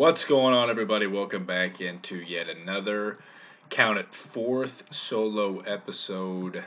What's 0.00 0.24
going 0.24 0.54
on, 0.54 0.70
everybody? 0.70 1.06
Welcome 1.06 1.44
back 1.44 1.82
into 1.82 2.16
yet 2.16 2.48
another 2.48 3.18
count 3.68 3.98
it 3.98 4.14
fourth 4.14 4.82
solo 4.90 5.58
episode 5.58 6.64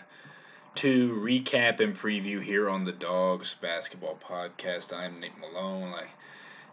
to 0.76 1.14
recap 1.16 1.80
and 1.80 1.98
preview 1.98 2.40
here 2.40 2.70
on 2.70 2.86
the 2.86 2.92
Dogs 2.92 3.56
Basketball 3.60 4.20
Podcast. 4.24 4.96
I'm 4.96 5.20
Nate 5.20 5.32
Malone. 5.40 5.90
Like, 5.90 6.10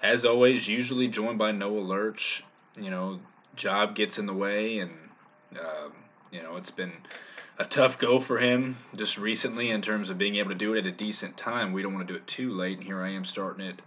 as 0.03 0.27
always, 0.27 0.69
usually 0.69 1.09
joined 1.09 1.39
by 1.39 1.51
Noah 1.51 1.81
Lurch. 1.81 2.45
You 2.79 2.91
know, 2.91 3.21
job 3.57 3.95
gets 3.95 4.19
in 4.19 4.27
the 4.27 4.35
way, 4.35 4.81
and 4.81 4.93
um, 5.59 5.93
you 6.31 6.43
know 6.43 6.57
it's 6.57 6.71
been 6.71 6.93
a 7.59 7.65
tough 7.65 7.99
go 7.99 8.19
for 8.19 8.39
him 8.39 8.77
just 8.97 9.17
recently 9.17 9.71
in 9.71 9.81
terms 9.81 10.11
of 10.11 10.19
being 10.19 10.37
able 10.37 10.51
to 10.51 10.55
do 10.55 10.75
it 10.75 10.81
at 10.81 10.87
a 10.87 10.93
decent 10.93 11.39
time. 11.39 11.73
We 11.73 11.81
don't 11.81 11.95
want 11.95 12.07
to 12.07 12.13
do 12.13 12.19
it 12.19 12.27
too 12.27 12.53
late, 12.53 12.77
and 12.77 12.87
here 12.87 13.01
I 13.01 13.13
am 13.13 13.25
starting 13.25 13.65
it 13.65 13.81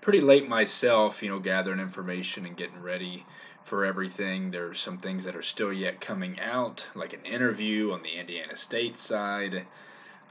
pretty 0.00 0.20
late 0.20 0.48
myself, 0.48 1.22
you 1.22 1.28
know, 1.28 1.38
gathering 1.38 1.80
information 1.80 2.46
and 2.46 2.56
getting 2.56 2.80
ready 2.80 3.24
for 3.64 3.84
everything. 3.84 4.50
There's 4.50 4.78
some 4.78 4.98
things 4.98 5.24
that 5.24 5.34
are 5.34 5.42
still 5.42 5.72
yet 5.72 6.00
coming 6.00 6.38
out, 6.40 6.86
like 6.94 7.12
an 7.12 7.24
interview 7.24 7.92
on 7.92 8.02
the 8.02 8.18
Indiana 8.18 8.54
State 8.56 8.96
side. 8.96 9.66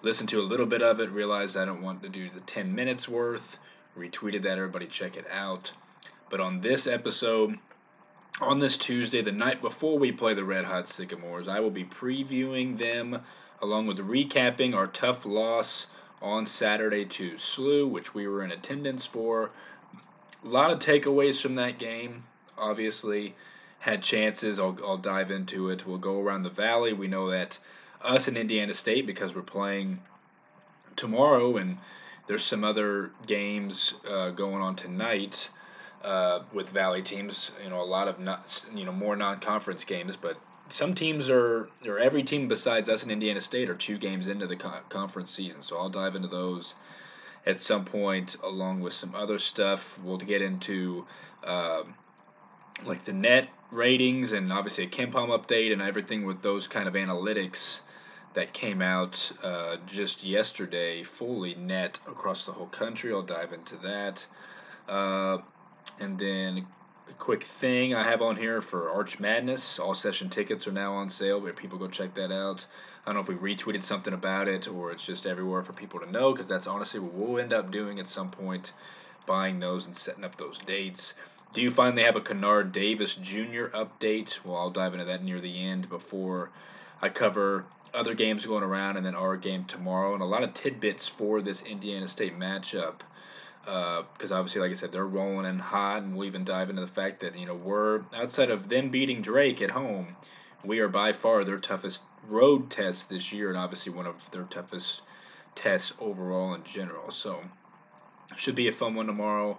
Listened 0.01 0.29
to 0.29 0.39
a 0.39 0.43
little 0.43 0.65
bit 0.65 0.81
of 0.81 0.99
it, 0.99 1.11
realized 1.11 1.57
I 1.57 1.65
don't 1.65 1.81
want 1.81 2.01
to 2.03 2.09
do 2.09 2.29
the 2.29 2.39
10 2.41 2.73
minutes 2.73 3.09
worth. 3.09 3.59
Retweeted 3.97 4.43
that, 4.43 4.57
everybody 4.57 4.87
check 4.87 5.17
it 5.17 5.25
out. 5.29 5.71
But 6.29 6.39
on 6.39 6.61
this 6.61 6.87
episode, 6.87 7.57
on 8.41 8.59
this 8.59 8.77
Tuesday, 8.77 9.21
the 9.21 9.31
night 9.31 9.61
before 9.61 9.97
we 9.97 10.11
play 10.11 10.33
the 10.33 10.43
Red 10.43 10.65
Hot 10.65 10.87
Sycamores, 10.87 11.47
I 11.47 11.59
will 11.59 11.71
be 11.71 11.85
previewing 11.85 12.77
them 12.77 13.21
along 13.61 13.87
with 13.87 13.97
recapping 13.97 14.75
our 14.75 14.87
tough 14.87 15.25
loss 15.25 15.87
on 16.21 16.45
Saturday 16.45 17.05
to 17.05 17.31
SLU, 17.33 17.89
which 17.89 18.13
we 18.13 18.27
were 18.27 18.43
in 18.43 18.51
attendance 18.51 19.05
for. 19.05 19.51
A 20.43 20.47
lot 20.47 20.71
of 20.71 20.79
takeaways 20.79 21.41
from 21.41 21.55
that 21.55 21.79
game. 21.79 22.23
Obviously, 22.57 23.35
had 23.79 24.01
chances. 24.01 24.59
I'll, 24.59 24.77
I'll 24.83 24.97
dive 24.97 25.31
into 25.31 25.69
it. 25.69 25.85
We'll 25.85 25.97
go 25.97 26.19
around 26.19 26.43
the 26.43 26.49
valley. 26.49 26.93
We 26.93 27.07
know 27.07 27.29
that 27.31 27.57
us 28.01 28.27
in 28.27 28.37
Indiana 28.37 28.73
State, 28.73 29.05
because 29.07 29.35
we're 29.35 29.41
playing 29.41 29.99
tomorrow, 30.95 31.57
and 31.57 31.77
there's 32.27 32.43
some 32.43 32.63
other 32.63 33.11
games 33.27 33.93
uh, 34.09 34.29
going 34.31 34.61
on 34.61 34.75
tonight 34.75 35.49
uh, 36.03 36.41
with 36.53 36.69
Valley 36.69 37.01
teams. 37.01 37.51
You 37.63 37.69
know, 37.69 37.81
a 37.81 37.83
lot 37.83 38.07
of 38.07 38.19
not, 38.19 38.65
you 38.73 38.85
know 38.85 38.91
more 38.91 39.15
non-conference 39.15 39.83
games, 39.85 40.15
but 40.15 40.37
some 40.69 40.93
teams 40.93 41.29
are, 41.29 41.69
or 41.85 41.99
every 41.99 42.23
team 42.23 42.47
besides 42.47 42.89
us 42.89 43.03
in 43.03 43.11
Indiana 43.11 43.41
State 43.41 43.69
are 43.69 43.75
two 43.75 43.97
games 43.97 44.27
into 44.27 44.47
the 44.47 44.55
conference 44.55 45.31
season. 45.31 45.61
So 45.61 45.77
I'll 45.77 45.89
dive 45.89 46.15
into 46.15 46.27
those 46.27 46.75
at 47.45 47.61
some 47.61 47.85
point, 47.85 48.35
along 48.43 48.81
with 48.81 48.93
some 48.93 49.13
other 49.13 49.37
stuff. 49.37 49.99
We'll 50.03 50.17
get 50.17 50.41
into 50.41 51.05
uh, 51.43 51.83
like 52.85 53.03
the 53.03 53.13
net 53.13 53.49
ratings 53.71 54.33
and 54.33 54.51
obviously 54.51 54.85
a 54.85 54.87
KenPom 54.87 55.29
update 55.29 55.71
and 55.71 55.81
everything 55.81 56.25
with 56.25 56.41
those 56.41 56.67
kind 56.67 56.87
of 56.87 56.95
analytics 56.95 57.81
that 58.33 58.51
came 58.53 58.81
out 58.81 59.31
uh, 59.43 59.77
just 59.85 60.23
yesterday, 60.23 61.03
fully 61.03 61.55
net 61.55 61.99
across 62.07 62.45
the 62.45 62.51
whole 62.51 62.67
country. 62.67 63.13
I'll 63.13 63.21
dive 63.21 63.53
into 63.53 63.77
that. 63.77 64.25
Uh, 64.89 65.37
and 65.99 66.17
then 66.19 66.67
a 67.09 67.13
quick 67.13 67.43
thing 67.43 67.93
I 67.93 68.03
have 68.03 68.21
on 68.21 68.35
here 68.35 68.61
for 68.61 68.89
Arch 68.89 69.19
Madness. 69.19 69.79
All 69.79 69.93
session 69.93 70.29
tickets 70.29 70.67
are 70.67 70.71
now 70.71 70.93
on 70.93 71.09
sale, 71.09 71.39
but 71.39 71.55
people 71.55 71.77
go 71.77 71.87
check 71.87 72.13
that 72.15 72.31
out. 72.31 72.65
I 73.05 73.13
don't 73.13 73.15
know 73.15 73.33
if 73.33 73.41
we 73.41 73.55
retweeted 73.55 73.83
something 73.83 74.13
about 74.13 74.47
it 74.47 74.67
or 74.67 74.91
it's 74.91 75.05
just 75.05 75.27
everywhere 75.27 75.61
for 75.61 75.73
people 75.73 75.99
to 75.99 76.11
know 76.11 76.31
because 76.31 76.47
that's 76.47 76.67
honestly 76.67 76.99
what 76.99 77.13
we'll 77.13 77.39
end 77.39 77.53
up 77.53 77.69
doing 77.69 77.99
at 77.99 78.09
some 78.09 78.31
point, 78.31 78.73
buying 79.27 79.59
those 79.59 79.85
and 79.85 79.95
setting 79.95 80.23
up 80.23 80.35
those 80.37 80.57
dates. 80.59 81.13
Do 81.53 81.61
you 81.61 81.69
finally 81.69 82.03
have 82.03 82.15
a 82.15 82.21
Kennard 82.21 82.71
Davis 82.71 83.15
Jr. 83.15 83.67
update? 83.73 84.43
Well, 84.43 84.57
I'll 84.57 84.71
dive 84.71 84.93
into 84.93 85.05
that 85.05 85.23
near 85.23 85.39
the 85.39 85.63
end 85.63 85.87
before 85.87 86.49
I 87.01 87.09
cover 87.09 87.65
other 87.93 88.15
games 88.15 88.45
going 88.45 88.63
around 88.63 88.97
and 88.97 89.05
then 89.05 89.15
our 89.15 89.37
game 89.37 89.63
tomorrow 89.65 90.13
and 90.13 90.23
a 90.23 90.25
lot 90.25 90.43
of 90.43 90.53
tidbits 90.53 91.07
for 91.07 91.41
this 91.41 91.61
Indiana 91.61 92.07
State 92.07 92.37
matchup 92.37 93.01
because 93.65 94.31
uh, 94.31 94.35
obviously, 94.35 94.61
like 94.61 94.71
I 94.71 94.75
said, 94.75 94.91
they're 94.91 95.05
rolling 95.05 95.47
in 95.47 95.57
hot, 95.57 96.03
and 96.03 96.15
we'll 96.15 96.27
even 96.27 96.43
dive 96.43 96.69
into 96.69 96.81
the 96.81 96.87
fact 96.87 97.19
that 97.21 97.37
you 97.37 97.47
know 97.47 97.55
we're 97.55 98.01
outside 98.13 98.51
of 98.51 98.69
them 98.69 98.89
beating 98.89 99.21
Drake 99.21 99.61
at 99.61 99.71
home, 99.71 100.15
we 100.63 100.79
are 100.79 100.87
by 100.87 101.13
far 101.13 101.43
their 101.43 101.57
toughest 101.57 102.03
road 102.27 102.69
test 102.69 103.09
this 103.09 103.33
year, 103.33 103.49
and 103.49 103.57
obviously 103.57 103.91
one 103.91 104.05
of 104.05 104.29
their 104.31 104.43
toughest 104.43 105.01
tests 105.55 105.93
overall 105.99 106.53
in 106.53 106.63
general. 106.63 107.09
So, 107.09 107.39
should 108.35 108.55
be 108.55 108.67
a 108.67 108.71
fun 108.71 108.93
one 108.93 109.07
tomorrow. 109.07 109.57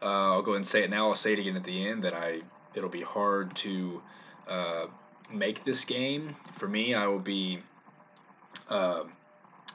Uh, 0.00 0.34
I'll 0.34 0.42
go 0.42 0.52
ahead 0.52 0.58
and 0.58 0.66
say 0.66 0.84
it 0.84 0.90
now. 0.90 1.08
I'll 1.08 1.14
say 1.14 1.32
it 1.32 1.38
again 1.40 1.56
at 1.56 1.64
the 1.64 1.86
end 1.86 2.04
that 2.04 2.14
I 2.14 2.42
it'll 2.74 2.88
be 2.88 3.02
hard 3.02 3.54
to 3.56 4.02
uh, 4.48 4.86
make 5.32 5.64
this 5.64 5.84
game 5.84 6.36
for 6.52 6.68
me. 6.68 6.94
I 6.94 7.06
will 7.06 7.18
be. 7.18 7.60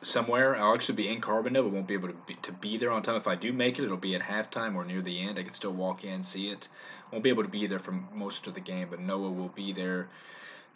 Somewhere. 0.01 0.55
I'll 0.55 0.73
actually 0.73 0.95
be 0.95 1.07
in 1.07 1.21
Carbondale, 1.21 1.63
but 1.63 1.71
won't 1.71 1.87
be 1.87 1.95
able 1.95 2.09
to 2.09 2.15
be, 2.25 2.35
to 2.35 2.51
be 2.51 2.77
there 2.77 2.91
on 2.91 3.01
time. 3.01 3.15
If 3.15 3.27
I 3.27 3.35
do 3.35 3.51
make 3.51 3.79
it, 3.79 3.85
it'll 3.85 3.97
be 3.97 4.15
at 4.15 4.21
halftime 4.21 4.75
or 4.75 4.85
near 4.85 5.01
the 5.01 5.19
end. 5.19 5.39
I 5.39 5.43
can 5.43 5.53
still 5.53 5.73
walk 5.73 6.03
in, 6.03 6.23
see 6.23 6.49
it. 6.49 6.67
Won't 7.11 7.23
be 7.23 7.29
able 7.29 7.43
to 7.43 7.49
be 7.49 7.65
there 7.67 7.79
for 7.79 7.93
most 8.13 8.47
of 8.47 8.53
the 8.53 8.59
game, 8.59 8.89
but 8.89 8.99
Noah 8.99 9.31
will 9.31 9.49
be 9.49 9.73
there 9.73 10.07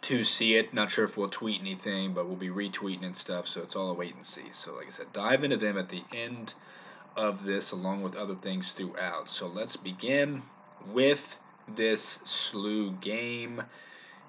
to 0.02 0.24
see 0.24 0.56
it. 0.56 0.74
Not 0.74 0.90
sure 0.90 1.04
if 1.04 1.16
we'll 1.16 1.28
tweet 1.28 1.60
anything, 1.60 2.12
but 2.12 2.26
we'll 2.26 2.36
be 2.36 2.48
retweeting 2.48 3.04
and 3.04 3.16
stuff, 3.16 3.46
so 3.46 3.62
it's 3.62 3.76
all 3.76 3.90
a 3.90 3.94
wait 3.94 4.14
and 4.14 4.26
see. 4.26 4.50
So, 4.52 4.74
like 4.74 4.88
I 4.88 4.90
said, 4.90 5.12
dive 5.12 5.44
into 5.44 5.56
them 5.56 5.78
at 5.78 5.88
the 5.88 6.02
end 6.12 6.54
of 7.16 7.44
this, 7.44 7.70
along 7.70 8.02
with 8.02 8.16
other 8.16 8.34
things 8.34 8.72
throughout. 8.72 9.30
So, 9.30 9.46
let's 9.46 9.76
begin 9.76 10.42
with 10.88 11.38
this 11.68 12.18
SLU 12.24 13.00
game. 13.00 13.62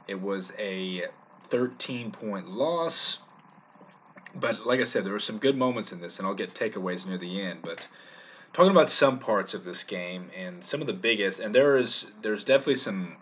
It 0.08 0.22
was 0.22 0.54
a 0.60 1.06
13 1.46 2.12
point 2.12 2.50
loss 2.50 3.20
but 4.36 4.66
like 4.66 4.80
I 4.80 4.86
said, 4.86 5.06
there 5.06 5.14
were 5.14 5.20
some 5.20 5.38
good 5.38 5.58
moments 5.58 5.92
in 5.92 6.02
this, 6.02 6.18
and 6.18 6.28
I'll 6.28 6.34
get 6.34 6.54
takeaways 6.54 7.06
near 7.06 7.18
the 7.18 7.42
end. 7.42 7.60
But 7.62 7.88
talking 8.54 8.72
about 8.72 8.90
some 8.90 9.20
parts 9.20 9.54
of 9.54 9.64
this 9.64 9.84
game 9.84 10.30
and 10.36 10.64
some 10.64 10.82
of 10.82 10.88
the 10.88 10.94
biggest, 10.94 11.40
and 11.40 11.54
there 11.54 11.78
is 11.78 12.06
there's 12.22 12.44
definitely 12.44 12.76
some 12.76 13.18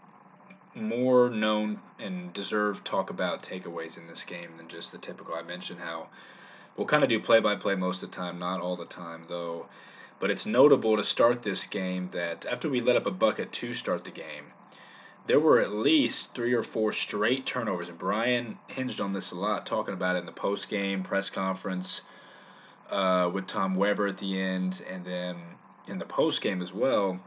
more 0.73 1.29
known 1.29 1.79
and 1.99 2.31
deserved 2.33 2.85
talk 2.85 3.09
about 3.09 3.43
takeaways 3.43 3.97
in 3.97 4.07
this 4.07 4.23
game 4.23 4.55
than 4.57 4.67
just 4.67 4.91
the 4.91 4.97
typical. 4.97 5.33
I 5.33 5.41
mentioned 5.41 5.81
how 5.81 6.07
we'll 6.77 6.87
kind 6.87 7.03
of 7.03 7.09
do 7.09 7.19
play 7.19 7.39
by 7.39 7.55
play 7.55 7.75
most 7.75 8.03
of 8.03 8.11
the 8.11 8.15
time, 8.15 8.39
not 8.39 8.61
all 8.61 8.75
the 8.75 8.85
time 8.85 9.25
though. 9.27 9.67
But 10.19 10.29
it's 10.29 10.45
notable 10.45 10.97
to 10.97 11.03
start 11.03 11.41
this 11.41 11.65
game 11.65 12.09
that 12.11 12.45
after 12.45 12.69
we 12.69 12.79
let 12.79 12.95
up 12.95 13.07
a 13.07 13.11
bucket 13.11 13.51
to 13.53 13.73
start 13.73 14.03
the 14.03 14.11
game, 14.11 14.53
there 15.31 15.39
were 15.39 15.61
at 15.61 15.71
least 15.71 16.35
three 16.35 16.51
or 16.51 16.61
four 16.61 16.91
straight 16.91 17.45
turnovers, 17.45 17.87
and 17.87 17.97
Brian 17.97 18.59
hinged 18.67 18.99
on 18.99 19.13
this 19.13 19.31
a 19.31 19.35
lot, 19.35 19.65
talking 19.65 19.93
about 19.93 20.17
it 20.17 20.19
in 20.19 20.25
the 20.25 20.31
post 20.33 20.67
game 20.67 21.03
press 21.03 21.29
conference 21.29 22.01
uh, 22.89 23.31
with 23.33 23.47
Tom 23.47 23.77
Weber 23.77 24.07
at 24.07 24.17
the 24.17 24.37
end, 24.37 24.83
and 24.91 25.05
then 25.05 25.37
in 25.87 25.99
the 25.99 26.05
post 26.05 26.41
game 26.41 26.61
as 26.61 26.73
well. 26.73 27.17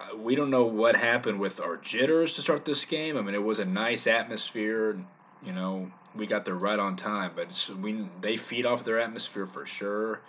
Uh, 0.00 0.16
we 0.16 0.34
don't 0.34 0.48
know 0.48 0.64
what 0.64 0.96
happened 0.96 1.38
with 1.38 1.60
our 1.60 1.76
jitters 1.76 2.32
to 2.32 2.40
start 2.40 2.64
this 2.64 2.86
game. 2.86 3.18
I 3.18 3.20
mean, 3.20 3.34
it 3.34 3.44
was 3.44 3.58
a 3.58 3.66
nice 3.66 4.06
atmosphere. 4.06 4.98
You 5.44 5.52
know, 5.52 5.92
we 6.14 6.26
got 6.26 6.46
there 6.46 6.54
right 6.54 6.78
on 6.78 6.96
time, 6.96 7.32
but 7.36 7.70
we 7.82 8.08
they 8.22 8.38
feed 8.38 8.64
off 8.64 8.84
their 8.84 8.98
atmosphere 8.98 9.44
for 9.44 9.66
sure. 9.66 10.22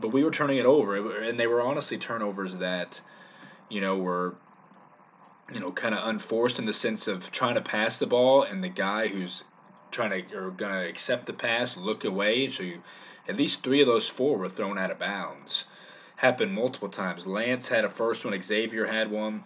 But 0.00 0.12
we 0.12 0.22
were 0.22 0.30
turning 0.30 0.58
it 0.58 0.66
over, 0.66 1.18
and 1.20 1.36
they 1.36 1.48
were 1.48 1.62
honestly 1.62 1.98
turnovers 1.98 2.54
that, 2.58 3.00
you 3.68 3.80
know, 3.80 3.98
were 3.98 4.36
you 5.52 5.60
know, 5.60 5.70
kind 5.72 5.94
of 5.94 6.08
unforced 6.08 6.58
in 6.58 6.66
the 6.66 6.72
sense 6.72 7.06
of 7.06 7.30
trying 7.30 7.54
to 7.54 7.60
pass 7.60 7.98
the 7.98 8.06
ball 8.06 8.42
and 8.42 8.62
the 8.62 8.68
guy 8.68 9.06
who's 9.06 9.44
trying 9.90 10.10
to 10.10 10.36
or 10.36 10.50
going 10.50 10.72
to 10.72 10.88
accept 10.88 11.26
the 11.26 11.32
pass 11.32 11.76
look 11.76 12.04
away. 12.04 12.48
So 12.48 12.62
you, 12.62 12.82
at 13.28 13.36
least 13.36 13.62
three 13.62 13.80
of 13.80 13.86
those 13.86 14.08
four 14.08 14.36
were 14.38 14.48
thrown 14.48 14.78
out 14.78 14.90
of 14.90 14.98
bounds. 14.98 15.64
Happened 16.16 16.52
multiple 16.52 16.88
times. 16.88 17.26
Lance 17.26 17.68
had 17.68 17.84
a 17.84 17.90
first 17.90 18.24
one. 18.24 18.40
Xavier 18.42 18.86
had 18.86 19.10
one. 19.10 19.44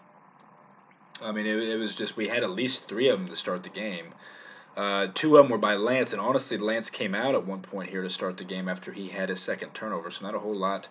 I 1.20 1.32
mean, 1.32 1.46
it, 1.46 1.56
it 1.56 1.76
was 1.76 1.96
just 1.96 2.16
we 2.16 2.28
had 2.28 2.42
at 2.42 2.50
least 2.50 2.88
three 2.88 3.08
of 3.08 3.18
them 3.18 3.28
to 3.28 3.36
start 3.36 3.62
the 3.62 3.68
game. 3.68 4.14
Uh, 4.76 5.08
two 5.12 5.36
of 5.36 5.44
them 5.44 5.50
were 5.50 5.58
by 5.58 5.74
Lance, 5.74 6.12
and 6.12 6.20
honestly, 6.20 6.56
Lance 6.56 6.88
came 6.88 7.14
out 7.14 7.34
at 7.34 7.44
one 7.44 7.60
point 7.60 7.90
here 7.90 8.02
to 8.02 8.08
start 8.08 8.36
the 8.36 8.44
game 8.44 8.68
after 8.68 8.92
he 8.92 9.08
had 9.08 9.28
his 9.28 9.40
second 9.40 9.74
turnover. 9.74 10.10
So 10.10 10.24
not 10.24 10.34
a 10.34 10.38
whole 10.38 10.56
lot 10.56 10.88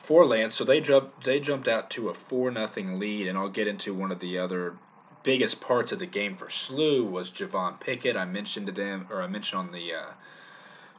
for 0.00 0.24
Lance. 0.24 0.54
So 0.54 0.64
they 0.64 0.80
jumped 0.80 1.24
they 1.24 1.40
jumped 1.40 1.68
out 1.68 1.90
to 1.90 2.08
a 2.08 2.14
four 2.14 2.50
nothing 2.50 2.98
lead, 2.98 3.28
and 3.28 3.38
I'll 3.38 3.50
get 3.50 3.68
into 3.68 3.94
one 3.94 4.10
of 4.10 4.18
the 4.18 4.38
other 4.38 4.76
biggest 5.22 5.60
parts 5.60 5.92
of 5.92 5.98
the 5.98 6.06
game 6.06 6.34
for 6.36 6.46
SLU 6.46 7.08
was 7.08 7.30
Javon 7.30 7.78
Pickett. 7.78 8.16
I 8.16 8.24
mentioned 8.24 8.66
to 8.66 8.72
them, 8.72 9.06
or 9.10 9.22
I 9.22 9.26
mentioned 9.26 9.60
on 9.60 9.72
the 9.72 9.94
uh, 9.94 10.10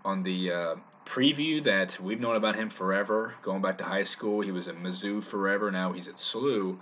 on 0.05 0.23
the 0.23 0.51
uh, 0.51 0.75
preview 1.05 1.63
that 1.63 1.99
we've 1.99 2.19
known 2.19 2.35
about 2.35 2.55
him 2.55 2.69
forever, 2.69 3.33
going 3.41 3.61
back 3.61 3.79
to 3.79 3.83
high 3.83 4.03
school. 4.03 4.41
He 4.41 4.51
was 4.51 4.67
at 4.67 4.81
Mizzou 4.81 5.23
forever. 5.23 5.71
Now 5.71 5.91
he's 5.91 6.07
at 6.07 6.15
SLU. 6.15 6.77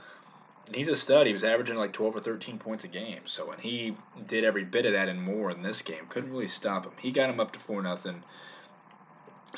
And 0.67 0.75
he's 0.75 0.89
a 0.89 0.95
stud. 0.95 1.25
He 1.25 1.33
was 1.33 1.43
averaging 1.43 1.77
like 1.77 1.93
12 1.93 2.17
or 2.17 2.19
13 2.19 2.59
points 2.59 2.83
a 2.83 2.89
game. 2.89 3.21
So, 3.25 3.49
and 3.49 3.59
he 3.59 3.95
did 4.27 4.43
every 4.43 4.63
bit 4.63 4.85
of 4.85 4.91
that 4.91 5.09
and 5.09 5.19
more 5.19 5.49
in 5.49 5.63
this 5.63 5.81
game. 5.81 6.05
Couldn't 6.09 6.29
really 6.29 6.47
stop 6.47 6.85
him. 6.85 6.91
He 6.99 7.11
got 7.11 7.29
him 7.29 7.39
up 7.39 7.53
to 7.53 7.59
4 7.59 7.81
nothing 7.81 8.21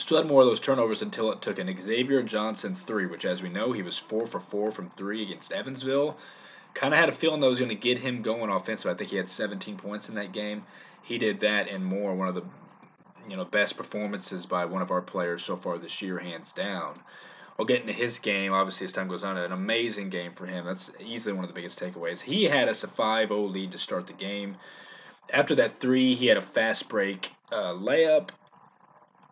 Still 0.02 0.18
had 0.18 0.26
more 0.26 0.42
of 0.42 0.48
those 0.48 0.60
turnovers 0.60 1.04
until 1.04 1.32
it 1.32 1.44
took 1.44 1.60
an 1.60 1.80
Xavier 1.80 2.24
Johnson 2.24 2.74
three, 2.74 3.06
which, 3.06 3.24
as 3.24 3.44
we 3.44 3.50
know, 3.50 3.72
he 3.72 3.84
was 3.84 4.00
four 4.00 4.26
for 4.26 4.40
four 4.40 4.72
from 4.72 4.90
three 4.90 5.22
against 5.22 5.52
Evansville. 5.52 6.18
Kind 6.74 6.96
of 6.96 7.00
had 7.00 7.08
a 7.08 7.12
feeling 7.12 7.40
that 7.40 7.48
was 7.48 7.60
going 7.60 7.70
to 7.70 7.76
get 7.76 8.00
him 8.00 8.24
going 8.24 8.50
offensively. 8.50 8.94
I 8.94 8.98
think 8.98 9.12
he 9.12 9.18
had 9.18 9.30
17 9.30 9.78
points 9.78 10.10
in 10.10 10.16
that 10.16 10.32
game. 10.32 10.64
He 11.04 11.20
did 11.20 11.42
that 11.42 11.70
and 11.70 11.86
more. 11.86 12.16
One 12.16 12.28
of 12.28 12.34
the 12.34 12.42
you 13.30 13.38
know 13.38 13.46
best 13.46 13.78
performances 13.78 14.48
by 14.48 14.66
one 14.66 14.82
of 14.82 14.90
our 14.90 15.04
players 15.04 15.44
so 15.44 15.56
far 15.56 15.78
this 15.78 16.02
year, 16.02 16.18
hands 16.18 16.52
down. 16.52 17.00
We'll 17.60 17.68
get 17.68 17.82
into 17.82 17.94
his 17.94 18.18
game. 18.18 18.54
Obviously, 18.54 18.86
as 18.86 18.94
time 18.94 19.08
goes 19.08 19.24
on, 19.24 19.38
an 19.38 19.52
amazing 19.52 20.10
game 20.10 20.34
for 20.34 20.48
him. 20.48 20.66
That's 20.66 20.90
easily 21.00 21.34
one 21.34 21.44
of 21.44 21.48
the 21.48 21.54
biggest 21.54 21.80
takeaways. 21.80 22.20
He 22.20 22.46
had 22.46 22.70
us 22.70 22.84
a 22.84 22.88
5-0 22.88 23.52
lead 23.52 23.74
to 23.74 23.78
start 23.78 24.08
the 24.08 24.14
game. 24.14 24.58
After 25.32 25.54
that 25.54 25.80
three, 25.80 26.16
he 26.16 26.26
had 26.26 26.38
a 26.38 26.42
fast 26.42 26.90
break 26.90 27.32
uh, 27.52 27.74
layup. 27.74 28.30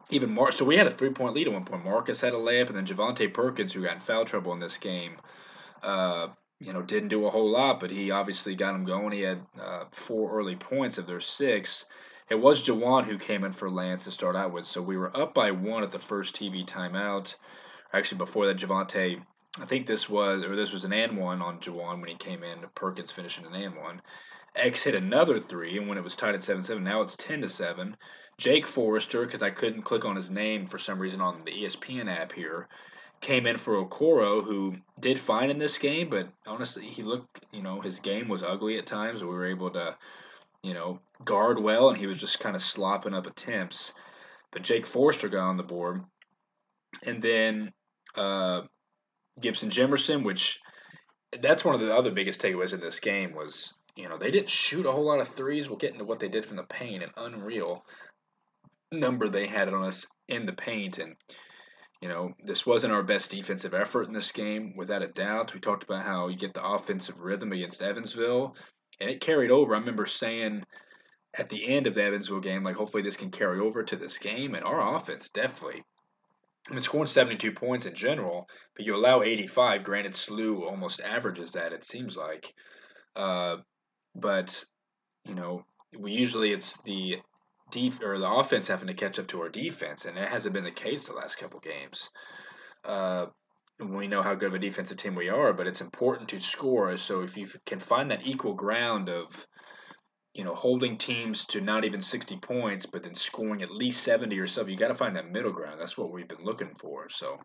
Even 0.09 0.31
more, 0.31 0.51
so 0.51 0.65
we 0.65 0.77
had 0.77 0.88
a 0.88 0.91
three-point 0.91 1.35
lead 1.35 1.47
at 1.47 1.53
one 1.53 1.65
point. 1.65 1.85
Marcus 1.85 2.21
had 2.21 2.33
a 2.33 2.38
layup, 2.38 2.67
and 2.67 2.75
then 2.75 2.85
Javonte 2.85 3.31
Perkins, 3.31 3.73
who 3.73 3.83
got 3.83 3.94
in 3.94 4.00
foul 4.00 4.25
trouble 4.25 4.53
in 4.53 4.59
this 4.59 4.77
game, 4.77 5.17
uh, 5.83 6.29
you 6.59 6.73
know, 6.73 6.81
didn't 6.81 7.09
do 7.09 7.25
a 7.25 7.29
whole 7.29 7.50
lot, 7.50 7.79
but 7.79 7.91
he 7.91 8.11
obviously 8.11 8.56
got 8.56 8.75
him 8.75 8.85
going. 8.85 9.11
He 9.11 9.21
had 9.21 9.45
uh, 9.61 9.85
four 9.91 10.38
early 10.38 10.56
points 10.56 10.97
of 10.97 11.06
their 11.06 11.21
six. 11.21 11.85
It 12.29 12.35
was 12.35 12.61
Jawan 12.61 13.06
who 13.06 13.17
came 13.17 13.44
in 13.44 13.53
for 13.53 13.69
Lance 13.69 14.03
to 14.03 14.11
start 14.11 14.35
out 14.35 14.51
with, 14.51 14.65
so 14.65 14.81
we 14.81 14.97
were 14.97 15.15
up 15.15 15.33
by 15.33 15.51
one 15.51 15.83
at 15.83 15.91
the 15.91 16.00
first 16.00 16.35
TV 16.35 16.65
timeout. 16.65 17.35
Actually, 17.94 18.19
before 18.19 18.45
that, 18.45 18.57
Javonte, 18.57 19.21
I 19.59 19.65
think 19.65 19.88
this 19.88 20.07
was 20.07 20.44
or 20.44 20.55
this 20.55 20.71
was 20.71 20.85
an 20.85 20.94
and 20.94 21.17
one 21.17 21.41
on 21.41 21.59
Jawan 21.59 22.00
when 22.00 22.09
he 22.09 22.15
came 22.15 22.44
in. 22.44 22.59
Perkins 22.75 23.12
finishing 23.12 23.45
an 23.45 23.55
and 23.55 23.75
one. 23.75 24.01
X 24.56 24.84
hit 24.84 24.96
another 24.96 25.40
three, 25.40 25.78
and 25.78 25.88
when 25.88 25.98
it 25.98 26.04
was 26.04 26.16
tied 26.16 26.36
at 26.36 26.44
seven 26.44 26.63
seven, 26.63 26.84
now 26.84 27.01
it's 27.01 27.16
ten 27.16 27.42
to 27.42 27.50
seven. 27.50 27.96
Jake 28.38 28.66
Forrester, 28.66 29.25
because 29.25 29.42
I 29.42 29.50
couldn't 29.50 29.81
click 29.81 30.06
on 30.06 30.16
his 30.16 30.30
name 30.30 30.66
for 30.66 30.78
some 30.78 30.98
reason 31.00 31.19
on 31.19 31.44
the 31.44 31.51
ESPN 31.51 32.10
app 32.10 32.31
here, 32.31 32.69
came 33.22 33.46
in 33.46 33.57
for 33.57 33.84
Okoro, 33.84 34.44
who 34.44 34.75
did 35.00 35.19
fine 35.19 35.50
in 35.50 35.60
this 35.60 35.78
game, 35.78 36.10
but 36.10 36.30
honestly, 36.48 36.86
he 36.86 37.04
looked, 37.04 37.42
you 37.51 37.62
know, 37.62 37.81
his 37.81 38.00
game 38.00 38.30
was 38.30 38.44
ugly 38.44 38.78
at 38.78 38.86
times. 38.86 39.22
We 39.22 39.30
were 39.30 39.46
able 39.46 39.69
to, 39.72 39.98
you 40.63 40.74
know, 40.74 41.00
guard 41.25 41.62
well, 41.62 41.90
and 41.90 41.98
he 41.98 42.07
was 42.07 42.18
just 42.18 42.40
kind 42.40 42.56
of 42.56 42.62
slopping 42.62 43.13
up 43.13 43.28
attempts. 43.28 43.94
But 44.51 44.63
Jake 44.63 44.86
Forrester 44.86 45.28
got 45.28 45.50
on 45.50 45.57
the 45.57 45.63
board. 45.63 46.04
And 47.04 47.22
then 47.22 47.74
uh, 48.16 48.62
Gibson 49.42 49.69
Jimerson, 49.69 50.24
which 50.24 50.60
that's 51.42 51.66
one 51.66 51.75
of 51.75 51.81
the 51.81 51.96
other 51.96 52.12
biggest 52.12 52.42
takeaways 52.42 52.74
in 52.74 52.80
this 52.80 53.00
game 53.00 53.34
was, 53.36 53.74
you 54.00 54.07
know, 54.07 54.18
they 54.18 54.31
didn't 54.31 54.50
shoot 54.50 54.86
a 54.86 54.92
whole 54.92 55.06
lot 55.06 55.19
of 55.19 55.28
threes. 55.28 55.68
We'll 55.68 55.78
get 55.78 55.92
into 55.92 56.06
what 56.06 56.19
they 56.19 56.30
did 56.30 56.46
from 56.46 56.57
the 56.57 56.63
paint, 56.63 57.04
an 57.04 57.12
unreal 57.18 57.86
number 58.92 59.28
they 59.28 59.46
had 59.46 59.68
on 59.68 59.84
us 59.84 60.07
in 60.30 60.46
the 60.46 60.54
paint. 60.54 61.00
And 61.00 61.16
you 62.01 62.07
know, 62.07 62.34
this 62.46 62.66
wasn't 62.66 62.94
our 62.94 63.04
best 63.04 63.30
defensive 63.30 63.74
effort 63.74 64.07
in 64.07 64.13
this 64.13 64.31
game, 64.31 64.74
without 64.78 65.04
a 65.04 65.07
doubt. 65.07 65.54
We 65.54 65.60
talked 65.60 65.84
about 65.84 66.06
how 66.06 66.30
you 66.30 66.38
get 66.38 66.54
the 66.54 66.66
offensive 66.66 67.19
rhythm 67.19 67.51
against 67.51 67.81
Evansville, 67.81 68.56
and 69.01 69.10
it 69.10 69.19
carried 69.19 69.51
over. 69.51 69.75
I 69.75 69.80
remember 69.80 70.06
saying 70.06 70.63
at 71.38 71.50
the 71.50 71.68
end 71.68 71.88
of 71.88 71.96
the 71.96 72.04
Evansville 72.04 72.40
game, 72.40 72.63
like, 72.63 72.78
hopefully 72.78 73.04
this 73.04 73.18
can 73.18 73.31
carry 73.31 73.60
over 73.60 73.84
to 73.84 73.98
this 73.98 74.18
game, 74.18 74.56
and 74.56 74.63
our 74.63 74.96
offense 74.96 75.30
definitely. 75.30 75.84
I 76.69 76.74
mean, 76.74 76.81
scoring 76.81 77.07
72 77.07 77.51
points 77.51 77.86
in 77.86 77.96
general, 77.96 78.48
but 78.75 78.86
you 78.86 78.96
allow 78.96 79.22
85. 79.22 79.84
Granted, 79.84 80.13
SLU 80.13 80.62
almost 80.69 81.01
averages 81.01 81.51
that, 81.54 81.74
it 81.74 81.84
seems 81.84 82.16
like. 82.16 82.54
Uh, 83.16 83.57
but, 84.19 84.63
you 85.25 85.36
know, 85.36 85.63
we 85.98 86.12
usually 86.12 86.51
it's 86.51 86.81
the 86.83 87.18
def- 87.71 88.01
or 88.04 88.18
the 88.19 88.31
offense 88.31 88.68
having 88.68 88.88
to 88.88 88.94
catch 88.94 89.19
up 89.19 89.27
to 89.27 89.42
our 89.42 89.50
defense, 89.50 90.06
and 90.06 90.18
it 90.18 90.30
hasn't 90.30 90.54
been 90.54 90.63
the 90.63 90.71
case 90.71 91.07
the 91.07 91.13
last 91.13 91.38
couple 91.38 91.60
games. 91.60 92.10
Uh, 92.83 93.27
we 93.80 94.07
know 94.07 94.21
how 94.21 94.36
good 94.36 94.50
of 94.50 94.54
a 94.56 94.60
defensive 94.60 94.98
team 94.98 95.16
we 95.16 95.30
are, 95.30 95.54
but 95.54 95.68
it's 95.68 95.81
important 95.81 96.30
to 96.30 96.39
score. 96.39 96.95
So 96.98 97.21
if 97.21 97.38
you 97.38 97.48
can 97.66 97.80
find 97.80 98.12
that 98.12 98.27
equal 98.27 98.54
ground 98.54 99.10
of, 99.10 99.48
you 100.33 100.44
know, 100.44 100.54
holding 100.54 100.98
teams 100.98 101.45
to 101.48 101.62
not 101.62 101.86
even 101.86 102.01
60 102.01 102.38
points, 102.38 102.86
but 102.86 103.04
then 103.04 103.15
scoring 103.15 103.62
at 103.62 103.72
least 103.72 104.04
70 104.04 104.38
or 104.38 104.48
so, 104.48 104.65
you 104.65 104.75
got 104.75 104.89
to 104.89 104.95
find 104.95 105.15
that 105.15 105.31
middle 105.31 105.54
ground. 105.54 105.80
That's 105.80 105.98
what 105.98 106.12
we've 106.12 106.27
been 106.27 106.44
looking 106.44 106.75
for. 106.75 107.07
So 107.10 107.38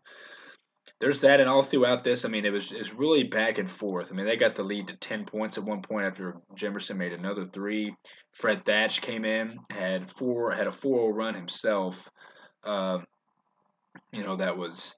there's 0.99 1.21
that, 1.21 1.41
and 1.41 1.49
all 1.49 1.61
throughout 1.61 2.03
this, 2.03 2.23
I 2.23 2.29
mean, 2.29 2.45
it 2.45 2.51
was 2.51 2.71
it's 2.71 2.93
really 2.93 3.23
back 3.23 3.57
and 3.57 3.69
forth. 3.69 4.09
I 4.11 4.15
mean, 4.15 4.25
they 4.25 4.37
got 4.37 4.55
the 4.55 4.63
lead 4.63 4.87
to 4.87 4.95
ten 4.95 5.25
points 5.25 5.57
at 5.57 5.65
one 5.65 5.81
point 5.81 6.05
after 6.05 6.37
Jimerson 6.55 6.95
made 6.95 7.11
another 7.11 7.45
three. 7.45 7.93
Fred 8.31 8.63
Thatch 8.65 9.01
came 9.01 9.25
in, 9.25 9.59
had 9.69 10.09
four, 10.09 10.51
had 10.51 10.67
a 10.67 10.71
4-0 10.71 11.13
run 11.13 11.33
himself. 11.33 12.09
Uh, 12.63 12.99
you 14.11 14.23
know, 14.23 14.35
that 14.37 14.57
was, 14.57 14.95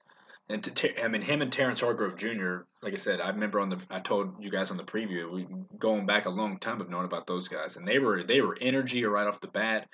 and 0.48 0.62
to, 0.62 1.04
I 1.04 1.08
mean, 1.08 1.22
him 1.22 1.42
and 1.42 1.52
Terrence 1.52 1.80
Hargrove 1.80 2.16
Jr. 2.16 2.60
Like 2.82 2.94
I 2.94 2.96
said, 2.96 3.20
I 3.20 3.28
remember 3.30 3.60
on 3.60 3.68
the, 3.68 3.80
I 3.90 4.00
told 4.00 4.42
you 4.42 4.50
guys 4.50 4.70
on 4.70 4.76
the 4.76 4.84
preview, 4.84 5.32
we 5.32 5.46
going 5.78 6.06
back 6.06 6.26
a 6.26 6.30
long 6.30 6.58
time 6.58 6.80
of 6.80 6.88
knowing 6.88 7.04
about 7.04 7.26
those 7.26 7.48
guys, 7.48 7.76
and 7.76 7.86
they 7.86 7.98
were 7.98 8.22
they 8.22 8.40
were 8.40 8.56
energy 8.60 9.04
right 9.04 9.26
off 9.26 9.40
the 9.40 9.48
bat. 9.48 9.88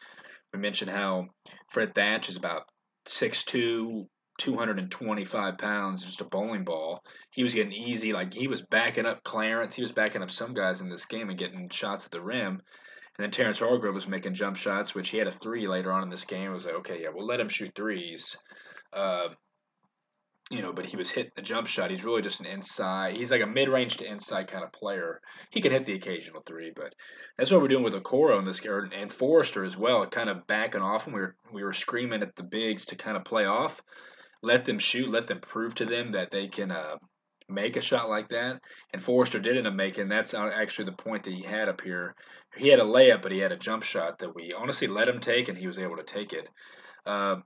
We 0.52 0.58
mentioned 0.58 0.90
how 0.90 1.28
Fred 1.68 1.94
Thatch 1.94 2.28
is 2.28 2.36
about 2.36 2.68
6'2", 3.06 4.06
225 4.38 5.58
pounds, 5.58 6.04
just 6.04 6.20
a 6.20 6.24
bowling 6.24 6.64
ball. 6.64 7.02
He 7.30 7.44
was 7.44 7.54
getting 7.54 7.72
easy, 7.72 8.12
like 8.12 8.34
he 8.34 8.48
was 8.48 8.62
backing 8.62 9.06
up 9.06 9.22
Clarence. 9.22 9.74
He 9.74 9.82
was 9.82 9.92
backing 9.92 10.22
up 10.22 10.30
some 10.30 10.54
guys 10.54 10.80
in 10.80 10.88
this 10.88 11.04
game 11.04 11.30
and 11.30 11.38
getting 11.38 11.68
shots 11.68 12.04
at 12.04 12.10
the 12.10 12.20
rim. 12.20 12.60
And 13.16 13.24
then 13.24 13.30
Terrence 13.30 13.60
Hargrove 13.60 13.94
was 13.94 14.08
making 14.08 14.34
jump 14.34 14.56
shots, 14.56 14.94
which 14.94 15.10
he 15.10 15.18
had 15.18 15.28
a 15.28 15.32
three 15.32 15.68
later 15.68 15.92
on 15.92 16.02
in 16.02 16.10
this 16.10 16.24
game. 16.24 16.50
It 16.50 16.54
was 16.54 16.64
like, 16.64 16.74
okay, 16.74 17.02
yeah, 17.02 17.10
we'll 17.14 17.26
let 17.26 17.38
him 17.38 17.48
shoot 17.48 17.72
threes. 17.74 18.36
Uh, 18.92 19.28
you 20.50 20.62
know, 20.62 20.72
but 20.72 20.84
he 20.84 20.96
was 20.96 21.10
hitting 21.10 21.32
the 21.36 21.42
jump 21.42 21.68
shot. 21.68 21.90
He's 21.90 22.04
really 22.04 22.22
just 22.22 22.40
an 22.40 22.46
inside. 22.46 23.16
He's 23.16 23.30
like 23.30 23.40
a 23.40 23.46
mid-range 23.46 23.96
to 23.98 24.10
inside 24.10 24.48
kind 24.48 24.64
of 24.64 24.72
player. 24.72 25.20
He 25.50 25.60
can 25.60 25.72
hit 25.72 25.86
the 25.86 25.94
occasional 25.94 26.42
three, 26.44 26.72
but 26.74 26.92
that's 27.38 27.50
what 27.50 27.62
we're 27.62 27.68
doing 27.68 27.84
with 27.84 27.94
Okoro 27.94 28.38
in 28.38 28.44
this 28.44 28.60
game, 28.60 28.90
and 28.92 29.12
Forrester 29.12 29.64
as 29.64 29.76
well, 29.76 30.06
kind 30.06 30.28
of 30.28 30.46
backing 30.46 30.82
off. 30.82 31.06
And 31.06 31.14
we 31.14 31.20
were 31.20 31.36
we 31.52 31.64
were 31.64 31.72
screaming 31.72 32.22
at 32.22 32.36
the 32.36 32.42
bigs 32.42 32.84
to 32.86 32.96
kind 32.96 33.16
of 33.16 33.24
play 33.24 33.46
off 33.46 33.80
let 34.44 34.64
them 34.64 34.78
shoot, 34.78 35.10
let 35.10 35.26
them 35.26 35.40
prove 35.40 35.74
to 35.76 35.84
them 35.84 36.12
that 36.12 36.30
they 36.30 36.48
can 36.48 36.70
uh, 36.70 36.96
make 37.48 37.76
a 37.76 37.80
shot 37.80 38.08
like 38.08 38.28
that. 38.28 38.60
And 38.92 39.02
Forrester 39.02 39.40
did 39.40 39.56
end 39.56 39.66
up 39.66 39.74
making. 39.74 40.08
That's 40.08 40.34
actually 40.34 40.86
the 40.86 40.92
point 40.92 41.24
that 41.24 41.32
he 41.32 41.42
had 41.42 41.68
up 41.68 41.80
here. 41.80 42.14
He 42.56 42.68
had 42.68 42.78
a 42.78 42.84
layup, 42.84 43.22
but 43.22 43.32
he 43.32 43.38
had 43.38 43.52
a 43.52 43.56
jump 43.56 43.82
shot 43.82 44.18
that 44.18 44.34
we 44.34 44.54
honestly 44.56 44.86
let 44.86 45.08
him 45.08 45.20
take, 45.20 45.48
and 45.48 45.58
he 45.58 45.66
was 45.66 45.78
able 45.78 45.96
to 45.96 46.02
take 46.02 46.32
it. 46.32 46.48
Uh, 47.06 47.36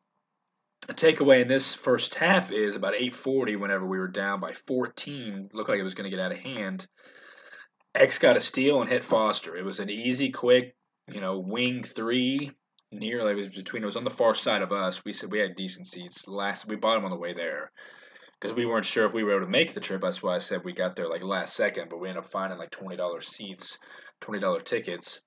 a 0.88 0.94
takeaway 0.94 1.42
in 1.42 1.48
this 1.48 1.74
first 1.74 2.14
half 2.14 2.50
is 2.50 2.76
about 2.76 2.94
8:40. 2.94 3.56
Whenever 3.56 3.86
we 3.86 3.98
were 3.98 4.08
down 4.08 4.40
by 4.40 4.52
14, 4.52 5.50
looked 5.52 5.68
like 5.68 5.78
it 5.78 5.84
was 5.84 5.94
going 5.94 6.10
to 6.10 6.16
get 6.16 6.24
out 6.24 6.32
of 6.32 6.38
hand. 6.38 6.86
X 7.94 8.18
got 8.18 8.36
a 8.36 8.40
steal 8.40 8.80
and 8.80 8.90
hit 8.90 9.04
Foster. 9.04 9.56
It 9.56 9.64
was 9.64 9.80
an 9.80 9.90
easy, 9.90 10.30
quick, 10.30 10.76
you 11.08 11.20
know, 11.20 11.38
wing 11.38 11.82
three 11.82 12.52
nearly 12.90 13.34
was 13.34 13.54
between 13.54 13.82
it 13.82 13.86
was 13.86 13.96
on 13.96 14.04
the 14.04 14.10
far 14.10 14.34
side 14.34 14.62
of 14.62 14.72
us. 14.72 15.04
We 15.04 15.12
said 15.12 15.30
we 15.30 15.38
had 15.40 15.56
decent 15.56 15.86
seats. 15.86 16.26
Last 16.26 16.66
we 16.66 16.76
bought 16.76 16.94
them 16.94 17.04
on 17.04 17.10
the 17.10 17.16
way 17.16 17.32
there 17.32 17.70
because 18.40 18.56
we 18.56 18.66
weren't 18.66 18.86
sure 18.86 19.04
if 19.04 19.12
we 19.12 19.24
were 19.24 19.36
able 19.36 19.46
to 19.46 19.50
make 19.50 19.74
the 19.74 19.80
trip. 19.80 20.02
That's 20.02 20.22
why 20.22 20.34
I 20.34 20.38
said 20.38 20.64
we 20.64 20.72
got 20.72 20.96
there 20.96 21.08
like 21.08 21.22
last 21.22 21.54
second, 21.54 21.88
but 21.90 22.00
we 22.00 22.08
ended 22.08 22.24
up 22.24 22.30
finding 22.30 22.58
like 22.58 22.70
twenty 22.70 22.96
dollars 22.96 23.28
seats, 23.28 23.78
twenty 24.20 24.40
dollar 24.40 24.60
tickets. 24.60 25.20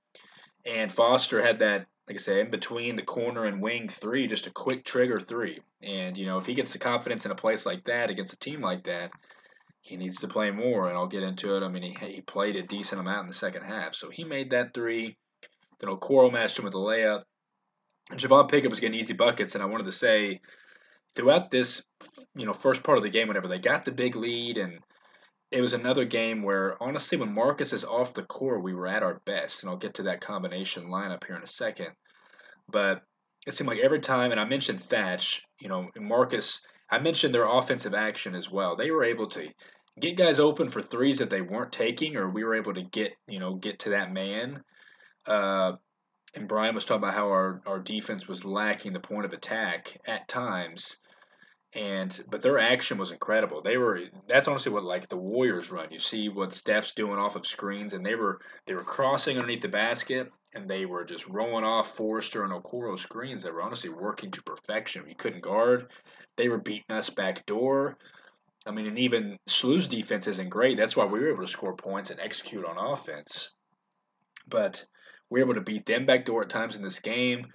And 0.65 0.91
Foster 0.91 1.41
had 1.41 1.59
that, 1.59 1.87
like 2.07 2.17
I 2.17 2.19
said, 2.19 2.37
in 2.37 2.51
between 2.51 2.95
the 2.95 3.01
corner 3.01 3.45
and 3.45 3.61
wing 3.61 3.89
three, 3.89 4.27
just 4.27 4.47
a 4.47 4.51
quick 4.51 4.85
trigger 4.85 5.19
three. 5.19 5.59
And 5.81 6.17
you 6.17 6.25
know, 6.25 6.37
if 6.37 6.45
he 6.45 6.53
gets 6.53 6.73
the 6.73 6.79
confidence 6.79 7.25
in 7.25 7.31
a 7.31 7.35
place 7.35 7.65
like 7.65 7.83
that 7.85 8.09
against 8.09 8.33
a 8.33 8.37
team 8.37 8.61
like 8.61 8.83
that, 8.85 9.11
he 9.81 9.97
needs 9.97 10.19
to 10.21 10.27
play 10.27 10.51
more. 10.51 10.87
And 10.87 10.97
I'll 10.97 11.07
get 11.07 11.23
into 11.23 11.55
it. 11.55 11.63
I 11.63 11.67
mean, 11.67 11.83
he, 11.83 11.95
he 12.05 12.21
played 12.21 12.55
a 12.55 12.63
decent 12.63 13.01
amount 13.01 13.21
in 13.21 13.27
the 13.27 13.33
second 13.33 13.63
half, 13.63 13.95
so 13.95 14.09
he 14.09 14.23
made 14.23 14.51
that 14.51 14.73
three. 14.73 15.17
Then 15.79 15.89
Okoro 15.89 16.31
matched 16.31 16.59
him 16.59 16.65
with 16.65 16.75
a 16.75 16.77
layup. 16.77 17.23
Javon 18.11 18.49
Pickett 18.49 18.69
was 18.69 18.79
getting 18.79 18.99
easy 18.99 19.13
buckets, 19.13 19.55
and 19.55 19.63
I 19.63 19.67
wanted 19.67 19.85
to 19.85 19.91
say 19.91 20.41
throughout 21.15 21.51
this, 21.51 21.83
you 22.35 22.45
know, 22.45 22.53
first 22.53 22.83
part 22.83 22.97
of 22.97 23.03
the 23.03 23.09
game, 23.09 23.27
whenever 23.27 23.47
they 23.47 23.59
got 23.59 23.85
the 23.85 23.91
big 23.91 24.15
lead, 24.15 24.57
and 24.57 24.79
it 25.51 25.61
was 25.61 25.73
another 25.73 26.05
game 26.05 26.43
where 26.43 26.81
honestly, 26.81 27.17
when 27.17 27.33
Marcus 27.33 27.73
is 27.73 27.83
off 27.83 28.13
the 28.13 28.23
court, 28.23 28.63
we 28.63 28.73
were 28.73 28.87
at 28.87 29.03
our 29.03 29.21
best, 29.25 29.61
and 29.61 29.69
I'll 29.69 29.77
get 29.77 29.95
to 29.95 30.03
that 30.03 30.21
combination 30.21 30.85
lineup 30.85 31.25
here 31.25 31.35
in 31.35 31.43
a 31.43 31.47
second. 31.47 31.89
But 32.69 33.01
it 33.45 33.53
seemed 33.53 33.69
like 33.69 33.79
every 33.79 33.99
time, 33.99 34.31
and 34.31 34.39
I 34.39 34.45
mentioned 34.45 34.81
Thatch, 34.81 35.43
you 35.59 35.67
know, 35.67 35.89
Marcus, 35.97 36.61
I 36.89 36.99
mentioned 36.99 37.33
their 37.33 37.47
offensive 37.47 37.93
action 37.93 38.35
as 38.35 38.49
well. 38.49 38.75
They 38.75 38.91
were 38.91 39.03
able 39.03 39.27
to 39.29 39.47
get 39.99 40.17
guys 40.17 40.39
open 40.39 40.69
for 40.69 40.81
threes 40.81 41.17
that 41.19 41.29
they 41.29 41.41
weren't 41.41 41.71
taking, 41.71 42.15
or 42.15 42.29
we 42.29 42.43
were 42.43 42.55
able 42.55 42.73
to 42.73 42.83
get, 42.83 43.13
you 43.27 43.39
know, 43.39 43.55
get 43.55 43.79
to 43.79 43.89
that 43.89 44.13
man. 44.13 44.63
Uh, 45.27 45.73
and 46.33 46.47
Brian 46.47 46.75
was 46.75 46.85
talking 46.85 47.03
about 47.03 47.13
how 47.13 47.27
our, 47.27 47.61
our 47.65 47.79
defense 47.79 48.27
was 48.27 48.45
lacking 48.45 48.93
the 48.93 49.00
point 49.00 49.25
of 49.25 49.33
attack 49.33 49.97
at 50.07 50.27
times. 50.27 50.97
and 51.73 52.23
but 52.29 52.41
their 52.41 52.59
action 52.59 52.97
was 52.97 53.11
incredible. 53.11 53.61
They 53.61 53.77
were 53.77 54.01
that's 54.27 54.47
honestly 54.47 54.71
what 54.71 54.83
like 54.83 55.07
the 55.09 55.17
Warriors 55.17 55.71
run. 55.71 55.91
You 55.91 56.00
see 56.00 56.29
what 56.29 56.53
Steph's 56.53 56.93
doing 56.93 57.17
off 57.19 57.35
of 57.35 57.45
screens, 57.45 57.93
and 57.93 58.05
they 58.05 58.15
were 58.15 58.39
they 58.65 58.73
were 58.73 58.83
crossing 58.83 59.38
underneath 59.38 59.61
the 59.61 59.67
basket, 59.69 60.31
and 60.53 60.69
they 60.69 60.85
were 60.85 61.05
just 61.05 61.27
rolling 61.27 61.63
off 61.63 61.95
Forrester 61.95 62.43
and 62.43 62.53
Okoro 62.53 62.97
screens 62.97 63.43
that 63.43 63.53
were 63.53 63.61
honestly 63.61 63.89
working 63.89 64.31
to 64.31 64.43
perfection. 64.43 65.05
We 65.05 65.15
couldn't 65.15 65.43
guard. 65.43 65.88
They 66.38 66.50
were 66.50 66.57
beating 66.57 66.83
us 66.89 67.09
back 67.09 67.45
door. 67.45 67.97
I 68.65 68.71
mean, 68.71 68.88
and 68.88 69.00
even 69.00 69.38
SLU's 69.47 69.88
defense 69.88 70.27
isn't 70.27 70.50
great. 70.50 70.77
That's 70.77 70.95
why 70.95 71.05
we 71.05 71.19
were 71.19 71.31
able 71.31 71.41
to 71.41 71.47
score 71.47 71.75
points 71.75 72.11
and 72.11 72.19
execute 72.19 72.65
on 72.65 72.77
offense. 72.77 73.51
But 74.47 74.85
were 75.31 75.39
able 75.39 75.55
to 75.55 75.61
beat 75.61 75.88
them 75.88 76.05
backdoor 76.05 76.43
at 76.43 76.50
times 76.50 76.75
in 76.75 76.83
this 76.83 77.00
game. 77.00 77.47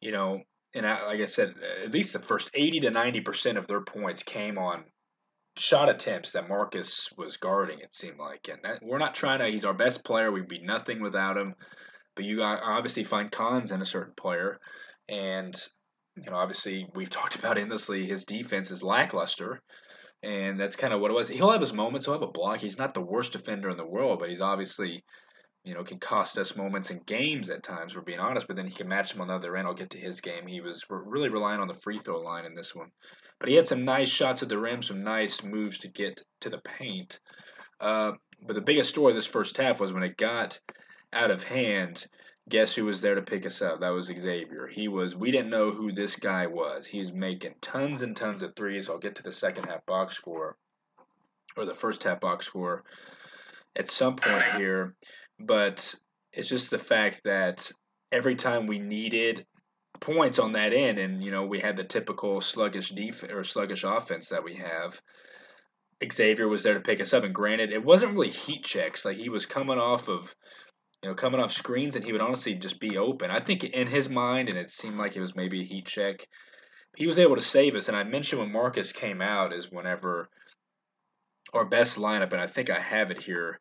You 0.00 0.12
know, 0.12 0.42
and 0.74 0.86
I, 0.86 1.06
like 1.06 1.20
I 1.20 1.26
said, 1.26 1.54
at 1.84 1.92
least 1.92 2.12
the 2.12 2.18
first 2.20 2.50
80 2.54 2.80
to 2.80 2.90
90% 2.90 3.56
of 3.56 3.66
their 3.66 3.80
points 3.80 4.22
came 4.22 4.58
on 4.58 4.84
shot 5.56 5.88
attempts 5.88 6.32
that 6.32 6.48
Marcus 6.48 7.08
was 7.16 7.36
guarding, 7.36 7.78
it 7.80 7.94
seemed 7.94 8.18
like. 8.18 8.48
And 8.48 8.58
that, 8.64 8.80
we're 8.82 8.98
not 8.98 9.14
trying 9.14 9.38
to, 9.38 9.46
he's 9.46 9.64
our 9.64 9.74
best 9.74 10.04
player. 10.04 10.30
We'd 10.32 10.48
be 10.48 10.62
nothing 10.62 11.00
without 11.00 11.38
him. 11.38 11.54
But 12.16 12.24
you 12.24 12.42
uh, 12.42 12.60
obviously 12.62 13.04
find 13.04 13.30
cons 13.30 13.72
in 13.72 13.80
a 13.80 13.86
certain 13.86 14.14
player. 14.16 14.58
And, 15.08 15.54
you 16.16 16.30
know, 16.30 16.36
obviously 16.36 16.86
we've 16.94 17.10
talked 17.10 17.36
about 17.36 17.58
endlessly 17.58 18.06
his 18.06 18.24
defense 18.24 18.70
is 18.70 18.82
lackluster. 18.82 19.62
And 20.22 20.58
that's 20.58 20.76
kind 20.76 20.94
of 20.94 21.00
what 21.00 21.10
it 21.10 21.14
was. 21.14 21.28
He'll 21.28 21.52
have 21.52 21.60
his 21.60 21.72
moments. 21.72 22.06
He'll 22.06 22.14
have 22.14 22.22
a 22.22 22.26
block. 22.26 22.58
He's 22.58 22.78
not 22.78 22.94
the 22.94 23.02
worst 23.02 23.32
defender 23.32 23.68
in 23.68 23.76
the 23.76 23.86
world, 23.86 24.18
but 24.18 24.30
he's 24.30 24.40
obviously 24.40 25.04
you 25.64 25.72
know, 25.72 25.82
can 25.82 25.98
cost 25.98 26.36
us 26.36 26.56
moments 26.56 26.90
in 26.90 27.00
games 27.06 27.48
at 27.48 27.62
times, 27.62 27.96
we're 27.96 28.02
being 28.02 28.20
honest, 28.20 28.46
but 28.46 28.54
then 28.54 28.66
he 28.66 28.74
can 28.74 28.86
match 28.86 29.10
them 29.10 29.22
on 29.22 29.28
the 29.28 29.34
other 29.34 29.56
end. 29.56 29.66
I'll 29.66 29.74
get 29.74 29.90
to 29.90 29.98
his 29.98 30.20
game. 30.20 30.46
He 30.46 30.60
was 30.60 30.84
really 30.90 31.30
relying 31.30 31.60
on 31.60 31.68
the 31.68 31.74
free 31.74 31.98
throw 31.98 32.20
line 32.20 32.44
in 32.44 32.54
this 32.54 32.74
one. 32.74 32.90
But 33.38 33.48
he 33.48 33.54
had 33.54 33.66
some 33.66 33.84
nice 33.84 34.10
shots 34.10 34.42
at 34.42 34.50
the 34.50 34.58
rim, 34.58 34.82
some 34.82 35.02
nice 35.02 35.42
moves 35.42 35.78
to 35.80 35.88
get 35.88 36.22
to 36.40 36.50
the 36.50 36.58
paint. 36.58 37.18
Uh, 37.80 38.12
but 38.46 38.54
the 38.54 38.60
biggest 38.60 38.90
story 38.90 39.14
this 39.14 39.26
first 39.26 39.56
half 39.56 39.80
was 39.80 39.92
when 39.92 40.02
it 40.02 40.18
got 40.18 40.60
out 41.14 41.30
of 41.30 41.42
hand. 41.42 42.06
Guess 42.50 42.74
who 42.74 42.84
was 42.84 43.00
there 43.00 43.14
to 43.14 43.22
pick 43.22 43.46
us 43.46 43.62
up? 43.62 43.80
That 43.80 43.88
was 43.88 44.06
Xavier. 44.06 44.66
He 44.66 44.88
was. 44.88 45.16
We 45.16 45.30
didn't 45.30 45.48
know 45.48 45.70
who 45.70 45.92
this 45.92 46.14
guy 46.14 46.46
was. 46.46 46.86
He's 46.86 47.10
making 47.10 47.54
tons 47.62 48.02
and 48.02 48.14
tons 48.14 48.42
of 48.42 48.54
threes. 48.54 48.90
I'll 48.90 48.98
get 48.98 49.14
to 49.16 49.22
the 49.22 49.32
second 49.32 49.64
half 49.64 49.86
box 49.86 50.14
score, 50.14 50.58
or 51.56 51.64
the 51.64 51.72
first 51.72 52.02
half 52.02 52.20
box 52.20 52.44
score, 52.44 52.84
at 53.76 53.90
some 53.90 54.16
point 54.16 54.44
here 54.58 54.94
but 55.38 55.94
it's 56.32 56.48
just 56.48 56.70
the 56.70 56.78
fact 56.78 57.22
that 57.24 57.70
every 58.12 58.34
time 58.34 58.66
we 58.66 58.78
needed 58.78 59.46
points 60.00 60.38
on 60.38 60.52
that 60.52 60.72
end, 60.72 60.98
and 60.98 61.22
you 61.22 61.30
know 61.30 61.44
we 61.46 61.60
had 61.60 61.76
the 61.76 61.84
typical 61.84 62.40
sluggish 62.40 62.90
def- 62.90 63.32
or 63.32 63.44
sluggish 63.44 63.84
offense 63.84 64.28
that 64.28 64.44
we 64.44 64.54
have. 64.54 65.00
Xavier 66.12 66.48
was 66.48 66.62
there 66.62 66.74
to 66.74 66.80
pick 66.80 67.00
us 67.00 67.14
up, 67.14 67.24
and 67.24 67.34
granted, 67.34 67.72
it 67.72 67.82
wasn't 67.82 68.12
really 68.12 68.30
heat 68.30 68.64
checks. 68.64 69.04
Like 69.04 69.16
he 69.16 69.28
was 69.28 69.46
coming 69.46 69.78
off 69.78 70.08
of, 70.08 70.34
you 71.02 71.08
know, 71.08 71.14
coming 71.14 71.40
off 71.40 71.52
screens, 71.52 71.96
and 71.96 72.04
he 72.04 72.12
would 72.12 72.20
honestly 72.20 72.54
just 72.54 72.78
be 72.80 72.98
open. 72.98 73.30
I 73.30 73.40
think 73.40 73.64
in 73.64 73.86
his 73.86 74.08
mind, 74.08 74.48
and 74.48 74.58
it 74.58 74.70
seemed 74.70 74.98
like 74.98 75.16
it 75.16 75.20
was 75.20 75.36
maybe 75.36 75.60
a 75.60 75.64
heat 75.64 75.86
check. 75.86 76.26
He 76.96 77.06
was 77.06 77.18
able 77.18 77.36
to 77.36 77.42
save 77.42 77.74
us, 77.74 77.88
and 77.88 77.96
I 77.96 78.04
mentioned 78.04 78.40
when 78.40 78.52
Marcus 78.52 78.92
came 78.92 79.22
out 79.22 79.52
is 79.52 79.70
whenever 79.70 80.28
our 81.52 81.64
best 81.64 81.98
lineup, 81.98 82.32
and 82.32 82.40
I 82.40 82.46
think 82.46 82.68
I 82.68 82.80
have 82.80 83.10
it 83.10 83.20
here 83.20 83.58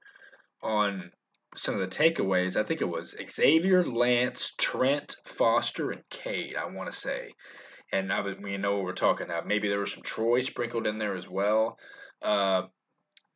on 0.62 1.12
some 1.55 1.75
of 1.75 1.81
the 1.81 1.88
takeaways, 1.88 2.55
I 2.55 2.63
think 2.63 2.81
it 2.81 2.89
was 2.89 3.15
Xavier, 3.29 3.86
Lance, 3.86 4.53
Trent, 4.57 5.15
Foster, 5.25 5.91
and 5.91 6.01
Cade. 6.10 6.55
I 6.55 6.65
want 6.65 6.91
to 6.91 6.98
say, 6.98 7.31
and 7.91 8.12
I 8.12 8.22
was, 8.22 8.36
we 8.41 8.57
know 8.57 8.75
what 8.75 8.86
we're 8.86 8.93
talking 8.93 9.27
about. 9.27 9.48
Maybe 9.48 9.69
there 9.69 9.79
was 9.79 9.93
some 9.93 10.03
Troy 10.03 10.39
sprinkled 10.41 10.88
in 10.88 10.98
there 10.98 11.15
as 11.15 11.29
well. 11.29 11.77
Uh, 12.22 12.63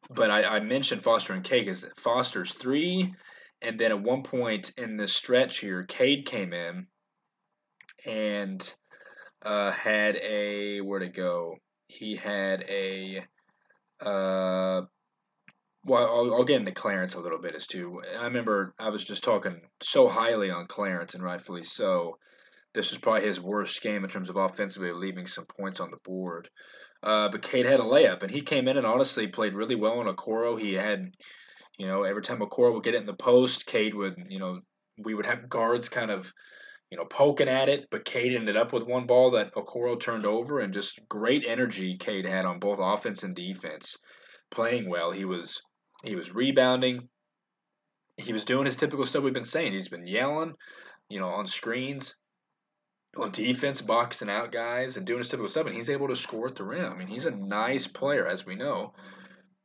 but 0.09 0.31
I, 0.31 0.43
I, 0.43 0.59
mentioned 0.61 1.03
Foster 1.03 1.33
and 1.33 1.43
Cade 1.43 1.65
because 1.65 1.85
Foster's 1.97 2.53
three, 2.53 3.13
and 3.61 3.79
then 3.79 3.91
at 3.91 4.01
one 4.01 4.23
point 4.23 4.71
in 4.77 4.95
this 4.95 5.13
stretch 5.13 5.59
here, 5.59 5.83
Cade 5.83 6.25
came 6.25 6.53
in 6.53 6.87
and 8.05 8.75
uh, 9.41 9.71
had 9.71 10.15
a 10.17 10.81
where 10.81 10.99
to 10.99 11.09
go. 11.09 11.55
He 11.87 12.15
had 12.15 12.63
a 12.69 13.23
uh, 13.99 14.81
well, 15.87 16.05
I'll, 16.05 16.35
I'll, 16.35 16.43
get 16.43 16.59
into 16.59 16.73
Clarence 16.73 17.15
a 17.15 17.19
little 17.19 17.39
bit 17.39 17.55
as 17.55 17.65
to. 17.67 18.01
I 18.19 18.25
remember 18.25 18.73
I 18.77 18.89
was 18.89 19.05
just 19.05 19.23
talking 19.23 19.61
so 19.81 20.07
highly 20.07 20.51
on 20.51 20.65
Clarence, 20.65 21.13
and 21.13 21.23
rightfully 21.23 21.63
so. 21.63 22.17
This 22.73 22.91
was 22.91 22.99
probably 22.99 23.25
his 23.25 23.39
worst 23.39 23.81
game 23.81 24.03
in 24.03 24.09
terms 24.09 24.29
of 24.29 24.35
offensively 24.35 24.91
leaving 24.91 25.27
some 25.27 25.45
points 25.45 25.79
on 25.79 25.89
the 25.89 25.97
board. 26.03 26.49
Uh, 27.01 27.29
but 27.29 27.41
Cade 27.41 27.65
had 27.65 27.79
a 27.79 27.83
layup, 27.83 28.21
and 28.21 28.29
he 28.29 28.41
came 28.41 28.67
in 28.67 28.75
and 28.75 28.85
honestly 28.85 29.27
played 29.27 29.53
really 29.53 29.75
well 29.75 29.99
on 29.99 30.13
Okoro. 30.13 30.59
He 30.59 30.73
had, 30.73 31.09
you 31.77 31.87
know, 31.87 32.03
every 32.03 32.21
time 32.21 32.39
Okoro 32.39 32.73
would 32.73 32.83
get 32.83 32.93
it 32.93 33.01
in 33.01 33.05
the 33.05 33.13
post, 33.13 33.65
Cade 33.65 33.95
would, 33.95 34.15
you 34.27 34.39
know, 34.39 34.59
we 34.97 35.13
would 35.13 35.25
have 35.25 35.47
guards 35.47 35.87
kind 35.87 36.11
of, 36.11 36.31
you 36.91 36.97
know, 36.97 37.05
poking 37.05 37.47
at 37.47 37.69
it, 37.69 37.87
but 37.91 38.03
Cade 38.03 38.35
ended 38.35 38.57
up 38.57 38.73
with 38.73 38.83
one 38.83 39.05
ball 39.05 39.31
that 39.31 39.53
Okoro 39.55 39.97
turned 39.97 40.25
over, 40.25 40.59
and 40.59 40.73
just 40.73 40.99
great 41.07 41.45
energy 41.47 41.95
Cade 41.97 42.25
had 42.25 42.45
on 42.45 42.59
both 42.59 42.79
offense 42.81 43.23
and 43.23 43.35
defense, 43.35 43.95
playing 44.51 44.89
well. 44.89 45.11
He 45.11 45.23
was 45.23 45.61
he 46.03 46.15
was 46.15 46.33
rebounding. 46.33 47.09
He 48.17 48.33
was 48.33 48.45
doing 48.45 48.65
his 48.65 48.75
typical 48.75 49.05
stuff 49.05 49.23
we've 49.23 49.33
been 49.33 49.45
saying. 49.45 49.73
He's 49.73 49.89
been 49.89 50.07
yelling, 50.07 50.55
you 51.09 51.19
know, 51.19 51.27
on 51.27 51.45
screens, 51.45 52.15
on 53.15 53.31
defense, 53.31 53.81
boxing 53.81 54.29
out 54.29 54.51
guys, 54.51 54.97
and 54.97 55.05
doing 55.05 55.19
his 55.19 55.29
typical 55.29 55.49
stuff. 55.49 55.67
And 55.67 55.75
he's 55.75 55.89
able 55.89 56.07
to 56.07 56.15
score 56.15 56.47
at 56.47 56.55
the 56.55 56.63
rim. 56.63 56.91
I 56.91 56.95
mean, 56.95 57.07
he's 57.07 57.25
a 57.25 57.31
nice 57.31 57.87
player, 57.87 58.27
as 58.27 58.45
we 58.45 58.55
know. 58.55 58.93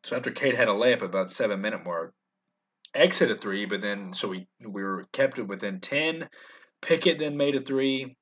So 0.05 0.17
after 0.17 0.31
Cade 0.31 0.55
had 0.55 0.69
a 0.69 0.73
layup 0.73 1.03
about 1.03 1.31
seven 1.31 1.61
minute 1.61 1.85
mark, 1.85 2.13
exit 2.95 3.31
a 3.31 3.37
three, 3.37 3.67
but 3.67 3.81
then 3.81 4.13
so 4.13 4.29
we 4.29 4.49
we 4.61 4.83
were 4.83 5.07
kept 5.13 5.39
it 5.39 5.47
within 5.47 5.81
ten. 5.81 6.29
Pickett 6.81 7.19
then 7.19 7.37
made 7.37 7.55
a 7.55 7.61
three. 7.61 8.17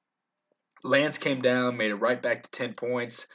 Lance 0.85 1.19
came 1.19 1.43
down, 1.43 1.77
made 1.77 1.91
it 1.91 1.97
right 1.97 2.21
back 2.21 2.43
to 2.43 2.51
ten 2.51 2.75
points. 2.75 3.27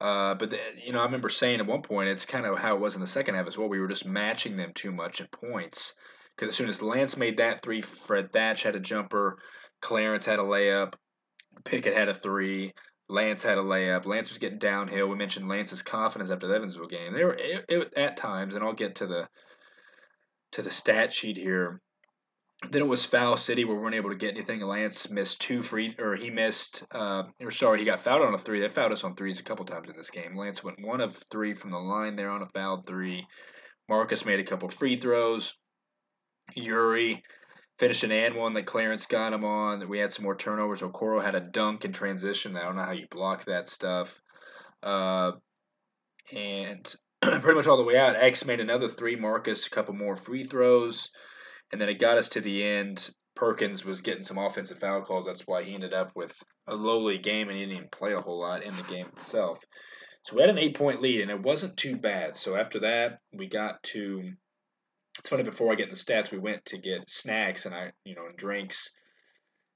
Uh, 0.00 0.34
but 0.34 0.50
the, 0.50 0.58
you 0.84 0.92
know, 0.92 1.00
I 1.00 1.04
remember 1.04 1.28
saying 1.28 1.60
at 1.60 1.66
one 1.66 1.82
point 1.82 2.08
it's 2.08 2.26
kind 2.26 2.46
of 2.46 2.58
how 2.58 2.74
it 2.74 2.80
was 2.80 2.94
in 2.94 3.00
the 3.00 3.06
second 3.06 3.36
half 3.36 3.46
as 3.46 3.56
well. 3.56 3.68
We 3.68 3.80
were 3.80 3.88
just 3.88 4.04
matching 4.04 4.56
them 4.56 4.72
too 4.74 4.92
much 4.92 5.20
at 5.20 5.30
points 5.30 5.94
because 6.34 6.48
as 6.48 6.56
soon 6.56 6.68
as 6.68 6.82
Lance 6.82 7.16
made 7.16 7.38
that 7.38 7.62
three, 7.62 7.80
Fred 7.80 8.32
Thatch 8.32 8.62
had 8.62 8.74
a 8.74 8.80
jumper, 8.80 9.38
Clarence 9.80 10.26
had 10.26 10.38
a 10.38 10.42
layup, 10.42 10.94
Pickett 11.64 11.96
had 11.96 12.08
a 12.08 12.14
three, 12.14 12.72
Lance 13.08 13.42
had 13.42 13.58
a 13.58 13.62
layup. 13.62 14.06
Lance 14.06 14.30
was 14.30 14.38
getting 14.38 14.58
downhill. 14.58 15.08
We 15.08 15.16
mentioned 15.16 15.48
Lance's 15.48 15.82
confidence 15.82 16.30
after 16.30 16.46
the 16.46 16.54
Evansville 16.54 16.86
game. 16.86 17.12
They 17.12 17.24
were 17.24 17.34
it, 17.34 17.64
it, 17.68 17.94
at 17.96 18.16
times, 18.16 18.54
and 18.54 18.64
I'll 18.64 18.72
get 18.72 18.96
to 18.96 19.06
the 19.06 19.28
to 20.52 20.62
the 20.62 20.70
stat 20.70 21.12
sheet 21.12 21.36
here. 21.36 21.80
Then 22.70 22.82
it 22.82 22.88
was 22.88 23.04
foul 23.04 23.36
city 23.36 23.64
where 23.64 23.76
we 23.76 23.82
weren't 23.82 23.94
able 23.94 24.10
to 24.10 24.16
get 24.16 24.34
anything. 24.34 24.60
Lance 24.60 25.10
missed 25.10 25.40
two 25.40 25.62
free, 25.62 25.94
or 25.98 26.16
he 26.16 26.30
missed, 26.30 26.84
uh, 26.90 27.24
or 27.40 27.50
sorry, 27.50 27.80
he 27.80 27.84
got 27.84 28.00
fouled 28.00 28.22
on 28.22 28.34
a 28.34 28.38
three. 28.38 28.60
They 28.60 28.68
fouled 28.68 28.92
us 28.92 29.04
on 29.04 29.14
threes 29.14 29.40
a 29.40 29.44
couple 29.44 29.64
times 29.64 29.88
in 29.88 29.96
this 29.96 30.10
game. 30.10 30.36
Lance 30.36 30.62
went 30.62 30.80
one 30.80 31.00
of 31.00 31.16
three 31.30 31.54
from 31.54 31.70
the 31.70 31.78
line 31.78 32.16
there 32.16 32.30
on 32.30 32.42
a 32.42 32.48
fouled 32.48 32.86
three. 32.86 33.26
Marcus 33.88 34.24
made 34.24 34.40
a 34.40 34.44
couple 34.44 34.68
free 34.68 34.96
throws. 34.96 35.54
Yuri 36.54 37.22
finished 37.78 38.04
an 38.04 38.12
and 38.12 38.36
one 38.36 38.54
that 38.54 38.66
Clarence 38.66 39.06
got 39.06 39.32
him 39.32 39.44
on. 39.44 39.88
We 39.88 39.98
had 39.98 40.12
some 40.12 40.24
more 40.24 40.36
turnovers. 40.36 40.82
Okoro 40.82 41.22
had 41.22 41.34
a 41.34 41.40
dunk 41.40 41.84
in 41.84 41.92
transition. 41.92 42.56
I 42.56 42.62
don't 42.62 42.76
know 42.76 42.84
how 42.84 42.92
you 42.92 43.06
block 43.10 43.44
that 43.44 43.68
stuff. 43.68 44.20
Uh, 44.82 45.32
and 46.32 46.94
pretty 47.22 47.54
much 47.54 47.66
all 47.66 47.76
the 47.76 47.84
way 47.84 47.96
out, 47.96 48.16
X 48.16 48.44
made 48.44 48.60
another 48.60 48.88
three. 48.88 49.16
Marcus 49.16 49.66
a 49.66 49.70
couple 49.70 49.94
more 49.94 50.16
free 50.16 50.44
throws. 50.44 51.10
And 51.72 51.80
then 51.80 51.88
it 51.88 51.98
got 51.98 52.18
us 52.18 52.28
to 52.30 52.40
the 52.40 52.62
end. 52.62 53.10
Perkins 53.34 53.84
was 53.84 54.00
getting 54.00 54.22
some 54.22 54.38
offensive 54.38 54.78
foul 54.78 55.02
calls. 55.02 55.26
That's 55.26 55.46
why 55.46 55.64
he 55.64 55.74
ended 55.74 55.92
up 55.92 56.12
with 56.14 56.40
a 56.68 56.74
lowly 56.74 57.18
game 57.18 57.48
and 57.48 57.56
he 57.56 57.64
didn't 57.64 57.76
even 57.76 57.88
play 57.90 58.12
a 58.12 58.20
whole 58.20 58.40
lot 58.40 58.62
in 58.62 58.74
the 58.76 58.82
game 58.84 59.06
itself. 59.08 59.64
So 60.22 60.36
we 60.36 60.42
had 60.42 60.50
an 60.50 60.58
eight 60.58 60.76
point 60.76 61.02
lead 61.02 61.20
and 61.20 61.30
it 61.30 61.42
wasn't 61.42 61.76
too 61.76 61.96
bad. 61.96 62.36
So 62.36 62.56
after 62.56 62.80
that, 62.80 63.18
we 63.32 63.48
got 63.48 63.82
to. 63.94 64.22
It's 65.18 65.28
funny, 65.28 65.42
before 65.44 65.70
I 65.70 65.76
get 65.76 65.88
in 65.88 65.94
the 65.94 66.00
stats, 66.00 66.32
we 66.32 66.38
went 66.38 66.64
to 66.66 66.78
get 66.78 67.08
snacks 67.08 67.66
and 67.66 67.74
I, 67.74 67.92
you 68.04 68.14
know, 68.14 68.26
and 68.26 68.36
drinks 68.36 68.90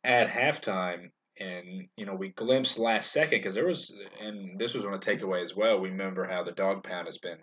at 0.02 0.28
halftime. 0.28 1.10
And, 1.38 1.88
you 1.96 2.06
know, 2.06 2.14
we 2.14 2.30
glimpsed 2.30 2.78
last 2.78 3.12
second 3.12 3.38
because 3.38 3.54
there 3.54 3.66
was, 3.66 3.94
and 4.20 4.58
this 4.58 4.74
was 4.74 4.84
on 4.84 4.94
a 4.94 4.98
takeaway 4.98 5.42
as 5.42 5.54
well. 5.54 5.78
We 5.78 5.90
remember 5.90 6.26
how 6.26 6.42
the 6.42 6.50
dog 6.50 6.82
pound 6.82 7.06
has 7.06 7.18
been 7.18 7.38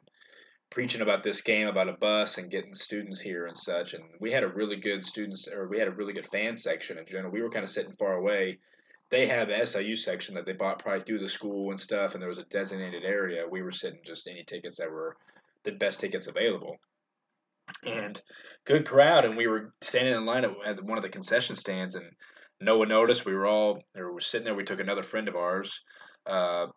preaching 0.76 1.00
about 1.00 1.24
this 1.24 1.40
game 1.40 1.68
about 1.68 1.88
a 1.88 1.94
bus 1.94 2.38
and 2.38 2.52
getting 2.52 2.76
students 2.76 3.22
here 3.22 3.48
and 3.48 3.58
such. 3.58 3.94
And 3.94 4.04
we 4.20 4.30
had 4.30 4.44
a 4.44 4.50
really 4.50 4.76
good 4.76 5.06
students, 5.06 5.48
or 5.48 5.70
we 5.70 5.80
had 5.80 5.88
a 5.88 5.92
really 5.92 6.12
good 6.12 6.26
fan 6.26 6.58
section 6.58 6.98
in 6.98 7.06
general. 7.06 7.32
We 7.32 7.42
were 7.42 7.50
kind 7.50 7.64
of 7.64 7.70
sitting 7.70 7.94
far 7.94 8.16
away. 8.16 8.60
They 9.10 9.26
have 9.26 9.48
a 9.48 9.66
SIU 9.66 9.96
section 9.96 10.36
that 10.36 10.46
they 10.46 10.52
bought 10.52 10.80
probably 10.80 11.00
through 11.00 11.20
the 11.20 11.30
school 11.30 11.70
and 11.70 11.80
stuff, 11.80 12.14
and 12.14 12.22
there 12.22 12.28
was 12.28 12.40
a 12.40 12.46
designated 12.52 13.06
area. 13.06 13.46
We 13.50 13.62
were 13.62 13.72
sitting 13.72 14.02
just 14.04 14.28
any 14.28 14.44
tickets 14.44 14.78
that 14.78 14.92
were 14.92 15.16
the 15.64 15.72
best 15.72 16.02
tickets 16.02 16.28
available. 16.28 16.76
And 17.86 18.22
good 18.66 18.86
crowd, 18.86 19.24
and 19.24 19.38
we 19.38 19.48
were 19.48 19.74
standing 19.82 20.14
in 20.14 20.26
line 20.26 20.44
at, 20.44 20.84
one 20.84 20.98
of 20.98 21.04
the 21.04 21.10
concession 21.10 21.56
stands, 21.56 21.96
and 21.96 22.06
no 22.60 22.78
one 22.80 22.90
noticed. 22.90 23.26
We 23.26 23.34
were 23.34 23.48
all, 23.48 23.82
or 23.96 24.08
we 24.08 24.14
were 24.14 24.20
sitting 24.20 24.44
there. 24.44 24.56
We 24.56 24.66
took 24.66 24.82
another 24.82 25.04
friend 25.04 25.30
of 25.30 25.38
ours, 25.38 25.80
uh, 26.26 26.68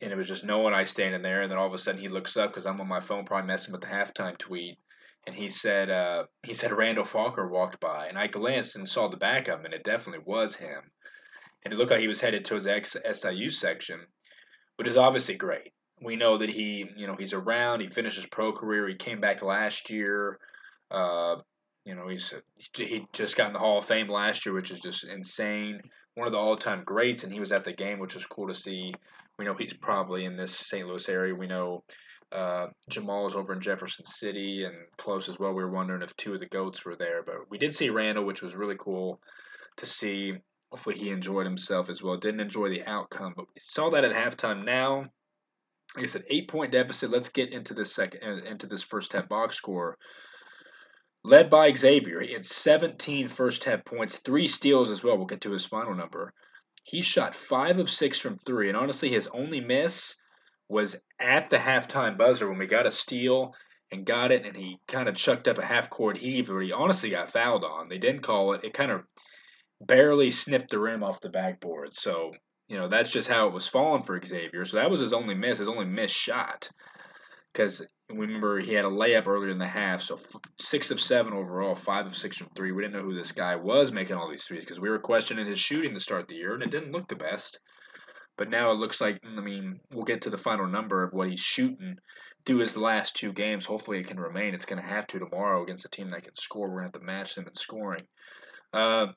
and 0.00 0.12
it 0.12 0.16
was 0.16 0.28
just 0.28 0.44
no 0.44 0.58
one 0.58 0.74
I 0.74 0.84
standing 0.84 1.22
there. 1.22 1.42
And 1.42 1.50
then 1.50 1.58
all 1.58 1.66
of 1.66 1.74
a 1.74 1.78
sudden 1.78 2.00
he 2.00 2.08
looks 2.08 2.36
up 2.36 2.50
because 2.50 2.66
I'm 2.66 2.80
on 2.80 2.88
my 2.88 3.00
phone, 3.00 3.24
probably 3.24 3.46
messing 3.46 3.72
with 3.72 3.80
the 3.80 3.86
halftime 3.88 4.36
tweet, 4.38 4.78
and 5.26 5.34
he 5.34 5.48
said 5.48 5.90
uh, 5.90 6.24
he 6.42 6.54
said 6.54 6.72
Randal 6.72 7.04
Falker 7.04 7.50
walked 7.50 7.80
by, 7.80 8.06
and 8.06 8.18
I 8.18 8.26
glanced 8.26 8.76
and 8.76 8.88
saw 8.88 9.08
the 9.08 9.16
back 9.16 9.48
of 9.48 9.60
him, 9.60 9.64
and 9.66 9.74
it 9.74 9.84
definitely 9.84 10.24
was 10.24 10.54
him. 10.54 10.90
And 11.64 11.72
it 11.72 11.76
looked 11.76 11.90
like 11.90 12.00
he 12.00 12.08
was 12.08 12.20
headed 12.20 12.44
towards 12.44 12.64
the 12.64 13.12
SIU 13.12 13.50
section, 13.50 14.00
which 14.76 14.86
is 14.86 14.96
obviously 14.96 15.34
great. 15.34 15.72
We 16.00 16.14
know 16.14 16.38
that 16.38 16.50
he, 16.50 16.84
you 16.96 17.06
know, 17.06 17.16
he's 17.18 17.32
around. 17.32 17.80
He 17.80 17.88
finished 17.88 18.16
his 18.16 18.26
pro 18.26 18.52
career. 18.52 18.86
He 18.86 18.94
came 18.94 19.20
back 19.20 19.42
last 19.42 19.90
year. 19.90 20.38
Uh, 20.90 21.36
you 21.84 21.94
know, 21.94 22.08
he's 22.08 22.32
he 22.76 23.06
just 23.12 23.36
got 23.36 23.48
in 23.48 23.52
the 23.52 23.58
Hall 23.58 23.78
of 23.78 23.86
Fame 23.86 24.08
last 24.08 24.46
year, 24.46 24.54
which 24.54 24.70
is 24.70 24.80
just 24.80 25.04
insane. 25.04 25.80
One 26.14 26.26
of 26.26 26.32
the 26.32 26.38
all-time 26.38 26.82
greats, 26.84 27.24
and 27.24 27.32
he 27.32 27.40
was 27.40 27.52
at 27.52 27.64
the 27.64 27.72
game, 27.72 27.98
which 27.98 28.14
was 28.14 28.26
cool 28.26 28.48
to 28.48 28.54
see. 28.54 28.94
We 29.38 29.44
know 29.44 29.54
he's 29.54 29.74
probably 29.74 30.24
in 30.24 30.36
this 30.36 30.54
St. 30.54 30.86
Louis 30.86 31.08
area. 31.08 31.34
We 31.34 31.46
know 31.46 31.84
uh, 32.32 32.66
Jamal 32.88 33.26
is 33.26 33.34
over 33.34 33.52
in 33.52 33.60
Jefferson 33.60 34.06
City 34.06 34.64
and 34.64 34.74
close 34.96 35.28
as 35.28 35.38
well. 35.38 35.52
We 35.52 35.62
were 35.62 35.70
wondering 35.70 36.02
if 36.02 36.16
two 36.16 36.34
of 36.34 36.40
the 36.40 36.46
goats 36.46 36.84
were 36.84 36.96
there, 36.96 37.22
but 37.22 37.36
we 37.50 37.58
did 37.58 37.74
see 37.74 37.90
Randall, 37.90 38.24
which 38.24 38.42
was 38.42 38.56
really 38.56 38.76
cool 38.78 39.20
to 39.76 39.86
see. 39.86 40.34
Hopefully, 40.70 40.96
he 40.96 41.10
enjoyed 41.10 41.46
himself 41.46 41.88
as 41.90 42.02
well. 42.02 42.16
Didn't 42.16 42.40
enjoy 42.40 42.68
the 42.70 42.84
outcome, 42.86 43.34
but 43.36 43.46
we 43.54 43.60
saw 43.60 43.90
that 43.90 44.04
at 44.04 44.12
halftime. 44.12 44.64
Now, 44.64 45.06
like 45.94 46.04
I 46.04 46.06
said, 46.06 46.24
eight 46.28 46.48
point 46.48 46.72
deficit. 46.72 47.10
Let's 47.10 47.28
get 47.28 47.52
into 47.52 47.74
this 47.74 47.94
second 47.94 48.20
uh, 48.24 48.50
into 48.50 48.66
this 48.66 48.82
first 48.82 49.12
half 49.12 49.28
box 49.28 49.56
score 49.56 49.96
led 51.26 51.50
by 51.50 51.74
Xavier. 51.74 52.20
He 52.20 52.32
had 52.32 52.46
17 52.46 53.28
first 53.28 53.64
half 53.64 53.84
points, 53.84 54.18
three 54.18 54.46
steals 54.46 54.90
as 54.90 55.02
well. 55.02 55.16
We'll 55.16 55.26
get 55.26 55.40
to 55.42 55.50
his 55.50 55.66
final 55.66 55.94
number. 55.94 56.32
He 56.86 57.02
shot 57.02 57.34
five 57.34 57.78
of 57.78 57.90
six 57.90 58.20
from 58.20 58.38
three, 58.38 58.68
and 58.68 58.76
honestly, 58.76 59.08
his 59.08 59.26
only 59.28 59.60
miss 59.60 60.14
was 60.68 60.94
at 61.18 61.50
the 61.50 61.58
halftime 61.58 62.16
buzzer 62.16 62.48
when 62.48 62.58
we 62.58 62.66
got 62.66 62.86
a 62.86 62.92
steal 62.92 63.54
and 63.90 64.06
got 64.06 64.30
it, 64.30 64.46
and 64.46 64.56
he 64.56 64.78
kind 64.86 65.08
of 65.08 65.16
chucked 65.16 65.48
up 65.48 65.58
a 65.58 65.64
half 65.64 65.90
court 65.90 66.16
heave, 66.16 66.46
but 66.46 66.60
he 66.60 66.70
honestly 66.70 67.10
got 67.10 67.30
fouled 67.30 67.64
on. 67.64 67.88
They 67.88 67.98
didn't 67.98 68.22
call 68.22 68.52
it. 68.52 68.62
It 68.62 68.72
kind 68.72 68.92
of 68.92 69.02
barely 69.80 70.30
snipped 70.30 70.70
the 70.70 70.78
rim 70.78 71.02
off 71.02 71.20
the 71.20 71.28
backboard. 71.28 71.92
So, 71.92 72.32
you 72.68 72.76
know, 72.76 72.86
that's 72.86 73.10
just 73.10 73.28
how 73.28 73.48
it 73.48 73.52
was 73.52 73.66
falling 73.66 74.02
for 74.02 74.24
Xavier. 74.24 74.64
So 74.64 74.76
that 74.76 74.90
was 74.90 75.00
his 75.00 75.12
only 75.12 75.34
miss, 75.34 75.58
his 75.58 75.68
only 75.68 75.86
missed 75.86 76.14
shot 76.14 76.68
because 77.52 77.84
remember 78.08 78.60
he 78.60 78.72
had 78.72 78.84
a 78.84 78.88
layup 78.88 79.26
earlier 79.26 79.50
in 79.50 79.58
the 79.58 79.66
half, 79.66 80.00
so 80.00 80.14
f- 80.14 80.36
six 80.58 80.90
of 80.90 81.00
seven 81.00 81.32
overall, 81.32 81.74
five 81.74 82.06
of 82.06 82.16
six 82.16 82.36
from 82.36 82.48
three. 82.54 82.72
We 82.72 82.82
didn't 82.82 82.94
know 82.94 83.02
who 83.02 83.14
this 83.14 83.32
guy 83.32 83.56
was 83.56 83.92
making 83.92 84.16
all 84.16 84.30
these 84.30 84.44
threes 84.44 84.62
because 84.62 84.80
we 84.80 84.90
were 84.90 84.98
questioning 84.98 85.46
his 85.46 85.58
shooting 85.58 85.94
to 85.94 86.00
start 86.00 86.28
the 86.28 86.36
year, 86.36 86.54
and 86.54 86.62
it 86.62 86.70
didn't 86.70 86.92
look 86.92 87.08
the 87.08 87.16
best. 87.16 87.58
But 88.36 88.50
now 88.50 88.70
it 88.70 88.78
looks 88.78 89.00
like 89.00 89.18
I 89.24 89.40
mean 89.40 89.80
we'll 89.92 90.04
get 90.04 90.22
to 90.22 90.30
the 90.30 90.38
final 90.38 90.66
number 90.66 91.02
of 91.02 91.12
what 91.12 91.30
he's 91.30 91.40
shooting 91.40 91.96
through 92.44 92.58
his 92.58 92.76
last 92.76 93.16
two 93.16 93.32
games. 93.32 93.66
Hopefully 93.66 93.98
it 93.98 94.06
can 94.06 94.20
remain. 94.20 94.54
It's 94.54 94.66
going 94.66 94.80
to 94.80 94.88
have 94.88 95.06
to 95.08 95.18
tomorrow 95.18 95.62
against 95.62 95.84
a 95.84 95.88
team 95.88 96.10
that 96.10 96.22
can 96.22 96.36
score. 96.36 96.68
We're 96.68 96.82
going 96.82 96.88
to 96.88 96.92
have 96.92 97.00
to 97.00 97.06
match 97.06 97.34
them 97.34 97.48
in 97.48 97.54
scoring. 97.54 98.04
Uh, 98.72 99.08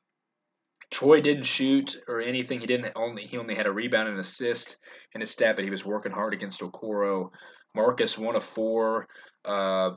Troy 0.92 1.22
didn't 1.22 1.44
shoot 1.44 1.96
or 2.08 2.20
anything. 2.20 2.60
He 2.60 2.66
didn't 2.66 2.94
only 2.96 3.24
he 3.26 3.38
only 3.38 3.56
had 3.56 3.68
a 3.68 3.72
rebound 3.72 4.10
and 4.10 4.20
assist 4.20 4.78
in 5.14 5.22
his 5.22 5.32
stat, 5.32 5.56
but 5.56 5.66
he 5.66 5.72
was 5.72 5.86
working 5.86 6.12
hard 6.12 6.34
against 6.34 6.62
Okoro. 6.62 7.30
Marcus 7.76 8.18
one 8.18 8.36
of 8.36 8.44
four. 8.44 9.08
Uh, 9.46 9.92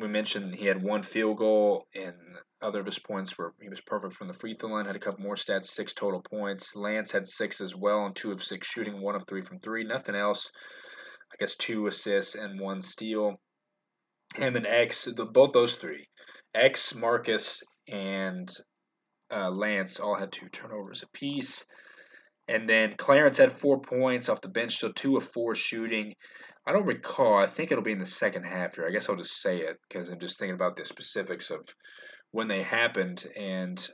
we 0.00 0.08
mentioned 0.08 0.54
he 0.54 0.66
had 0.66 0.82
one 0.82 1.02
field 1.02 1.38
goal, 1.38 1.86
and 1.94 2.14
other 2.60 2.80
of 2.80 2.86
his 2.86 2.98
points 2.98 3.38
were 3.38 3.54
he 3.62 3.68
was 3.68 3.80
perfect 3.80 4.14
from 4.14 4.26
the 4.26 4.34
free 4.34 4.56
throw 4.58 4.70
line. 4.70 4.86
Had 4.86 4.96
a 4.96 5.00
couple 5.00 5.22
more 5.22 5.36
stats, 5.36 5.66
six 5.66 5.92
total 5.92 6.20
points. 6.20 6.74
Lance 6.74 7.12
had 7.12 7.28
six 7.28 7.60
as 7.60 7.76
well, 7.76 8.04
and 8.06 8.16
two 8.16 8.32
of 8.32 8.42
six 8.42 8.66
shooting, 8.66 9.00
one 9.00 9.14
of 9.14 9.24
three 9.26 9.42
from 9.42 9.60
three. 9.60 9.84
Nothing 9.84 10.16
else. 10.16 10.50
I 11.32 11.36
guess 11.38 11.54
two 11.54 11.86
assists 11.86 12.34
and 12.34 12.60
one 12.60 12.82
steal. 12.82 13.40
Him 14.34 14.56
and 14.56 14.66
X, 14.66 15.04
the, 15.04 15.26
both 15.26 15.52
those 15.52 15.76
three, 15.76 16.08
X, 16.54 16.94
Marcus, 16.94 17.62
and 17.86 18.50
uh, 19.34 19.50
Lance 19.50 19.98
all 19.98 20.14
had 20.14 20.32
two 20.32 20.48
turnovers 20.48 21.02
apiece. 21.02 21.64
And 22.46 22.68
then 22.68 22.94
Clarence 22.96 23.38
had 23.38 23.52
four 23.52 23.80
points 23.80 24.28
off 24.28 24.42
the 24.42 24.48
bench, 24.48 24.78
so 24.78 24.92
two 24.92 25.16
of 25.16 25.24
four 25.24 25.54
shooting. 25.54 26.14
I 26.66 26.72
don't 26.72 26.86
recall. 26.86 27.36
I 27.36 27.46
think 27.46 27.72
it'll 27.72 27.84
be 27.84 27.92
in 27.92 27.98
the 27.98 28.06
second 28.06 28.44
half 28.44 28.76
here. 28.76 28.86
I 28.86 28.90
guess 28.90 29.08
I'll 29.08 29.16
just 29.16 29.40
say 29.40 29.60
it 29.60 29.78
because 29.88 30.08
I'm 30.08 30.20
just 30.20 30.38
thinking 30.38 30.54
about 30.54 30.76
the 30.76 30.84
specifics 30.84 31.50
of 31.50 31.60
when 32.32 32.48
they 32.48 32.62
happened. 32.62 33.24
And 33.36 33.86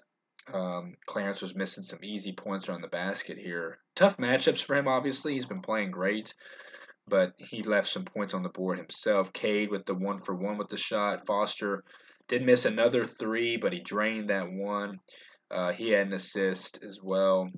um, 0.53 0.95
Clarence 1.07 1.43
was 1.43 1.55
missing 1.55 1.85
some 1.85 2.01
easy 2.03 2.33
points 2.33 2.69
around 2.69 2.83
the 2.83 2.89
basket 2.89 3.39
here. 3.39 3.79
Tough 3.95 4.17
matchups 4.19 4.63
for 4.63 4.77
him, 4.77 4.89
obviously. 4.89 5.35
He's 5.35 5.47
been 5.47 5.63
playing 5.63 5.93
great, 5.93 6.35
but 7.07 7.35
he 7.39 7.63
left 7.63 7.89
some 7.89 8.05
points 8.05 8.35
on 8.35 8.43
the 8.43 8.49
board 8.49 8.79
himself. 8.79 9.33
Cade 9.33 9.71
with 9.71 9.87
the 9.87 9.95
one 9.95 10.19
for 10.19 10.35
one 10.35 10.59
with 10.59 10.69
the 10.69 10.77
shot. 10.77 11.27
Foster 11.27 11.85
did 12.29 12.43
miss 12.43 12.65
another 12.65 13.05
three, 13.05 13.57
but 13.57 13.73
he 13.73 13.81
drained 13.81 14.31
that 14.31 14.51
one. 14.51 15.01
Uh, 15.51 15.73
he 15.73 15.91
had 15.91 16.07
an 16.07 16.13
assist 16.13 16.83
as 16.83 17.01
well. 17.03 17.51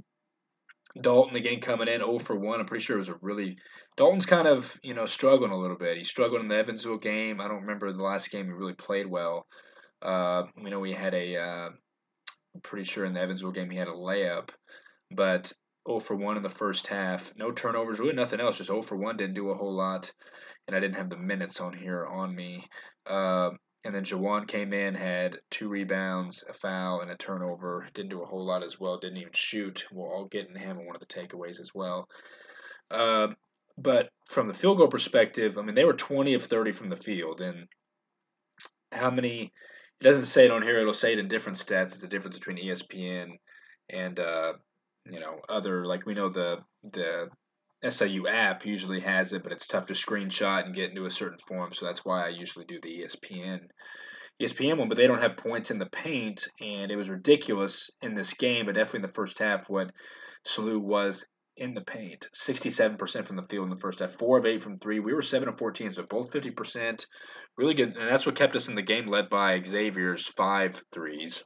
Dalton 1.01 1.37
again 1.37 1.61
coming 1.61 1.89
in 1.89 2.01
0 2.01 2.19
for 2.19 2.37
1. 2.37 2.61
I'm 2.61 2.67
pretty 2.67 2.85
sure 2.85 2.97
it 2.97 3.01
was 3.01 3.09
a 3.09 3.17
really 3.21 3.57
Dalton's 3.97 4.27
kind 4.27 4.47
of, 4.47 4.79
you 4.83 4.95
know, 4.95 5.07
struggling 5.07 5.51
a 5.51 5.59
little 5.59 5.77
bit. 5.77 5.97
He 5.97 6.05
struggled 6.05 6.41
in 6.41 6.49
the 6.49 6.57
Evansville 6.57 6.99
game. 6.99 7.41
I 7.41 7.49
don't 7.49 7.63
remember 7.63 7.93
the 7.93 8.03
last 8.03 8.31
game 8.31 8.47
he 8.47 8.53
really 8.53 8.75
played 8.75 9.07
well. 9.07 9.47
Uh, 10.03 10.45
you 10.63 10.71
know, 10.71 10.81
we 10.81 10.93
had 10.93 11.15
a 11.15 11.37
uh, 11.37 11.69
I'm 12.55 12.61
pretty 12.63 12.85
sure 12.85 13.05
in 13.05 13.15
the 13.15 13.21
Evansville 13.21 13.53
game 13.53 13.71
he 13.71 13.79
had 13.79 13.89
a 13.89 13.93
layup, 13.93 14.51
but 15.11 15.53
0 15.89 16.01
for 16.01 16.17
1 16.17 16.37
in 16.37 16.43
the 16.43 16.49
first 16.49 16.87
half. 16.87 17.33
No 17.37 17.51
turnovers, 17.51 17.99
really 17.99 18.15
nothing 18.15 18.41
else. 18.41 18.59
Just 18.59 18.69
0 18.69 18.83
for 18.83 18.97
1 18.97 19.17
didn't 19.17 19.35
do 19.35 19.51
a 19.51 19.55
whole 19.55 19.75
lot, 19.75 20.13
and 20.67 20.77
I 20.77 20.81
didn't 20.81 20.97
have 20.97 21.11
the 21.11 21.17
minutes 21.17 21.61
on 21.61 21.73
here 21.73 22.07
on 22.07 22.35
me. 22.35 22.67
Uh, 23.07 23.51
and 23.85 23.95
then 23.95 24.05
Jawan 24.05 24.47
came 24.47 24.73
in, 24.73 24.95
had 24.95 25.39
two 25.51 25.69
rebounds, 25.69 26.45
a 26.49 26.53
foul, 26.53 27.01
and 27.01 27.11
a 27.11 27.17
turnover. 27.17 27.89
Didn't 27.95 28.11
do 28.11 28.23
a 28.23 28.27
whole 28.27 28.45
lot 28.45 28.63
as 28.63 28.79
well. 28.79 28.99
Didn't 28.99 29.19
even 29.19 29.33
shoot. 29.33 29.87
We'll 29.91 30.07
all 30.07 30.27
get 30.27 30.47
into 30.47 30.61
him 30.61 30.79
in 30.79 30.87
one 30.87 30.95
of 30.95 31.01
the 31.01 31.07
takeaways 31.07 31.61
as 31.61 31.75
well. 31.75 32.09
Uh, 32.91 33.29
but 33.77 34.11
from 34.29 34.47
the 34.47 34.55
field 34.55 34.79
goal 34.79 34.87
perspective, 34.87 35.59
I 35.59 35.63
mean, 35.63 35.75
they 35.75 35.85
were 35.85 35.95
20 35.95 36.35
of 36.35 36.45
30 36.45 36.73
from 36.73 36.91
the 36.91 36.97
field. 36.97 37.41
And 37.41 37.67
how 38.93 39.11
many, 39.11 39.53
it 40.01 40.05
doesn't 40.05 40.27
say 40.27 40.45
it 40.45 40.53
on 40.53 40.63
here, 40.63 40.79
it'll 40.79 40.93
say 40.93 41.13
it 41.13 41.19
in 41.19 41.27
different 41.27 41.59
stats. 41.59 41.93
It's 41.93 42.05
a 42.05 42.09
difference 42.09 42.39
between 42.39 42.59
ESPN 42.59 43.31
and, 43.91 44.21
uh, 44.21 44.53
you 45.11 45.19
know, 45.19 45.41
other, 45.49 45.87
like 45.87 46.07
we 46.07 46.15
know 46.15 46.29
the, 46.29 46.59
the 46.93 47.31
SIU 47.89 48.29
app 48.29 48.65
usually 48.65 49.01
has 49.01 49.33
it, 49.33 49.43
but 49.43 49.53
it's 49.53 49.67
tough 49.67 49.87
to 49.87 49.95
screenshot 49.95 50.65
and 50.65 50.75
get 50.75 50.91
into 50.91 51.05
a 51.05 51.11
certain 51.11 51.39
form. 51.39 51.73
So 51.73 51.85
that's 51.85 52.05
why 52.05 52.27
I 52.27 52.29
usually 52.29 52.65
do 52.65 52.79
the 52.81 53.03
ESPN 53.03 53.61
ESPN 54.41 54.79
one, 54.79 54.89
but 54.89 54.97
they 54.97 55.07
don't 55.07 55.21
have 55.21 55.37
points 55.37 55.71
in 55.71 55.79
the 55.79 55.87
paint, 55.87 56.49
and 56.61 56.91
it 56.91 56.97
was 56.97 57.11
ridiculous 57.11 57.91
in 58.01 58.15
this 58.15 58.35
game. 58.35 58.67
But 58.67 58.75
definitely 58.75 58.99
in 58.99 59.07
the 59.07 59.13
first 59.13 59.39
half, 59.39 59.69
what 59.69 59.93
SLU 60.47 60.81
was 60.81 61.25
in 61.57 61.75
the 61.75 61.83
paint, 61.83 62.29
sixty-seven 62.33 62.97
percent 62.97 63.27
from 63.27 63.37
the 63.37 63.43
field 63.45 63.65
in 63.65 63.71
the 63.71 63.81
first 63.81 64.01
half, 64.01 64.13
four 64.13 64.39
of 64.39 64.47
eight 64.47 64.63
from 64.63 64.79
three. 64.79 65.01
We 65.01 65.15
were 65.15 65.23
seven 65.23 65.49
of 65.49 65.59
fourteen, 65.59 65.93
so 65.93 66.03
both 66.03 66.33
fifty 66.33 66.51
percent, 66.51 67.07
really 67.57 67.75
good, 67.75 67.97
and 67.97 68.09
that's 68.09 68.27
what 68.27 68.37
kept 68.37 68.57
us 68.57 68.69
in 68.69 68.75
the 68.75 68.83
game. 68.83 69.07
Led 69.07 69.29
by 69.29 69.63
Xavier's 69.63 70.27
five 70.27 70.83
threes 70.93 71.45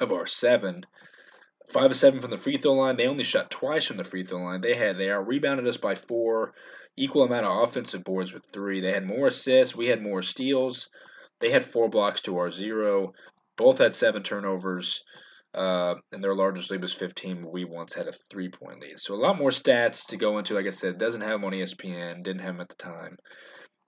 of 0.00 0.12
our 0.12 0.26
seven. 0.26 0.82
Five 1.70 1.92
of 1.92 1.96
seven 1.96 2.20
from 2.20 2.30
the 2.30 2.36
free 2.36 2.58
throw 2.58 2.72
line. 2.72 2.96
They 2.96 3.06
only 3.06 3.22
shot 3.22 3.50
twice 3.50 3.86
from 3.86 3.96
the 3.96 4.04
free 4.04 4.24
throw 4.24 4.42
line. 4.42 4.60
They 4.60 4.74
had 4.74 4.98
they 4.98 5.10
out 5.10 5.28
rebounded 5.28 5.66
us 5.68 5.76
by 5.76 5.94
four, 5.94 6.52
equal 6.96 7.22
amount 7.22 7.46
of 7.46 7.62
offensive 7.62 8.02
boards 8.02 8.32
with 8.32 8.44
three. 8.52 8.80
They 8.80 8.92
had 8.92 9.06
more 9.06 9.28
assists. 9.28 9.76
We 9.76 9.86
had 9.86 10.02
more 10.02 10.20
steals. 10.22 10.88
They 11.38 11.50
had 11.50 11.64
four 11.64 11.88
blocks 11.88 12.22
to 12.22 12.38
our 12.38 12.50
zero. 12.50 13.12
Both 13.56 13.78
had 13.78 13.94
seven 13.94 14.22
turnovers, 14.22 15.04
uh, 15.54 15.94
and 16.10 16.24
their 16.24 16.34
largest 16.34 16.70
lead 16.70 16.82
was 16.82 16.92
15. 16.92 17.48
We 17.48 17.64
once 17.64 17.94
had 17.94 18.08
a 18.08 18.12
three 18.12 18.48
point 18.48 18.80
lead. 18.80 18.98
So 18.98 19.14
a 19.14 19.16
lot 19.16 19.38
more 19.38 19.50
stats 19.50 20.06
to 20.08 20.16
go 20.16 20.38
into. 20.38 20.54
Like 20.54 20.66
I 20.66 20.70
said, 20.70 20.98
doesn't 20.98 21.20
have 21.20 21.40
them 21.40 21.44
on 21.44 21.52
ESPN. 21.52 22.24
Didn't 22.24 22.42
have 22.42 22.54
them 22.54 22.62
at 22.62 22.68
the 22.68 22.74
time. 22.74 23.16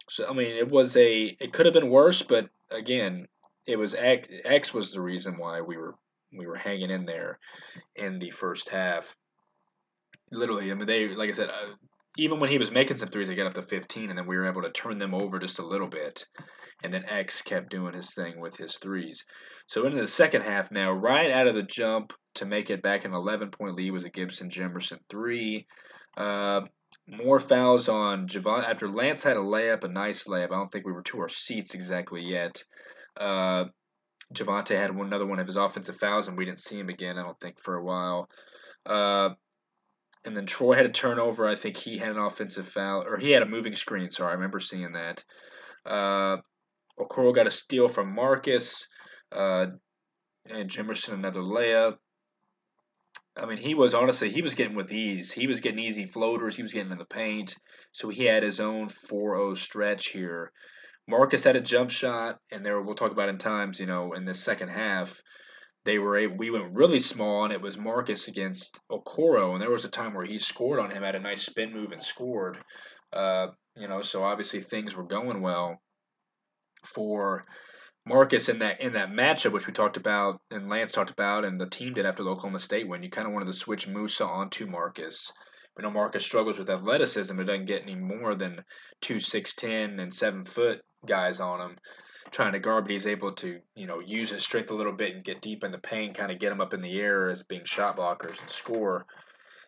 So 0.09 0.29
I 0.29 0.33
mean, 0.35 0.57
it 0.57 0.71
was 0.71 0.97
a. 0.97 1.37
It 1.41 1.53
could 1.53 1.67
have 1.67 1.75
been 1.75 1.91
worse, 1.91 2.23
but 2.23 2.49
again, 2.71 3.27
it 3.67 3.77
was 3.77 3.95
X, 3.95 4.29
X 4.45 4.75
was 4.75 4.93
the 4.93 5.01
reason 5.01 5.39
why 5.39 5.61
we 5.61 5.77
were 5.77 5.95
we 6.37 6.47
were 6.47 6.57
hanging 6.57 6.91
in 6.91 7.05
there 7.05 7.39
in 7.97 8.19
the 8.19 8.31
first 8.31 8.69
half. 8.69 9.15
Literally, 10.31 10.71
I 10.71 10.75
mean, 10.75 10.87
they 10.87 11.09
like 11.09 11.29
I 11.29 11.33
said, 11.33 11.51
uh, 11.51 11.75
even 12.19 12.41
when 12.41 12.51
he 12.51 12.59
was 12.59 12.71
making 12.71 12.99
some 12.99 13.09
threes, 13.09 13.29
they 13.29 13.35
got 13.35 13.47
up 13.47 13.55
to 13.55 13.63
15, 13.63 14.11
and 14.11 14.19
then 14.19 14.27
we 14.27 14.37
were 14.37 14.49
able 14.49 14.63
to 14.63 14.71
turn 14.71 14.99
them 14.99 15.15
over 15.15 15.39
just 15.39 15.59
a 15.59 15.67
little 15.67 15.89
bit. 15.89 16.25
And 16.83 16.93
then 16.93 17.05
X 17.09 17.43
kept 17.43 17.71
doing 17.71 17.95
his 17.95 18.13
thing 18.13 18.41
with 18.41 18.57
his 18.57 18.77
threes. 18.77 19.25
So 19.67 19.87
into 19.87 20.01
the 20.01 20.07
second 20.07 20.43
half 20.43 20.71
now, 20.71 20.93
right 20.93 21.31
out 21.31 21.47
of 21.47 21.55
the 21.55 21.63
jump 21.63 22.13
to 22.35 22.47
make 22.47 22.71
it 22.71 22.83
back 22.83 23.05
an 23.05 23.15
11 23.15 23.51
point 23.51 23.77
lead 23.77 23.93
was 23.93 24.05
a 24.05 24.11
Gibson 24.11 24.51
Jimerson 24.51 24.99
three. 25.09 25.67
Uh, 26.17 26.63
more 27.09 27.41
fouls 27.41 27.89
on 27.89 28.29
Javon 28.29 28.65
after 28.65 28.89
Lance 28.89 29.23
had 29.23 29.37
a 29.37 29.41
layup, 29.41 29.85
a 29.85 29.89
nice 29.89 30.25
layup. 30.25 30.47
I 30.53 30.57
don't 30.57 30.71
think 30.71 30.87
we 30.87 30.93
were 30.93 31.03
to 31.03 31.21
our 31.21 31.29
seats 31.29 31.75
exactly 31.75 32.23
yet. 32.23 32.63
Uh, 33.17 33.65
Javonte 34.33 34.77
had 34.77 34.95
one, 34.95 35.07
another 35.07 35.27
one 35.27 35.39
of 35.39 35.47
his 35.47 35.57
offensive 35.57 35.97
fouls, 35.97 36.29
and 36.29 36.37
we 36.37 36.45
didn't 36.45 36.61
see 36.61 36.79
him 36.79 36.89
again. 36.89 37.19
I 37.19 37.23
don't 37.23 37.39
think 37.41 37.59
for 37.61 37.77
a 37.77 37.85
while. 37.85 38.29
Uh, 38.87 39.31
and 40.25 40.37
then 40.37 40.47
Troy 40.47 40.75
had 40.75 40.87
a 40.87 40.91
turnover. 40.91 41.47
I 41.47 41.55
think 41.55 41.77
he 41.77 41.99
had 41.99 42.11
an 42.11 42.19
offensive 42.19 42.69
foul, 42.69 43.05
or 43.05 43.17
he 43.17 43.31
had 43.31 43.43
a 43.43 43.49
moving 43.49 43.75
screen. 43.75 44.11
Sorry, 44.11 44.31
I 44.31 44.35
remember 44.35 44.61
seeing 44.61 44.93
that. 44.93 45.25
Uh, 45.85 46.39
Okoro 46.99 47.35
got 47.35 47.47
a 47.47 47.51
steal 47.51 47.89
from 47.89 48.15
Marcus. 48.15 48.87
Uh, 49.31 49.67
and 50.49 50.71
Jimerson 50.71 51.15
another 51.15 51.41
layup. 51.41 51.97
I 53.37 53.47
mean, 53.47 53.59
he 53.59 53.75
was 53.75 53.95
honestly 53.95 54.31
he 54.31 54.43
was 54.43 54.55
getting 54.55 54.77
with 54.77 54.93
ease. 54.93 55.33
He 55.33 55.47
was 55.47 55.61
getting 55.61 55.79
easy 55.79 56.05
floaters. 56.05 56.57
He 56.57 56.63
was 56.63 56.73
getting 56.73 56.93
in 56.93 56.99
the 56.99 57.05
paint. 57.05 57.57
So 57.93 58.09
he 58.09 58.25
had 58.25 58.43
his 58.43 58.61
own 58.61 58.89
4-0 58.89 59.57
stretch 59.57 60.09
here. 60.09 60.53
Marcus 61.09 61.45
had 61.45 61.57
a 61.57 61.61
jump 61.61 61.91
shot, 61.91 62.39
and 62.51 62.65
there 62.65 62.81
we'll 62.81 62.95
talk 62.95 63.13
about 63.13 63.29
in 63.29 63.39
times. 63.39 63.81
You 63.81 63.87
know, 63.87 64.13
in 64.13 64.25
the 64.25 64.35
second 64.35 64.69
half, 64.69 65.21
they 65.85 65.99
were 65.99 66.17
able, 66.17 66.37
we 66.37 66.51
went 66.51 66.75
really 66.75 67.01
small, 67.01 67.45
and 67.45 67.53
it 67.53 67.61
was 67.61 67.77
Marcus 67.77 68.29
against 68.29 68.79
Okoro, 68.91 69.53
and 69.53 69.61
there 69.61 69.71
was 69.71 69.85
a 69.85 69.91
time 69.91 70.15
where 70.15 70.25
he 70.25 70.39
scored 70.39 70.79
on 70.79 70.91
him, 70.91 71.03
had 71.03 71.17
a 71.17 71.21
nice 71.21 71.43
spin 71.43 71.73
move 71.73 71.93
and 71.93 72.03
scored. 72.03 72.59
Uh, 73.13 73.49
you 73.77 73.89
know, 73.89 74.01
so 74.01 74.23
obviously 74.23 74.61
things 74.61 74.95
were 74.95 75.03
going 75.03 75.41
well 75.41 75.81
for 76.85 77.45
Marcus 78.07 78.49
in 78.49 78.59
that 78.61 78.81
in 78.81 78.95
that 78.95 79.11
matchup, 79.11 79.53
which 79.53 79.67
we 79.67 79.73
talked 79.73 79.97
about 79.97 80.41
and 80.51 80.69
Lance 80.69 80.93
talked 80.93 81.11
about, 81.11 81.45
and 81.45 81.61
the 81.61 81.69
team 81.69 81.95
did 81.95 82.07
after 82.07 82.23
the 82.23 82.31
Oklahoma 82.31 82.59
State 82.59 82.89
win. 82.89 83.03
You 83.03 83.11
kind 83.11 83.27
of 83.27 83.33
wanted 83.33 83.47
to 83.47 83.53
switch 83.53 83.87
Moussa 83.87 84.25
onto 84.25 84.67
Marcus. 84.67 85.33
We 85.77 85.83
know 85.83 85.91
Marcus 85.91 86.25
struggles 86.25 86.59
with 86.59 86.71
athleticism, 86.71 87.37
but 87.37 87.47
doesn't 87.47 87.67
get 87.67 87.83
any 87.83 87.95
more 87.95 88.35
than 88.35 88.65
two 89.01 89.19
six 89.19 89.55
ten 89.55 90.01
and 90.01 90.13
seven 90.13 90.45
foot 90.45 90.83
guys 91.07 91.41
on 91.41 91.61
him 91.61 91.77
trying 92.33 92.53
to 92.53 92.59
guard, 92.59 92.85
but 92.85 92.93
he's 92.93 93.07
able 93.07 93.33
to, 93.33 93.61
you 93.75 93.87
know, 93.87 94.01
use 94.01 94.31
his 94.31 94.43
strength 94.43 94.71
a 94.71 94.75
little 94.75 94.93
bit 94.93 95.15
and 95.15 95.25
get 95.25 95.43
deep 95.43 95.63
in 95.63 95.71
the 95.71 95.79
paint, 95.79 96.17
kind 96.17 96.33
of 96.33 96.39
get 96.39 96.53
him 96.53 96.61
up 96.61 96.75
in 96.75 96.81
the 96.81 96.99
air 96.99 97.29
as 97.29 97.43
being 97.43 97.65
shot 97.65 97.97
blockers 97.97 98.41
and 98.41 98.51
score. 98.51 99.07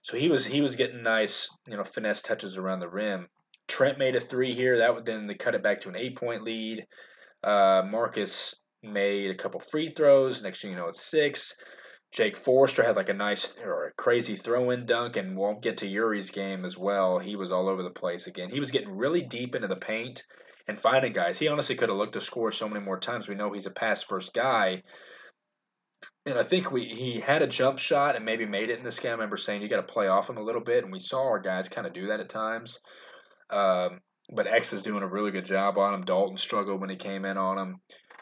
So 0.02 0.16
he 0.16 0.28
was 0.28 0.44
he 0.44 0.60
was 0.60 0.76
getting 0.76 1.02
nice, 1.02 1.48
you 1.68 1.76
know, 1.76 1.84
finesse 1.84 2.22
touches 2.22 2.56
around 2.56 2.80
the 2.80 2.88
rim. 2.88 3.28
Trent 3.68 3.98
made 3.98 4.16
a 4.16 4.20
three 4.20 4.54
here. 4.54 4.78
That 4.78 4.94
would 4.94 5.06
then 5.06 5.30
cut 5.38 5.54
it 5.54 5.62
back 5.62 5.80
to 5.82 5.88
an 5.88 5.96
eight 5.96 6.16
point 6.16 6.42
lead. 6.42 6.86
Uh, 7.42 7.82
Marcus 7.90 8.54
made 8.82 9.30
a 9.30 9.34
couple 9.34 9.60
free 9.60 9.88
throws. 9.88 10.42
Next 10.42 10.60
thing 10.60 10.70
you 10.70 10.76
know, 10.76 10.88
it's 10.88 11.04
six. 11.04 11.54
Jake 12.14 12.36
Forrester 12.36 12.84
had 12.84 12.94
like 12.94 13.08
a 13.08 13.14
nice 13.14 13.52
or 13.64 13.88
a 13.88 13.92
crazy 13.92 14.36
throw 14.36 14.70
in 14.70 14.86
dunk, 14.86 15.16
and 15.16 15.36
won't 15.36 15.62
get 15.62 15.78
to 15.78 15.88
Yuri's 15.88 16.30
game 16.30 16.64
as 16.64 16.78
well. 16.78 17.18
He 17.18 17.34
was 17.34 17.50
all 17.50 17.68
over 17.68 17.82
the 17.82 17.90
place 17.90 18.28
again. 18.28 18.50
He 18.50 18.60
was 18.60 18.70
getting 18.70 18.96
really 18.96 19.22
deep 19.22 19.56
into 19.56 19.66
the 19.66 19.74
paint 19.74 20.22
and 20.68 20.78
finding 20.78 21.12
guys. 21.12 21.40
He 21.40 21.48
honestly 21.48 21.74
could 21.74 21.88
have 21.88 21.98
looked 21.98 22.12
to 22.12 22.20
score 22.20 22.52
so 22.52 22.68
many 22.68 22.84
more 22.84 23.00
times. 23.00 23.26
We 23.26 23.34
know 23.34 23.52
he's 23.52 23.66
a 23.66 23.70
pass 23.70 24.04
first 24.04 24.32
guy. 24.32 24.84
And 26.24 26.38
I 26.38 26.44
think 26.44 26.70
we 26.70 26.84
he 26.84 27.18
had 27.18 27.42
a 27.42 27.48
jump 27.48 27.80
shot 27.80 28.14
and 28.14 28.24
maybe 28.24 28.46
made 28.46 28.70
it 28.70 28.78
in 28.78 28.84
this 28.84 29.00
game. 29.00 29.10
I 29.10 29.14
remember 29.14 29.36
saying 29.36 29.60
you 29.60 29.68
got 29.68 29.86
to 29.86 29.92
play 29.92 30.06
off 30.06 30.30
him 30.30 30.36
a 30.36 30.42
little 30.42 30.62
bit, 30.62 30.84
and 30.84 30.92
we 30.92 31.00
saw 31.00 31.20
our 31.24 31.40
guys 31.40 31.68
kind 31.68 31.84
of 31.86 31.92
do 31.92 32.06
that 32.06 32.20
at 32.20 32.28
times. 32.28 32.78
Um, 33.50 34.00
but 34.32 34.46
X 34.46 34.70
was 34.70 34.82
doing 34.82 35.02
a 35.02 35.08
really 35.08 35.32
good 35.32 35.46
job 35.46 35.78
on 35.78 35.92
him. 35.92 36.04
Dalton 36.04 36.36
struggled 36.36 36.80
when 36.80 36.90
he 36.90 36.96
came 36.96 37.24
in 37.24 37.36
on 37.36 37.58
him. 37.58 37.80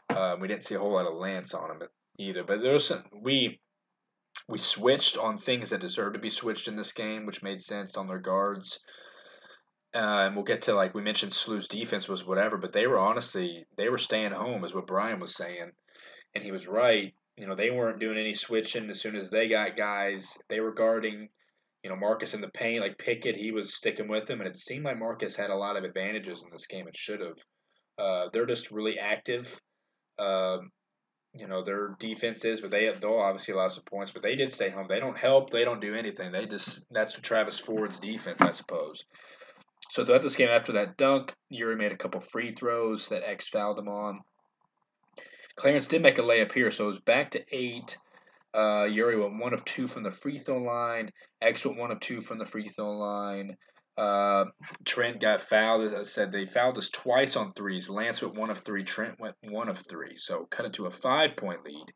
Uh, 0.09 0.37
we 0.41 0.49
didn't 0.49 0.65
see 0.65 0.77
a 0.77 0.79
whole 0.79 0.95
lot 0.95 1.07
of 1.07 1.15
Lance 1.15 1.53
on 1.53 1.71
him 1.71 1.83
either. 2.19 2.43
But 2.43 2.63
there 2.63 2.73
was 2.73 2.87
some, 2.87 3.05
we 3.23 3.61
we 4.49 4.59
switched 4.59 5.17
on 5.17 5.39
things 5.39 5.71
that 5.71 5.81
deserved 5.81 6.15
to 6.15 6.21
be 6.21 6.29
switched 6.29 6.69
in 6.69 6.77
this 6.77 6.93
game, 6.93 7.27
which 7.27 7.43
made 7.43 7.61
sense 7.61 7.97
on 7.97 8.09
their 8.09 8.19
guards. 8.19 8.79
Uh, 9.95 10.25
and 10.27 10.35
we'll 10.35 10.45
get 10.45 10.63
to 10.63 10.75
like 10.75 10.95
we 10.95 11.03
mentioned, 11.03 11.33
SLU's 11.33 11.69
defense 11.69 12.09
was 12.09 12.25
whatever, 12.25 12.57
but 12.57 12.73
they 12.73 12.87
were 12.87 12.99
honestly 12.99 13.67
they 13.77 13.89
were 13.89 13.99
staying 13.99 14.33
home, 14.33 14.65
is 14.65 14.75
what 14.75 14.87
Brian 14.87 15.21
was 15.21 15.35
saying, 15.35 15.71
and 16.35 16.43
he 16.43 16.51
was 16.51 16.67
right. 16.67 17.15
You 17.37 17.47
know, 17.47 17.55
they 17.55 17.71
weren't 17.71 18.01
doing 18.01 18.19
any 18.19 18.35
switching 18.35 18.89
as 18.91 19.01
soon 19.01 19.17
as 19.17 19.31
they 19.31 19.49
got 19.49 19.77
guys. 19.77 20.39
They 20.49 20.61
were 20.61 20.73
guarding, 20.73 21.29
you 21.83 21.91
know, 21.91 21.97
Marcus 21.97 22.35
in 22.35 22.41
the 22.41 22.49
paint 22.49 22.81
like 22.81 22.99
Pickett. 22.99 23.37
He 23.37 23.53
was 23.53 23.75
sticking 23.75 24.09
with 24.09 24.29
him, 24.29 24.41
and 24.41 24.49
it 24.49 24.57
seemed 24.57 24.85
like 24.85 24.99
Marcus 24.99 25.37
had 25.37 25.51
a 25.51 25.57
lot 25.57 25.77
of 25.77 25.85
advantages 25.85 26.43
in 26.43 26.51
this 26.51 26.67
game. 26.67 26.89
It 26.89 26.97
should 26.97 27.21
have. 27.21 27.39
Uh, 27.99 28.29
they're 28.33 28.47
just 28.47 28.71
really 28.71 28.99
active. 28.99 29.61
Um, 30.19 30.71
you 31.35 31.47
know 31.47 31.63
their 31.63 31.97
defense 31.99 32.45
is, 32.45 32.61
but 32.61 32.71
they 32.71 32.91
they'll 33.01 33.15
obviously 33.19 33.55
allow 33.55 33.69
some 33.69 33.85
points. 33.85 34.13
But 34.13 34.23
they 34.23 34.37
did 34.37 34.53
stay 34.53 34.71
home. 34.71 34.87
They 34.89 35.01
don't 35.01 35.17
help. 35.17 35.51
They 35.51 35.65
don't 35.65 35.81
do 35.81 35.95
anything. 35.95 36.33
They 36.33 36.47
just 36.47 36.85
that's 36.91 37.15
Travis 37.21 37.59
Ford's 37.59 38.01
defense, 38.01 38.41
I 38.41 38.51
suppose. 38.51 39.05
So 39.91 40.05
throughout 40.05 40.23
this 40.23 40.37
game, 40.37 40.49
after 40.49 40.73
that 40.73 40.97
dunk, 40.97 41.35
Yuri 41.51 41.77
made 41.77 41.93
a 41.93 41.97
couple 41.97 42.21
free 42.21 42.53
throws 42.53 43.09
that 43.09 43.29
X 43.29 43.49
fouled 43.49 43.79
him 43.79 43.89
on. 43.89 44.21
Clarence 45.57 45.87
did 45.87 46.03
make 46.03 46.19
a 46.19 46.23
layup 46.23 46.53
here, 46.53 46.71
so 46.71 46.85
it 46.85 46.87
was 46.87 46.99
back 46.99 47.33
to 47.33 47.45
eight. 47.53 47.99
Uh, 48.55 48.85
Yuri 48.85 49.21
went 49.21 49.39
one 49.39 49.53
of 49.55 49.65
two 49.65 49.87
from 49.87 50.03
the 50.03 50.11
free 50.11 50.39
throw 50.39 50.59
line. 50.59 51.11
X 51.41 51.65
went 51.65 51.79
one 51.79 51.91
of 51.91 52.01
two 52.01 52.21
from 52.21 52.39
the 52.39 52.45
free 52.45 52.69
throw 52.69 52.91
line. 52.91 53.57
Uh, 53.97 54.47
Trent 54.85 55.21
got 55.21 55.41
fouled. 55.41 55.83
As 55.83 55.95
I 55.95 56.03
said, 56.05 56.33
they 56.33 56.47
fouled 56.47 56.79
us 56.79 56.89
twice 56.89 57.37
on 57.37 57.53
threes. 57.53 57.91
Lance 57.91 58.23
went 58.23 58.37
one 58.37 58.51
of 58.51 58.59
three. 58.59 58.85
Trent 58.85 59.21
went 59.21 59.37
one 59.49 59.69
of 59.69 59.79
three. 59.79 60.17
So 60.17 60.47
cut 60.51 60.67
it 60.67 60.73
to 60.75 60.87
a 60.87 60.91
five 60.91 61.37
point 61.37 61.65
lead. 61.65 61.93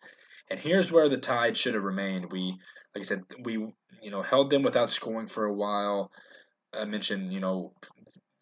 And 0.51 0.61
here's 0.61 0.93
where 0.93 1.09
the 1.09 1.17
tide 1.17 1.57
should 1.57 1.75
have 1.75 1.83
remained. 1.83 2.31
We, 2.31 2.57
like 2.95 3.03
I 3.03 3.07
said, 3.07 3.25
we 3.43 3.55
you 3.55 4.11
know 4.11 4.23
held 4.23 4.51
them 4.51 4.63
without 4.63 4.91
scoring 4.91 5.27
for 5.27 5.47
a 5.47 5.55
while. 5.55 6.11
I 6.75 6.85
mentioned, 6.85 7.33
you 7.33 7.41
know, 7.41 7.73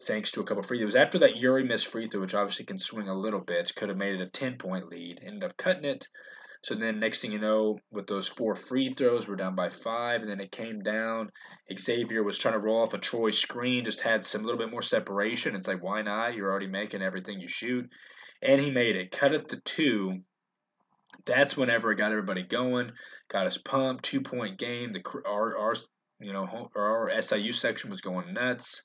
thanks 0.03 0.31
to 0.31 0.41
a 0.41 0.43
couple 0.43 0.63
free 0.63 0.79
throws. 0.79 0.95
After 0.95 1.19
that 1.19 1.37
Yuri 1.37 1.63
missed 1.63 1.87
free 1.87 2.07
throw, 2.07 2.21
which 2.21 2.35
obviously 2.35 2.65
can 2.65 2.77
swing 2.77 3.07
a 3.07 3.17
little 3.17 3.39
bit, 3.39 3.73
could 3.75 3.89
have 3.89 3.97
made 3.97 4.15
it 4.15 4.21
a 4.21 4.27
10 4.27 4.57
point 4.57 4.89
lead. 4.89 5.19
Ended 5.23 5.43
up 5.43 5.57
cutting 5.57 5.85
it. 5.85 6.07
So 6.65 6.73
then, 6.73 6.99
next 6.99 7.21
thing 7.21 7.31
you 7.31 7.37
know, 7.37 7.77
with 7.91 8.07
those 8.07 8.27
four 8.27 8.55
free 8.55 8.91
throws, 8.91 9.27
we're 9.27 9.35
down 9.35 9.53
by 9.53 9.69
five, 9.69 10.23
and 10.23 10.31
then 10.31 10.39
it 10.39 10.51
came 10.51 10.81
down. 10.81 11.29
Xavier 11.71 12.23
was 12.23 12.39
trying 12.39 12.55
to 12.55 12.59
roll 12.59 12.81
off 12.81 12.95
a 12.95 12.97
Troy 12.97 13.29
screen, 13.29 13.85
just 13.85 14.01
had 14.01 14.25
some 14.25 14.41
little 14.41 14.57
bit 14.57 14.71
more 14.71 14.81
separation. 14.81 15.55
It's 15.55 15.67
like, 15.67 15.83
why 15.83 16.01
not? 16.01 16.33
You're 16.33 16.49
already 16.49 16.65
making 16.65 17.03
everything 17.03 17.39
you 17.39 17.47
shoot. 17.47 17.87
And 18.41 18.59
he 18.59 18.71
made 18.71 18.95
it. 18.95 19.11
Cut 19.11 19.31
it 19.31 19.47
to 19.49 19.57
two. 19.57 20.21
That's 21.27 21.55
whenever 21.55 21.91
it 21.91 21.97
got 21.97 22.11
everybody 22.11 22.41
going, 22.41 22.93
got 23.29 23.45
us 23.45 23.59
pumped. 23.59 24.03
Two 24.03 24.21
point 24.21 24.57
game. 24.57 24.91
The 24.91 25.03
our, 25.23 25.55
our 25.55 25.75
you 26.19 26.33
know, 26.33 26.71
our 26.75 27.11
SIU 27.21 27.51
section 27.51 27.91
was 27.91 28.01
going 28.01 28.33
nuts. 28.33 28.81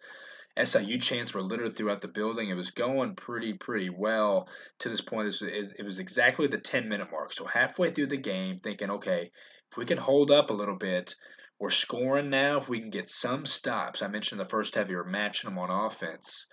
SIU 0.62 0.98
chants 0.98 1.32
were 1.32 1.42
littered 1.42 1.76
throughout 1.76 2.00
the 2.00 2.08
building. 2.08 2.48
It 2.50 2.54
was 2.54 2.70
going 2.70 3.14
pretty, 3.14 3.54
pretty 3.54 3.90
well 3.90 4.48
to 4.80 4.88
this 4.88 5.00
point. 5.00 5.34
It 5.40 5.84
was 5.84 5.98
exactly 5.98 6.46
the 6.46 6.58
10 6.58 6.88
minute 6.88 7.10
mark. 7.10 7.32
So, 7.32 7.44
halfway 7.44 7.90
through 7.90 8.08
the 8.08 8.16
game, 8.16 8.60
thinking, 8.60 8.90
okay, 8.90 9.30
if 9.70 9.76
we 9.76 9.86
can 9.86 9.98
hold 9.98 10.30
up 10.30 10.50
a 10.50 10.54
little 10.54 10.76
bit, 10.76 11.14
we're 11.58 11.70
scoring 11.70 12.30
now. 12.30 12.58
If 12.58 12.68
we 12.68 12.80
can 12.80 12.90
get 12.90 13.10
some 13.10 13.46
stops, 13.46 14.02
I 14.02 14.08
mentioned 14.08 14.40
the 14.40 14.46
first 14.46 14.74
half, 14.74 14.88
you 14.88 14.96
were 14.96 15.04
matching 15.04 15.48
them 15.48 15.58
on 15.58 15.70
offense 15.70 16.46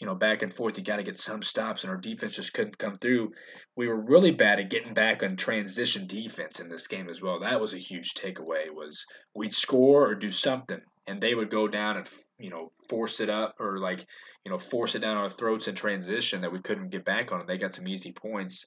you 0.00 0.06
know, 0.06 0.14
back 0.14 0.42
and 0.42 0.52
forth. 0.52 0.78
You 0.78 0.84
got 0.84 0.96
to 0.96 1.02
get 1.02 1.18
some 1.18 1.42
stops, 1.42 1.84
and 1.84 1.90
our 1.90 1.98
defense 1.98 2.34
just 2.34 2.54
couldn't 2.54 2.78
come 2.78 2.94
through. 2.94 3.32
We 3.76 3.86
were 3.86 4.00
really 4.00 4.30
bad 4.30 4.58
at 4.58 4.70
getting 4.70 4.94
back 4.94 5.22
on 5.22 5.36
transition 5.36 6.06
defense 6.06 6.58
in 6.58 6.70
this 6.70 6.86
game 6.86 7.10
as 7.10 7.20
well. 7.20 7.40
That 7.40 7.60
was 7.60 7.74
a 7.74 7.78
huge 7.78 8.14
takeaway. 8.14 8.70
Was 8.72 9.04
we'd 9.34 9.52
score 9.52 10.08
or 10.08 10.14
do 10.14 10.30
something, 10.30 10.80
and 11.10 11.20
they 11.20 11.34
would 11.34 11.50
go 11.50 11.66
down 11.66 11.96
and 11.96 12.08
you 12.38 12.50
know 12.50 12.70
force 12.88 13.20
it 13.20 13.28
up 13.28 13.56
or 13.58 13.78
like 13.78 14.06
you 14.44 14.50
know 14.50 14.58
force 14.58 14.94
it 14.94 15.00
down 15.00 15.16
our 15.16 15.28
throats 15.28 15.66
in 15.66 15.74
transition 15.74 16.40
that 16.40 16.52
we 16.52 16.60
couldn't 16.60 16.90
get 16.90 17.04
back 17.04 17.32
on. 17.32 17.44
They 17.46 17.58
got 17.58 17.74
some 17.74 17.88
easy 17.88 18.12
points. 18.12 18.66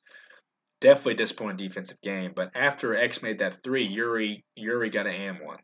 Definitely 0.82 1.15
disappointing 1.15 1.65
defensive 1.65 2.01
game. 2.01 2.34
But 2.36 2.51
after 2.56 2.95
X 2.95 3.21
made 3.21 3.39
that 3.39 3.63
three, 3.63 3.86
Yuri 3.86 4.43
Yuri 4.56 4.89
got 4.89 5.08
an 5.08 5.13
am 5.13 5.39
one. 5.43 5.60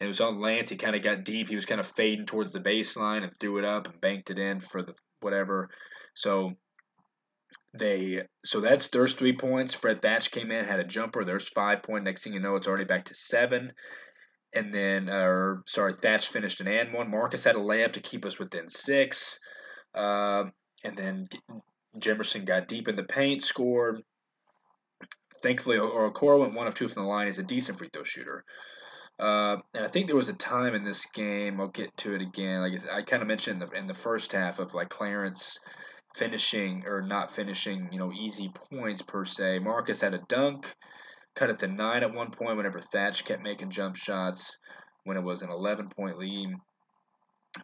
and 0.00 0.06
It 0.06 0.08
was 0.08 0.22
on 0.22 0.40
Lance. 0.40 0.70
He 0.70 0.76
kind 0.76 0.96
of 0.96 1.02
got 1.02 1.24
deep. 1.24 1.48
He 1.48 1.56
was 1.56 1.66
kind 1.66 1.80
of 1.80 1.86
fading 1.86 2.24
towards 2.24 2.52
the 2.52 2.60
baseline 2.60 3.22
and 3.22 3.32
threw 3.38 3.58
it 3.58 3.64
up 3.66 3.86
and 3.86 4.00
banked 4.00 4.30
it 4.30 4.38
in 4.38 4.60
for 4.60 4.82
the 4.82 4.94
whatever. 5.20 5.68
So 6.14 6.54
they 7.78 8.22
so 8.42 8.62
that's 8.62 8.88
there's 8.88 9.12
three 9.12 9.36
points. 9.36 9.74
Fred 9.74 10.00
Thatch 10.00 10.30
came 10.30 10.50
in, 10.50 10.64
had 10.64 10.80
a 10.80 10.84
jumper. 10.84 11.24
There's 11.24 11.50
five 11.50 11.82
point. 11.82 12.04
Next 12.04 12.24
thing 12.24 12.32
you 12.32 12.40
know, 12.40 12.56
it's 12.56 12.66
already 12.66 12.84
back 12.84 13.04
to 13.06 13.14
seven. 13.14 13.72
And 14.56 14.72
then, 14.72 15.10
uh, 15.10 15.56
sorry, 15.66 15.92
Thatch 15.92 16.28
finished 16.28 16.62
an 16.62 16.68
and 16.68 16.94
one. 16.94 17.10
Marcus 17.10 17.44
had 17.44 17.56
a 17.56 17.58
layup 17.58 17.92
to 17.92 18.00
keep 18.00 18.24
us 18.24 18.38
within 18.38 18.70
six. 18.70 19.38
Uh, 19.94 20.44
and 20.82 20.96
then 20.96 21.28
Jimerson 21.98 22.46
got 22.46 22.66
deep 22.66 22.88
in 22.88 22.96
the 22.96 23.04
paint, 23.04 23.42
scored. 23.42 24.02
Thankfully, 25.42 25.76
Okoro 25.76 26.40
went 26.40 26.54
one 26.54 26.66
of 26.66 26.74
two 26.74 26.88
from 26.88 27.02
the 27.02 27.08
line. 27.08 27.26
He's 27.26 27.38
a 27.38 27.42
decent 27.42 27.76
free 27.76 27.90
throw 27.92 28.02
shooter. 28.02 28.44
Uh, 29.18 29.58
and 29.74 29.84
I 29.84 29.88
think 29.88 30.06
there 30.06 30.16
was 30.16 30.30
a 30.30 30.34
time 30.34 30.74
in 30.74 30.84
this 30.84 31.04
game. 31.06 31.60
I'll 31.60 31.68
get 31.68 31.94
to 31.98 32.14
it 32.14 32.22
again. 32.22 32.62
Like 32.62 32.80
I 32.90 33.02
kind 33.02 33.22
of 33.22 33.28
mentioned 33.28 33.62
in 33.62 33.68
the, 33.68 33.78
in 33.78 33.86
the 33.86 33.94
first 33.94 34.32
half 34.32 34.58
of 34.58 34.72
like 34.72 34.88
Clarence 34.88 35.58
finishing 36.14 36.84
or 36.86 37.02
not 37.02 37.30
finishing, 37.30 37.90
you 37.92 37.98
know, 37.98 38.10
easy 38.12 38.50
points 38.70 39.02
per 39.02 39.26
se. 39.26 39.58
Marcus 39.58 40.00
had 40.00 40.14
a 40.14 40.22
dunk, 40.28 40.74
cut 41.36 41.50
it 41.50 41.60
to 41.60 41.68
nine 41.68 42.02
at 42.02 42.12
one 42.12 42.30
point. 42.30 42.56
Whenever 42.56 42.80
Thatch 42.80 43.24
kept 43.24 43.42
making 43.42 43.70
jump 43.70 43.94
shots, 43.94 44.58
when 45.06 45.16
it 45.16 45.22
was 45.22 45.42
an 45.42 45.50
11 45.50 45.88
point 45.88 46.18
lead. 46.18 46.48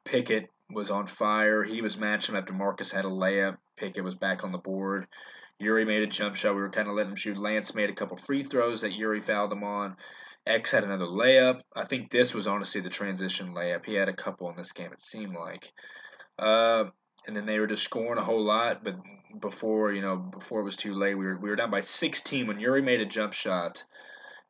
Pickett 0.05 0.49
was 0.71 0.91
on 0.91 1.07
fire. 1.07 1.65
He 1.65 1.83
was 1.83 1.99
matching 1.99 2.37
after 2.37 2.53
Marcus 2.53 2.93
had 2.93 3.05
a 3.05 3.09
layup. 3.09 3.57
Pickett 3.77 4.05
was 4.05 4.15
back 4.15 4.45
on 4.45 4.53
the 4.53 4.59
board. 4.59 5.07
Yuri 5.59 5.85
made 5.85 6.03
a 6.03 6.07
jump 6.07 6.37
shot. 6.37 6.55
We 6.55 6.61
were 6.61 6.71
kind 6.71 6.89
of 6.89 6.95
letting 6.95 7.11
him 7.11 7.17
shoot. 7.17 7.37
Lance 7.37 7.75
made 7.75 7.91
a 7.91 7.95
couple 7.95 8.17
free 8.17 8.45
throws 8.45 8.81
that 8.83 8.93
Yuri 8.93 9.21
fouled 9.21 9.53
him 9.53 9.65
on. 9.65 9.97
X 10.47 10.71
had 10.71 10.85
another 10.85 11.07
layup. 11.07 11.61
I 11.75 11.85
think 11.85 12.11
this 12.11 12.33
was 12.33 12.47
honestly 12.47 12.81
the 12.81 12.89
transition 12.89 13.55
layup. 13.55 13.85
He 13.85 13.95
had 13.95 14.09
a 14.09 14.15
couple 14.15 14.49
in 14.51 14.57
this 14.57 14.73
game, 14.73 14.93
it 14.93 15.01
seemed 15.01 15.35
like. 15.35 15.73
Uh, 16.39 16.85
and 17.27 17.37
then 17.37 17.47
they 17.47 17.59
were 17.59 17.67
just 17.67 17.85
scoring 17.85 18.19
a 18.19 18.25
whole 18.25 18.43
lot. 18.43 18.85
But 18.85 18.97
before 19.41 19.93
you 19.93 20.03
know, 20.03 20.17
before 20.17 20.61
it 20.61 20.65
was 20.65 20.77
too 20.77 20.95
late, 20.95 21.15
we 21.15 21.27
were 21.27 21.39
we 21.39 21.51
were 21.51 21.57
down 21.57 21.71
by 21.71 21.81
16 21.81 22.47
when 22.47 22.61
Yuri 22.61 22.83
made 22.83 23.01
a 23.01 23.07
jump 23.07 23.33
shot. 23.33 23.85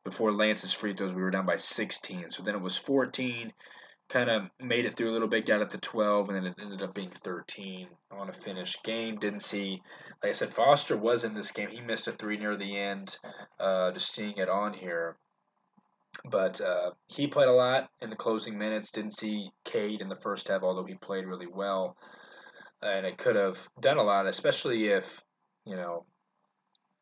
Before 0.03 0.33
Lance's 0.33 0.73
free 0.73 0.93
throws, 0.93 1.13
we 1.13 1.21
were 1.21 1.31
down 1.31 1.45
by 1.45 1.55
16. 1.55 2.29
So 2.31 2.43
then 2.43 2.55
it 2.55 2.61
was 2.61 2.75
14. 2.75 3.53
Kind 4.09 4.29
of 4.29 4.43
made 4.59 4.85
it 4.85 4.95
through 4.95 5.09
a 5.09 5.13
little 5.13 5.29
bit, 5.29 5.45
got 5.45 5.61
it 5.61 5.69
to 5.69 5.77
12, 5.77 6.27
and 6.27 6.37
then 6.37 6.45
it 6.45 6.55
ended 6.61 6.81
up 6.81 6.93
being 6.93 7.09
13 7.09 7.87
on 8.11 8.27
a 8.27 8.33
finished 8.33 8.83
game. 8.83 9.17
Didn't 9.17 9.39
see, 9.39 9.81
like 10.21 10.31
I 10.31 10.33
said, 10.33 10.53
Foster 10.53 10.97
was 10.97 11.23
in 11.23 11.33
this 11.33 11.51
game. 11.51 11.69
He 11.69 11.79
missed 11.79 12.09
a 12.09 12.11
three 12.11 12.37
near 12.37 12.57
the 12.57 12.77
end. 12.77 13.17
Uh, 13.57 13.91
just 13.91 14.13
seeing 14.13 14.37
it 14.37 14.49
on 14.49 14.73
here. 14.73 15.15
But 16.25 16.61
uh, 16.61 16.91
he 17.07 17.27
played 17.27 17.47
a 17.47 17.53
lot 17.53 17.89
in 18.01 18.09
the 18.09 18.15
closing 18.15 18.57
minutes. 18.57 18.91
Didn't 18.91 19.17
see 19.17 19.51
Cade 19.63 20.01
in 20.01 20.09
the 20.09 20.15
first 20.15 20.47
half, 20.47 20.63
although 20.63 20.85
he 20.85 20.95
played 20.95 21.25
really 21.25 21.47
well. 21.47 21.97
And 22.83 23.05
it 23.05 23.17
could 23.17 23.35
have 23.35 23.67
done 23.79 23.97
a 23.97 24.03
lot, 24.03 24.27
especially 24.27 24.87
if, 24.87 25.21
you 25.65 25.75
know, 25.75 26.05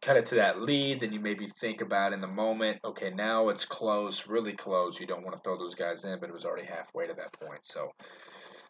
cut 0.02 0.18
it 0.18 0.26
to 0.28 0.36
that 0.36 0.62
lead, 0.62 1.00
then 1.00 1.14
you 1.14 1.20
maybe 1.20 1.48
think 1.48 1.82
about 1.82 2.14
in 2.14 2.22
the 2.22 2.28
moment, 2.28 2.80
okay, 2.84 3.12
now 3.12 3.50
it's 3.50 3.66
close, 3.66 4.28
really 4.28 4.54
close. 4.54 5.00
You 5.00 5.08
don't 5.08 5.24
want 5.24 5.36
to 5.36 5.42
throw 5.42 5.58
those 5.58 5.76
guys 5.76 6.06
in, 6.06 6.20
but 6.20 6.30
it 6.30 6.34
was 6.34 6.46
already 6.46 6.66
halfway 6.66 7.08
to 7.08 7.14
that 7.14 7.34
point. 7.34 7.66
So 7.66 7.92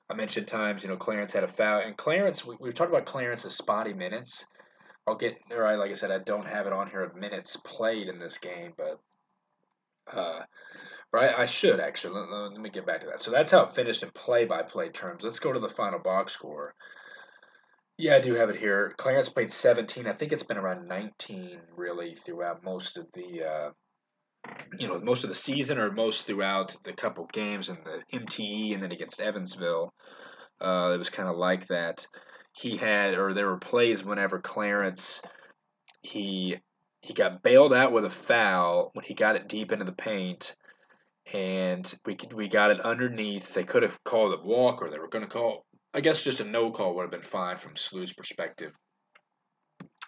I 0.09 0.13
mentioned 0.13 0.47
times, 0.47 0.83
you 0.83 0.89
know, 0.89 0.97
Clarence 0.97 1.31
had 1.31 1.45
a 1.45 1.47
foul. 1.47 1.81
And 1.81 1.95
Clarence, 1.95 2.45
we, 2.45 2.55
we 2.59 2.73
talked 2.73 2.91
about 2.91 3.05
Clarence's 3.05 3.55
spotty 3.55 3.93
minutes. 3.93 4.45
I'll 5.07 5.15
get, 5.15 5.37
right, 5.49 5.75
like 5.75 5.91
I 5.91 5.95
said, 5.95 6.11
I 6.11 6.19
don't 6.19 6.47
have 6.47 6.67
it 6.67 6.73
on 6.73 6.89
here 6.89 7.03
of 7.03 7.15
minutes 7.15 7.57
played 7.57 8.07
in 8.07 8.19
this 8.19 8.37
game, 8.37 8.73
but 8.77 8.99
uh, 10.13 10.41
right, 11.13 11.33
I 11.37 11.45
should 11.45 11.79
actually. 11.79 12.19
Let, 12.19 12.51
let, 12.51 12.61
me 12.61 12.69
get 12.69 12.85
back 12.85 13.01
to 13.01 13.07
that. 13.07 13.21
So 13.21 13.31
that's 13.31 13.51
how 13.51 13.63
it 13.63 13.73
finished 13.73 14.03
in 14.03 14.09
play-by-play 14.11 14.89
terms. 14.89 15.23
Let's 15.23 15.39
go 15.39 15.53
to 15.53 15.59
the 15.59 15.69
final 15.69 15.99
box 15.99 16.33
score. 16.33 16.75
Yeah, 18.01 18.15
I 18.15 18.19
do 18.19 18.33
have 18.33 18.49
it 18.49 18.55
here. 18.55 18.95
Clarence 18.97 19.29
played 19.29 19.53
17. 19.53 20.07
I 20.07 20.13
think 20.13 20.31
it's 20.31 20.41
been 20.41 20.57
around 20.57 20.87
19 20.87 21.59
really 21.77 22.15
throughout 22.15 22.63
most 22.63 22.97
of 22.97 23.05
the 23.13 23.43
uh, 23.43 23.69
you 24.79 24.87
know 24.87 24.99
most 25.03 25.23
of 25.23 25.27
the 25.27 25.35
season 25.35 25.77
or 25.77 25.91
most 25.91 26.25
throughout 26.25 26.75
the 26.83 26.93
couple 26.93 27.29
games 27.31 27.69
and 27.69 27.77
the 27.85 28.01
MTE 28.17 28.73
and 28.73 28.81
then 28.81 28.91
against 28.91 29.21
Evansville. 29.21 29.93
Uh, 30.59 30.93
it 30.95 30.97
was 30.97 31.11
kind 31.11 31.29
of 31.29 31.37
like 31.37 31.67
that. 31.67 32.07
He 32.53 32.75
had 32.75 33.13
or 33.13 33.35
there 33.35 33.49
were 33.49 33.59
plays 33.59 34.03
whenever 34.03 34.39
Clarence 34.39 35.21
he 36.01 36.57
he 37.01 37.13
got 37.13 37.43
bailed 37.43 37.71
out 37.71 37.91
with 37.91 38.05
a 38.05 38.09
foul 38.09 38.89
when 38.93 39.05
he 39.05 39.13
got 39.13 39.35
it 39.35 39.47
deep 39.47 39.71
into 39.71 39.85
the 39.85 39.91
paint, 39.91 40.55
and 41.31 41.93
we 42.07 42.17
we 42.33 42.47
got 42.47 42.71
it 42.71 42.81
underneath. 42.81 43.53
They 43.53 43.63
could 43.63 43.83
have 43.83 44.03
called 44.03 44.33
it 44.33 44.43
walk, 44.43 44.81
or 44.81 44.89
they 44.89 44.97
were 44.97 45.07
going 45.07 45.23
to 45.23 45.29
call. 45.29 45.67
I 45.93 46.01
guess 46.01 46.23
just 46.23 46.39
a 46.39 46.43
no 46.43 46.71
call 46.71 46.95
would 46.95 47.03
have 47.03 47.11
been 47.11 47.21
fine 47.21 47.57
from 47.57 47.75
SLU's 47.75 48.13
perspective. 48.13 48.71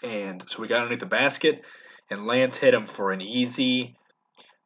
And 0.01 0.43
so 0.47 0.61
we 0.61 0.67
got 0.67 0.81
underneath 0.81 0.99
the 0.99 1.05
basket, 1.05 1.63
and 2.09 2.25
Lance 2.25 2.57
hit 2.57 2.73
him 2.73 2.87
for 2.87 3.11
an 3.11 3.21
easy 3.21 3.95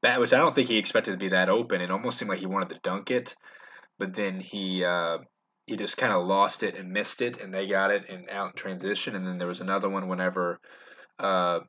bat, 0.01 0.19
which 0.19 0.33
I 0.33 0.37
don't 0.37 0.53
think 0.53 0.67
he 0.67 0.77
expected 0.77 1.11
to 1.11 1.17
be 1.17 1.29
that 1.29 1.49
open. 1.49 1.81
It 1.81 1.91
almost 1.91 2.17
seemed 2.17 2.29
like 2.29 2.39
he 2.39 2.45
wanted 2.45 2.69
to 2.69 2.79
dunk 2.83 3.11
it, 3.11 3.35
but 3.99 4.13
then 4.13 4.39
he 4.39 4.83
uh, 4.83 5.19
he 5.65 5.75
just 5.75 5.97
kind 5.97 6.13
of 6.13 6.25
lost 6.25 6.63
it 6.63 6.75
and 6.75 6.91
missed 6.91 7.21
it, 7.21 7.41
and 7.41 7.53
they 7.53 7.67
got 7.67 7.91
it 7.91 8.09
and 8.09 8.29
out 8.29 8.51
in 8.51 8.53
transition. 8.55 9.15
And 9.15 9.27
then 9.27 9.37
there 9.37 9.47
was 9.47 9.61
another 9.61 9.89
one 9.89 10.07
whenever 10.07 10.59
uh, 11.19 11.59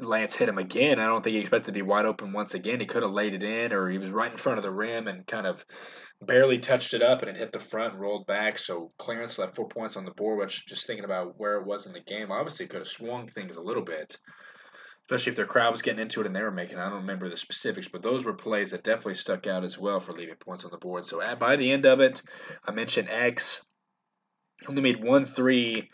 Lance 0.00 0.36
hit 0.36 0.48
him 0.48 0.58
again. 0.58 1.00
I 1.00 1.06
don't 1.06 1.22
think 1.22 1.34
he 1.34 1.40
expected 1.40 1.66
to 1.66 1.72
be 1.72 1.82
wide 1.82 2.06
open 2.06 2.32
once 2.32 2.54
again. 2.54 2.80
He 2.80 2.86
could 2.86 3.02
have 3.02 3.10
laid 3.10 3.34
it 3.34 3.42
in, 3.42 3.72
or 3.72 3.88
he 3.88 3.98
was 3.98 4.10
right 4.10 4.30
in 4.30 4.36
front 4.36 4.58
of 4.58 4.62
the 4.62 4.70
rim 4.70 5.08
and 5.08 5.26
kind 5.26 5.46
of 5.46 5.64
barely 6.20 6.58
touched 6.58 6.94
it 6.94 7.02
up, 7.02 7.22
and 7.22 7.30
it 7.30 7.36
hit 7.36 7.52
the 7.52 7.60
front 7.60 7.92
and 7.92 8.00
rolled 8.00 8.26
back. 8.26 8.58
So 8.58 8.90
Clarence 8.98 9.38
left 9.38 9.54
four 9.54 9.68
points 9.68 9.96
on 9.96 10.04
the 10.04 10.10
board, 10.12 10.38
which 10.38 10.66
just 10.66 10.86
thinking 10.86 11.04
about 11.04 11.38
where 11.38 11.56
it 11.56 11.66
was 11.66 11.86
in 11.86 11.92
the 11.92 12.00
game, 12.00 12.30
obviously 12.30 12.66
could 12.66 12.80
have 12.80 12.88
swung 12.88 13.26
things 13.26 13.56
a 13.56 13.62
little 13.62 13.84
bit, 13.84 14.18
especially 15.02 15.30
if 15.30 15.36
their 15.36 15.46
crowd 15.46 15.72
was 15.72 15.82
getting 15.82 16.00
into 16.00 16.20
it 16.20 16.26
and 16.26 16.34
they 16.34 16.42
were 16.42 16.50
making. 16.50 16.78
I 16.78 16.88
don't 16.88 17.00
remember 17.00 17.28
the 17.28 17.36
specifics, 17.36 17.88
but 17.88 18.02
those 18.02 18.24
were 18.24 18.34
plays 18.34 18.72
that 18.72 18.84
definitely 18.84 19.14
stuck 19.14 19.46
out 19.46 19.64
as 19.64 19.78
well 19.78 20.00
for 20.00 20.12
leaving 20.12 20.36
points 20.36 20.64
on 20.64 20.70
the 20.70 20.78
board. 20.78 21.06
So 21.06 21.20
at, 21.20 21.38
by 21.38 21.56
the 21.56 21.70
end 21.70 21.86
of 21.86 22.00
it, 22.00 22.22
I 22.66 22.72
mentioned 22.72 23.08
X 23.10 23.62
only 24.68 24.82
made 24.82 25.02
one 25.02 25.24
three 25.24 25.88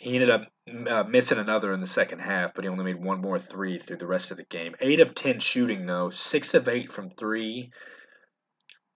he 0.00 0.14
ended 0.14 0.30
up 0.30 0.46
uh, 0.88 1.04
missing 1.04 1.38
another 1.38 1.72
in 1.72 1.80
the 1.80 1.86
second 1.86 2.18
half, 2.18 2.52
but 2.54 2.64
he 2.64 2.68
only 2.68 2.84
made 2.84 3.02
one 3.02 3.20
more 3.20 3.38
three 3.38 3.78
through 3.78 3.96
the 3.96 4.06
rest 4.06 4.30
of 4.30 4.36
the 4.36 4.44
game. 4.44 4.74
Eight 4.80 5.00
of 5.00 5.14
ten 5.14 5.38
shooting 5.38 5.86
though, 5.86 6.10
six 6.10 6.54
of 6.54 6.68
eight 6.68 6.92
from 6.92 7.08
three, 7.08 7.70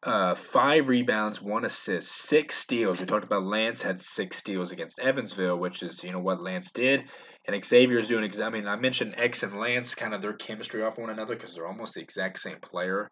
uh, 0.02 0.34
five 0.34 0.88
rebounds, 0.88 1.42
one 1.42 1.64
assist, 1.64 2.10
six 2.10 2.56
steals. 2.56 3.00
We 3.00 3.06
talked 3.06 3.24
about 3.24 3.42
Lance 3.42 3.82
had 3.82 4.00
six 4.00 4.38
steals 4.38 4.72
against 4.72 4.98
Evansville, 4.98 5.58
which 5.58 5.82
is 5.82 6.02
you 6.02 6.12
know 6.12 6.20
what 6.20 6.42
Lance 6.42 6.70
did, 6.70 7.04
and 7.46 7.64
Xavier's 7.64 8.08
doing. 8.08 8.30
I 8.40 8.50
mean, 8.50 8.66
I 8.66 8.76
mentioned 8.76 9.14
X 9.18 9.42
and 9.42 9.58
Lance, 9.58 9.94
kind 9.94 10.14
of 10.14 10.22
their 10.22 10.32
chemistry 10.32 10.82
off 10.82 10.98
one 10.98 11.10
another 11.10 11.36
because 11.36 11.54
they're 11.54 11.66
almost 11.66 11.94
the 11.94 12.00
exact 12.00 12.38
same 12.38 12.60
player. 12.60 13.10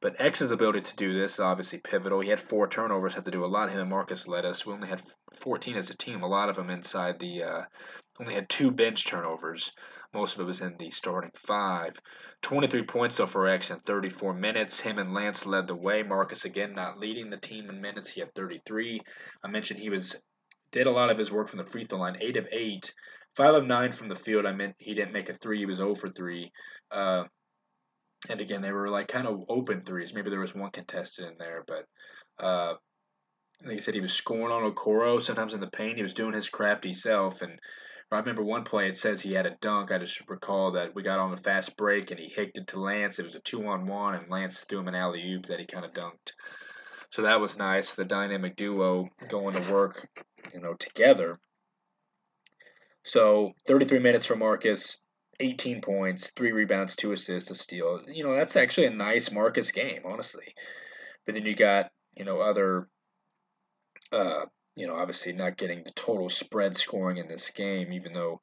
But 0.00 0.20
X's 0.20 0.50
ability 0.50 0.82
to 0.82 0.96
do 0.96 1.18
this 1.18 1.34
is 1.34 1.40
obviously 1.40 1.78
pivotal. 1.78 2.20
He 2.20 2.28
had 2.28 2.40
four 2.40 2.68
turnovers, 2.68 3.14
had 3.14 3.24
to 3.26 3.30
do 3.30 3.44
a 3.44 3.46
lot. 3.46 3.70
Him 3.70 3.80
and 3.80 3.90
Marcus 3.90 4.26
led 4.26 4.44
us. 4.44 4.66
We 4.66 4.72
only 4.72 4.88
had 4.88 5.00
14 5.40 5.76
as 5.76 5.88
a 5.88 5.96
team. 5.96 6.22
A 6.22 6.26
lot 6.26 6.48
of 6.48 6.56
them 6.56 6.70
inside 6.70 7.18
the. 7.18 7.42
Uh, 7.42 7.62
only 8.20 8.34
had 8.34 8.48
two 8.48 8.70
bench 8.70 9.06
turnovers. 9.06 9.72
Most 10.12 10.34
of 10.34 10.40
it 10.40 10.44
was 10.44 10.60
in 10.60 10.76
the 10.78 10.90
starting 10.90 11.32
five. 11.34 12.00
23 12.42 12.82
points 12.84 13.16
though 13.16 13.26
for 13.26 13.48
X 13.48 13.70
in 13.70 13.80
34 13.80 14.34
minutes. 14.34 14.78
Him 14.78 14.98
and 14.98 15.12
Lance 15.12 15.46
led 15.46 15.66
the 15.66 15.74
way. 15.74 16.02
Marcus 16.02 16.44
again 16.44 16.74
not 16.74 16.98
leading 16.98 17.30
the 17.30 17.36
team 17.36 17.68
in 17.68 17.80
minutes. 17.80 18.10
He 18.10 18.20
had 18.20 18.34
33. 18.34 19.00
I 19.42 19.48
mentioned 19.48 19.80
he 19.80 19.90
was 19.90 20.14
did 20.70 20.86
a 20.86 20.90
lot 20.90 21.10
of 21.10 21.18
his 21.18 21.32
work 21.32 21.48
from 21.48 21.58
the 21.58 21.70
free 21.70 21.84
throw 21.84 21.98
line. 21.98 22.16
Eight 22.20 22.36
of 22.36 22.48
eight. 22.52 22.92
Five 23.36 23.54
of 23.54 23.66
nine 23.66 23.90
from 23.90 24.08
the 24.08 24.14
field. 24.14 24.46
I 24.46 24.52
meant 24.52 24.76
he 24.78 24.94
didn't 24.94 25.12
make 25.12 25.28
a 25.28 25.34
three. 25.34 25.58
He 25.58 25.66
was 25.66 25.78
0 25.78 25.96
for 25.96 26.08
three. 26.08 26.52
Uh, 26.90 27.24
and 28.28 28.40
again, 28.40 28.62
they 28.62 28.72
were 28.72 28.88
like 28.88 29.08
kind 29.08 29.26
of 29.26 29.44
open 29.48 29.82
threes. 29.82 30.14
Maybe 30.14 30.30
there 30.30 30.40
was 30.40 30.54
one 30.54 30.70
contested 30.70 31.26
in 31.26 31.34
there, 31.38 31.64
but 31.66 32.44
uh, 32.44 32.74
like 33.64 33.76
I 33.76 33.80
said, 33.80 33.94
he 33.94 34.00
was 34.00 34.12
scoring 34.12 34.52
on 34.52 34.72
Okoro 34.72 35.20
sometimes 35.20 35.54
in 35.54 35.60
the 35.60 35.66
paint. 35.66 35.96
He 35.96 36.02
was 36.02 36.14
doing 36.14 36.34
his 36.34 36.48
crafty 36.48 36.92
self. 36.92 37.42
And 37.42 37.58
I 38.10 38.18
remember 38.18 38.44
one 38.44 38.64
play, 38.64 38.88
it 38.88 38.96
says 38.96 39.20
he 39.20 39.32
had 39.32 39.46
a 39.46 39.56
dunk. 39.60 39.90
I 39.90 39.98
just 39.98 40.28
recall 40.28 40.72
that 40.72 40.94
we 40.94 41.02
got 41.02 41.18
on 41.18 41.32
a 41.32 41.36
fast 41.36 41.76
break 41.76 42.10
and 42.10 42.20
he 42.20 42.28
hicked 42.28 42.58
it 42.58 42.68
to 42.68 42.80
Lance. 42.80 43.18
It 43.18 43.24
was 43.24 43.34
a 43.34 43.40
two 43.40 43.66
on 43.66 43.86
one, 43.86 44.14
and 44.14 44.30
Lance 44.30 44.60
threw 44.60 44.80
him 44.80 44.88
an 44.88 44.94
alley 44.94 45.32
oop 45.32 45.46
that 45.46 45.58
he 45.58 45.66
kind 45.66 45.84
of 45.84 45.92
dunked. 45.92 46.32
So 47.10 47.22
that 47.22 47.40
was 47.40 47.56
nice. 47.56 47.94
The 47.94 48.04
dynamic 48.04 48.56
duo 48.56 49.08
going 49.28 49.54
to 49.54 49.72
work, 49.72 50.08
you 50.52 50.60
know, 50.60 50.74
together. 50.74 51.36
So 53.04 53.52
33 53.66 53.98
minutes 53.98 54.26
for 54.26 54.36
Marcus, 54.36 54.98
18 55.40 55.80
points, 55.80 56.30
three 56.30 56.52
rebounds, 56.52 56.96
two 56.96 57.12
assists, 57.12 57.50
a 57.50 57.54
steal. 57.54 58.02
You 58.08 58.24
know, 58.24 58.34
that's 58.34 58.56
actually 58.56 58.86
a 58.86 58.90
nice 58.90 59.30
Marcus 59.30 59.70
game, 59.70 60.02
honestly. 60.04 60.54
But 61.26 61.34
then 61.34 61.46
you 61.46 61.54
got, 61.54 61.90
you 62.16 62.24
know, 62.24 62.40
other, 62.40 62.88
uh, 64.12 64.46
you 64.76 64.86
know, 64.86 64.96
obviously 64.96 65.32
not 65.32 65.56
getting 65.56 65.82
the 65.84 65.92
total 65.92 66.28
spread 66.28 66.76
scoring 66.76 67.18
in 67.18 67.28
this 67.28 67.50
game, 67.50 67.92
even 67.92 68.12
though, 68.12 68.40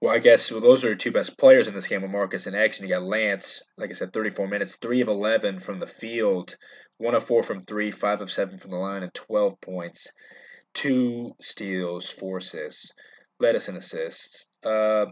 well, 0.00 0.14
I 0.14 0.18
guess 0.18 0.50
well, 0.50 0.60
those 0.60 0.84
are 0.84 0.90
the 0.90 0.96
two 0.96 1.12
best 1.12 1.38
players 1.38 1.68
in 1.68 1.74
this 1.74 1.86
game 1.86 2.02
with 2.02 2.10
Marcus 2.10 2.46
X. 2.46 2.78
And 2.78 2.88
you 2.88 2.94
got 2.94 3.02
Lance, 3.02 3.62
like 3.78 3.90
I 3.90 3.94
said, 3.94 4.12
34 4.12 4.48
minutes, 4.48 4.76
3 4.76 5.00
of 5.00 5.08
11 5.08 5.60
from 5.60 5.78
the 5.78 5.86
field, 5.86 6.56
1 6.98 7.14
of 7.14 7.24
4 7.24 7.42
from 7.42 7.60
3, 7.60 7.90
5 7.90 8.20
of 8.20 8.30
7 8.30 8.58
from 8.58 8.70
the 8.70 8.76
line, 8.76 9.02
and 9.02 9.14
12 9.14 9.60
points, 9.60 10.12
2 10.74 11.32
steals, 11.40 12.10
4 12.10 12.38
assists, 12.38 12.92
led 13.40 13.56
us 13.56 13.68
in 13.68 13.76
assists. 13.76 14.48
Uh, 14.64 15.06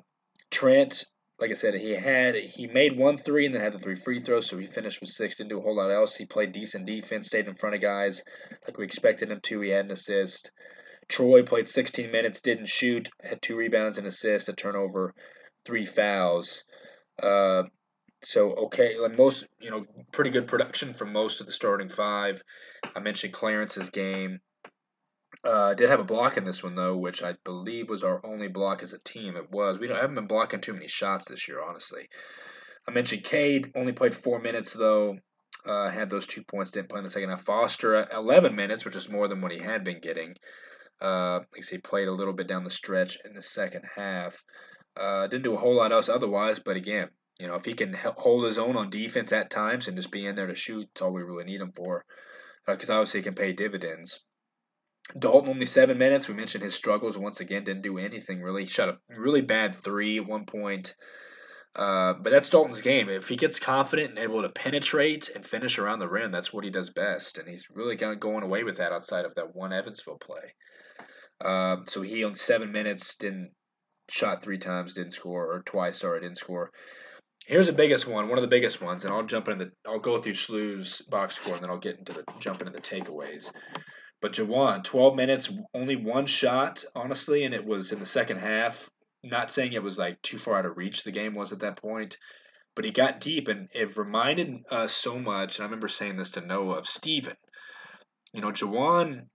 Trent, 0.50 1.04
like 1.40 1.50
I 1.50 1.54
said, 1.54 1.74
he 1.74 1.92
had 1.92 2.34
he 2.34 2.66
made 2.66 2.96
one 2.96 3.16
three 3.16 3.46
and 3.46 3.54
then 3.54 3.62
had 3.62 3.72
the 3.72 3.78
three 3.78 3.94
free 3.94 4.20
throws, 4.20 4.46
so 4.46 4.58
he 4.58 4.66
finished 4.66 5.00
with 5.00 5.10
six. 5.10 5.36
Didn't 5.36 5.50
do 5.50 5.58
a 5.58 5.62
whole 5.62 5.76
lot 5.76 5.90
else. 5.90 6.16
He 6.16 6.26
played 6.26 6.52
decent 6.52 6.86
defense, 6.86 7.28
stayed 7.28 7.48
in 7.48 7.54
front 7.54 7.74
of 7.74 7.80
guys 7.80 8.22
like 8.66 8.76
we 8.76 8.84
expected 8.84 9.30
him 9.30 9.40
to. 9.44 9.60
He 9.60 9.70
had 9.70 9.86
an 9.86 9.90
assist. 9.90 10.50
Troy 11.08 11.42
played 11.42 11.68
16 11.68 12.10
minutes, 12.12 12.40
didn't 12.40 12.66
shoot, 12.66 13.08
had 13.22 13.42
two 13.42 13.56
rebounds, 13.56 13.98
and 13.98 14.06
assist, 14.06 14.48
a 14.48 14.52
turnover, 14.52 15.12
three 15.64 15.84
fouls. 15.84 16.62
Uh, 17.20 17.64
so 18.22 18.52
okay, 18.66 18.98
like 18.98 19.16
most 19.16 19.46
you 19.60 19.70
know, 19.70 19.86
pretty 20.12 20.30
good 20.30 20.46
production 20.46 20.92
from 20.92 21.12
most 21.12 21.40
of 21.40 21.46
the 21.46 21.52
starting 21.52 21.88
five. 21.88 22.42
I 22.94 23.00
mentioned 23.00 23.32
Clarence's 23.32 23.90
game. 23.90 24.40
Uh, 25.42 25.72
did 25.74 25.88
have 25.88 26.00
a 26.00 26.04
block 26.04 26.36
in 26.36 26.44
this 26.44 26.62
one 26.62 26.74
though, 26.74 26.96
which 26.96 27.22
I 27.22 27.34
believe 27.44 27.88
was 27.88 28.04
our 28.04 28.20
only 28.24 28.48
block 28.48 28.82
as 28.82 28.92
a 28.92 28.98
team. 28.98 29.36
It 29.36 29.50
was. 29.50 29.78
We 29.78 29.86
don't 29.86 29.96
haven't 29.96 30.16
been 30.16 30.26
blocking 30.26 30.60
too 30.60 30.74
many 30.74 30.86
shots 30.86 31.26
this 31.26 31.48
year, 31.48 31.62
honestly. 31.62 32.08
I 32.86 32.90
mentioned 32.90 33.24
Cade 33.24 33.72
only 33.74 33.92
played 33.92 34.14
four 34.14 34.38
minutes 34.40 34.72
though. 34.74 35.18
Uh, 35.64 35.90
had 35.90 36.10
those 36.10 36.26
two 36.26 36.42
points. 36.44 36.70
Didn't 36.70 36.88
play 36.88 36.98
in 36.98 37.04
the 37.04 37.10
second 37.10 37.30
half. 37.30 37.42
Foster 37.42 38.06
eleven 38.12 38.54
minutes, 38.54 38.84
which 38.84 38.96
is 38.96 39.08
more 39.08 39.28
than 39.28 39.40
what 39.40 39.52
he 39.52 39.58
had 39.58 39.82
been 39.84 40.00
getting. 40.00 40.34
Uh, 41.00 41.40
like 41.54 41.64
I 41.72 41.76
played 41.82 42.08
a 42.08 42.12
little 42.12 42.34
bit 42.34 42.46
down 42.46 42.64
the 42.64 42.70
stretch 42.70 43.16
in 43.24 43.32
the 43.32 43.42
second 43.42 43.84
half. 43.96 44.42
Uh, 44.96 45.26
didn't 45.26 45.44
do 45.44 45.54
a 45.54 45.58
whole 45.58 45.76
lot 45.76 45.92
else 45.92 46.10
otherwise, 46.10 46.58
but 46.58 46.76
again, 46.76 47.08
You 47.40 47.46
know, 47.46 47.54
if 47.54 47.64
he 47.64 47.72
can 47.72 47.94
hold 47.94 48.44
his 48.44 48.58
own 48.58 48.76
on 48.76 48.90
defense 48.90 49.32
at 49.32 49.48
times 49.50 49.88
and 49.88 49.96
just 49.96 50.10
be 50.10 50.26
in 50.26 50.36
there 50.36 50.46
to 50.46 50.54
shoot, 50.54 50.86
that's 50.92 51.00
all 51.00 51.12
we 51.12 51.22
really 51.22 51.44
need 51.44 51.62
him 51.62 51.72
for. 51.72 52.04
Because 52.66 52.90
uh, 52.90 52.94
obviously, 52.94 53.20
he 53.20 53.24
can 53.24 53.34
pay 53.34 53.52
dividends. 53.54 54.20
Dalton 55.18 55.50
only 55.50 55.66
seven 55.66 55.98
minutes. 55.98 56.28
We 56.28 56.34
mentioned 56.34 56.64
his 56.64 56.74
struggles 56.74 57.18
once 57.18 57.40
again. 57.40 57.64
Didn't 57.64 57.82
do 57.82 57.98
anything 57.98 58.42
really. 58.42 58.66
Shot 58.66 58.88
a 58.88 58.98
really 59.08 59.40
bad 59.40 59.74
three 59.74 60.18
at 60.18 60.26
one 60.26 60.46
point. 60.46 60.94
Uh, 61.76 62.14
but 62.14 62.30
that's 62.30 62.48
Dalton's 62.48 62.82
game. 62.82 63.08
If 63.08 63.28
he 63.28 63.36
gets 63.36 63.60
confident 63.60 64.10
and 64.10 64.18
able 64.18 64.42
to 64.42 64.48
penetrate 64.48 65.30
and 65.34 65.46
finish 65.46 65.78
around 65.78 66.00
the 66.00 66.08
rim, 66.08 66.30
that's 66.30 66.52
what 66.52 66.64
he 66.64 66.70
does 66.70 66.90
best. 66.90 67.38
And 67.38 67.48
he's 67.48 67.70
really 67.70 67.96
kind 67.96 68.12
of 68.12 68.18
going 68.18 68.42
away 68.42 68.64
with 68.64 68.78
that 68.78 68.92
outside 68.92 69.24
of 69.24 69.34
that 69.36 69.54
one 69.54 69.72
Evansville 69.72 70.18
play. 70.18 70.54
Uh, 71.40 71.76
so 71.86 72.02
he 72.02 72.24
on 72.24 72.34
seven 72.34 72.72
minutes 72.72 73.14
didn't 73.14 73.52
shot 74.10 74.42
three 74.42 74.58
times, 74.58 74.94
didn't 74.94 75.14
score, 75.14 75.52
or 75.52 75.62
twice, 75.62 75.98
sorry, 75.98 76.20
didn't 76.20 76.38
score. 76.38 76.72
Here's 77.46 77.66
the 77.66 77.72
biggest 77.72 78.06
one, 78.06 78.28
one 78.28 78.38
of 78.38 78.42
the 78.42 78.48
biggest 78.48 78.82
ones, 78.82 79.04
and 79.04 79.12
I'll 79.12 79.24
jump 79.24 79.48
into 79.48 79.66
the 79.66 79.70
I'll 79.88 79.98
go 79.98 80.18
through 80.18 80.34
SLU's 80.34 81.02
box 81.02 81.36
score 81.36 81.54
and 81.54 81.62
then 81.62 81.70
I'll 81.70 81.78
get 81.78 81.98
into 81.98 82.12
the 82.12 82.24
jump 82.38 82.60
into 82.60 82.72
the 82.72 82.80
takeaways. 82.80 83.50
But 84.20 84.32
Juwan, 84.32 84.84
12 84.84 85.16
minutes, 85.16 85.52
only 85.74 85.96
one 85.96 86.26
shot, 86.26 86.84
honestly, 86.94 87.44
and 87.44 87.54
it 87.54 87.64
was 87.64 87.92
in 87.92 87.98
the 87.98 88.06
second 88.06 88.38
half. 88.38 88.90
Not 89.22 89.50
saying 89.50 89.72
it 89.72 89.82
was 89.82 89.98
like 89.98 90.20
too 90.22 90.38
far 90.38 90.58
out 90.58 90.66
of 90.66 90.76
reach 90.76 91.04
the 91.04 91.10
game 91.10 91.34
was 91.34 91.52
at 91.52 91.60
that 91.60 91.76
point, 91.76 92.16
but 92.74 92.84
he 92.84 92.90
got 92.90 93.20
deep 93.20 93.48
and 93.48 93.68
it 93.72 93.96
reminded 93.96 94.64
us 94.70 94.92
so 94.92 95.18
much. 95.18 95.56
And 95.56 95.64
I 95.64 95.66
remember 95.66 95.88
saying 95.88 96.16
this 96.16 96.30
to 96.30 96.40
Noah 96.40 96.78
of 96.78 96.86
Steven. 96.86 97.36
You 98.32 98.40
know, 98.40 98.52
Juwan 98.52 99.26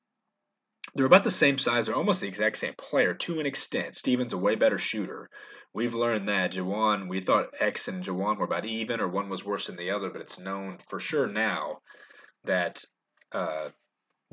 they're 0.93 1.05
about 1.05 1.23
the 1.23 1.31
same 1.31 1.57
size. 1.57 1.85
They're 1.85 1.95
almost 1.95 2.21
the 2.21 2.27
exact 2.27 2.57
same 2.57 2.73
player 2.77 3.13
to 3.13 3.39
an 3.39 3.45
extent. 3.45 3.95
Steven's 3.95 4.33
a 4.33 4.37
way 4.37 4.55
better 4.55 4.77
shooter. 4.77 5.29
We've 5.73 5.93
learned 5.93 6.29
that. 6.29 6.53
Juwan, 6.53 7.09
we 7.09 7.19
thought 7.19 7.53
X 7.59 7.87
and 7.89 8.03
Juwan 8.03 8.37
were 8.37 8.45
about 8.45 8.65
even, 8.65 9.01
or 9.01 9.09
one 9.09 9.27
was 9.27 9.43
worse 9.43 9.67
than 9.67 9.75
the 9.75 9.91
other, 9.91 10.09
but 10.09 10.21
it's 10.21 10.39
known 10.39 10.77
for 10.77 10.99
sure 10.99 11.27
now 11.27 11.81
that 12.45 12.85
uh, 13.33 13.69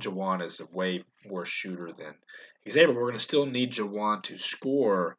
Juwan 0.02 0.42
is 0.44 0.60
a 0.60 0.66
way 0.66 1.04
worse 1.28 1.48
shooter 1.48 1.92
than 1.92 2.14
Xavier. 2.68 2.92
We're 2.92 3.02
going 3.02 3.14
to 3.14 3.18
still 3.18 3.46
need 3.46 3.72
Juwan 3.72 4.22
to 4.24 4.36
score. 4.36 5.16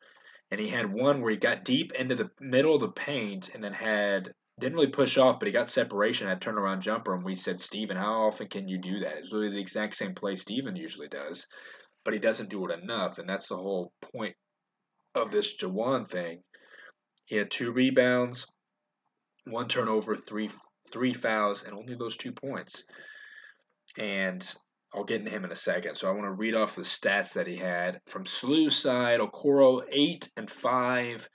And 0.51 0.59
he 0.59 0.69
had 0.69 0.93
one 0.93 1.21
where 1.21 1.31
he 1.31 1.37
got 1.37 1.65
deep 1.65 1.93
into 1.93 2.15
the 2.15 2.29
middle 2.39 2.75
of 2.75 2.81
the 2.81 2.91
paint 2.91 3.49
and 3.53 3.63
then 3.63 3.73
had 3.73 4.33
didn't 4.59 4.75
really 4.75 4.87
push 4.91 5.17
off, 5.17 5.39
but 5.39 5.47
he 5.47 5.51
got 5.51 5.69
separation, 5.69 6.27
had 6.27 6.39
turnaround 6.39 6.79
jumper, 6.79 7.15
and 7.15 7.23
we 7.23 7.33
said, 7.33 7.59
Steven, 7.59 7.97
how 7.97 8.27
often 8.27 8.47
can 8.47 8.67
you 8.67 8.77
do 8.77 8.99
that? 8.99 9.17
It's 9.17 9.33
really 9.33 9.49
the 9.49 9.59
exact 9.59 9.95
same 9.95 10.13
play 10.13 10.35
Steven 10.35 10.75
usually 10.75 11.07
does, 11.07 11.47
but 12.03 12.13
he 12.13 12.19
doesn't 12.19 12.49
do 12.49 12.63
it 12.67 12.79
enough, 12.79 13.17
and 13.17 13.27
that's 13.27 13.47
the 13.47 13.57
whole 13.57 13.91
point 14.13 14.35
of 15.15 15.31
this 15.31 15.57
Juwan 15.57 16.07
thing. 16.07 16.43
He 17.25 17.35
had 17.35 17.49
two 17.49 17.71
rebounds, 17.71 18.45
one 19.45 19.67
turnover, 19.67 20.15
three 20.15 20.49
three 20.91 21.13
fouls, 21.13 21.63
and 21.63 21.73
only 21.73 21.95
those 21.95 22.17
two 22.17 22.31
points. 22.31 22.83
And 23.97 24.53
I'll 24.95 25.03
get 25.03 25.19
into 25.19 25.32
him 25.32 25.45
in 25.45 25.51
a 25.51 25.56
second. 25.56 25.95
So 25.95 26.08
I 26.08 26.12
want 26.12 26.25
to 26.25 26.32
read 26.32 26.53
off 26.53 26.75
the 26.75 26.84
stats 26.84 27.34
that 27.34 27.47
he 27.47 27.58
had 27.58 27.99
from 28.06 28.25
SLU's 28.25 28.75
side. 28.75 29.19
Okoro 29.19 29.84
eight 29.91 30.29
and 30.38 30.49
five 30.49 31.27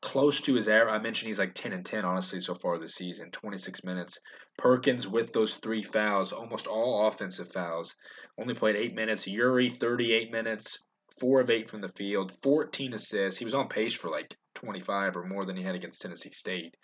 close 0.00 0.40
to 0.42 0.54
his 0.54 0.68
average. 0.68 0.94
I 0.94 0.98
mentioned 0.98 1.28
he's 1.28 1.38
like 1.38 1.54
10 1.54 1.72
and 1.72 1.84
10, 1.84 2.04
honestly, 2.04 2.40
so 2.40 2.54
far 2.54 2.78
this 2.78 2.94
season. 2.94 3.30
26 3.30 3.82
minutes. 3.82 4.18
Perkins 4.56 5.08
with 5.08 5.32
those 5.32 5.54
three 5.54 5.82
fouls, 5.82 6.32
almost 6.32 6.66
all 6.66 7.08
offensive 7.08 7.50
fouls. 7.50 7.96
Only 8.38 8.54
played 8.54 8.76
eight 8.76 8.94
minutes. 8.94 9.26
Yuri, 9.26 9.68
38 9.68 10.30
minutes, 10.30 10.84
four 11.18 11.40
of 11.40 11.50
eight 11.50 11.68
from 11.68 11.80
the 11.80 11.88
field, 11.88 12.36
14 12.42 12.94
assists. 12.94 13.38
He 13.38 13.44
was 13.44 13.54
on 13.54 13.68
pace 13.68 13.94
for 13.94 14.10
like 14.10 14.36
25 14.54 15.16
or 15.16 15.24
more 15.24 15.44
than 15.44 15.56
he 15.56 15.62
had 15.62 15.74
against 15.74 16.02
Tennessee 16.02 16.30
State. 16.30 16.76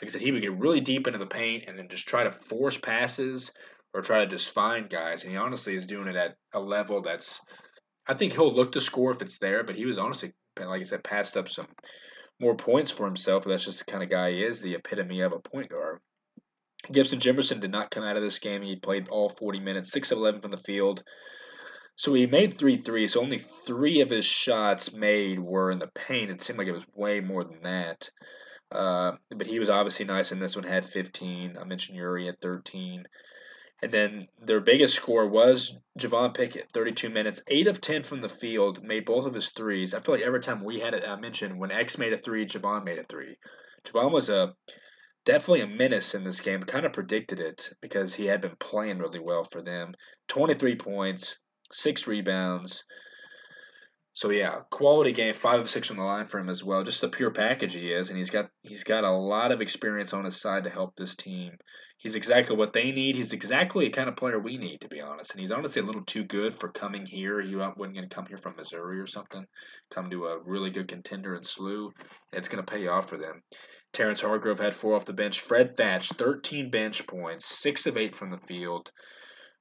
Like 0.00 0.10
I 0.10 0.12
said, 0.12 0.22
he 0.22 0.32
would 0.32 0.42
get 0.42 0.58
really 0.58 0.80
deep 0.80 1.06
into 1.06 1.18
the 1.18 1.26
paint 1.26 1.64
and 1.66 1.78
then 1.78 1.88
just 1.88 2.08
try 2.08 2.24
to 2.24 2.32
force 2.32 2.76
passes 2.76 3.52
or 3.94 4.02
try 4.02 4.18
to 4.18 4.26
just 4.26 4.52
find 4.52 4.90
guys. 4.90 5.22
And 5.22 5.32
he 5.32 5.38
honestly 5.38 5.76
is 5.76 5.86
doing 5.86 6.08
it 6.08 6.16
at 6.16 6.36
a 6.52 6.60
level 6.60 7.00
that's. 7.00 7.40
I 8.06 8.12
think 8.12 8.34
he'll 8.34 8.52
look 8.52 8.72
to 8.72 8.80
score 8.80 9.12
if 9.12 9.22
it's 9.22 9.38
there, 9.38 9.64
but 9.64 9.76
he 9.76 9.86
was 9.86 9.96
honestly, 9.96 10.34
like 10.60 10.80
I 10.80 10.84
said, 10.84 11.04
passed 11.04 11.38
up 11.38 11.48
some 11.48 11.66
more 12.38 12.54
points 12.54 12.90
for 12.90 13.06
himself, 13.06 13.44
but 13.44 13.50
that's 13.50 13.64
just 13.64 13.86
the 13.86 13.90
kind 13.90 14.02
of 14.02 14.10
guy 14.10 14.32
he 14.32 14.42
is, 14.42 14.60
the 14.60 14.74
epitome 14.74 15.20
of 15.20 15.32
a 15.32 15.38
point 15.38 15.70
guard. 15.70 16.00
Gibson 16.92 17.18
Jimerson 17.18 17.60
did 17.60 17.70
not 17.70 17.90
come 17.90 18.04
out 18.04 18.16
of 18.16 18.22
this 18.22 18.38
game. 18.38 18.60
He 18.60 18.76
played 18.76 19.08
all 19.08 19.30
40 19.30 19.60
minutes, 19.60 19.92
6 19.92 20.12
of 20.12 20.18
11 20.18 20.42
from 20.42 20.50
the 20.50 20.58
field. 20.58 21.02
So 21.96 22.12
he 22.12 22.26
made 22.26 22.58
three 22.58 22.76
threes. 22.76 23.12
So 23.12 23.22
only 23.22 23.38
three 23.38 24.00
of 24.00 24.10
his 24.10 24.26
shots 24.26 24.92
made 24.92 25.38
were 25.38 25.70
in 25.70 25.78
the 25.78 25.90
paint. 25.94 26.30
It 26.30 26.42
seemed 26.42 26.58
like 26.58 26.68
it 26.68 26.72
was 26.72 26.86
way 26.94 27.20
more 27.20 27.44
than 27.44 27.62
that. 27.62 28.10
Uh, 28.70 29.12
but 29.30 29.46
he 29.46 29.58
was 29.58 29.70
obviously 29.70 30.04
nice 30.04 30.32
in 30.32 30.40
this 30.40 30.56
one, 30.56 30.64
had 30.64 30.84
15. 30.84 31.56
I 31.58 31.64
mentioned 31.64 31.96
Yuri 31.96 32.28
at 32.28 32.40
13. 32.40 33.04
And 33.82 33.92
then 33.92 34.28
their 34.40 34.60
biggest 34.60 34.94
score 34.94 35.26
was 35.26 35.76
Javon 35.98 36.34
Pickett, 36.34 36.70
32 36.72 37.10
minutes, 37.10 37.42
8 37.46 37.66
of 37.66 37.80
10 37.80 38.02
from 38.02 38.20
the 38.20 38.28
field, 38.28 38.82
made 38.82 39.04
both 39.04 39.26
of 39.26 39.34
his 39.34 39.48
threes. 39.50 39.92
I 39.92 40.00
feel 40.00 40.14
like 40.14 40.24
every 40.24 40.40
time 40.40 40.64
we 40.64 40.80
had 40.80 40.94
it, 40.94 41.04
I 41.06 41.16
mentioned 41.16 41.58
when 41.58 41.70
X 41.70 41.98
made 41.98 42.12
a 42.12 42.18
three, 42.18 42.46
Javon 42.46 42.84
made 42.84 42.98
a 42.98 43.04
three. 43.04 43.36
Javon 43.84 44.10
was 44.10 44.30
a 44.30 44.54
definitely 45.24 45.62
a 45.62 45.66
menace 45.66 46.14
in 46.14 46.24
this 46.24 46.40
game. 46.40 46.62
Kind 46.62 46.86
of 46.86 46.92
predicted 46.92 47.40
it 47.40 47.70
because 47.82 48.14
he 48.14 48.26
had 48.26 48.40
been 48.40 48.56
playing 48.56 48.98
really 48.98 49.18
well 49.18 49.44
for 49.44 49.60
them. 49.60 49.94
23 50.28 50.76
points, 50.76 51.38
6 51.72 52.06
rebounds. 52.06 52.84
So 54.14 54.30
yeah, 54.30 54.60
quality 54.70 55.10
game, 55.10 55.34
five 55.34 55.58
of 55.58 55.68
six 55.68 55.88
from 55.88 55.96
the 55.96 56.04
line 56.04 56.26
for 56.26 56.38
him 56.38 56.48
as 56.48 56.62
well. 56.62 56.84
Just 56.84 57.00
the 57.00 57.08
pure 57.08 57.32
package 57.32 57.74
he 57.74 57.90
is, 57.90 58.10
and 58.10 58.16
he's 58.16 58.30
got 58.30 58.48
he's 58.62 58.84
got 58.84 59.02
a 59.02 59.10
lot 59.10 59.50
of 59.50 59.60
experience 59.60 60.12
on 60.12 60.24
his 60.24 60.40
side 60.40 60.64
to 60.64 60.70
help 60.70 60.94
this 60.94 61.16
team 61.16 61.58
He's 62.04 62.16
exactly 62.16 62.54
what 62.54 62.74
they 62.74 62.92
need. 62.92 63.16
He's 63.16 63.32
exactly 63.32 63.86
the 63.86 63.90
kind 63.90 64.10
of 64.10 64.16
player 64.16 64.38
we 64.38 64.58
need, 64.58 64.82
to 64.82 64.88
be 64.88 65.00
honest. 65.00 65.30
And 65.30 65.40
he's 65.40 65.50
honestly 65.50 65.80
a 65.80 65.84
little 65.86 66.04
too 66.04 66.22
good 66.22 66.52
for 66.52 66.68
coming 66.68 67.06
here. 67.06 67.40
He 67.40 67.56
wasn't 67.56 67.78
going 67.78 67.94
to 67.94 68.14
come 68.14 68.26
here 68.26 68.36
from 68.36 68.56
Missouri 68.56 69.00
or 69.00 69.06
something. 69.06 69.46
Come 69.90 70.10
to 70.10 70.26
a 70.26 70.38
really 70.38 70.68
good 70.68 70.86
contender 70.86 71.34
in 71.34 71.40
SLU. 71.40 71.92
It's 72.30 72.48
going 72.48 72.62
to 72.62 72.70
pay 72.70 72.88
off 72.88 73.08
for 73.08 73.16
them. 73.16 73.42
Terrence 73.94 74.20
Hargrove 74.20 74.58
had 74.58 74.74
four 74.74 74.96
off 74.96 75.06
the 75.06 75.14
bench. 75.14 75.40
Fred 75.40 75.78
Thatch, 75.78 76.10
13 76.10 76.68
bench 76.68 77.06
points, 77.06 77.46
six 77.46 77.86
of 77.86 77.96
eight 77.96 78.14
from 78.14 78.30
the 78.30 78.36
field, 78.36 78.92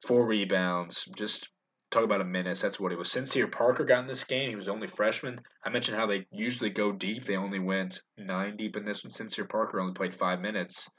four 0.05 0.27
rebounds. 0.27 1.05
Just 1.15 1.47
talk 1.91 2.03
about 2.03 2.19
a 2.19 2.25
menace. 2.25 2.59
That's 2.59 2.77
what 2.77 2.91
it 2.91 2.97
was. 2.97 3.09
Sincere 3.09 3.47
Parker 3.47 3.85
got 3.85 4.01
in 4.01 4.07
this 4.07 4.25
game. 4.25 4.49
He 4.49 4.57
was 4.57 4.67
only 4.67 4.87
freshman. 4.87 5.39
I 5.65 5.69
mentioned 5.69 5.95
how 5.95 6.07
they 6.07 6.25
usually 6.29 6.71
go 6.71 6.91
deep. 6.91 7.23
They 7.23 7.37
only 7.37 7.59
went 7.59 8.01
nine 8.17 8.57
deep 8.57 8.75
in 8.75 8.83
this 8.83 9.01
one. 9.01 9.11
Sincere 9.11 9.45
Parker 9.45 9.79
only 9.79 9.93
played 9.93 10.13
five 10.13 10.41
minutes 10.41 10.89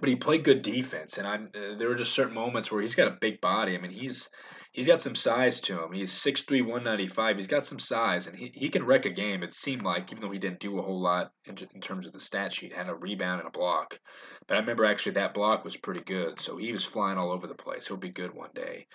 but 0.00 0.08
he 0.08 0.16
played 0.16 0.44
good 0.44 0.62
defense, 0.62 1.18
and 1.18 1.26
I'm 1.26 1.50
uh, 1.54 1.76
there 1.78 1.88
were 1.88 1.94
just 1.94 2.12
certain 2.12 2.34
moments 2.34 2.70
where 2.70 2.82
he's 2.82 2.94
got 2.94 3.08
a 3.08 3.18
big 3.20 3.40
body. 3.40 3.74
I 3.74 3.80
mean, 3.80 3.90
he's 3.90 4.28
he's 4.72 4.86
got 4.86 5.00
some 5.00 5.14
size 5.14 5.60
to 5.60 5.82
him. 5.82 5.92
He's 5.92 6.12
6'3", 6.12 6.60
195. 6.62 7.36
He's 7.36 7.46
got 7.46 7.64
some 7.64 7.78
size, 7.78 8.26
and 8.26 8.36
he, 8.36 8.50
he 8.52 8.68
can 8.68 8.84
wreck 8.84 9.06
a 9.06 9.10
game. 9.10 9.42
It 9.42 9.54
seemed 9.54 9.82
like, 9.82 10.10
even 10.10 10.22
though 10.22 10.32
he 10.32 10.38
didn't 10.38 10.60
do 10.60 10.78
a 10.78 10.82
whole 10.82 11.00
lot 11.00 11.30
in, 11.46 11.56
in 11.74 11.80
terms 11.80 12.06
of 12.06 12.12
the 12.12 12.20
stat 12.20 12.52
sheet, 12.52 12.74
had 12.74 12.88
a 12.88 12.94
rebound 12.94 13.40
and 13.40 13.48
a 13.48 13.56
block. 13.56 13.98
But 14.46 14.56
I 14.56 14.60
remember 14.60 14.84
actually 14.84 15.12
that 15.12 15.34
block 15.34 15.64
was 15.64 15.76
pretty 15.76 16.02
good, 16.02 16.40
so 16.40 16.56
he 16.56 16.72
was 16.72 16.84
flying 16.84 17.16
all 17.16 17.30
over 17.30 17.46
the 17.46 17.54
place. 17.54 17.86
He'll 17.86 17.96
be 17.96 18.10
good 18.10 18.34
one 18.34 18.50
day. 18.54 18.86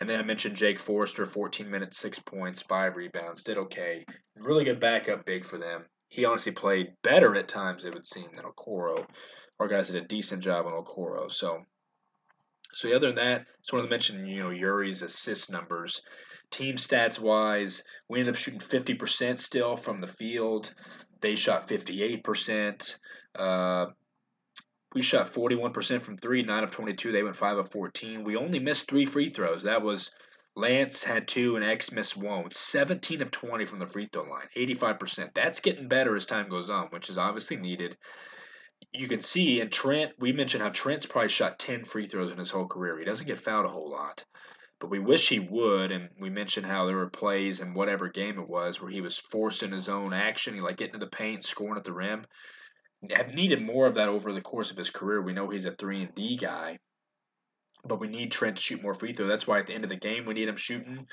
And 0.00 0.08
then 0.08 0.18
I 0.18 0.24
mentioned 0.24 0.56
Jake 0.56 0.80
Forrester, 0.80 1.24
14 1.24 1.70
minutes, 1.70 1.98
6 1.98 2.18
points, 2.20 2.62
5 2.62 2.96
rebounds, 2.96 3.44
did 3.44 3.56
okay. 3.56 4.04
Really 4.36 4.64
good 4.64 4.80
backup 4.80 5.24
big 5.24 5.44
for 5.44 5.58
them. 5.58 5.84
He 6.08 6.24
honestly 6.24 6.52
played 6.52 6.88
better 7.02 7.36
at 7.36 7.46
times, 7.46 7.84
it 7.84 7.94
would 7.94 8.06
seem, 8.06 8.26
than 8.34 8.44
Okoro 8.44 9.06
our 9.60 9.68
guys 9.68 9.88
did 9.88 10.02
a 10.02 10.06
decent 10.06 10.42
job 10.42 10.66
on 10.66 10.72
Okoro. 10.72 11.30
So, 11.30 11.64
so 12.72 12.88
other 12.90 13.08
than 13.08 13.16
that, 13.16 13.46
just 13.60 13.72
wanted 13.72 13.84
to 13.84 13.90
mention 13.90 14.26
you 14.26 14.42
know 14.42 14.50
Yuri's 14.50 15.02
assist 15.02 15.50
numbers. 15.50 16.02
Team 16.50 16.76
stats 16.76 17.18
wise, 17.18 17.82
we 18.08 18.20
ended 18.20 18.34
up 18.34 18.38
shooting 18.38 18.60
50% 18.60 19.38
still 19.38 19.76
from 19.76 19.98
the 19.98 20.06
field. 20.06 20.74
They 21.22 21.34
shot 21.34 21.66
58%. 21.66 22.98
Uh, 23.34 23.86
we 24.94 25.00
shot 25.00 25.32
41% 25.32 26.02
from 26.02 26.18
three, 26.18 26.42
9 26.42 26.64
of 26.64 26.70
22. 26.70 27.12
They 27.12 27.22
went 27.22 27.36
5 27.36 27.56
of 27.56 27.70
14. 27.70 28.24
We 28.24 28.36
only 28.36 28.58
missed 28.58 28.88
three 28.88 29.06
free 29.06 29.30
throws. 29.30 29.62
That 29.62 29.80
was 29.80 30.10
Lance 30.54 31.02
had 31.02 31.26
two 31.26 31.56
and 31.56 31.64
X 31.64 31.92
missed 31.92 32.16
one. 32.16 32.50
17 32.50 33.22
of 33.22 33.30
20 33.30 33.64
from 33.64 33.78
the 33.78 33.86
free 33.86 34.08
throw 34.12 34.24
line, 34.24 34.48
85%. 34.54 35.32
That's 35.34 35.60
getting 35.60 35.88
better 35.88 36.14
as 36.14 36.26
time 36.26 36.50
goes 36.50 36.68
on, 36.68 36.88
which 36.88 37.08
is 37.08 37.16
obviously 37.16 37.56
needed 37.56 37.96
you 38.92 39.08
can 39.08 39.20
see, 39.20 39.60
and 39.60 39.72
Trent, 39.72 40.12
we 40.18 40.32
mentioned 40.32 40.62
how 40.62 40.68
Trent's 40.68 41.06
probably 41.06 41.28
shot 41.28 41.58
10 41.58 41.84
free 41.84 42.06
throws 42.06 42.32
in 42.32 42.38
his 42.38 42.50
whole 42.50 42.66
career. 42.66 42.98
He 42.98 43.04
doesn't 43.04 43.26
get 43.26 43.40
fouled 43.40 43.64
a 43.64 43.70
whole 43.70 43.90
lot. 43.90 44.24
But 44.80 44.90
we 44.90 44.98
wish 44.98 45.28
he 45.28 45.38
would, 45.38 45.92
and 45.92 46.10
we 46.18 46.28
mentioned 46.28 46.66
how 46.66 46.86
there 46.86 46.96
were 46.96 47.08
plays 47.08 47.60
in 47.60 47.72
whatever 47.72 48.08
game 48.08 48.38
it 48.38 48.48
was 48.48 48.80
where 48.80 48.90
he 48.90 49.00
was 49.00 49.16
forcing 49.16 49.70
his 49.70 49.88
own 49.88 50.12
action. 50.12 50.54
He 50.54 50.60
like 50.60 50.76
getting 50.76 50.94
to 50.94 50.98
the 50.98 51.06
paint, 51.06 51.44
scoring 51.44 51.76
at 51.76 51.84
the 51.84 51.92
rim. 51.92 52.24
Have 53.10 53.32
needed 53.32 53.62
more 53.62 53.86
of 53.86 53.94
that 53.94 54.08
over 54.08 54.32
the 54.32 54.40
course 54.40 54.70
of 54.70 54.76
his 54.76 54.90
career. 54.90 55.22
We 55.22 55.32
know 55.32 55.48
he's 55.48 55.64
a 55.64 55.72
three 55.72 56.02
and 56.02 56.14
D 56.14 56.36
guy, 56.36 56.78
but 57.84 58.00
we 58.00 58.08
need 58.08 58.32
Trent 58.32 58.56
to 58.56 58.62
shoot 58.62 58.82
more 58.82 58.94
free 58.94 59.12
throws. 59.12 59.28
That's 59.28 59.46
why 59.46 59.60
at 59.60 59.66
the 59.66 59.74
end 59.74 59.84
of 59.84 59.90
the 59.90 59.96
game 59.96 60.26
we 60.26 60.34
need 60.34 60.48
him 60.48 60.56
shooting 60.56 61.06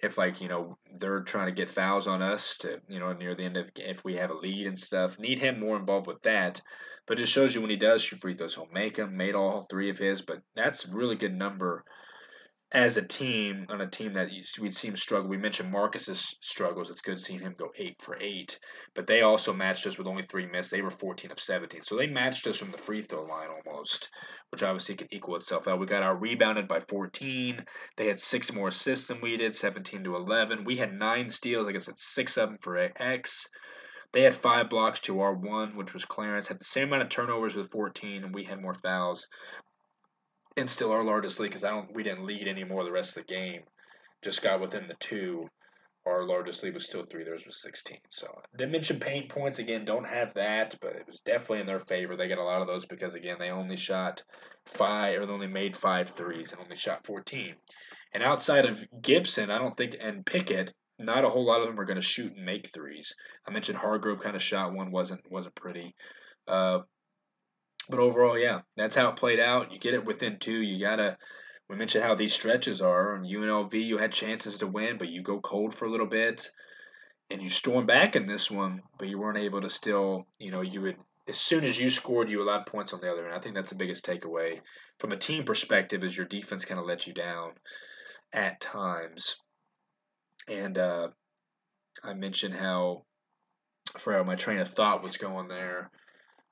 if 0.00 0.18
like 0.18 0.40
you 0.40 0.48
know 0.48 0.76
they're 0.98 1.20
trying 1.20 1.46
to 1.46 1.52
get 1.52 1.70
fouls 1.70 2.06
on 2.06 2.22
us 2.22 2.56
to 2.58 2.80
you 2.88 2.98
know 2.98 3.12
near 3.12 3.34
the 3.34 3.44
end 3.44 3.56
of 3.56 3.70
if 3.76 4.04
we 4.04 4.14
have 4.14 4.30
a 4.30 4.34
lead 4.34 4.66
and 4.66 4.78
stuff. 4.78 5.18
Need 5.18 5.38
him 5.38 5.60
more 5.60 5.76
involved 5.76 6.06
with 6.06 6.22
that. 6.22 6.60
But 7.06 7.20
it 7.20 7.26
shows 7.26 7.54
you 7.54 7.60
when 7.60 7.70
he 7.70 7.76
does 7.76 8.02
shoot 8.02 8.20
free 8.20 8.34
throws, 8.34 8.54
he'll 8.54 8.68
make 8.72 8.96
them. 8.96 9.16
Made 9.16 9.34
all 9.34 9.62
three 9.62 9.90
of 9.90 9.98
his, 9.98 10.22
but 10.22 10.40
that's 10.56 10.86
a 10.86 10.94
really 10.94 11.16
good 11.16 11.34
number 11.34 11.84
as 12.74 12.96
a 12.96 13.02
team 13.02 13.66
on 13.68 13.80
a 13.80 13.86
team 13.86 14.12
that 14.14 14.28
we'd 14.60 14.74
see 14.74 14.88
him 14.88 14.96
struggle. 14.96 15.30
We 15.30 15.36
mentioned 15.36 15.70
Marcus's 15.70 16.36
struggles. 16.40 16.90
It's 16.90 17.00
good 17.00 17.20
seeing 17.20 17.38
him 17.38 17.54
go 17.56 17.70
eight 17.78 18.02
for 18.02 18.18
eight, 18.20 18.58
but 18.96 19.06
they 19.06 19.22
also 19.22 19.52
matched 19.52 19.86
us 19.86 19.96
with 19.96 20.08
only 20.08 20.24
three 20.28 20.46
misses. 20.46 20.70
They 20.70 20.82
were 20.82 20.90
14 20.90 21.30
of 21.30 21.38
17, 21.38 21.82
so 21.82 21.96
they 21.96 22.08
matched 22.08 22.48
us 22.48 22.56
from 22.56 22.72
the 22.72 22.78
free 22.78 23.00
throw 23.00 23.22
line 23.22 23.48
almost, 23.48 24.10
which 24.50 24.64
obviously 24.64 24.96
can 24.96 25.06
equal 25.14 25.36
itself 25.36 25.68
out. 25.68 25.78
We 25.78 25.86
got 25.86 26.02
our 26.02 26.16
rebounded 26.16 26.66
by 26.66 26.80
14. 26.80 27.64
They 27.96 28.08
had 28.08 28.18
six 28.18 28.52
more 28.52 28.68
assists 28.68 29.06
than 29.06 29.20
we 29.20 29.36
did, 29.36 29.54
17 29.54 30.02
to 30.02 30.16
11. 30.16 30.64
We 30.64 30.76
had 30.76 30.92
nine 30.92 31.30
steals. 31.30 31.66
Like 31.66 31.76
I 31.76 31.78
said, 31.78 32.00
six 32.00 32.36
of 32.36 32.48
them 32.48 32.58
for 32.60 32.76
X. 32.76 33.46
They 34.12 34.22
had 34.22 34.34
five 34.34 34.68
blocks 34.68 34.98
to 35.00 35.20
our 35.20 35.34
one, 35.34 35.76
which 35.76 35.94
was 35.94 36.04
Clarence. 36.04 36.48
Had 36.48 36.58
the 36.58 36.64
same 36.64 36.88
amount 36.88 37.02
of 37.02 37.08
turnovers 37.08 37.54
with 37.54 37.70
14, 37.70 38.24
and 38.24 38.34
we 38.34 38.44
had 38.44 38.60
more 38.60 38.74
fouls 38.74 39.28
and 40.56 40.68
still 40.68 40.92
our 40.92 41.04
largest 41.04 41.40
lead 41.40 41.48
because 41.48 41.64
I 41.64 41.70
don't 41.70 41.94
we 41.94 42.02
didn't 42.02 42.26
lead 42.26 42.48
anymore 42.48 42.84
the 42.84 42.92
rest 42.92 43.16
of 43.16 43.26
the 43.26 43.32
game. 43.32 43.62
Just 44.22 44.42
got 44.42 44.60
within 44.60 44.88
the 44.88 44.94
two. 45.00 45.48
Our 46.06 46.26
largest 46.26 46.62
lead 46.62 46.74
was 46.74 46.84
still 46.84 47.02
three. 47.02 47.24
Theirs 47.24 47.46
was 47.46 47.62
sixteen. 47.62 47.98
So 48.10 48.26
didn't 48.56 48.72
mention 48.72 49.00
paint 49.00 49.30
points 49.30 49.58
again. 49.58 49.84
Don't 49.84 50.06
have 50.06 50.34
that, 50.34 50.74
but 50.80 50.96
it 50.96 51.06
was 51.06 51.20
definitely 51.20 51.60
in 51.60 51.66
their 51.66 51.80
favor. 51.80 52.16
They 52.16 52.28
got 52.28 52.38
a 52.38 52.44
lot 52.44 52.60
of 52.60 52.66
those 52.66 52.84
because 52.84 53.14
again 53.14 53.36
they 53.38 53.50
only 53.50 53.76
shot 53.76 54.22
five 54.66 55.20
or 55.20 55.26
they 55.26 55.32
only 55.32 55.46
made 55.46 55.76
five 55.76 56.10
threes 56.10 56.52
and 56.52 56.60
only 56.60 56.76
shot 56.76 57.06
fourteen. 57.06 57.54
And 58.12 58.22
outside 58.22 58.66
of 58.66 58.84
Gibson, 59.00 59.50
I 59.50 59.58
don't 59.58 59.76
think 59.76 59.96
and 59.98 60.24
Pickett, 60.24 60.72
not 60.98 61.24
a 61.24 61.28
whole 61.28 61.46
lot 61.46 61.60
of 61.60 61.66
them 61.66 61.80
are 61.80 61.86
going 61.86 62.00
to 62.00 62.02
shoot 62.02 62.36
and 62.36 62.44
make 62.44 62.72
threes. 62.72 63.14
I 63.48 63.50
mentioned 63.50 63.78
Hargrove 63.78 64.20
kind 64.20 64.36
of 64.36 64.42
shot 64.42 64.74
one, 64.74 64.92
wasn't 64.92 65.22
wasn't 65.30 65.56
pretty. 65.56 65.94
Uh, 66.46 66.80
but 67.88 67.98
overall, 67.98 68.38
yeah, 68.38 68.60
that's 68.76 68.96
how 68.96 69.08
it 69.08 69.16
played 69.16 69.40
out. 69.40 69.72
You 69.72 69.78
get 69.78 69.94
it 69.94 70.04
within 70.04 70.38
two. 70.38 70.62
You 70.62 70.80
gotta. 70.80 71.16
We 71.68 71.76
mentioned 71.76 72.04
how 72.04 72.14
these 72.14 72.34
stretches 72.34 72.82
are. 72.82 73.14
On 73.14 73.24
UNLV, 73.24 73.72
you 73.74 73.96
had 73.98 74.12
chances 74.12 74.58
to 74.58 74.66
win, 74.66 74.98
but 74.98 75.08
you 75.08 75.22
go 75.22 75.40
cold 75.40 75.74
for 75.74 75.86
a 75.86 75.90
little 75.90 76.06
bit, 76.06 76.48
and 77.30 77.42
you 77.42 77.48
storm 77.48 77.86
back 77.86 78.16
in 78.16 78.26
this 78.26 78.50
one, 78.50 78.82
but 78.98 79.08
you 79.08 79.18
weren't 79.18 79.38
able 79.38 79.62
to 79.62 79.70
still. 79.70 80.26
You 80.38 80.50
know, 80.50 80.60
you 80.60 80.82
would 80.82 80.96
as 81.26 81.38
soon 81.38 81.64
as 81.64 81.78
you 81.78 81.90
scored, 81.90 82.28
you 82.28 82.42
allowed 82.42 82.66
points 82.66 82.92
on 82.92 83.00
the 83.00 83.10
other 83.10 83.24
end. 83.24 83.34
I 83.34 83.40
think 83.40 83.54
that's 83.54 83.70
the 83.70 83.76
biggest 83.76 84.04
takeaway 84.04 84.60
from 84.98 85.12
a 85.12 85.16
team 85.16 85.44
perspective 85.44 86.04
is 86.04 86.16
your 86.16 86.26
defense 86.26 86.64
kind 86.64 86.78
of 86.78 86.86
let 86.86 87.06
you 87.06 87.14
down 87.14 87.52
at 88.32 88.60
times. 88.60 89.36
And 90.48 90.76
uh, 90.76 91.08
I 92.02 92.12
mentioned 92.12 92.54
how, 92.54 93.04
for 93.98 94.22
my 94.24 94.36
train 94.36 94.58
of 94.58 94.68
thought 94.68 95.02
was 95.02 95.16
going 95.16 95.48
there. 95.48 95.90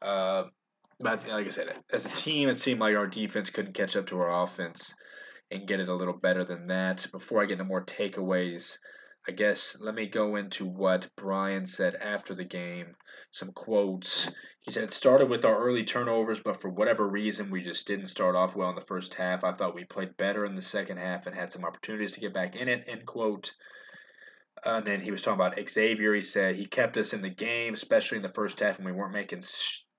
Uh, 0.00 0.44
but 1.02 1.26
like 1.26 1.46
I 1.46 1.50
said, 1.50 1.76
as 1.92 2.06
a 2.06 2.08
team, 2.08 2.48
it 2.48 2.56
seemed 2.56 2.80
like 2.80 2.96
our 2.96 3.06
defense 3.06 3.50
couldn't 3.50 3.74
catch 3.74 3.96
up 3.96 4.06
to 4.08 4.20
our 4.20 4.42
offense 4.42 4.94
and 5.50 5.66
get 5.66 5.80
it 5.80 5.88
a 5.88 5.94
little 5.94 6.16
better 6.16 6.44
than 6.44 6.68
that. 6.68 7.06
Before 7.12 7.42
I 7.42 7.46
get 7.46 7.54
into 7.54 7.64
more 7.64 7.84
takeaways, 7.84 8.78
I 9.28 9.32
guess 9.32 9.76
let 9.80 9.94
me 9.94 10.06
go 10.06 10.36
into 10.36 10.64
what 10.64 11.10
Brian 11.16 11.66
said 11.66 11.96
after 11.96 12.34
the 12.34 12.44
game. 12.44 12.96
Some 13.30 13.52
quotes. 13.52 14.30
He 14.62 14.70
said 14.70 14.84
it 14.84 14.92
started 14.92 15.28
with 15.28 15.44
our 15.44 15.58
early 15.58 15.84
turnovers, 15.84 16.40
but 16.40 16.60
for 16.60 16.70
whatever 16.70 17.08
reason, 17.08 17.50
we 17.50 17.62
just 17.62 17.86
didn't 17.86 18.06
start 18.06 18.36
off 18.36 18.54
well 18.54 18.70
in 18.70 18.74
the 18.74 18.80
first 18.80 19.14
half. 19.14 19.44
I 19.44 19.52
thought 19.52 19.74
we 19.74 19.84
played 19.84 20.16
better 20.16 20.44
in 20.44 20.54
the 20.54 20.62
second 20.62 20.98
half 20.98 21.26
and 21.26 21.34
had 21.34 21.52
some 21.52 21.64
opportunities 21.64 22.12
to 22.12 22.20
get 22.20 22.34
back 22.34 22.56
in 22.56 22.68
it. 22.68 22.84
End 22.86 23.06
quote. 23.06 23.52
Uh, 24.64 24.76
and 24.76 24.86
then 24.86 25.00
he 25.00 25.10
was 25.10 25.22
talking 25.22 25.40
about 25.40 25.58
Xavier. 25.68 26.14
He 26.14 26.22
said 26.22 26.54
he 26.54 26.66
kept 26.66 26.96
us 26.96 27.12
in 27.12 27.22
the 27.22 27.30
game, 27.30 27.74
especially 27.74 28.16
in 28.16 28.22
the 28.22 28.28
first 28.28 28.60
half, 28.60 28.76
and 28.76 28.86
we 28.86 28.92
weren't 28.92 29.12
making 29.12 29.42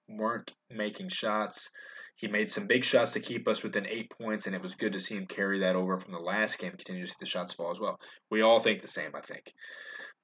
weren't 0.08 0.52
making 0.70 1.10
shots. 1.10 1.70
He 2.16 2.28
made 2.28 2.50
some 2.50 2.68
big 2.68 2.84
shots 2.84 3.12
to 3.12 3.20
keep 3.20 3.48
us 3.48 3.64
within 3.64 3.88
eight 3.88 4.12
points, 4.12 4.46
and 4.46 4.56
it 4.56 4.62
was 4.62 4.76
good 4.76 4.94
to 4.94 5.00
see 5.00 5.16
him 5.16 5.26
carry 5.26 5.60
that 5.60 5.76
over 5.76 5.98
from 5.98 6.14
the 6.14 6.20
last 6.20 6.60
game. 6.60 6.72
Continue 6.72 7.06
to 7.06 7.08
see 7.08 7.16
the 7.20 7.26
shots 7.26 7.54
fall 7.54 7.72
as 7.72 7.80
well. 7.80 8.00
We 8.30 8.42
all 8.42 8.60
think 8.60 8.82
the 8.82 8.88
same, 8.88 9.12
I 9.16 9.22
think. 9.22 9.52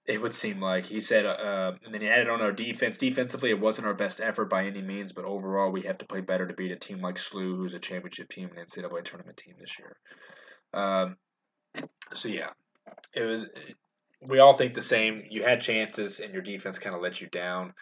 It 0.06 0.22
would 0.22 0.34
seem 0.34 0.62
like 0.62 0.86
he 0.86 1.02
said, 1.02 1.26
uh, 1.26 1.30
uh 1.30 1.76
and 1.84 1.94
then 1.94 2.02
he 2.02 2.08
added 2.08 2.30
on 2.30 2.42
our 2.42 2.52
defense. 2.52 2.98
Defensively, 2.98 3.50
it 3.50 3.60
wasn't 3.60 3.88
our 3.88 3.94
best 3.94 4.22
effort 4.22 4.50
by 4.50 4.66
any 4.66 4.82
means, 4.82 5.14
but 5.14 5.26
overall, 5.26 5.72
we 5.72 5.82
have 5.82 5.98
to 6.00 6.06
play 6.06 6.22
better 6.22 6.48
to 6.48 6.54
beat 6.54 6.72
a 6.72 6.76
team 6.76 7.02
like 7.02 7.18
SLU, 7.18 7.58
who's 7.58 7.74
a 7.74 7.80
championship 7.80 8.30
team 8.30 8.50
and 8.56 8.68
NCAA 8.68 9.04
tournament 9.04 9.38
team 9.38 9.56
this 9.60 9.78
year. 9.78 9.98
Um, 10.74 11.18
so 12.14 12.30
yeah, 12.30 12.50
it 13.14 13.24
was. 13.24 13.46
We 14.22 14.40
all 14.40 14.58
think 14.58 14.74
the 14.74 14.82
same. 14.82 15.24
You 15.30 15.44
had 15.44 15.62
chances, 15.62 16.20
and 16.20 16.34
your 16.34 16.42
defense 16.42 16.80
kind 16.80 16.96
of 16.96 17.02
let 17.02 17.22
you 17.22 17.28
down. 17.28 17.74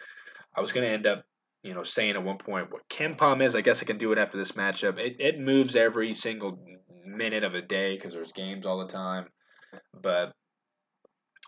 I 0.56 0.60
was 0.60 0.72
going 0.72 0.86
to 0.86 0.92
end 0.92 1.06
up 1.06 1.24
you 1.62 1.74
know, 1.74 1.82
saying 1.82 2.14
at 2.14 2.22
one 2.22 2.38
point 2.38 2.70
what 2.70 2.88
KenPom 2.88 3.42
is. 3.42 3.54
I 3.56 3.60
guess 3.60 3.82
I 3.82 3.86
can 3.86 3.98
do 3.98 4.12
it 4.12 4.18
after 4.18 4.36
this 4.36 4.52
matchup. 4.52 4.98
It, 4.98 5.16
it 5.18 5.40
moves 5.40 5.76
every 5.76 6.14
single 6.14 6.58
minute 7.04 7.44
of 7.44 7.52
the 7.52 7.62
day 7.62 7.96
because 7.96 8.12
there's 8.12 8.32
games 8.32 8.66
all 8.66 8.78
the 8.78 8.92
time. 8.92 9.26
But 10.00 10.32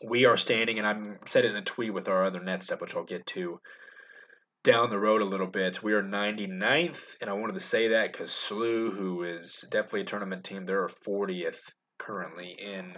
we 0.04 0.24
are 0.24 0.36
standing, 0.36 0.78
and 0.78 0.86
I'm 0.86 1.18
said 1.26 1.44
it 1.44 1.50
in 1.50 1.56
a 1.56 1.62
tweet 1.62 1.94
with 1.94 2.08
our 2.08 2.24
other 2.24 2.42
net 2.42 2.62
step, 2.62 2.80
which 2.80 2.94
I'll 2.94 3.04
get 3.04 3.26
to 3.26 3.60
down 4.62 4.90
the 4.90 4.98
road 4.98 5.22
a 5.22 5.26
little 5.26 5.46
bit. 5.46 5.82
We 5.82 5.92
are 5.92 6.02
99th, 6.02 7.16
and 7.20 7.30
I 7.30 7.34
wanted 7.34 7.54
to 7.54 7.60
say 7.60 7.88
that 7.88 8.12
because 8.12 8.30
SLU, 8.30 8.94
who 8.94 9.22
is 9.22 9.64
definitely 9.70 10.02
a 10.02 10.04
tournament 10.04 10.44
team, 10.44 10.66
they're 10.66 10.88
40th 11.06 11.70
currently 11.98 12.56
in 12.58 12.94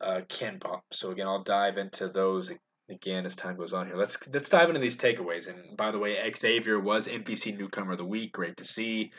uh, 0.00 0.20
KenPom. 0.28 0.80
So 0.92 1.10
again, 1.10 1.26
I'll 1.26 1.42
dive 1.42 1.78
into 1.78 2.08
those 2.08 2.50
again 2.90 3.26
as 3.26 3.36
time 3.36 3.56
goes 3.56 3.72
on 3.72 3.86
here. 3.86 3.96
Let's 3.96 4.16
let's 4.32 4.48
dive 4.48 4.68
into 4.68 4.80
these 4.80 4.96
takeaways. 4.96 5.48
And 5.48 5.76
by 5.76 5.90
the 5.90 5.98
way, 5.98 6.18
Xavier 6.36 6.78
was 6.78 7.06
MVC 7.06 7.56
Newcomer 7.58 7.92
of 7.92 7.98
the 7.98 8.04
Week. 8.04 8.32
Great 8.32 8.56
to 8.58 8.64
see. 8.64 9.12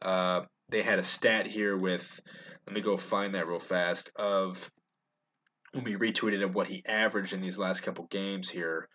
Uh, 0.00 0.42
they 0.68 0.82
had 0.82 0.98
a 0.98 1.04
stat 1.04 1.46
here 1.46 1.76
with. 1.76 2.20
Let 2.66 2.74
me 2.74 2.80
go 2.82 2.96
find 2.96 3.34
that 3.34 3.46
real 3.46 3.58
fast. 3.58 4.10
Of 4.16 4.70
when 5.72 5.84
we 5.84 5.96
retweeted 5.96 6.42
of 6.42 6.54
what 6.54 6.66
he 6.66 6.84
averaged 6.86 7.32
in 7.32 7.40
these 7.40 7.58
last 7.58 7.82
couple 7.82 8.06
games 8.06 8.48
here. 8.48 8.88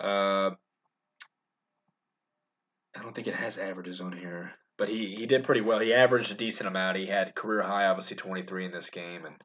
Uh, 0.00 0.50
I 2.96 3.02
don't 3.02 3.14
think 3.14 3.26
it 3.26 3.34
has 3.34 3.58
averages 3.58 4.00
on 4.00 4.12
here, 4.12 4.52
but 4.78 4.88
he, 4.88 5.14
he 5.14 5.26
did 5.26 5.44
pretty 5.44 5.60
well. 5.60 5.78
He 5.78 5.92
averaged 5.92 6.30
a 6.30 6.34
decent 6.34 6.68
amount. 6.68 6.96
He 6.96 7.06
had 7.06 7.34
career 7.34 7.62
high, 7.62 7.86
obviously 7.86 8.16
23 8.16 8.66
in 8.66 8.72
this 8.72 8.90
game, 8.90 9.26
and 9.26 9.36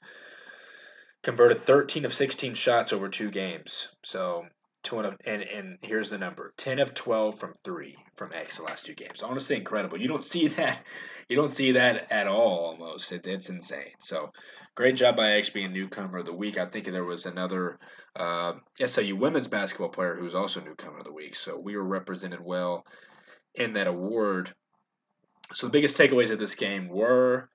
converted 1.24 1.60
13 1.60 2.06
of 2.06 2.14
16 2.14 2.54
shots 2.54 2.94
over 2.94 3.10
two 3.10 3.30
games. 3.30 3.90
So 4.04 4.46
two 4.84 5.00
and, 5.00 5.16
and 5.26 5.44
and 5.44 5.78
here's 5.82 6.10
the 6.10 6.18
number 6.18 6.54
10 6.58 6.80
of 6.80 6.94
12 6.94 7.40
from 7.40 7.54
three 7.64 7.96
from 8.16 8.34
x 8.34 8.58
the 8.58 8.64
last 8.64 8.86
two 8.86 8.96
games. 8.96 9.22
Honestly 9.22 9.56
incredible. 9.56 10.00
You 10.00 10.08
don't 10.08 10.26
see 10.26 10.48
that 10.58 10.84
you 11.28 11.36
don't 11.36 11.52
see 11.52 11.74
that 11.74 12.12
at 12.12 12.28
all 12.28 12.66
almost. 12.66 13.12
It, 13.12 13.28
it's 13.28 13.50
insane. 13.50 13.94
So 14.00 14.32
great 14.76 14.96
job 14.96 15.16
by 15.16 15.34
x 15.34 15.50
being 15.50 15.74
newcomer 15.74 16.20
of 16.20 16.26
the 16.26 16.34
week. 16.34 16.58
I 16.58 16.66
think 16.66 16.86
there 16.86 17.04
was 17.04 17.26
another 17.26 17.78
uh, 18.16 18.54
women's 19.14 19.48
basketball 19.48 19.90
player 19.90 20.16
who's 20.16 20.36
also 20.36 20.62
newcomer 20.62 21.00
of 21.00 21.06
the 21.06 21.14
week. 21.14 21.36
So 21.36 21.58
we 21.58 21.76
were 21.76 21.86
represented 21.86 22.42
well 22.42 22.86
in 23.56 23.74
that 23.74 23.88
award. 23.88 24.54
So 25.54 25.68
the 25.68 25.72
biggest 25.72 25.98
takeaways 25.98 26.32
of 26.32 26.40
this 26.40 26.56
game 26.56 26.88
were 26.88 27.50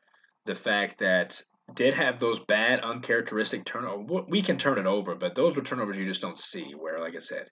the 0.44 0.54
fact 0.54 0.98
that 0.98 1.42
did 1.74 1.94
have 1.94 2.18
those 2.18 2.38
bad, 2.38 2.80
uncharacteristic 2.80 3.64
turnovers. 3.64 4.26
We 4.28 4.42
can 4.42 4.58
turn 4.58 4.78
it 4.78 4.86
over, 4.86 5.14
but 5.14 5.34
those 5.34 5.56
were 5.56 5.62
turnovers 5.62 5.96
you 5.96 6.06
just 6.06 6.20
don't 6.20 6.38
see. 6.38 6.72
Where, 6.72 7.00
like 7.00 7.16
I 7.16 7.20
said, 7.20 7.48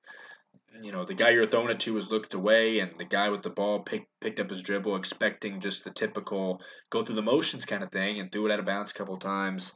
you 0.83 0.93
know, 0.93 1.05
the 1.05 1.15
guy 1.15 1.31
you're 1.31 1.47
throwing 1.47 1.71
it 1.71 1.81
to 1.81 1.95
was 1.95 2.11
looked 2.11 2.35
away, 2.35 2.79
and 2.79 2.93
the 2.99 3.05
guy 3.05 3.29
with 3.29 3.43
the 3.43 3.51
ball 3.51 3.81
picked 3.81 4.09
picked 4.21 4.41
up 4.41 4.51
his 4.51 4.62
dribble, 4.62 4.97
expecting 4.97 5.61
just 5.61 5.85
the 5.85 5.91
typical 5.91 6.61
go 6.91 7.03
through 7.03 7.17
the 7.17 7.23
motions 7.23 7.65
kind 7.65 7.83
of 7.83 7.91
thing, 7.91 8.21
and 8.21 8.31
threw 8.31 8.47
it 8.47 8.53
out 8.53 8.61
of 8.61 8.67
bounds 8.67 8.91
a 8.91 8.95
couple 8.95 9.17
times. 9.17 9.73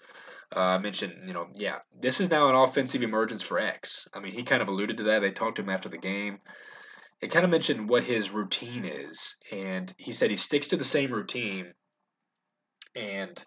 Uh, 0.54 0.60
I 0.60 0.78
mentioned, 0.78 1.24
you 1.26 1.34
know, 1.34 1.48
yeah, 1.54 1.78
this 2.00 2.20
is 2.20 2.30
now 2.30 2.48
an 2.48 2.54
offensive 2.54 3.02
emergence 3.02 3.42
for 3.42 3.58
X. 3.58 4.08
I 4.14 4.20
mean, 4.20 4.32
he 4.32 4.44
kind 4.44 4.62
of 4.62 4.68
alluded 4.68 4.96
to 4.96 5.02
that. 5.04 5.20
They 5.20 5.30
talked 5.30 5.56
to 5.56 5.62
him 5.62 5.68
after 5.68 5.90
the 5.90 5.98
game. 5.98 6.38
It 7.20 7.30
kind 7.30 7.44
of 7.44 7.50
mentioned 7.50 7.88
what 7.88 8.04
his 8.04 8.30
routine 8.30 8.84
is, 8.84 9.34
and 9.50 9.92
he 9.98 10.12
said 10.12 10.30
he 10.30 10.36
sticks 10.36 10.68
to 10.68 10.76
the 10.76 10.84
same 10.84 11.12
routine, 11.12 11.74
and 12.94 13.44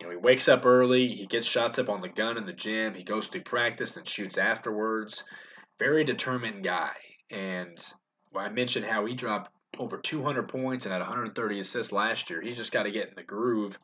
you 0.00 0.06
know, 0.06 0.12
he 0.12 0.16
wakes 0.16 0.48
up 0.48 0.64
early, 0.64 1.08
he 1.08 1.26
gets 1.26 1.46
shots 1.46 1.78
up 1.78 1.88
on 1.88 2.00
the 2.00 2.08
gun 2.08 2.36
in 2.36 2.44
the 2.44 2.52
gym, 2.52 2.94
he 2.94 3.02
goes 3.02 3.26
through 3.26 3.42
practice 3.42 3.96
and 3.96 4.06
shoots 4.06 4.38
afterwards. 4.38 5.24
Very 5.78 6.04
determined 6.04 6.64
guy. 6.64 6.94
And 7.30 7.78
I 8.34 8.48
mentioned 8.48 8.84
how 8.84 9.04
he 9.06 9.14
dropped 9.14 9.50
over 9.78 9.98
200 9.98 10.48
points 10.48 10.86
and 10.86 10.92
had 10.92 11.00
130 11.00 11.60
assists 11.60 11.92
last 11.92 12.30
year. 12.30 12.40
He's 12.40 12.56
just 12.56 12.72
got 12.72 12.84
to 12.84 12.90
get 12.90 13.08
in 13.08 13.14
the 13.16 13.22
groove 13.22 13.78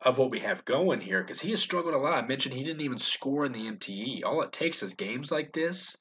of 0.00 0.18
what 0.18 0.30
we 0.30 0.40
have 0.40 0.64
going 0.64 1.00
here 1.00 1.22
because 1.22 1.40
he 1.40 1.50
has 1.50 1.60
struggled 1.60 1.94
a 1.94 1.98
lot. 1.98 2.22
I 2.22 2.26
mentioned 2.26 2.54
he 2.54 2.64
didn't 2.64 2.82
even 2.82 2.98
score 2.98 3.44
in 3.44 3.52
the 3.52 3.70
MTE. 3.70 4.24
All 4.24 4.42
it 4.42 4.52
takes 4.52 4.82
is 4.82 4.94
games 4.94 5.30
like 5.30 5.52
this. 5.52 5.96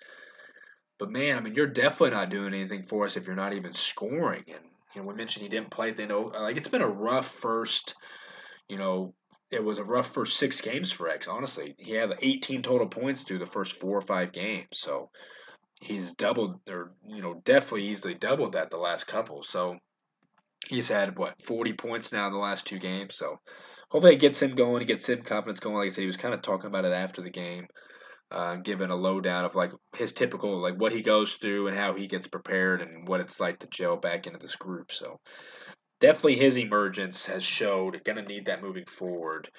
But 0.98 1.12
man, 1.12 1.38
I 1.38 1.42
mean, 1.42 1.56
you're 1.56 1.68
definitely 1.68 2.12
not 2.12 2.30
doing 2.30 2.54
anything 2.54 2.84
for 2.84 3.06
us 3.06 3.18
if 3.18 3.28
you're 3.28 3.36
not 3.36 3.54
even 3.54 3.74
scoring. 3.74 4.44
And 4.48 4.66
you 4.96 5.02
know, 5.02 5.08
we 5.08 5.16
mentioned 5.16 5.44
he 5.44 5.50
didn't 5.50 5.72
play 5.72 5.90
at 5.90 5.98
the 5.98 6.04
end. 6.04 6.12
Like 6.12 6.58
it's 6.58 6.68
been 6.68 6.82
a 6.82 6.88
rough 6.88 7.28
first, 7.28 7.96
you 8.68 8.78
know, 8.78 9.14
it 9.52 9.64
was 9.64 9.78
a 9.78 9.84
rough 9.84 10.14
first 10.14 10.38
six 10.38 10.62
games 10.62 10.92
for 10.92 11.10
X. 11.10 11.28
Honestly, 11.28 11.76
he 11.78 11.92
had 11.92 12.14
18 12.22 12.64
total 12.64 12.88
points 12.88 13.24
through 13.24 13.40
the 13.40 13.46
first 13.46 13.80
four 13.80 13.98
or 13.98 14.02
five 14.02 14.32
games, 14.32 14.68
so 14.72 15.10
he's 15.82 16.14
doubled 16.14 16.60
or 16.70 16.94
you 17.08 17.22
know 17.22 17.42
definitely 17.44 17.88
easily 17.88 18.14
doubled 18.14 18.54
that 18.54 18.70
the 18.70 18.78
last 18.78 19.08
couple. 19.08 19.44
So 19.44 19.78
he's 20.68 20.88
had 20.88 21.18
what 21.18 21.42
40 21.42 21.74
points 21.74 22.12
now 22.14 22.28
in 22.28 22.34
the 22.34 22.40
last 22.40 22.66
two 22.66 22.80
games. 22.80 23.16
So 23.16 23.40
hopefully 23.90 24.14
it 24.14 24.22
gets 24.22 24.42
him 24.42 24.56
going, 24.56 24.82
it 24.82 24.86
gets 24.86 25.10
him 25.10 25.22
confidence 25.22 25.60
going. 25.60 25.76
Like 25.76 25.88
I 25.88 25.90
said, 25.90 26.02
he 26.02 26.08
was 26.08 26.18
kind 26.18 26.34
of 26.34 26.42
talking 26.42 26.68
about 26.68 26.86
it 26.86 26.94
after 26.94 27.22
the 27.22 27.30
game, 27.30 27.68
uh, 28.32 28.56
giving 28.56 28.90
a 28.90 28.96
lowdown 28.96 29.44
of 29.44 29.56
like 29.56 29.72
his 29.96 30.14
typical 30.14 30.60
like 30.60 30.76
what 30.76 30.94
he 30.94 31.02
goes 31.02 31.34
through 31.34 31.68
and 31.68 31.76
how 31.76 31.94
he 31.94 32.08
gets 32.08 32.28
prepared 32.28 32.82
and 32.82 33.08
what 33.08 33.20
it's 33.20 33.40
like 33.40 33.60
to 33.60 33.68
gel 33.68 33.98
back 33.98 34.28
into 34.28 34.40
this 34.40 34.56
group. 34.56 34.92
So 34.94 35.20
definitely 36.02 36.36
his 36.36 36.58
emergence 36.58 37.26
has 37.28 37.44
showed 37.44 38.04
going 38.04 38.18
to 38.18 38.24
need 38.24 38.48
that 38.48 38.62
moving 38.62 38.86
forward. 38.86 39.50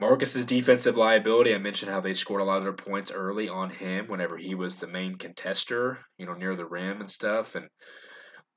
Marcus's 0.00 0.44
defensive 0.44 0.96
liability, 0.96 1.54
I 1.54 1.58
mentioned 1.58 1.92
how 1.92 2.00
they 2.00 2.14
scored 2.14 2.40
a 2.40 2.44
lot 2.44 2.58
of 2.58 2.64
their 2.64 2.72
points 2.72 3.12
early 3.12 3.48
on 3.48 3.70
him 3.70 4.08
whenever 4.08 4.36
he 4.36 4.56
was 4.56 4.74
the 4.74 4.88
main 4.88 5.16
contester, 5.16 5.98
you 6.18 6.26
know, 6.26 6.34
near 6.34 6.56
the 6.56 6.66
rim 6.66 7.00
and 7.00 7.08
stuff. 7.08 7.54
And, 7.54 7.68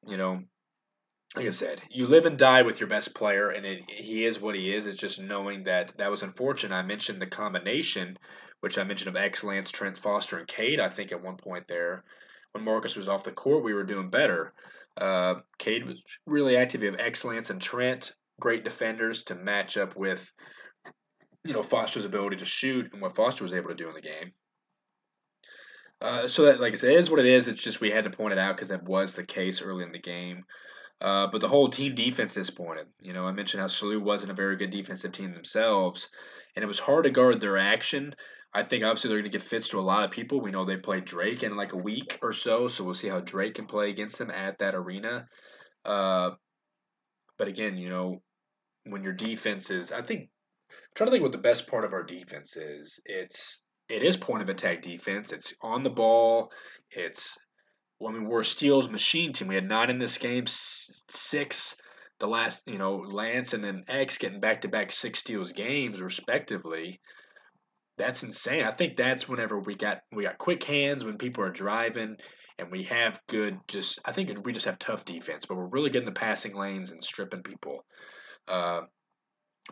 you 0.08 0.18
know, 0.18 0.42
like 1.36 1.46
I 1.46 1.52
said, 1.52 1.82
you 1.92 2.08
live 2.08 2.26
and 2.26 2.40
die 2.40 2.64
with 2.64 2.80
your 2.80 2.90
best 2.90 3.14
player, 3.14 3.50
and 3.52 3.66
it, 3.66 3.82
he 3.88 4.26
is 4.26 4.40
what 4.40 4.56
he 4.56 4.74
is. 4.74 4.88
It's 4.88 4.98
just 4.98 5.22
knowing 5.22 5.66
that 5.66 5.96
that 5.98 6.10
was 6.10 6.24
unfortunate. 6.24 6.76
I 6.76 6.82
mentioned 6.82 7.22
the 7.22 7.28
combination, 7.28 8.18
which 8.62 8.80
I 8.80 8.84
mentioned 8.84 9.10
of 9.10 9.22
X 9.22 9.44
Lance, 9.44 9.70
Trent 9.70 9.98
Foster, 9.98 10.40
and 10.40 10.48
Cade, 10.48 10.80
I 10.80 10.90
think, 10.90 11.12
at 11.12 11.24
one 11.24 11.38
point 11.38 11.68
there. 11.68 12.04
When 12.54 12.64
Marcus 12.64 12.96
was 12.96 13.08
off 13.08 13.24
the 13.24 13.32
court, 13.32 13.64
we 13.64 13.74
were 13.74 13.84
doing 13.84 14.10
better. 14.10 14.54
Uh, 14.98 15.36
Cade 15.60 15.86
was 15.86 16.02
really 16.26 16.58
active. 16.58 16.82
You 16.82 16.92
have 16.92 17.00
Excellence 17.00 17.50
and 17.50 17.62
Trent, 17.62 18.14
great 18.40 18.64
defenders 18.64 19.24
to 19.24 19.36
match 19.36 19.78
up 19.78 19.96
with, 19.96 20.32
you 21.44 21.54
know, 21.54 21.64
Foster's 21.64 22.06
ability 22.06 22.38
to 22.38 22.46
shoot 22.46 22.92
and 22.92 23.02
what 23.02 23.16
Foster 23.16 23.44
was 23.44 23.54
able 23.54 23.70
to 23.70 23.76
do 23.76 23.88
in 23.88 23.94
the 23.94 24.02
game. 24.02 24.32
Uh, 26.00 26.28
so 26.28 26.44
that, 26.46 26.60
like 26.60 26.74
I 26.74 26.76
said, 26.76 26.92
it 26.92 27.00
is 27.00 27.10
what 27.10 27.20
it 27.20 27.26
is. 27.26 27.48
It's 27.48 27.62
just 27.62 27.82
we 27.82 27.92
had 27.92 28.04
to 28.04 28.10
point 28.12 28.34
it 28.34 28.40
out 28.40 28.56
because 28.56 28.70
that 28.70 28.84
was 28.84 29.16
the 29.16 29.26
case 29.26 29.62
early 29.62 29.84
in 29.84 29.92
the 29.92 30.00
game. 30.00 30.46
Uh, 31.00 31.28
but 31.32 31.42
the 31.42 31.48
whole 31.48 31.70
team 31.70 31.96
defense 31.96 32.34
disappointed. 32.34 32.88
You 33.02 33.14
know, 33.14 33.26
I 33.26 33.32
mentioned 33.32 33.62
how 33.62 33.68
SLU 33.68 34.02
wasn't 34.02 34.32
a 34.32 34.36
very 34.36 34.58
good 34.58 34.72
defensive 34.72 35.12
team 35.12 35.34
themselves, 35.34 36.10
and 36.56 36.64
it 36.64 36.68
was 36.68 36.80
hard 36.80 37.04
to 37.04 37.12
guard 37.12 37.40
their 37.40 37.58
action. 37.58 38.16
I 38.58 38.64
think 38.64 38.84
obviously 38.84 39.10
they're 39.10 39.20
going 39.20 39.32
to 39.32 39.38
give 39.38 39.48
fits 39.48 39.70
to 39.70 39.80
a 39.80 39.82
lot 39.82 40.04
of 40.04 40.10
people. 40.10 40.42
We 40.42 40.50
know 40.50 40.66
they 40.66 40.78
play 40.78 41.00
Drake 41.00 41.44
in 41.44 41.56
like 41.56 41.74
a 41.74 41.78
week 41.78 42.18
or 42.24 42.34
so, 42.34 42.68
so 42.68 42.84
we'll 42.84 42.96
see 42.96 43.08
how 43.08 43.20
Drake 43.20 43.54
can 43.54 43.68
play 43.68 43.92
against 43.92 44.18
them 44.18 44.32
at 44.32 44.58
that 44.58 44.74
arena. 44.74 45.28
Uh, 45.86 46.32
but 47.38 47.48
again, 47.48 47.78
you 47.78 47.90
know, 47.90 48.24
when 48.86 49.04
your 49.04 49.14
defense 49.14 49.70
is, 49.70 49.92
I 49.92 50.02
think, 50.02 50.22
I'm 50.72 50.78
trying 50.96 51.08
to 51.08 51.12
think 51.12 51.22
what 51.22 51.34
the 51.34 51.38
best 51.38 51.68
part 51.68 51.86
of 51.86 51.94
our 51.94 52.02
defense 52.02 52.58
is. 52.58 53.00
It's 53.06 53.64
it 53.90 54.02
is 54.02 54.18
point 54.18 54.42
of 54.42 54.50
attack 54.50 54.82
defense. 54.82 55.32
It's 55.32 55.54
on 55.62 55.84
the 55.84 55.92
ball. 55.92 56.52
It's 56.90 57.38
I 58.04 58.12
mean, 58.12 58.26
we're 58.26 58.40
a 58.40 58.46
steals 58.46 58.90
machine 58.90 59.34
team. 59.34 59.50
We 59.50 59.56
had 59.56 59.70
nine 59.70 59.92
in 59.92 60.00
this 60.00 60.18
game, 60.18 60.46
six 60.48 61.78
the 62.20 62.28
last, 62.28 62.64
you 62.66 62.80
know, 62.80 62.96
Lance 62.96 63.54
and 63.54 63.64
then 63.64 63.84
X 63.88 64.18
getting 64.18 64.40
back 64.40 64.62
to 64.62 64.68
back 64.68 64.92
six 64.92 65.20
steals 65.20 65.52
games 65.52 66.02
respectively. 66.02 67.00
That's 67.98 68.24
insane. 68.24 68.64
I 68.64 68.72
think 68.72 68.96
that's 68.96 69.28
whenever 69.28 69.60
we 69.60 69.76
got 69.76 70.02
we 70.12 70.24
got 70.24 70.38
quick 70.38 70.64
hands 70.64 71.04
when 71.04 71.18
people 71.18 71.44
are 71.44 71.52
driving 71.52 72.18
and 72.60 72.72
we 72.72 72.84
have 72.84 73.20
good 73.28 73.60
just 73.68 74.00
I 74.06 74.12
think 74.12 74.46
we 74.46 74.54
just 74.54 74.66
have 74.66 74.80
tough 74.80 75.06
defense, 75.06 75.46
but 75.46 75.58
we're 75.58 75.66
really 75.68 75.90
good 75.90 76.04
in 76.04 76.06
the 76.06 76.12
passing 76.12 76.56
lanes 76.56 76.92
and 76.92 77.04
stripping 77.04 77.44
people. 77.44 77.86
Uh, 78.48 78.82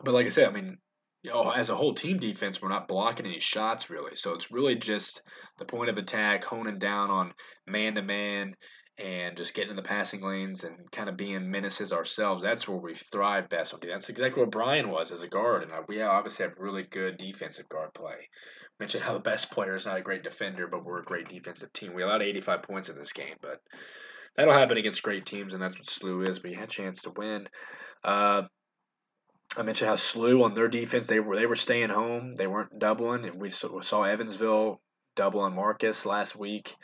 but 0.03 0.13
like 0.13 0.25
I 0.25 0.29
said, 0.29 0.47
I 0.47 0.51
mean, 0.51 0.77
you 1.21 1.31
know, 1.31 1.49
as 1.49 1.69
a 1.69 1.75
whole 1.75 1.93
team 1.93 2.19
defense, 2.19 2.61
we're 2.61 2.69
not 2.69 2.87
blocking 2.87 3.25
any 3.25 3.39
shots 3.39 3.89
really. 3.89 4.15
So 4.15 4.33
it's 4.33 4.51
really 4.51 4.75
just 4.75 5.21
the 5.59 5.65
point 5.65 5.89
of 5.89 5.97
attack, 5.97 6.43
honing 6.43 6.79
down 6.79 7.09
on 7.09 7.33
man 7.67 7.95
to 7.95 8.01
man 8.01 8.55
and 8.97 9.35
just 9.35 9.53
getting 9.53 9.71
in 9.71 9.75
the 9.75 9.81
passing 9.81 10.21
lanes 10.21 10.63
and 10.63 10.89
kind 10.91 11.09
of 11.09 11.17
being 11.17 11.51
menaces 11.51 11.91
ourselves. 11.91 12.41
That's 12.41 12.67
where 12.67 12.77
we 12.77 12.95
thrive 12.95 13.49
best. 13.49 13.75
That's 13.81 14.09
exactly 14.09 14.41
what 14.41 14.51
Brian 14.51 14.89
was 14.89 15.11
as 15.11 15.21
a 15.21 15.27
guard, 15.27 15.63
and 15.63 15.71
uh, 15.71 15.81
we 15.87 16.01
obviously 16.01 16.45
have 16.45 16.57
really 16.57 16.83
good 16.83 17.17
defensive 17.17 17.67
guard 17.67 17.93
play. 17.93 18.29
Mentioned 18.79 19.03
how 19.03 19.13
the 19.13 19.19
best 19.19 19.51
player 19.51 19.75
is 19.75 19.85
not 19.85 19.97
a 19.97 20.01
great 20.01 20.23
defender, 20.23 20.67
but 20.67 20.83
we're 20.83 21.01
a 21.01 21.05
great 21.05 21.29
defensive 21.29 21.71
team. 21.73 21.93
We 21.93 22.03
allowed 22.03 22.21
85 22.21 22.63
points 22.63 22.89
in 22.89 22.97
this 22.97 23.13
game, 23.13 23.35
but 23.41 23.61
that'll 24.35 24.53
happen 24.53 24.77
against 24.77 25.03
great 25.03 25.25
teams, 25.25 25.53
and 25.53 25.61
that's 25.61 25.77
what 25.77 25.87
SLU 25.87 26.27
is. 26.27 26.43
We 26.43 26.53
had 26.53 26.65
a 26.65 26.67
chance 26.67 27.01
to 27.03 27.11
win. 27.11 27.47
Uh, 28.03 28.43
I 29.57 29.63
mentioned 29.63 29.89
how 29.89 29.95
SLU 29.95 30.43
on 30.43 30.53
their 30.53 30.67
defense 30.67 31.07
they 31.07 31.19
were 31.19 31.35
they 31.37 31.45
were 31.45 31.55
staying 31.55 31.89
home. 31.89 32.35
They 32.35 32.47
weren't 32.47 32.77
doubling, 32.79 33.25
and 33.25 33.41
we 33.41 33.51
saw 33.51 34.03
Evansville 34.03 34.81
double 35.15 35.41
on 35.41 35.55
Marcus 35.55 36.05
last 36.05 36.35
week. 36.35 36.75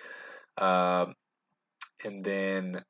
Uh, 0.57 1.07
and 2.03 2.23
then, 2.23 2.83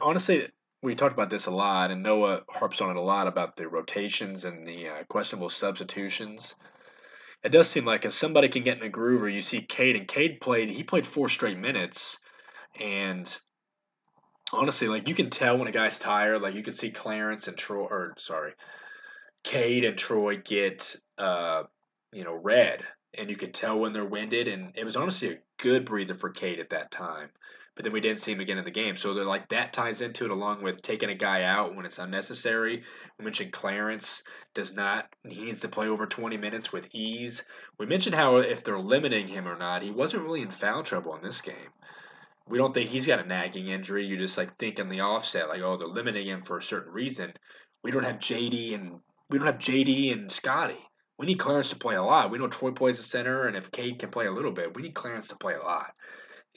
honestly, 0.00 0.48
we 0.82 0.94
talked 0.94 1.14
about 1.14 1.30
this 1.30 1.46
a 1.46 1.50
lot, 1.50 1.90
and 1.90 2.02
Noah 2.02 2.42
harps 2.48 2.80
on 2.80 2.90
it 2.90 2.96
a 2.96 3.00
lot 3.00 3.26
about 3.26 3.56
the 3.56 3.68
rotations 3.68 4.44
and 4.44 4.66
the 4.66 4.88
uh, 4.88 5.04
questionable 5.08 5.48
substitutions. 5.48 6.54
It 7.42 7.50
does 7.50 7.68
seem 7.68 7.84
like 7.84 8.04
if 8.04 8.12
somebody 8.12 8.48
can 8.48 8.64
get 8.64 8.78
in 8.78 8.84
a 8.84 8.88
groove, 8.88 9.22
or 9.22 9.28
you 9.28 9.42
see 9.42 9.60
Cade, 9.62 9.96
and 9.96 10.08
Cade 10.08 10.40
played, 10.40 10.70
he 10.70 10.82
played 10.82 11.06
four 11.06 11.28
straight 11.28 11.58
minutes, 11.58 12.18
and 12.78 13.38
honestly, 14.52 14.88
like 14.88 15.08
you 15.08 15.14
can 15.14 15.30
tell 15.30 15.58
when 15.58 15.68
a 15.68 15.72
guy's 15.72 15.98
tired. 15.98 16.42
Like 16.42 16.54
you 16.54 16.62
can 16.62 16.74
see 16.74 16.90
Clarence 16.90 17.48
and 17.48 17.56
Troy, 17.56 17.84
or 17.84 18.14
sorry, 18.18 18.52
Cade 19.44 19.84
and 19.84 19.96
Troy 19.96 20.36
get, 20.36 20.96
uh, 21.16 21.64
you 22.12 22.24
know, 22.24 22.34
red, 22.34 22.84
and 23.16 23.30
you 23.30 23.36
could 23.36 23.54
tell 23.54 23.78
when 23.78 23.92
they're 23.92 24.04
winded. 24.04 24.48
And 24.48 24.72
it 24.76 24.84
was 24.84 24.96
honestly 24.96 25.30
a 25.32 25.38
good 25.62 25.84
breather 25.84 26.14
for 26.14 26.30
Cade 26.30 26.60
at 26.60 26.70
that 26.70 26.90
time 26.90 27.30
but 27.78 27.84
then 27.84 27.92
we 27.92 28.00
didn't 28.00 28.18
see 28.18 28.32
him 28.32 28.40
again 28.40 28.58
in 28.58 28.64
the 28.64 28.72
game. 28.72 28.96
So 28.96 29.14
they're 29.14 29.24
like 29.24 29.50
that 29.50 29.72
ties 29.72 30.00
into 30.00 30.24
it 30.24 30.32
along 30.32 30.64
with 30.64 30.82
taking 30.82 31.10
a 31.10 31.14
guy 31.14 31.44
out 31.44 31.76
when 31.76 31.86
it's 31.86 32.00
unnecessary. 32.00 32.82
We 33.16 33.24
mentioned 33.24 33.52
Clarence 33.52 34.24
does 34.52 34.74
not 34.74 35.06
he 35.24 35.44
needs 35.44 35.60
to 35.60 35.68
play 35.68 35.86
over 35.86 36.04
20 36.04 36.36
minutes 36.38 36.72
with 36.72 36.88
ease. 36.92 37.44
We 37.78 37.86
mentioned 37.86 38.16
how 38.16 38.38
if 38.38 38.64
they're 38.64 38.80
limiting 38.80 39.28
him 39.28 39.46
or 39.46 39.56
not, 39.56 39.82
he 39.82 39.92
wasn't 39.92 40.24
really 40.24 40.42
in 40.42 40.50
foul 40.50 40.82
trouble 40.82 41.14
in 41.14 41.22
this 41.22 41.40
game. 41.40 41.54
We 42.48 42.58
don't 42.58 42.74
think 42.74 42.90
he's 42.90 43.06
got 43.06 43.20
a 43.20 43.28
nagging 43.28 43.68
injury. 43.68 44.04
You 44.04 44.18
just 44.18 44.36
like 44.36 44.58
think 44.58 44.80
in 44.80 44.88
the 44.88 45.02
offset, 45.02 45.48
like, 45.48 45.60
oh, 45.60 45.76
they're 45.76 45.86
limiting 45.86 46.26
him 46.26 46.42
for 46.42 46.58
a 46.58 46.62
certain 46.62 46.92
reason. 46.92 47.32
We 47.84 47.92
don't 47.92 48.02
have 48.02 48.16
JD 48.16 48.74
and 48.74 48.98
we 49.30 49.38
don't 49.38 49.46
have 49.46 49.58
JD 49.58 50.12
and 50.12 50.32
Scotty. 50.32 50.80
We 51.16 51.26
need 51.26 51.38
Clarence 51.38 51.70
to 51.70 51.76
play 51.76 51.94
a 51.94 52.02
lot. 52.02 52.32
We 52.32 52.38
know 52.38 52.48
Troy 52.48 52.72
plays 52.72 52.96
the 52.96 53.02
center, 53.02 53.46
and 53.46 53.56
if 53.56 53.72
Cade 53.72 53.98
can 53.98 54.10
play 54.10 54.26
a 54.26 54.32
little 54.32 54.52
bit, 54.52 54.74
we 54.74 54.82
need 54.82 54.94
Clarence 54.94 55.28
to 55.28 55.36
play 55.36 55.54
a 55.54 55.62
lot. 55.62 55.92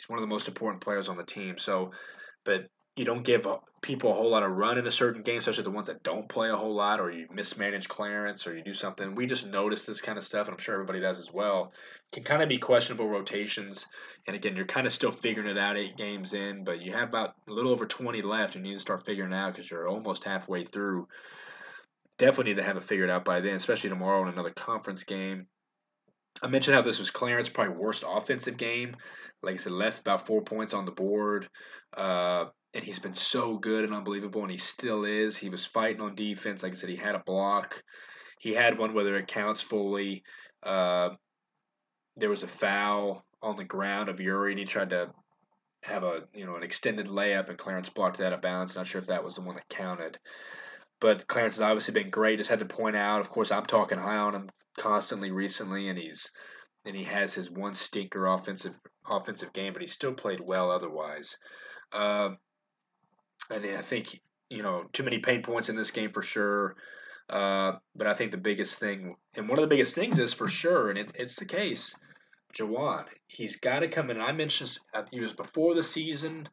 He's 0.02 0.10
one 0.10 0.18
of 0.18 0.24
the 0.24 0.34
most 0.34 0.48
important 0.48 0.82
players 0.82 1.10
on 1.10 1.18
the 1.18 1.24
team. 1.24 1.60
So, 1.60 1.92
but 2.44 2.68
you 2.96 3.06
don't 3.06 3.24
give 3.24 3.46
people 3.82 4.10
a 4.10 4.14
whole 4.14 4.32
lot 4.32 4.42
of 4.42 4.52
run 4.52 4.80
in 4.80 4.88
a 4.88 4.92
certain 4.92 5.22
game, 5.22 5.38
especially 5.38 5.64
the 5.64 5.70
ones 5.70 5.88
that 5.88 6.02
don't 6.02 6.28
play 6.28 6.50
a 6.50 6.56
whole 6.56 6.74
lot, 6.74 7.00
or 7.00 7.12
you 7.12 7.28
mismanage 7.32 7.88
Clarence, 7.88 8.48
or 8.48 8.58
you 8.58 8.64
do 8.64 8.74
something. 8.74 9.14
We 9.14 9.28
just 9.28 9.46
notice 9.46 9.86
this 9.86 10.02
kind 10.02 10.18
of 10.18 10.24
stuff, 10.24 10.48
and 10.48 10.56
I'm 10.56 10.62
sure 10.62 10.74
everybody 10.74 11.00
does 11.00 11.20
as 11.20 11.32
well. 11.32 11.72
Can 12.12 12.24
kind 12.24 12.42
of 12.42 12.50
be 12.50 12.58
questionable 12.58 13.08
rotations, 13.08 13.86
and 14.26 14.36
again, 14.36 14.56
you're 14.56 14.66
kind 14.66 14.88
of 14.88 14.92
still 14.92 15.12
figuring 15.12 15.50
it 15.50 15.58
out 15.58 15.78
eight 15.78 15.98
games 15.98 16.34
in, 16.34 16.64
but 16.64 16.82
you 16.82 16.92
have 16.94 17.10
about 17.10 17.36
a 17.48 17.54
little 17.54 17.72
over 17.72 17.86
20 17.86 18.24
left. 18.24 18.56
You 18.56 18.62
need 18.62 18.74
to 18.74 18.80
start 18.80 19.06
figuring 19.06 19.34
out 19.34 19.54
because 19.54 19.70
you're 19.70 19.88
almost 19.88 20.24
halfway 20.24 20.66
through. 20.66 21.08
Definitely 22.18 22.54
need 22.54 22.58
to 22.60 22.64
have 22.64 22.78
it 22.78 22.84
figured 22.84 23.12
out 23.12 23.24
by 23.24 23.40
then, 23.40 23.56
especially 23.56 23.92
tomorrow 23.92 24.24
in 24.24 24.30
another 24.30 24.50
conference 24.50 25.04
game. 25.04 25.46
I 26.44 26.48
mentioned 26.48 26.76
how 26.76 26.82
this 26.82 27.00
was 27.00 27.12
Clarence 27.12 27.50
probably 27.50 27.76
worst 27.76 28.04
offensive 28.08 28.58
game. 28.58 28.96
Like 29.44 29.56
I 29.56 29.58
said, 29.58 29.74
left 29.74 30.02
about 30.02 30.26
four 30.26 30.42
points 30.42 30.74
on 30.74 30.86
the 30.86 30.92
board. 30.92 31.50
Uh, 31.96 32.46
and 32.74 32.84
he's 32.84 33.00
been 33.00 33.16
so 33.16 33.58
good 33.58 33.84
and 33.84 33.94
unbelievable, 33.94 34.42
and 34.42 34.52
he 34.52 34.58
still 34.58 35.04
is. 35.04 35.36
He 35.36 35.50
was 35.50 35.66
fighting 35.66 36.02
on 36.02 36.16
defense. 36.16 36.64
Like 36.64 36.72
I 36.74 36.76
said, 36.76 36.90
he 36.90 36.96
had 36.96 37.16
a 37.16 37.24
block. 37.26 37.84
He 38.40 38.54
had 38.54 38.78
one 38.78 38.94
whether 38.94 39.16
it 39.18 39.28
counts 39.28 39.62
fully. 39.62 40.24
Uh, 40.64 41.10
there 42.16 42.30
was 42.30 42.44
a 42.44 42.48
foul 42.48 43.26
on 43.42 43.56
the 43.56 43.64
ground 43.64 44.10
of 44.10 44.20
Yuri, 44.20 44.52
and 44.52 44.60
he 44.60 44.66
tried 44.66 44.92
to 44.92 45.12
have 45.84 46.04
a 46.04 46.24
you 46.34 46.46
know 46.46 46.56
an 46.56 46.64
extended 46.64 47.08
layup, 47.08 47.50
and 47.50 47.58
Clarence 47.58 47.90
blocked 47.90 48.18
that 48.18 48.28
out 48.28 48.34
of 48.34 48.42
bounds. 48.42 48.76
Not 48.76 48.88
sure 48.88 49.02
if 49.02 49.08
that 49.08 49.24
was 49.24 49.36
the 49.36 49.42
one 49.42 49.56
that 49.56 49.68
counted. 49.70 50.18
But 51.00 51.28
Clarence 51.28 51.56
has 51.56 51.62
obviously 51.62 51.96
been 51.96 52.12
great. 52.12 52.38
Just 52.38 52.50
had 52.50 52.60
to 52.60 52.66
point 52.66 52.96
out, 52.96 53.22
of 53.22 53.30
course, 53.30 53.52
I'm 53.52 53.66
talking 53.66 53.98
high 53.98 54.18
on 54.18 54.36
him 54.36 54.50
constantly 54.78 55.32
recently, 55.32 55.90
and 55.90 55.98
he's 55.98 56.30
and 56.86 56.96
he 56.96 57.04
has 57.04 57.34
his 57.34 57.50
one 57.50 57.74
stinker 57.74 58.28
offensive 58.28 58.80
offensive 59.10 59.54
game, 59.54 59.74
but 59.74 59.82
he 59.82 59.88
still 59.88 60.14
played 60.14 60.40
well 60.40 60.72
otherwise. 60.72 61.38
Uh, 61.92 62.32
and 63.50 63.66
I 63.66 63.82
think 63.82 64.22
you 64.50 64.64
know 64.64 64.86
too 64.94 65.04
many 65.04 65.20
pain 65.20 65.42
points 65.42 65.70
in 65.70 65.76
this 65.76 65.92
game 65.92 66.12
for 66.12 66.22
sure. 66.22 66.76
Uh, 67.30 67.74
but 67.96 68.08
I 68.08 68.14
think 68.14 68.32
the 68.32 68.38
biggest 68.38 68.80
thing, 68.80 69.16
and 69.36 69.48
one 69.48 69.58
of 69.58 69.64
the 69.64 69.74
biggest 69.74 69.96
things 69.96 70.20
is 70.20 70.34
for 70.34 70.50
sure, 70.50 70.90
and 70.90 71.00
it, 71.00 71.12
it's 71.16 71.38
the 71.38 71.46
case, 71.46 71.96
Juwan, 72.54 73.06
He's 73.28 73.56
got 73.56 73.80
to 73.80 73.88
come 73.88 74.10
in. 74.10 74.20
I 74.20 74.34
mentioned 74.34 74.78
he 75.12 75.22
was 75.22 75.32
before 75.32 75.74
the 75.74 75.84
season 75.84 76.50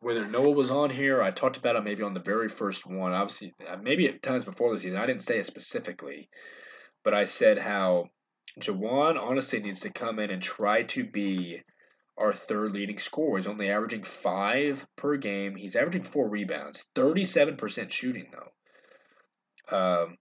whether 0.00 0.26
Noah 0.26 0.50
was 0.50 0.70
on 0.70 0.90
here, 0.90 1.22
I 1.22 1.30
talked 1.30 1.56
about 1.56 1.76
it 1.76 1.84
maybe 1.84 2.02
on 2.02 2.14
the 2.14 2.20
very 2.20 2.48
first 2.48 2.86
one. 2.86 3.12
Obviously, 3.12 3.54
uh, 3.68 3.76
maybe 3.76 4.06
at 4.06 4.22
times 4.22 4.44
before 4.44 4.72
the 4.72 4.78
season, 4.78 4.98
I 4.98 5.06
didn't 5.06 5.22
say 5.22 5.38
it 5.38 5.46
specifically, 5.46 6.28
but 7.02 7.14
I 7.14 7.24
said 7.24 7.58
how 7.58 8.06
Juwan 8.60 9.20
honestly 9.20 9.60
needs 9.60 9.80
to 9.80 9.90
come 9.90 10.18
in 10.18 10.30
and 10.30 10.42
try 10.42 10.84
to 10.84 11.04
be 11.04 11.62
our 12.18 12.32
third 12.32 12.72
leading 12.72 12.98
scorer. 12.98 13.38
He's 13.38 13.46
only 13.46 13.70
averaging 13.70 14.02
five 14.02 14.86
per 14.96 15.16
game. 15.16 15.54
He's 15.54 15.76
averaging 15.76 16.04
four 16.04 16.28
rebounds, 16.28 16.84
37% 16.94 17.90
shooting, 17.90 18.30
though. 18.32 19.76
Um, 19.76 20.16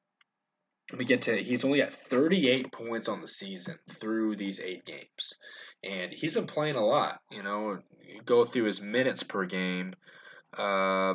let 0.92 1.00
me 1.00 1.06
get 1.06 1.24
to 1.24 1.36
he's 1.36 1.66
only 1.66 1.82
at 1.82 1.94
38 1.94 2.72
points 2.72 3.08
on 3.08 3.22
the 3.22 3.28
season 3.28 3.78
through 3.90 4.36
these 4.36 4.60
eight 4.60 4.86
games 4.86 5.34
and 5.84 6.14
he's 6.14 6.34
been 6.34 6.48
playing 6.48 6.76
a 6.76 6.86
lot 6.86 7.20
you 7.30 7.44
know 7.44 7.78
you 8.02 8.22
go 8.26 8.46
through 8.46 8.64
his 8.64 8.82
minutes 8.82 9.24
per 9.24 9.46
game 9.46 9.94
uh, 10.58 11.14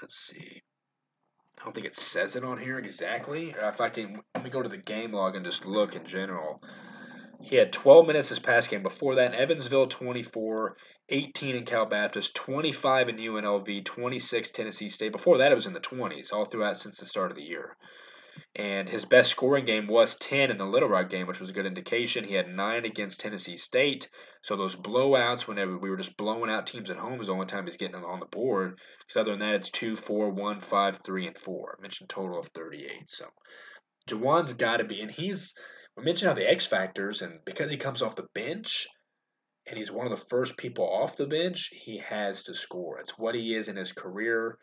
let's 0.00 0.16
see 0.16 0.62
i 1.58 1.64
don't 1.64 1.74
think 1.74 1.86
it 1.86 1.96
says 1.96 2.36
it 2.36 2.44
on 2.44 2.58
here 2.58 2.78
exactly 2.78 3.54
if 3.56 3.80
i 3.80 3.88
can 3.88 4.20
let 4.34 4.44
me 4.44 4.50
go 4.50 4.62
to 4.62 4.68
the 4.68 4.76
game 4.76 5.12
log 5.12 5.36
and 5.36 5.44
just 5.44 5.66
look 5.66 5.94
in 5.94 6.04
general 6.04 6.60
he 7.40 7.56
had 7.56 7.72
12 7.72 8.06
minutes 8.06 8.28
this 8.28 8.38
past 8.38 8.70
game. 8.70 8.82
Before 8.82 9.16
that, 9.16 9.34
Evansville 9.34 9.86
24, 9.86 10.76
18 11.08 11.56
in 11.56 11.64
Cal 11.64 11.86
Baptist, 11.86 12.34
25 12.34 13.08
in 13.08 13.16
UNLV, 13.16 13.84
26 13.84 14.50
Tennessee 14.50 14.88
State. 14.88 15.12
Before 15.12 15.38
that, 15.38 15.50
it 15.50 15.54
was 15.54 15.66
in 15.66 15.72
the 15.72 15.80
20s 15.80 16.32
all 16.32 16.44
throughout 16.44 16.78
since 16.78 16.98
the 16.98 17.06
start 17.06 17.30
of 17.30 17.36
the 17.36 17.42
year. 17.42 17.76
And 18.56 18.88
his 18.88 19.04
best 19.04 19.30
scoring 19.30 19.64
game 19.64 19.86
was 19.86 20.16
10 20.16 20.50
in 20.50 20.58
the 20.58 20.64
Little 20.64 20.88
Rock 20.88 21.08
game, 21.10 21.26
which 21.26 21.40
was 21.40 21.50
a 21.50 21.52
good 21.52 21.66
indication. 21.66 22.24
He 22.24 22.34
had 22.34 22.48
9 22.48 22.84
against 22.84 23.20
Tennessee 23.20 23.56
State. 23.56 24.08
So 24.42 24.56
those 24.56 24.76
blowouts, 24.76 25.46
whenever 25.46 25.78
we 25.78 25.90
were 25.90 25.96
just 25.96 26.16
blowing 26.16 26.50
out 26.50 26.66
teams 26.66 26.90
at 26.90 26.96
home, 26.96 27.20
is 27.20 27.26
the 27.26 27.32
only 27.32 27.46
time 27.46 27.66
he's 27.66 27.76
getting 27.76 27.96
on 27.96 28.20
the 28.20 28.26
board. 28.26 28.78
Because 29.06 29.20
other 29.20 29.32
than 29.32 29.40
that, 29.40 29.54
it's 29.54 29.70
2, 29.70 29.96
4, 29.96 30.30
1, 30.30 30.60
5, 30.60 30.98
3, 31.04 31.26
and 31.26 31.38
4. 31.38 31.76
I 31.78 31.82
mentioned 31.82 32.08
total 32.08 32.38
of 32.38 32.48
38. 32.48 33.10
So 33.10 33.26
Juwan's 34.08 34.54
got 34.54 34.78
to 34.78 34.84
be, 34.84 35.00
and 35.00 35.10
he's, 35.10 35.54
we 35.96 36.04
mentioned 36.04 36.28
how 36.28 36.34
the 36.34 36.50
X 36.50 36.66
factors, 36.66 37.22
and 37.22 37.40
because 37.44 37.70
he 37.70 37.76
comes 37.76 38.02
off 38.02 38.16
the 38.16 38.28
bench, 38.34 38.86
and 39.66 39.78
he's 39.78 39.90
one 39.90 40.06
of 40.06 40.18
the 40.18 40.26
first 40.28 40.56
people 40.56 40.84
off 40.84 41.16
the 41.16 41.26
bench, 41.26 41.70
he 41.72 41.98
has 41.98 42.42
to 42.44 42.54
score. 42.54 42.98
It's 42.98 43.18
what 43.18 43.34
he 43.34 43.54
is 43.54 43.68
in 43.68 43.76
his 43.76 43.92
career, 43.92 44.58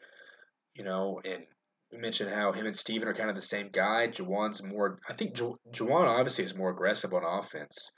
you 0.73 0.83
know, 0.83 1.21
and 1.23 1.43
we 1.91 1.99
mentioned 1.99 2.29
how 2.29 2.51
him 2.51 2.65
and 2.65 2.75
Steven 2.75 3.07
are 3.07 3.13
kind 3.13 3.29
of 3.29 3.35
the 3.35 3.41
same 3.41 3.69
guy. 3.71 4.07
Juwan's 4.07 4.61
more, 4.61 4.99
I 5.07 5.13
think 5.13 5.35
Ju- 5.35 5.57
Juwan 5.71 6.07
obviously 6.07 6.43
is 6.43 6.55
more 6.55 6.71
aggressive 6.71 7.13
on 7.13 7.23
offense, 7.23 7.91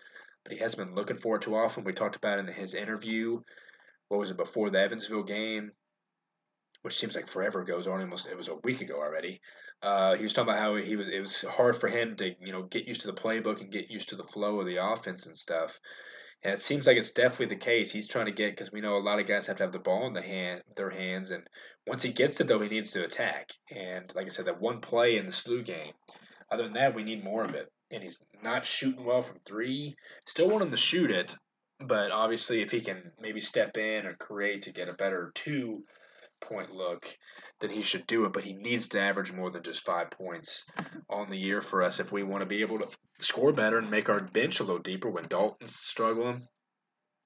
but 0.43 0.53
he 0.53 0.59
hasn't 0.59 0.85
been 0.85 0.95
looking 0.95 1.17
for 1.17 1.37
it 1.37 1.41
too 1.41 1.55
often. 1.55 1.83
We 1.83 1.93
talked 1.93 2.15
about 2.15 2.39
in 2.39 2.47
his 2.47 2.75
interview, 2.75 3.39
what 4.09 4.19
was 4.19 4.31
it, 4.31 4.37
before 4.37 4.69
the 4.69 4.79
Evansville 4.79 5.23
game, 5.23 5.71
which 6.81 6.99
seems 6.99 7.15
like 7.15 7.27
forever 7.27 7.61
ago. 7.61 7.75
It 7.75 7.77
was 7.77 7.87
almost, 7.87 8.27
it 8.27 8.37
was 8.37 8.47
a 8.47 8.55
week 8.63 8.81
ago 8.81 8.95
already. 8.95 9.41
Uh, 9.81 10.15
he 10.15 10.23
was 10.23 10.33
talking 10.33 10.49
about 10.49 10.61
how 10.61 10.75
he 10.75 10.95
was, 10.95 11.07
it 11.07 11.21
was 11.21 11.41
hard 11.41 11.75
for 11.75 11.87
him 11.87 12.15
to, 12.17 12.35
you 12.41 12.51
know, 12.51 12.63
get 12.63 12.85
used 12.85 13.01
to 13.01 13.07
the 13.07 13.13
playbook 13.13 13.61
and 13.61 13.71
get 13.71 13.89
used 13.89 14.09
to 14.09 14.15
the 14.15 14.23
flow 14.23 14.59
of 14.59 14.65
the 14.65 14.77
offense 14.77 15.25
and 15.25 15.37
stuff. 15.37 15.79
And 16.43 16.53
it 16.53 16.61
seems 16.61 16.87
like 16.87 16.97
it's 16.97 17.11
definitely 17.11 17.55
the 17.55 17.61
case. 17.61 17.91
He's 17.91 18.07
trying 18.07 18.27
to 18.27 18.31
get 18.31 18.51
because 18.51 18.71
we 18.71 18.81
know 18.81 18.95
a 18.95 18.99
lot 18.99 19.19
of 19.19 19.27
guys 19.27 19.47
have 19.47 19.57
to 19.57 19.63
have 19.63 19.71
the 19.71 19.79
ball 19.79 20.07
in 20.07 20.13
the 20.13 20.21
hand, 20.21 20.63
their 20.75 20.89
hands, 20.89 21.31
and 21.31 21.43
once 21.85 22.03
he 22.03 22.11
gets 22.11 22.39
it 22.39 22.47
though, 22.47 22.61
he 22.61 22.69
needs 22.69 22.91
to 22.91 23.03
attack. 23.03 23.49
And 23.71 24.11
like 24.15 24.25
I 24.25 24.29
said, 24.29 24.45
that 24.45 24.61
one 24.61 24.79
play 24.79 25.17
in 25.17 25.25
the 25.25 25.31
SLU 25.31 25.65
game. 25.65 25.93
Other 26.51 26.63
than 26.63 26.73
that, 26.73 26.95
we 26.95 27.03
need 27.03 27.23
more 27.23 27.43
of 27.43 27.55
it. 27.55 27.71
And 27.91 28.03
he's 28.03 28.19
not 28.43 28.65
shooting 28.65 29.03
well 29.03 29.21
from 29.21 29.39
three. 29.45 29.95
Still 30.25 30.49
want 30.49 30.63
him 30.63 30.71
to 30.71 30.77
shoot 30.77 31.11
it, 31.11 31.35
but 31.79 32.11
obviously, 32.11 32.61
if 32.61 32.71
he 32.71 32.81
can 32.81 33.11
maybe 33.19 33.41
step 33.41 33.77
in 33.77 34.05
or 34.05 34.13
create 34.15 34.63
to 34.63 34.71
get 34.71 34.89
a 34.89 34.93
better 34.93 35.31
two 35.33 35.83
point 36.41 36.71
look, 36.71 37.05
then 37.61 37.69
he 37.69 37.81
should 37.81 38.07
do 38.07 38.25
it. 38.25 38.33
But 38.33 38.43
he 38.43 38.53
needs 38.53 38.87
to 38.89 38.99
average 38.99 39.31
more 39.31 39.49
than 39.49 39.63
just 39.63 39.85
five 39.85 40.11
points 40.11 40.65
on 41.09 41.29
the 41.29 41.37
year 41.37 41.61
for 41.61 41.83
us 41.83 41.99
if 41.99 42.11
we 42.11 42.23
want 42.23 42.41
to 42.41 42.47
be 42.47 42.61
able 42.61 42.79
to 42.79 42.89
score 43.19 43.51
better 43.51 43.77
and 43.77 43.91
make 43.91 44.09
our 44.09 44.21
bench 44.21 44.59
a 44.59 44.63
little 44.63 44.81
deeper 44.81 45.09
when 45.09 45.27
Dalton's 45.27 45.75
struggling. 45.75 46.47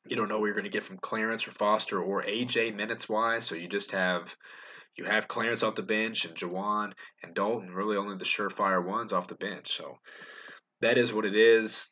You 0.08 0.16
don't 0.16 0.28
know 0.28 0.40
what 0.40 0.48
you're 0.48 0.56
going 0.56 0.66
to 0.66 0.70
get 0.70 0.84
from 0.84 0.98
Clarence 0.98 1.48
or 1.48 1.52
Foster 1.52 2.02
or 2.02 2.24
AJ 2.24 2.76
minutes 2.76 3.08
wise, 3.08 3.46
so 3.46 3.56
you 3.56 3.68
just 3.68 3.92
have 3.92 4.36
you 4.96 5.06
have 5.06 5.28
Clarence 5.28 5.64
off 5.64 5.76
the 5.76 5.84
bench 5.84 6.26
and 6.26 6.36
Juwan 6.36 6.94
and 7.24 7.34
Dalton 7.34 7.72
really 7.72 7.98
only 7.98 8.18
the 8.18 8.26
surefire 8.26 8.86
ones 8.86 9.12
off 9.12 9.28
the 9.28 9.36
bench. 9.36 9.76
So 9.76 9.98
that 10.82 10.98
is 10.98 11.14
what 11.14 11.26
it 11.26 11.36
is. 11.36 11.88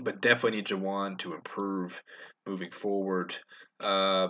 But 0.00 0.20
definitely 0.20 0.58
need 0.58 0.66
Juwan 0.66 1.18
to 1.18 1.34
improve 1.34 2.02
moving 2.46 2.70
forward. 2.70 3.34
Uh, 3.80 4.28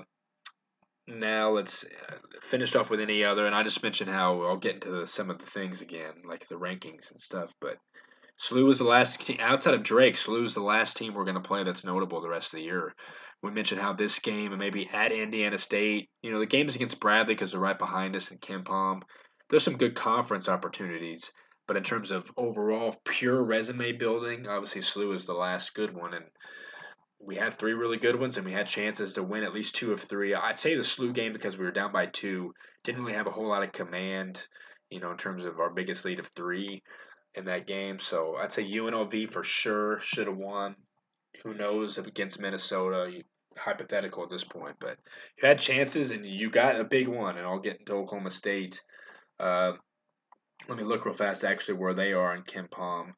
now 1.07 1.51
let's 1.51 1.85
uh, 1.85 2.17
finish 2.43 2.75
off 2.75 2.91
with 2.91 3.01
any 3.01 3.25
other, 3.25 3.47
and 3.47 3.55
I 3.55 3.63
just 3.63 3.83
mentioned 3.83 4.11
how 4.11 4.43
I'll 4.43 4.57
get 4.57 4.77
into 4.77 5.07
some 5.07 5.31
of 5.31 5.39
the 5.39 5.47
things 5.47 5.81
again, 5.81 6.23
like 6.29 6.47
the 6.47 6.57
rankings 6.57 7.11
and 7.11 7.21
stuff. 7.21 7.53
But 7.61 7.79
SLU 8.41 8.65
was 8.65 8.79
the 8.79 8.85
last 8.85 9.21
team 9.21 9.39
outside 9.41 9.75
of 9.75 9.83
Drake. 9.83 10.15
SLU 10.15 10.45
is 10.45 10.55
the 10.55 10.63
last 10.63 10.97
team 10.97 11.15
we're 11.15 11.25
going 11.25 11.35
to 11.35 11.41
play 11.41 11.63
that's 11.63 11.85
notable 11.85 12.21
the 12.21 12.29
rest 12.29 12.53
of 12.53 12.59
the 12.59 12.65
year. 12.65 12.95
We 13.43 13.51
mentioned 13.51 13.81
how 13.81 13.93
this 13.93 14.19
game 14.19 14.53
and 14.53 14.59
maybe 14.59 14.89
at 14.93 15.13
Indiana 15.13 15.59
State, 15.59 16.11
you 16.23 16.31
know, 16.31 16.39
the 16.39 16.47
games 16.47 16.75
against 16.75 17.01
Bradley 17.01 17.35
because 17.35 17.53
they're 17.53 17.61
right 17.61 17.79
behind 17.79 18.15
us 18.17 18.31
in 18.31 18.39
KenPom. 18.39 19.01
There's 19.49 19.63
some 19.63 19.79
good 19.79 19.95
conference 19.95 20.49
opportunities, 20.49 21.33
but 21.67 21.77
in 21.77 21.83
terms 21.83 22.11
of 22.11 22.31
overall 22.37 22.97
pure 23.05 23.43
resume 23.43 23.93
building, 23.93 24.47
obviously 24.47 24.83
SLU 24.83 25.15
is 25.15 25.27
the 25.27 25.35
last 25.35 25.75
good 25.75 25.95
one, 25.95 26.15
and 26.15 26.27
we 27.23 27.37
had 27.37 27.55
three 27.55 27.75
really 27.75 27.99
good 27.99 28.19
ones, 28.19 28.37
and 28.37 28.47
we 28.47 28.53
had 28.53 28.67
chances 28.67 29.15
to 29.15 29.23
win 29.23 29.45
at 29.45 29.53
least 29.53 29.75
two 29.75 29.93
of 29.93 30.01
three. 30.01 30.35
I'd 30.35 30.59
say 30.59 30.75
the 30.75 30.83
SLU 30.83 31.15
game 31.15 31.33
because 31.33 31.59
we 31.59 31.65
were 31.65 31.71
down 31.71 31.93
by 31.93 32.07
two 32.07 32.55
didn't 32.83 33.03
really 33.03 33.17
have 33.17 33.27
a 33.27 33.31
whole 33.31 33.49
lot 33.49 33.63
of 33.63 33.73
command, 33.73 34.47
you 34.91 35.01
know, 35.01 35.11
in 35.11 35.19
terms 35.19 35.45
of 35.45 35.61
our 35.61 35.71
biggest 35.71 36.05
lead 36.05 36.19
of 36.19 36.29
three 36.29 36.83
in 37.35 37.45
that 37.45 37.67
game. 37.67 37.99
So 37.99 38.37
I'd 38.37 38.53
say 38.53 38.65
UNLV 38.65 39.31
for 39.31 39.45
sure 39.45 40.01
should 40.01 40.27
have 40.27 40.37
won. 40.37 40.77
Who 41.45 41.55
knows 41.55 41.99
if 41.99 42.07
against 42.07 42.41
Minnesota? 42.41 43.23
Hypothetical 43.57 44.23
at 44.23 44.31
this 44.31 44.45
point, 44.45 44.77
but 44.79 44.97
you 45.37 45.47
had 45.49 45.59
chances 45.59 46.13
and 46.13 46.25
you 46.25 46.51
got 46.51 46.81
a 46.81 46.85
big 46.85 47.09
one. 47.09 47.37
And 47.37 47.47
I'll 47.47 47.59
get 47.59 47.81
into 47.81 47.95
Oklahoma 47.95 48.31
State. 48.31 48.81
Uh, 49.39 49.73
let 50.69 50.79
me 50.79 50.85
look 50.85 51.05
real 51.05 51.15
fast 51.15 51.45
actually 51.45 51.75
where 51.75 51.95
they 51.95 52.13
are 52.13 52.35
in 52.35 52.43
KenPom 52.43 53.13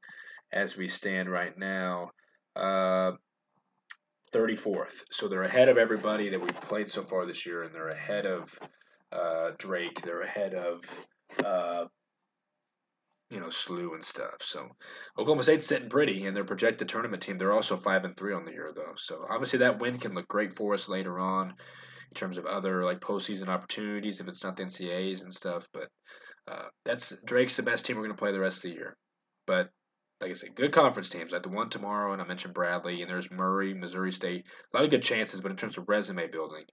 as 0.53 0.77
we 0.77 0.89
stand 0.89 1.31
right 1.31 1.57
now. 1.57 2.11
Uh, 2.57 3.13
34th. 4.33 5.05
So 5.11 5.29
they're 5.29 5.43
ahead 5.43 5.69
of 5.69 5.79
everybody 5.79 6.29
that 6.31 6.41
we've 6.41 6.61
played 6.63 6.91
so 6.91 7.03
far 7.03 7.27
this 7.27 7.47
year, 7.47 7.63
and 7.63 7.75
they're 7.75 7.89
ahead 7.89 8.27
of 8.27 8.59
uh, 9.13 9.51
Drake. 9.59 10.01
They're 10.03 10.23
ahead 10.23 10.55
of 10.55 10.81
uh, 11.45 11.85
you 13.31 13.41
know 13.41 13.47
SLU 13.47 13.95
and 13.95 14.05
stuff. 14.05 14.41
So 14.41 14.69
Oklahoma 15.19 15.43
State's 15.43 15.67
sitting 15.67 15.89
pretty, 15.89 16.27
and 16.27 16.37
their 16.37 16.45
projected 16.45 16.89
tournament 16.89 17.23
team. 17.23 17.39
They're 17.39 17.53
also 17.53 17.77
five 17.77 18.05
and 18.05 18.15
three 18.15 18.35
on 18.35 18.45
the 18.45 18.53
year 18.53 18.73
though. 18.75 18.95
So 18.97 19.25
obviously 19.29 19.61
that 19.61 19.81
win 19.81 19.99
can 19.99 20.15
look 20.15 20.29
great 20.29 20.55
for 20.55 20.75
us 20.75 20.89
later 20.89 21.19
on 21.19 21.51
in 21.51 22.15
terms 22.15 22.37
of 22.37 22.45
other 22.45 22.85
like 22.85 23.01
postseason 23.01 23.49
opportunities 23.49 24.21
if 24.21 24.29
it's 24.29 24.45
not 24.45 24.57
the 24.57 24.65
NCAA's 24.65 25.23
and 25.23 25.35
stuff. 25.35 25.67
But 25.73 25.89
uh, 26.47 26.67
that's 26.85 27.15
Drake's 27.25 27.57
the 27.57 27.63
best 27.63 27.87
team 27.87 27.97
we're 27.97 28.05
going 28.05 28.15
to 28.15 28.19
play 28.19 28.33
the 28.33 28.41
rest 28.41 28.59
of 28.59 28.71
the 28.71 28.77
year. 28.77 28.97
But 29.47 29.71
like 30.23 30.31
I 30.31 30.35
said, 30.35 30.55
good 30.55 30.73
conference 30.73 31.11
teams. 31.11 31.33
Like 31.33 31.43
the 31.43 31.51
one 31.51 31.69
tomorrow, 31.69 32.13
and 32.13 32.23
I 32.23 32.27
mentioned 32.27 32.55
Bradley, 32.55 33.03
and 33.03 33.11
there's 33.11 33.31
Murray, 33.31 33.75
Missouri 33.75 34.13
State. 34.13 34.47
A 34.73 34.77
lot 34.77 34.85
of 34.85 34.91
good 34.91 35.03
chances, 35.03 35.41
but 35.41 35.51
in 35.51 35.57
terms 35.57 35.77
of 35.77 35.89
resume 35.89 36.29
building, 36.29 36.65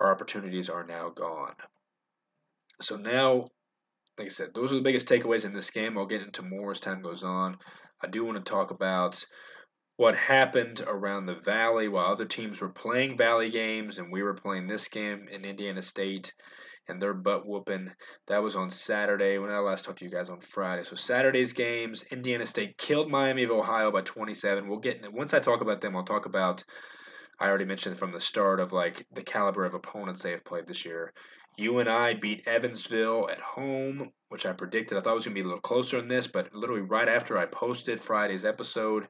our 0.00 0.12
opportunities 0.12 0.70
are 0.70 0.84
now 0.84 1.10
gone. 1.10 1.54
So 2.80 2.96
now 2.96 3.48
like 4.18 4.28
I 4.28 4.30
said, 4.30 4.54
those 4.54 4.72
are 4.72 4.76
the 4.76 4.82
biggest 4.82 5.06
takeaways 5.06 5.44
in 5.44 5.52
this 5.52 5.70
game. 5.70 5.98
I'll 5.98 6.06
get 6.06 6.22
into 6.22 6.42
more 6.42 6.70
as 6.70 6.80
time 6.80 7.02
goes 7.02 7.22
on. 7.22 7.58
I 8.02 8.06
do 8.06 8.24
want 8.24 8.38
to 8.38 8.50
talk 8.50 8.70
about 8.70 9.24
what 9.96 10.16
happened 10.16 10.82
around 10.86 11.26
the 11.26 11.34
Valley 11.34 11.88
while 11.88 12.06
other 12.06 12.24
teams 12.24 12.60
were 12.60 12.70
playing 12.70 13.16
Valley 13.16 13.50
games 13.50 13.98
and 13.98 14.12
we 14.12 14.22
were 14.22 14.34
playing 14.34 14.66
this 14.66 14.88
game 14.88 15.26
in 15.30 15.44
Indiana 15.44 15.82
State 15.82 16.32
and 16.88 17.00
their 17.00 17.14
butt 17.14 17.46
whooping. 17.46 17.90
That 18.26 18.42
was 18.42 18.56
on 18.56 18.70
Saturday 18.70 19.38
when 19.38 19.50
I 19.50 19.58
last 19.58 19.84
talked 19.84 19.98
to 19.98 20.04
you 20.04 20.10
guys 20.10 20.30
on 20.30 20.40
Friday. 20.40 20.84
So 20.84 20.96
Saturday's 20.96 21.52
games, 21.52 22.04
Indiana 22.10 22.46
State 22.46 22.78
killed 22.78 23.10
Miami 23.10 23.44
of 23.44 23.50
Ohio 23.50 23.90
by 23.90 24.02
27. 24.02 24.68
We'll 24.68 24.78
get 24.78 25.12
once 25.12 25.34
I 25.34 25.38
talk 25.38 25.60
about 25.60 25.80
them, 25.80 25.96
I'll 25.96 26.04
talk 26.04 26.26
about 26.26 26.64
I 27.38 27.48
already 27.48 27.66
mentioned 27.66 27.98
from 27.98 28.12
the 28.12 28.20
start 28.20 28.60
of 28.60 28.72
like 28.72 29.06
the 29.12 29.22
caliber 29.22 29.64
of 29.64 29.74
opponents 29.74 30.22
they 30.22 30.30
have 30.30 30.44
played 30.44 30.66
this 30.66 30.84
year. 30.84 31.12
UNI 31.58 32.14
beat 32.14 32.46
Evansville 32.46 33.28
at 33.30 33.40
home, 33.40 34.10
which 34.28 34.46
I 34.46 34.52
predicted. 34.52 34.98
I 34.98 35.00
thought 35.00 35.12
it 35.12 35.16
was 35.16 35.24
going 35.24 35.34
to 35.36 35.42
be 35.42 35.44
a 35.44 35.48
little 35.48 35.60
closer 35.60 35.98
than 35.98 36.08
this, 36.08 36.26
but 36.26 36.54
literally 36.54 36.82
right 36.82 37.08
after 37.08 37.38
I 37.38 37.46
posted 37.46 38.00
Friday's 38.00 38.44
episode, 38.44 39.08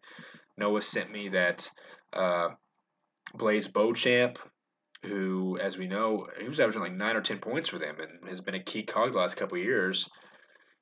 Noah 0.56 0.82
sent 0.82 1.10
me 1.10 1.28
that 1.30 1.68
uh, 2.12 2.50
Blaise 3.34 3.68
Beauchamp, 3.68 4.38
who, 5.04 5.58
as 5.58 5.76
we 5.76 5.86
know, 5.86 6.26
he 6.40 6.48
was 6.48 6.60
averaging 6.60 6.82
like 6.82 6.92
nine 6.92 7.16
or 7.16 7.20
ten 7.20 7.38
points 7.38 7.68
for 7.68 7.78
them 7.78 7.96
and 8.00 8.28
has 8.28 8.40
been 8.40 8.54
a 8.54 8.62
key 8.62 8.82
cog 8.82 9.12
the 9.12 9.18
last 9.18 9.36
couple 9.36 9.58
years. 9.58 10.08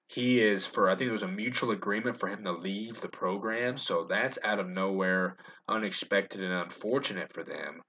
He 0.07 0.41
is 0.41 0.67
for 0.67 0.89
I 0.89 0.95
think 0.95 1.09
there 1.09 1.13
was 1.13 1.23
a 1.23 1.29
mutual 1.29 1.71
agreement 1.71 2.19
for 2.19 2.29
him 2.29 2.45
to 2.45 2.53
leave 2.53 3.01
the 3.01 3.09
program, 3.09 3.79
so 3.79 4.05
that's 4.05 4.39
out 4.45 4.61
of 4.61 4.69
nowhere, 4.69 5.37
unexpected 5.69 6.43
and 6.43 6.53
unfortunate 6.53 7.33
for 7.33 7.43
them. 7.43 7.83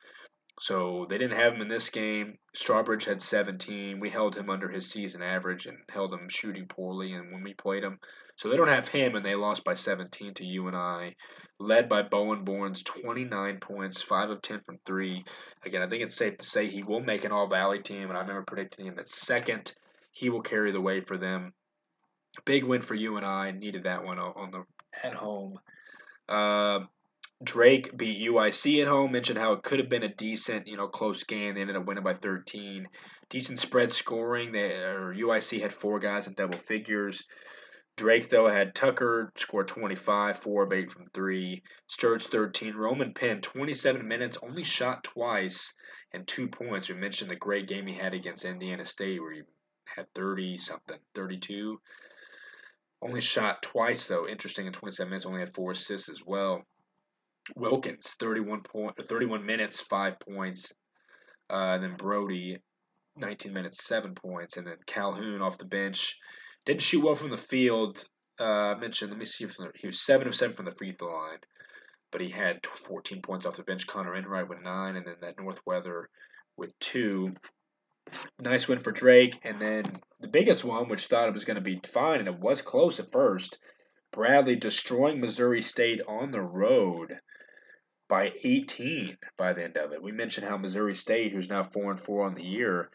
So 0.60 1.06
they 1.10 1.18
didn't 1.18 1.38
have 1.38 1.54
him 1.54 1.62
in 1.62 1.68
this 1.68 1.90
game. 1.90 2.38
Strawbridge 2.56 3.06
had 3.06 3.22
17. 3.22 4.00
We 4.00 4.10
held 4.10 4.36
him 4.36 4.50
under 4.50 4.70
his 4.70 4.90
season 4.90 5.22
average 5.22 5.66
and 5.66 5.78
held 5.90 6.14
him 6.14 6.30
shooting 6.30 6.68
poorly. 6.68 7.14
And 7.14 7.34
when 7.34 7.44
we 7.44 7.54
played 7.54 7.84
him, 7.84 8.00
so 8.38 8.50
they 8.50 8.58
don't 8.58 8.68
have 8.68 8.88
him, 8.88 9.16
and 9.16 9.26
they 9.26 9.36
lost 9.36 9.64
by 9.64 9.74
17 9.76 10.34
to 10.36 10.46
UNI, 10.46 11.16
led 11.60 11.88
by 11.88 12.04
Bowen 12.04 12.46
Borns, 12.46 12.84
29 12.84 13.60
points, 13.60 14.02
five 14.02 14.30
of 14.30 14.42
10 14.42 14.62
from 14.62 14.78
three. 14.86 15.24
Again, 15.66 15.82
I 15.82 15.88
think 15.88 16.04
it's 16.04 16.18
safe 16.18 16.38
to 16.38 16.46
say 16.46 16.68
he 16.68 16.84
will 16.84 17.00
make 17.00 17.24
an 17.24 17.32
All 17.32 17.48
Valley 17.48 17.82
team, 17.82 18.10
and 18.10 18.18
I 18.18 18.22
remember 18.22 18.44
predicting 18.44 18.88
him 18.88 19.00
at 19.00 19.08
second. 19.08 19.74
He 20.12 20.30
will 20.30 20.42
carry 20.42 20.72
the 20.72 20.82
weight 20.82 21.08
for 21.08 21.18
them. 21.18 21.54
Big 22.44 22.66
win 22.66 22.82
for 22.82 22.96
UNI. 22.96 23.54
Needed 23.54 23.84
that 23.84 24.04
one 24.04 24.20
on 24.20 24.52
the 24.52 24.66
at 25.02 25.14
home. 25.14 25.60
Uh, 26.28 26.82
Drake 27.44 27.96
beat 27.98 28.26
UIC 28.28 28.82
at 28.82 28.88
home. 28.88 29.12
Mentioned 29.12 29.38
how 29.38 29.54
it 29.54 29.64
could 29.64 29.80
have 29.80 29.90
been 29.90 30.04
a 30.04 30.16
decent, 30.16 30.68
you 30.68 30.78
know, 30.78 30.88
close 30.88 31.24
game. 31.24 31.56
They 31.56 31.62
ended 31.62 31.76
up 31.76 31.86
winning 31.86 32.04
by 32.04 32.14
13. 32.14 32.88
Decent 33.30 33.60
spread 33.60 33.92
scoring. 33.92 34.52
They 34.54 34.70
UIC 34.70 35.62
had 35.62 35.74
four 35.74 36.00
guys 36.00 36.28
in 36.28 36.34
double 36.34 36.58
figures. 36.58 37.26
Drake 37.98 38.30
though 38.30 38.48
had 38.48 38.76
Tucker 38.76 39.32
score 39.36 39.64
25, 39.64 40.40
four 40.40 40.64
of 40.64 40.74
eight 40.74 40.90
from 40.90 41.06
three. 41.08 41.64
Sturtz 41.90 42.28
13. 42.28 42.74
Roman 42.74 43.14
Penn 43.14 43.42
27 43.42 44.08
minutes, 44.08 44.38
only 44.42 44.64
shot 44.64 45.04
twice 45.04 45.74
and 46.14 46.28
two 46.28 46.48
points. 46.48 46.90
We 46.90 46.96
mentioned 46.96 47.32
the 47.32 47.36
great 47.36 47.68
game 47.68 47.88
he 47.88 47.96
had 47.96 48.14
against 48.14 48.46
Indiana 48.46 48.86
State 48.86 49.22
where 49.22 49.34
he 49.34 49.42
had 49.94 50.14
30 50.14 50.58
something, 50.58 51.00
32. 51.14 51.82
Only 53.02 53.22
shot 53.22 53.62
twice 53.62 54.08
though. 54.08 54.28
Interesting 54.28 54.68
in 54.68 54.74
27 54.74 55.10
minutes, 55.10 55.26
only 55.26 55.42
had 55.42 55.54
four 55.54 55.72
assists 55.72 56.10
as 56.10 56.22
well. 56.26 56.64
Wilkins, 57.56 58.16
31 58.20 58.62
point, 58.62 58.96
31 59.08 59.46
minutes, 59.46 59.80
five 59.80 60.20
points. 60.20 60.74
Uh, 61.50 61.74
and 61.76 61.84
then 61.84 61.96
Brody, 61.96 62.58
19 63.18 63.54
minutes, 63.54 63.86
seven 63.86 64.16
points. 64.16 64.58
And 64.58 64.66
then 64.66 64.78
Calhoun 64.88 65.42
off 65.42 65.58
the 65.58 65.66
bench. 65.66 66.18
Didn't 66.66 66.82
shoot 66.82 67.04
well 67.04 67.16
from 67.16 67.30
the 67.30 67.38
field. 67.38 68.04
Uh, 68.40 68.76
mentioned, 68.80 69.12
let 69.12 69.20
me 69.20 69.26
see 69.26 69.46
if 69.46 69.56
he 69.76 69.88
was 69.88 70.02
7 70.02 70.28
of 70.28 70.36
7 70.36 70.56
from 70.56 70.66
the 70.66 70.72
free 70.72 70.94
throw 70.94 71.14
line. 71.14 71.38
But 72.12 72.22
he 72.22 72.30
had 72.30 72.66
14 72.66 73.22
points 73.22 73.46
off 73.46 73.58
the 73.58 73.64
bench. 73.64 73.86
Connor 73.86 74.16
Enright 74.16 74.50
with 74.50 74.62
9. 74.62 74.96
And 74.96 75.06
then 75.06 75.16
that 75.22 75.40
Northweather 75.40 76.10
with 76.58 76.78
2. 76.80 77.34
Nice 78.40 78.68
win 78.68 78.80
for 78.80 78.92
Drake. 78.92 79.40
And 79.44 79.62
then 79.62 79.84
the 80.20 80.28
biggest 80.28 80.64
one, 80.64 80.88
which 80.88 81.06
thought 81.06 81.28
it 81.28 81.34
was 81.34 81.46
going 81.46 81.56
to 81.56 81.62
be 81.62 81.80
fine, 81.86 82.20
and 82.20 82.28
it 82.28 82.40
was 82.40 82.62
close 82.62 83.00
at 83.00 83.12
first. 83.12 83.60
Bradley 84.12 84.56
destroying 84.56 85.20
Missouri 85.20 85.62
State 85.62 86.02
on 86.08 86.32
the 86.32 86.42
road 86.42 87.20
by 88.08 88.32
18 88.44 89.18
by 89.38 89.54
the 89.54 89.64
end 89.64 89.78
of 89.78 89.92
it. 89.92 90.02
We 90.02 90.12
mentioned 90.12 90.48
how 90.48 90.58
Missouri 90.58 90.96
State, 90.96 91.32
who's 91.32 91.50
now 91.50 91.64
four 91.64 91.92
and 91.92 92.00
four 92.00 92.26
on 92.26 92.34
the 92.34 92.44
year, 92.44 92.90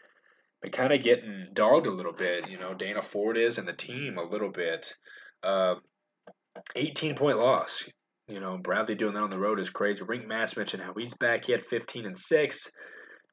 but 0.61 0.71
kind 0.71 0.93
of 0.93 1.03
getting 1.03 1.47
dogged 1.53 1.87
a 1.87 1.91
little 1.91 2.13
bit. 2.13 2.49
You 2.49 2.57
know, 2.57 2.73
Dana 2.73 3.01
Ford 3.01 3.37
is 3.37 3.57
and 3.57 3.67
the 3.67 3.73
team 3.73 4.17
a 4.17 4.23
little 4.23 4.51
bit. 4.51 4.93
Uh, 5.43 5.75
18 6.75 7.15
point 7.15 7.37
loss. 7.37 7.87
You 8.27 8.39
know, 8.39 8.57
Bradley 8.57 8.95
doing 8.95 9.13
that 9.15 9.23
on 9.23 9.29
the 9.29 9.39
road 9.39 9.59
is 9.59 9.69
crazy. 9.69 10.03
Rienk 10.03 10.27
Mast 10.27 10.55
mentioned 10.55 10.83
how 10.83 10.93
he's 10.93 11.13
back. 11.15 11.45
He 11.45 11.51
had 11.51 11.65
15 11.65 12.05
and 12.05 12.17
six. 12.17 12.69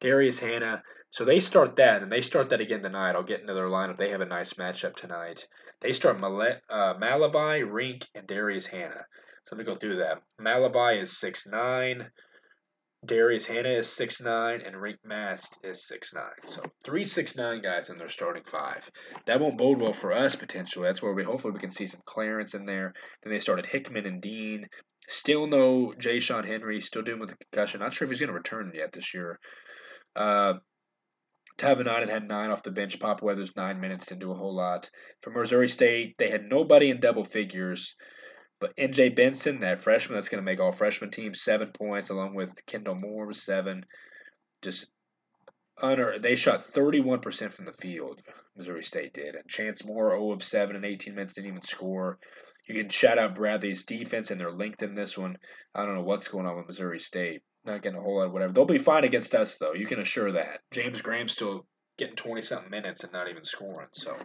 Darius 0.00 0.38
Hannah. 0.38 0.82
So 1.10 1.24
they 1.24 1.40
start 1.40 1.76
that, 1.76 2.02
and 2.02 2.12
they 2.12 2.20
start 2.20 2.50
that 2.50 2.60
again 2.60 2.82
tonight. 2.82 3.12
I'll 3.12 3.22
get 3.22 3.40
into 3.40 3.54
their 3.54 3.68
lineup. 3.68 3.96
They 3.96 4.10
have 4.10 4.20
a 4.20 4.26
nice 4.26 4.54
matchup 4.54 4.94
tonight. 4.94 5.46
They 5.80 5.92
start 5.92 6.20
Mal- 6.20 6.60
uh, 6.68 6.94
Malevy, 6.94 7.62
Rienk, 7.64 8.04
and 8.14 8.26
Darius 8.26 8.66
Hannah. 8.66 9.06
So 9.48 9.56
let 9.56 9.64
me 9.66 9.72
go 9.72 9.78
through 9.78 9.96
that. 9.96 10.20
Malevy 10.38 11.00
is 11.00 11.16
six 11.16 11.46
nine. 11.46 12.10
Darius 13.06 13.46
Hannah 13.46 13.70
is 13.70 13.90
six 13.90 14.20
nine, 14.20 14.60
and 14.60 14.76
Rienk 14.76 14.98
Mast 15.06 15.56
is 15.64 15.86
six 15.86 16.12
nine. 16.12 16.24
So 16.44 16.62
three 16.84 17.04
six 17.04 17.34
nine 17.34 17.62
guys 17.62 17.88
in 17.88 17.96
their 17.96 18.10
starting 18.10 18.42
five. 18.44 18.90
That 19.24 19.40
won't 19.40 19.56
bode 19.56 19.80
well 19.80 19.94
for 19.94 20.12
us 20.12 20.36
potentially. 20.36 20.86
That's 20.86 21.00
where 21.00 21.14
we 21.14 21.24
hopefully 21.24 21.54
we 21.54 21.60
can 21.60 21.70
see 21.70 21.86
some 21.86 22.02
Clarence 22.04 22.52
in 22.52 22.66
there. 22.66 22.92
Then 23.22 23.32
they 23.32 23.38
started 23.38 23.64
Hickman 23.64 24.04
and 24.04 24.20
Deen. 24.20 24.68
Still 25.06 25.46
no 25.46 25.94
Ja'Shon 25.98 26.44
Henry. 26.44 26.82
Still 26.82 27.02
dealing 27.02 27.20
with 27.20 27.30
the 27.30 27.36
concussion. 27.50 27.80
Not 27.80 27.94
sure 27.94 28.04
if 28.04 28.10
he's 28.10 28.20
going 28.20 28.28
to 28.28 28.34
return 28.34 28.72
yet 28.74 28.92
this 28.92 29.14
year. 29.14 29.38
Uh, 30.14 30.54
Tahvanainen 31.56 32.10
had 32.10 32.28
nine 32.28 32.50
off 32.50 32.62
the 32.62 32.70
bench. 32.70 33.00
Pop 33.00 33.22
Weathers 33.22 33.56
nine 33.56 33.80
minutes 33.80 34.08
didn't 34.08 34.20
do 34.20 34.32
a 34.32 34.36
whole 34.36 34.54
lot. 34.54 34.90
For 35.22 35.30
Missouri 35.30 35.68
State, 35.68 36.16
they 36.18 36.28
had 36.28 36.42
nobody 36.50 36.90
in 36.90 37.00
double 37.00 37.24
figures. 37.24 37.94
But 38.60 38.76
NJ 38.76 39.14
Benson, 39.14 39.60
that 39.60 39.78
freshman 39.78 40.16
that's 40.16 40.28
going 40.28 40.42
to 40.42 40.50
make 40.50 40.60
all 40.60 40.72
freshman 40.72 41.10
teams 41.10 41.42
seven 41.42 41.70
points, 41.72 42.10
along 42.10 42.34
with 42.34 42.66
Kendall 42.66 42.96
Moore 42.96 43.26
with 43.26 43.36
seven. 43.36 43.86
Just 44.62 44.86
under, 45.80 46.18
they 46.18 46.34
shot 46.34 46.60
31% 46.60 47.52
from 47.52 47.66
the 47.66 47.72
field, 47.72 48.22
Missouri 48.56 48.82
State 48.82 49.14
did. 49.14 49.36
And 49.36 49.48
Chance 49.48 49.84
Moore, 49.84 50.10
0 50.10 50.32
of 50.32 50.42
7 50.42 50.74
in 50.74 50.84
18 50.84 51.14
minutes, 51.14 51.34
didn't 51.34 51.50
even 51.50 51.62
score. 51.62 52.18
You 52.68 52.74
can 52.74 52.90
shout 52.90 53.18
out 53.18 53.34
Bradley's 53.34 53.84
defense 53.84 54.30
and 54.30 54.40
their 54.40 54.52
length 54.52 54.82
in 54.82 54.94
this 54.94 55.16
one. 55.16 55.38
I 55.74 55.86
don't 55.86 55.94
know 55.94 56.02
what's 56.02 56.28
going 56.28 56.46
on 56.46 56.56
with 56.56 56.66
Missouri 56.66 56.98
State. 56.98 57.42
Not 57.64 57.82
getting 57.82 57.98
a 57.98 58.02
whole 58.02 58.18
lot 58.18 58.26
of 58.26 58.32
whatever. 58.32 58.52
They'll 58.52 58.64
be 58.64 58.78
fine 58.78 59.04
against 59.04 59.34
us, 59.34 59.56
though. 59.56 59.72
You 59.74 59.86
can 59.86 60.00
assure 60.00 60.32
that. 60.32 60.60
James 60.72 61.00
Graham's 61.00 61.32
still 61.32 61.66
getting 61.96 62.16
20 62.16 62.42
something 62.42 62.70
minutes 62.70 63.04
and 63.04 63.12
not 63.12 63.28
even 63.28 63.44
scoring. 63.44 63.88
So 63.92 64.16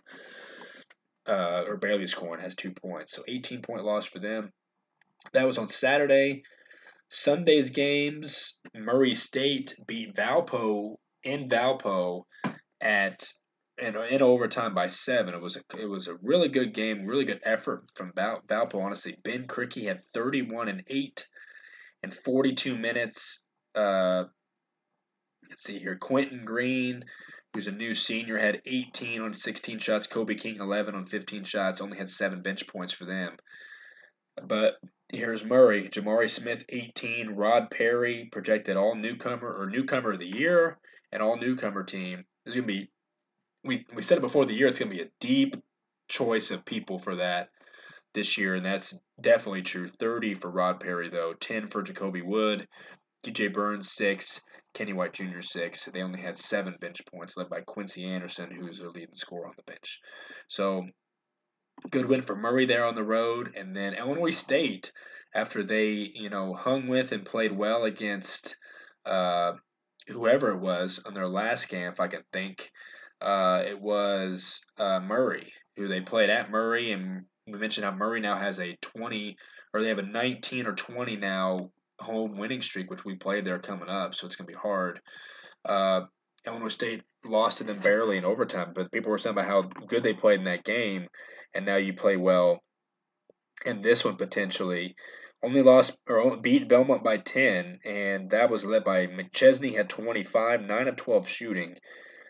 uh, 1.27 1.63
or 1.67 1.77
barely 1.77 2.07
scoring, 2.07 2.41
has 2.41 2.55
two 2.55 2.71
points. 2.71 3.13
So 3.13 3.23
18 3.27 3.61
point 3.61 3.83
loss 3.83 4.05
for 4.05 4.19
them. 4.19 4.51
That 5.33 5.45
was 5.45 5.57
on 5.57 5.69
Saturday. 5.69 6.43
Sunday's 7.09 7.69
games, 7.69 8.59
Murray 8.75 9.13
State 9.13 9.75
beat 9.87 10.15
Valpo 10.15 10.95
in 11.23 11.47
Valpo 11.47 12.23
at 12.81 13.31
and 13.81 13.95
in 13.95 14.21
overtime 14.21 14.73
by 14.75 14.87
seven. 14.87 15.33
It 15.33 15.41
was 15.41 15.55
a 15.55 15.61
it 15.79 15.85
was 15.85 16.07
a 16.07 16.15
really 16.21 16.49
good 16.49 16.73
game, 16.73 17.05
really 17.05 17.25
good 17.25 17.41
effort 17.43 17.83
from 17.95 18.11
Val, 18.15 18.41
Valpo. 18.47 18.83
Honestly, 18.83 19.17
Ben 19.23 19.47
Krikke 19.47 19.87
had 19.87 20.01
31 20.13 20.69
and 20.69 20.83
eight 20.87 21.27
in 22.03 22.11
42 22.11 22.77
minutes. 22.77 23.45
Uh, 23.75 24.25
let's 25.49 25.63
see 25.63 25.79
here, 25.79 25.95
Quentin 25.95 26.45
Green 26.45 27.03
who's 27.53 27.67
a 27.67 27.71
new 27.71 27.93
senior, 27.93 28.37
had 28.37 28.61
18 28.65 29.21
on 29.21 29.33
16 29.33 29.79
shots. 29.79 30.07
Kobe 30.07 30.35
King, 30.35 30.57
11 30.59 30.95
on 30.95 31.05
15 31.05 31.43
shots, 31.43 31.81
only 31.81 31.97
had 31.97 32.09
seven 32.09 32.41
bench 32.41 32.67
points 32.67 32.93
for 32.93 33.05
them. 33.05 33.37
But 34.41 34.75
here's 35.09 35.45
Murray, 35.45 35.89
Jamari 35.89 36.29
Smith, 36.29 36.65
18, 36.69 37.29
Rob 37.31 37.69
Perry, 37.69 38.29
projected 38.31 38.77
all 38.77 38.95
newcomer 38.95 39.53
or 39.53 39.69
newcomer 39.69 40.13
of 40.13 40.19
the 40.19 40.25
year 40.25 40.79
and 41.11 41.21
all 41.21 41.37
newcomer 41.37 41.83
team. 41.83 42.25
It's 42.45 42.55
gonna 42.55 42.67
be, 42.67 42.89
we 43.63 43.85
we 43.93 44.01
said 44.01 44.17
it 44.17 44.21
before 44.21 44.45
the 44.45 44.55
year. 44.55 44.67
It's 44.67 44.79
gonna 44.79 44.91
be 44.91 45.01
a 45.01 45.11
deep 45.19 45.55
choice 46.09 46.49
of 46.49 46.65
people 46.65 46.97
for 46.97 47.15
that 47.17 47.49
this 48.13 48.37
year, 48.37 48.55
and 48.55 48.65
that's 48.65 48.95
definitely 49.21 49.61
true. 49.61 49.87
30 49.87 50.33
for 50.33 50.49
Rob 50.49 50.79
Perry 50.79 51.09
though, 51.09 51.33
10 51.39 51.67
for 51.67 51.83
Jacoby 51.83 52.23
Wood, 52.23 52.67
DJ 53.23 53.53
Burns 53.53 53.91
six, 53.91 54.41
Kenny 54.73 54.93
White 54.93 55.13
Jr. 55.13 55.41
six. 55.41 55.85
They 55.85 56.01
only 56.01 56.21
had 56.21 56.37
seven 56.37 56.75
bench 56.79 57.01
points, 57.05 57.37
led 57.37 57.49
by 57.49 57.61
Quincy 57.61 58.05
Anderson, 58.05 58.51
who's 58.51 58.79
their 58.79 58.89
leading 58.89 59.15
scorer 59.15 59.47
on 59.47 59.53
the 59.55 59.63
bench. 59.63 59.99
So 60.47 60.85
good 61.89 62.05
win 62.05 62.21
for 62.21 62.35
Murray 62.35 62.65
there 62.65 62.85
on 62.85 62.95
the 62.95 63.03
road, 63.03 63.55
and 63.55 63.75
then 63.75 63.93
Illinois 63.93 64.31
State 64.35 64.91
after 65.35 65.63
they 65.63 66.11
you 66.13 66.29
know 66.29 66.53
hung 66.53 66.87
with 66.87 67.11
and 67.11 67.25
played 67.25 67.51
well 67.51 67.83
against 67.83 68.55
uh, 69.05 69.53
whoever 70.07 70.51
it 70.51 70.59
was 70.59 70.99
on 71.05 71.13
their 71.13 71.27
last 71.27 71.69
game, 71.69 71.87
if 71.87 71.99
I 71.99 72.07
can 72.07 72.23
think. 72.31 72.71
Uh, 73.21 73.63
it 73.65 73.79
was 73.79 74.61
uh, 74.77 74.99
Murray 74.99 75.53
who 75.75 75.87
they 75.87 76.01
played 76.01 76.29
at 76.29 76.51
Murray, 76.51 76.91
and 76.91 77.25
we 77.47 77.57
mentioned 77.57 77.85
how 77.85 77.91
Murray 77.91 78.19
now 78.19 78.37
has 78.37 78.59
a 78.59 78.77
20 78.81 79.37
or 79.73 79.81
they 79.81 79.89
have 79.89 79.97
a 79.97 80.03
19 80.03 80.67
or 80.67 80.73
20 80.73 81.15
now 81.17 81.71
home 82.03 82.37
winning 82.37 82.61
streak, 82.61 82.89
which 82.89 83.05
we 83.05 83.15
played 83.15 83.45
there 83.45 83.59
coming 83.59 83.89
up, 83.89 84.15
so 84.15 84.27
it's 84.27 84.35
going 84.35 84.47
to 84.47 84.53
be 84.53 84.59
hard. 84.59 84.99
Uh, 85.65 86.01
Illinois 86.45 86.69
State 86.69 87.03
lost 87.25 87.59
to 87.59 87.63
them 87.63 87.79
barely 87.79 88.17
in 88.17 88.25
overtime, 88.25 88.73
but 88.75 88.91
people 88.91 89.11
were 89.11 89.17
saying 89.17 89.33
about 89.33 89.47
how 89.47 89.61
good 89.61 90.03
they 90.03 90.13
played 90.13 90.39
in 90.39 90.45
that 90.45 90.65
game, 90.65 91.07
and 91.53 91.65
now 91.65 91.77
you 91.77 91.93
play 91.93 92.17
well 92.17 92.61
in 93.65 93.81
this 93.81 94.03
one 94.03 94.17
potentially. 94.17 94.95
Only 95.41 95.61
lost 95.61 95.97
or 96.07 96.37
beat 96.37 96.69
Belmont 96.69 97.03
by 97.03 97.17
10, 97.17 97.79
and 97.85 98.29
that 98.29 98.49
was 98.49 98.63
led 98.63 98.83
by 98.83 99.07
McChesney 99.07 99.75
had 99.75 99.89
25, 99.89 100.61
9 100.61 100.87
of 100.87 100.95
12 100.95 101.27
shooting. 101.27 101.77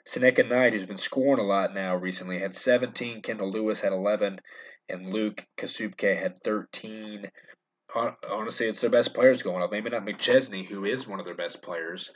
Seneca 0.06 0.44
Knight, 0.44 0.74
who's 0.74 0.86
been 0.86 0.98
scoring 0.98 1.40
a 1.40 1.48
lot 1.48 1.74
now 1.74 1.96
recently, 1.96 2.40
had 2.40 2.56
17. 2.56 3.22
Kendall 3.22 3.52
Lewis 3.52 3.82
had 3.82 3.94
11, 3.94 4.40
and 4.90 5.14
Luke 5.14 5.46
Kasubke 5.58 6.18
had 6.18 6.40
13 6.40 7.32
honestly, 7.96 8.68
it's 8.68 8.82
their 8.82 8.90
best 8.90 9.14
players 9.14 9.44
going 9.44 9.62
up. 9.64 9.72
Maybe 9.72 9.90
not 9.90 10.06
McChesney, 10.06 10.66
who 10.66 10.86
is 10.86 11.08
one 11.08 11.20
of 11.20 11.26
their 11.26 11.36
best 11.36 11.62
players. 11.62 12.12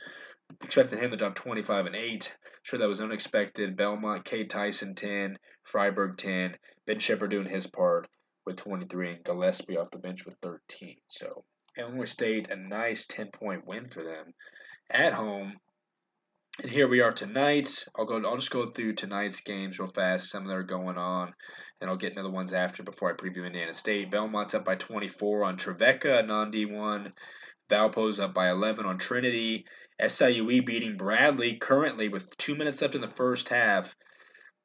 Expecting 0.62 0.98
him 0.98 1.10
to 1.10 1.16
drop 1.16 1.34
25 1.34 1.86
and 1.86 1.96
8. 1.96 2.36
Sure, 2.62 2.78
that 2.78 2.88
was 2.88 3.00
unexpected. 3.00 3.76
Belmont, 3.76 4.24
K. 4.24 4.44
Tyson, 4.44 4.94
10. 4.94 5.38
Friberg, 5.70 6.16
10. 6.16 6.56
Ben 6.86 6.98
Sheppard 6.98 7.30
doing 7.30 7.46
his 7.46 7.66
part 7.66 8.08
with 8.46 8.56
23. 8.56 9.10
And 9.10 9.24
Gillespie 9.24 9.76
off 9.76 9.90
the 9.90 9.98
bench 9.98 10.24
with 10.24 10.36
13. 10.42 10.96
So, 11.06 11.44
Illinois 11.76 12.06
State, 12.06 12.50
a 12.50 12.56
nice 12.56 13.06
10 13.06 13.30
point 13.30 13.66
win 13.66 13.86
for 13.88 14.02
them. 14.02 14.32
at 14.90 15.12
home. 15.12 15.58
And 16.62 16.70
here 16.72 16.88
we 16.88 17.00
are 17.00 17.12
tonight. 17.12 17.84
I'll 17.96 18.04
go. 18.06 18.20
I'll 18.24 18.36
just 18.36 18.50
go 18.50 18.66
through 18.66 18.94
tonight's 18.94 19.40
games 19.42 19.78
real 19.78 19.86
fast. 19.88 20.30
Some 20.30 20.46
that 20.46 20.54
are 20.54 20.64
going 20.64 20.98
on, 20.98 21.32
and 21.80 21.88
I'll 21.88 21.96
get 21.96 22.10
into 22.10 22.22
the 22.22 22.30
ones 22.30 22.52
after 22.52 22.82
before 22.82 23.10
I 23.10 23.14
preview 23.14 23.46
Indiana 23.46 23.74
State. 23.74 24.10
Belmont's 24.10 24.54
up 24.54 24.64
by 24.64 24.74
24 24.74 25.44
on 25.44 25.56
Trevecca, 25.56 26.26
non 26.26 26.52
D1. 26.52 27.12
Valpo's 27.70 28.18
up 28.18 28.34
by 28.34 28.50
11 28.50 28.86
on 28.86 28.98
Trinity. 28.98 29.66
SIUE 30.00 30.64
beating 30.64 30.96
Bradley 30.96 31.56
currently 31.56 32.08
with 32.08 32.36
two 32.36 32.54
minutes 32.54 32.80
left 32.82 32.94
in 32.94 33.00
the 33.00 33.08
first 33.08 33.48
half. 33.48 33.96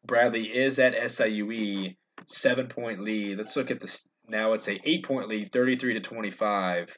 Bradley 0.06 0.46
is 0.46 0.80
at 0.80 0.94
SIUE, 0.94 1.96
seven 2.28 2.68
point 2.68 3.00
lead. 3.00 3.38
Let's 3.38 3.56
look 3.56 3.72
at 3.72 3.80
this 3.80 4.08
now. 4.28 4.54
It's 4.54 4.68
a 4.68 4.80
eight 4.88 5.06
point 5.06 5.28
lead, 5.28 5.52
33 5.52 5.96
to 5.96 6.00
25 6.00 6.96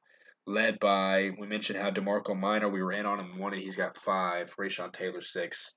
led 0.47 0.79
by 0.79 1.31
we 1.39 1.47
mentioned 1.47 1.79
how 1.79 1.89
Demarco 1.89 2.37
Minor 2.37 2.69
we 2.69 2.81
were 2.83 2.91
in 2.91 3.05
on 3.05 3.19
him 3.19 3.39
one 3.39 3.53
and 3.53 3.61
he's 3.61 3.75
got 3.75 3.97
five, 3.97 4.55
Raysean 4.57 4.93
Taylor 4.93 5.21
six, 5.21 5.73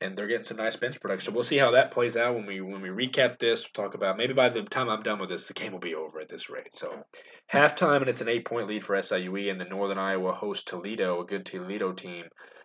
and 0.00 0.16
they're 0.16 0.26
getting 0.26 0.42
some 0.42 0.56
nice 0.56 0.76
bench 0.76 1.00
production. 1.00 1.32
We'll 1.32 1.44
see 1.44 1.58
how 1.58 1.72
that 1.72 1.92
plays 1.92 2.16
out 2.16 2.34
when 2.34 2.46
we 2.46 2.60
when 2.60 2.82
we 2.82 2.88
recap 2.88 3.38
this. 3.38 3.62
We'll 3.62 3.84
talk 3.84 3.94
about 3.94 4.16
maybe 4.16 4.32
by 4.32 4.48
the 4.48 4.62
time 4.62 4.88
I'm 4.88 5.02
done 5.02 5.20
with 5.20 5.28
this, 5.28 5.44
the 5.44 5.54
game 5.54 5.72
will 5.72 5.78
be 5.78 5.94
over 5.94 6.20
at 6.20 6.28
this 6.28 6.50
rate. 6.50 6.74
So 6.74 7.04
halftime 7.52 8.00
and 8.00 8.08
it's 8.08 8.20
an 8.20 8.28
eight 8.28 8.44
point 8.44 8.68
lead 8.68 8.84
for 8.84 8.96
SIUE 8.96 9.50
and 9.50 9.60
the 9.60 9.64
Northern 9.64 9.98
Iowa 9.98 10.32
host 10.32 10.66
Toledo, 10.66 11.20
a 11.20 11.26
good 11.26 11.46
Toledo 11.46 11.92
team, 11.92 12.24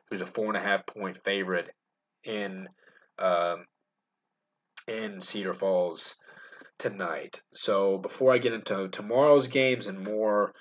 who's 0.09 0.21
a 0.21 0.25
four 0.25 0.47
and 0.47 0.57
a 0.57 0.61
half 0.67 0.85
point 0.85 1.17
favorite 1.23 1.69
in 2.23 2.67
um, 3.19 3.65
in 4.87 5.21
Cedar 5.21 5.53
Falls 5.53 6.15
tonight. 6.79 7.41
So 7.53 7.97
before 7.99 8.33
I 8.33 8.39
get 8.39 8.53
into 8.53 8.87
tomorrow's 8.89 9.47
games 9.47 9.87
and 9.87 10.03
more 10.03 10.51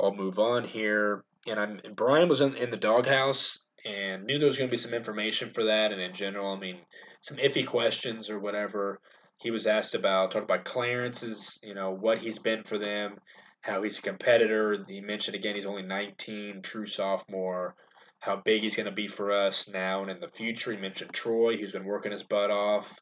I'll 0.00 0.14
move 0.14 0.38
on 0.38 0.64
here. 0.64 1.24
And 1.46 1.60
I'm 1.60 1.80
Brian 1.94 2.28
was 2.28 2.40
in, 2.40 2.54
in 2.56 2.70
the 2.70 2.76
doghouse 2.76 3.60
and 3.84 4.24
knew 4.24 4.38
there 4.38 4.48
was 4.48 4.58
going 4.58 4.68
to 4.68 4.74
be 4.74 4.80
some 4.80 4.94
information 4.94 5.50
for 5.50 5.64
that. 5.64 5.92
And 5.92 6.00
in 6.00 6.12
general, 6.12 6.54
I 6.54 6.58
mean, 6.58 6.78
some 7.20 7.36
iffy 7.36 7.66
questions 7.66 8.30
or 8.30 8.38
whatever. 8.38 9.00
He 9.38 9.50
was 9.50 9.66
asked 9.66 9.94
about, 9.94 10.30
talked 10.30 10.44
about 10.44 10.64
Clarence's, 10.64 11.58
you 11.62 11.74
know, 11.74 11.90
what 11.90 12.18
he's 12.18 12.38
been 12.38 12.64
for 12.64 12.78
them, 12.78 13.18
how 13.60 13.82
he's 13.82 13.98
a 13.98 14.02
competitor. 14.02 14.84
He 14.88 15.00
mentioned 15.00 15.36
again 15.36 15.54
he's 15.54 15.66
only 15.66 15.82
19, 15.82 16.62
true 16.62 16.86
sophomore, 16.86 17.74
how 18.18 18.36
big 18.36 18.62
he's 18.62 18.76
going 18.76 18.86
to 18.86 18.92
be 18.92 19.08
for 19.08 19.30
us 19.30 19.68
now 19.68 20.02
and 20.02 20.10
in 20.10 20.20
the 20.20 20.28
future. 20.28 20.72
He 20.72 20.78
mentioned 20.78 21.12
Troy, 21.12 21.56
who's 21.56 21.72
been 21.72 21.84
working 21.84 22.12
his 22.12 22.22
butt 22.22 22.50
off. 22.50 22.98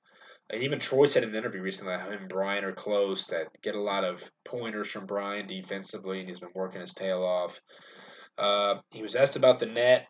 And 0.51 0.63
even 0.63 0.79
Troy 0.79 1.07
said 1.07 1.23
in 1.23 1.31
an 1.31 1.37
interview 1.37 1.63
recently 1.63 1.95
that 1.95 2.07
him 2.07 2.21
and 2.21 2.29
Brian 2.29 2.65
are 2.65 2.73
close, 2.73 3.27
that 3.29 3.49
get 3.63 3.75
a 3.75 3.81
lot 3.81 4.05
of 4.05 4.31
pointers 4.45 4.91
from 4.91 5.07
Brian 5.07 5.47
defensively, 5.47 6.21
and 6.21 6.29
he's 6.29 6.41
been 6.41 6.51
working 6.55 6.81
his 6.81 6.93
tail 6.93 7.23
off. 7.23 7.61
Uh, 8.37 8.77
he 8.91 9.03
was 9.03 9.17
asked 9.17 9.37
about 9.37 9.59
the 9.59 9.67
net, 9.67 10.07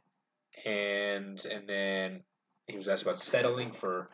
and 0.65 1.45
and 1.45 1.69
then 1.69 2.23
he 2.67 2.77
was 2.77 2.89
asked 2.89 3.03
about 3.03 3.19
settling 3.19 3.71
for 3.71 4.11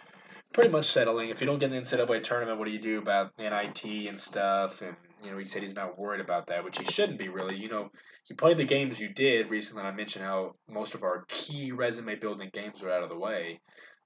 pretty 0.53 0.71
much 0.71 0.87
settling. 0.87 1.31
If 1.31 1.41
you 1.41 1.47
don't 1.47 1.59
get 1.59 1.73
in 1.73 1.83
the 1.83 1.89
NCAA 1.89 2.23
tournament, 2.23 2.59
what 2.59 2.67
do 2.67 2.73
you 2.73 2.81
do 2.81 2.99
about 2.99 3.33
NIT 3.39 3.85
and 3.85 4.21
stuff? 4.21 4.83
And 4.83 4.97
you 5.23 5.31
know, 5.31 5.39
he 5.39 5.45
said 5.45 5.63
he's 5.63 5.75
not 5.75 5.99
worried 5.99 6.21
about 6.21 6.49
that, 6.49 6.65
which 6.65 6.79
he 6.79 6.85
shouldn't 6.85 7.19
be 7.19 7.29
really. 7.29 7.57
You 7.57 7.69
know, 7.69 7.91
you 8.29 8.37
played 8.37 8.57
the 8.57 8.65
games 8.65 9.01
you 9.01 9.09
did 9.09 9.51
recently. 9.51 9.83
I 9.83 9.93
mentioned 9.93 10.25
how 10.25 10.55
most 10.69 10.95
of 10.95 11.03
our 11.03 11.25
key 11.29 11.73
resume 11.73 12.17
building 12.17 12.51
games 12.53 12.83
are 12.83 12.91
out 12.91 13.03
of 13.03 13.09
the 13.09 13.19
way. 13.19 13.61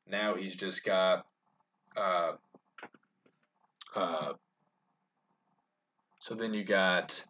Now 0.07 0.35
he's 0.35 0.55
just 0.55 0.85
got 0.85 1.25
uh, 1.97 2.33
uh, 3.95 4.33
so 6.21 6.35
then 6.35 6.55
you 6.55 6.65
got, 6.65 7.23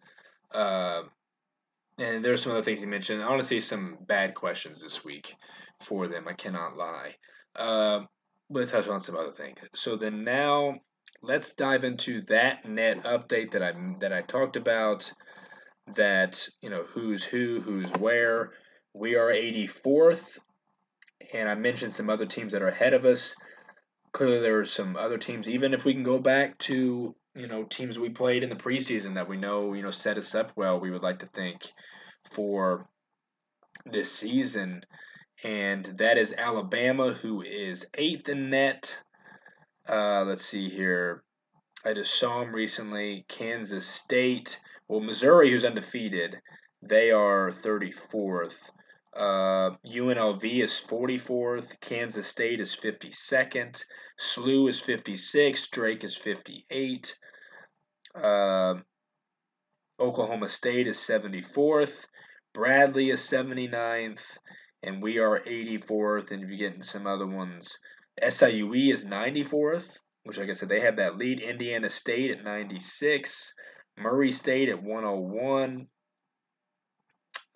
uh, 0.52 1.02
and 1.98 2.24
there's 2.24 2.42
some 2.42 2.52
other 2.52 2.62
things 2.62 2.80
you 2.80 2.86
mentioned. 2.86 3.22
I 3.22 3.28
want 3.28 3.42
to 3.42 3.46
see 3.46 3.60
some 3.60 3.98
bad 4.06 4.34
questions 4.34 4.80
this 4.80 5.04
week 5.04 5.34
for 5.80 6.08
them. 6.08 6.26
I 6.28 6.32
cannot 6.32 6.76
lie. 6.76 7.14
Uh, 7.56 8.00
let's 8.50 8.70
touch 8.70 8.88
on 8.88 9.00
some 9.00 9.16
other 9.16 9.32
things. 9.32 9.58
So 9.74 9.96
then 9.96 10.24
now 10.24 10.76
let's 11.22 11.54
dive 11.54 11.84
into 11.84 12.22
that 12.22 12.68
net 12.68 13.02
update 13.04 13.50
that 13.52 13.62
I 13.62 13.72
that 14.00 14.12
I 14.12 14.22
talked 14.22 14.56
about. 14.56 15.12
That 15.96 16.48
you 16.62 16.70
know 16.70 16.84
who's 16.92 17.22
who, 17.22 17.60
who's 17.60 17.90
where. 17.98 18.52
We 18.96 19.16
are 19.16 19.26
84th, 19.26 20.38
and 21.32 21.48
I 21.48 21.56
mentioned 21.56 21.92
some 21.92 22.08
other 22.08 22.26
teams 22.26 22.52
that 22.52 22.62
are 22.62 22.68
ahead 22.68 22.94
of 22.94 23.04
us 23.04 23.34
clearly 24.14 24.40
there 24.40 24.54
were 24.54 24.64
some 24.64 24.96
other 24.96 25.18
teams. 25.18 25.48
Even 25.48 25.74
if 25.74 25.84
we 25.84 25.92
can 25.92 26.04
go 26.04 26.18
back 26.18 26.56
to 26.60 27.14
you 27.34 27.48
know 27.48 27.64
teams 27.64 27.98
we 27.98 28.08
played 28.08 28.42
in 28.42 28.48
the 28.48 28.56
preseason 28.56 29.16
that 29.16 29.28
we 29.28 29.36
know 29.36 29.74
you 29.74 29.82
know 29.82 29.90
set 29.90 30.16
us 30.16 30.34
up 30.34 30.52
well, 30.56 30.80
we 30.80 30.90
would 30.90 31.02
like 31.02 31.18
to 31.18 31.26
think 31.26 31.70
for 32.30 32.86
this 33.84 34.10
season, 34.10 34.82
and 35.42 35.84
that 35.98 36.16
is 36.16 36.32
Alabama, 36.32 37.12
who 37.12 37.42
is 37.42 37.84
eighth 37.94 38.30
in 38.30 38.48
net. 38.48 38.96
Uh, 39.86 40.24
let's 40.24 40.46
see 40.46 40.70
here. 40.70 41.22
I 41.84 41.92
just 41.92 42.18
saw 42.18 42.40
them 42.40 42.54
recently. 42.54 43.26
Kansas 43.28 43.86
State, 43.86 44.58
well, 44.88 45.00
Missouri, 45.00 45.50
who's 45.50 45.66
undefeated, 45.66 46.36
they 46.80 47.10
are 47.10 47.50
34th. 47.50 48.54
Uh, 49.16 49.76
UNLV 49.86 50.64
is 50.64 50.72
44th. 50.72 51.80
Kansas 51.80 52.26
State 52.26 52.60
is 52.60 52.74
52nd. 52.74 53.84
SLU 54.20 54.68
is 54.68 54.80
56. 54.80 55.68
Drake 55.68 56.02
is 56.02 56.16
58. 56.16 57.16
Uh, 58.16 58.74
Oklahoma 60.00 60.48
State 60.48 60.88
is 60.88 60.96
74th. 60.98 62.06
Bradley 62.54 63.10
is 63.10 63.20
79th. 63.20 64.36
And 64.82 65.00
we 65.00 65.18
are 65.18 65.40
84th. 65.40 66.32
And 66.32 66.42
if 66.42 66.50
you 66.50 66.58
get 66.58 66.74
into 66.74 66.86
some 66.86 67.06
other 67.06 67.26
ones, 67.26 67.78
SIUE 68.20 68.92
is 68.92 69.06
94th, 69.06 69.98
which, 70.24 70.38
like 70.38 70.50
I 70.50 70.52
said, 70.52 70.68
they 70.68 70.80
have 70.80 70.96
that 70.96 71.16
lead. 71.16 71.40
Indiana 71.40 71.88
State 71.88 72.32
at 72.32 72.44
96. 72.44 73.54
Murray 73.96 74.32
State 74.32 74.68
at 74.68 74.82
101 74.82 75.86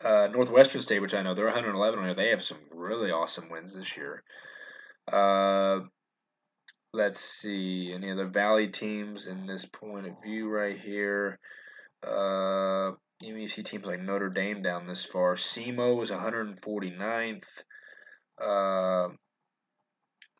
uh, 0.04 0.28
Northwestern 0.32 0.82
State, 0.82 1.00
which 1.00 1.14
I 1.14 1.22
know 1.22 1.34
they're 1.34 1.46
111 1.46 1.98
on 1.98 2.04
here, 2.04 2.14
they 2.14 2.30
have 2.30 2.42
some 2.42 2.58
really 2.70 3.10
awesome 3.10 3.50
wins 3.50 3.74
this 3.74 3.96
year. 3.96 4.22
Uh, 5.10 5.80
let's 6.92 7.20
see 7.20 7.92
any 7.94 8.10
other 8.10 8.26
Valley 8.26 8.68
teams 8.68 9.26
in 9.26 9.46
this 9.46 9.64
point 9.64 10.06
of 10.06 10.22
view 10.22 10.48
right 10.48 10.78
here. 10.78 11.38
Uh, 12.06 12.92
you 13.20 13.48
see 13.48 13.62
teams 13.62 13.84
like 13.84 14.00
Notre 14.00 14.28
Dame 14.28 14.62
down 14.62 14.86
this 14.86 15.04
far. 15.04 15.34
SEMO 15.34 16.00
is 16.02 16.10
149th. 16.10 17.62
Uh, 18.40 19.08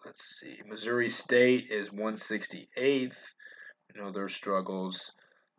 let's 0.05 0.39
see. 0.41 0.59
Missouri 0.69 1.11
State 1.11 1.69
is 1.71 1.91
168th. 1.91 3.17
You 3.95 4.03
know 4.03 4.13
their 4.13 4.29
struggles. 4.29 5.13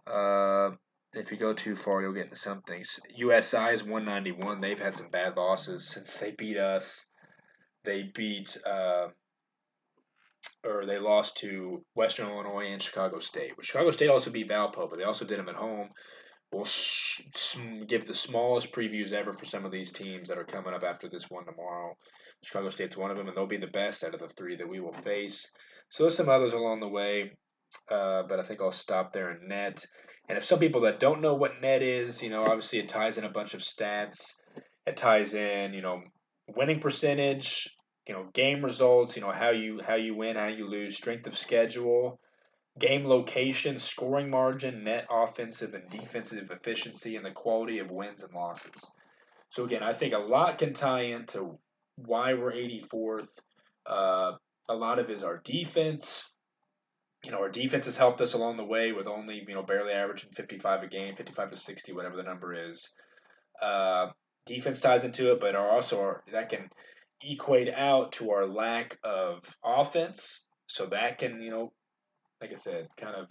Uh, 0.08 0.72
if 1.14 1.32
you 1.32 1.38
go 1.38 1.54
too 1.54 1.76
far, 1.76 2.02
you'll 2.02 2.14
get 2.14 2.26
into 2.26 2.36
some 2.36 2.62
things. 2.62 3.00
USI 3.16 3.74
is 3.74 3.84
191. 3.84 4.62
They've 4.62 4.80
had 4.80 4.96
some 4.96 5.10
bad 5.10 5.36
losses 5.36 5.88
since 5.90 6.18
they 6.18 6.32
beat 6.32 6.58
us. 6.58 7.06
They 7.84 8.12
beat, 8.14 8.58
uh, 8.66 9.08
or 10.64 10.86
they 10.86 11.00
lost 11.00 11.38
to 11.38 11.84
Western 11.96 12.28
Illinois 12.28 12.72
and 12.72 12.82
Chicago 12.82 13.20
State. 13.20 13.58
Well, 13.58 13.64
Chicago 13.64 13.92
State 13.92 14.10
also 14.10 14.32
beat 14.32 14.50
Valpo, 14.50 14.90
but 14.90 14.98
they 14.98 15.06
also 15.06 15.26
did 15.26 15.40
them 15.40 15.50
at 15.50 15.56
home. 15.56 15.90
We'll 16.52 16.66
sh- 16.66 17.22
give 17.88 18.06
the 18.06 18.14
smallest 18.14 18.72
previews 18.72 19.14
ever 19.14 19.34
for 19.34 19.46
some 19.46 19.66
of 19.66 19.72
these 19.72 19.92
teams 19.92 20.30
that 20.30 20.38
are 20.38 20.44
coming 20.44 20.74
up 20.74 20.84
after 20.84 21.08
this 21.08 21.30
one 21.30 21.46
tomorrow. 21.46 21.96
Chicago 22.44 22.70
State's 22.70 22.98
one 22.98 23.12
of 23.12 23.18
them, 23.18 23.28
and 23.28 23.36
they'll 23.36 23.46
be 23.46 23.58
the 23.58 23.68
best 23.68 24.04
out 24.04 24.14
of 24.14 24.20
the 24.20 24.30
three 24.30 24.56
that 24.56 24.68
we 24.70 24.80
will 24.80 24.94
face. 24.94 25.50
So 25.90 26.04
there's 26.04 26.16
some 26.16 26.30
others 26.30 26.54
along 26.54 26.80
the 26.80 26.88
way, 26.88 27.32
uh, 27.90 28.24
but 28.24 28.40
I 28.40 28.44
think 28.44 28.62
I'll 28.62 28.72
stop 28.72 29.12
there 29.12 29.30
and 29.30 29.48
net. 29.48 29.86
And 30.30 30.38
if 30.38 30.46
some 30.46 30.60
people 30.60 30.82
that 30.82 31.00
don't 31.00 31.22
know 31.22 31.34
what 31.34 31.60
net 31.60 31.82
is, 31.82 32.22
you 32.22 32.30
know, 32.30 32.44
obviously 32.44 32.80
it 32.80 32.88
ties 32.88 33.18
in 33.18 33.26
a 33.26 33.32
bunch 33.32 33.56
of 33.56 33.62
stats. 33.62 34.36
It 34.86 34.96
ties 34.96 35.34
in, 35.34 35.74
you 35.74 35.82
know, 35.82 36.02
winning 36.48 36.80
percentage, 36.80 37.68
you 38.08 38.14
know, 38.14 38.28
game 38.34 38.64
results, 38.64 39.16
you 39.16 39.24
know, 39.24 39.32
how 39.32 39.50
you 39.50 39.82
how 39.86 39.96
you 39.96 40.16
win, 40.16 40.36
how 40.36 40.48
you 40.48 40.70
lose, 40.70 40.96
strength 40.96 41.26
of 41.26 41.36
schedule, 41.36 42.20
game 42.80 43.06
location, 43.06 43.80
scoring 43.80 44.30
margin, 44.30 44.84
net 44.84 45.08
offensive 45.10 45.74
and 45.74 45.90
defensive 45.90 46.52
efficiency, 46.52 47.16
and 47.16 47.26
the 47.26 47.32
quality 47.32 47.80
of 47.80 47.90
wins 47.90 48.22
and 48.22 48.34
losses. 48.34 48.86
So 49.50 49.66
again, 49.66 49.82
I 49.82 49.94
think 49.94 50.14
a 50.14 50.20
lot 50.20 50.60
can 50.60 50.76
tie 50.76 51.06
into 51.06 51.58
why 51.96 52.36
we're 52.36 52.54
84th. 52.54 53.28
Uh, 53.90 54.34
a 54.70 54.76
lot 54.76 55.00
of 55.00 55.10
is 55.10 55.24
our 55.24 55.42
defense 55.44 56.30
you 57.26 57.32
know, 57.32 57.40
our 57.40 57.50
defense 57.50 57.86
has 57.86 57.98
helped 57.98 58.22
us 58.22 58.34
along 58.34 58.58
the 58.58 58.66
way 58.66 58.92
with 58.92 59.08
only, 59.08 59.44
you 59.46 59.54
know, 59.54 59.64
barely 59.64 59.92
averaging 59.92 60.32
55 60.32 60.84
a 60.84 60.88
game, 60.88 61.16
55 61.16 61.52
to 61.52 61.58
60, 61.58 61.94
whatever 61.94 62.16
the 62.16 62.24
number 62.24 62.54
is. 62.54 62.90
Uh, 63.62 64.08
defense 64.46 64.80
ties 64.80 65.04
into 65.04 65.32
it, 65.32 65.40
but 65.40 65.56
are 65.56 65.70
also 65.70 66.16
that 66.32 66.50
can 66.50 66.70
equate 67.22 67.70
out 67.74 68.14
to 68.14 68.32
our 68.32 68.46
lack 68.46 68.98
of 69.04 69.44
offense. 69.64 70.46
So 70.68 70.86
that 70.88 71.18
can, 71.18 71.42
you 71.42 71.52
know, 71.52 71.74
like 72.42 72.52
I 72.52 72.56
said, 72.56 72.88
kind 72.98 73.16
of 73.16 73.30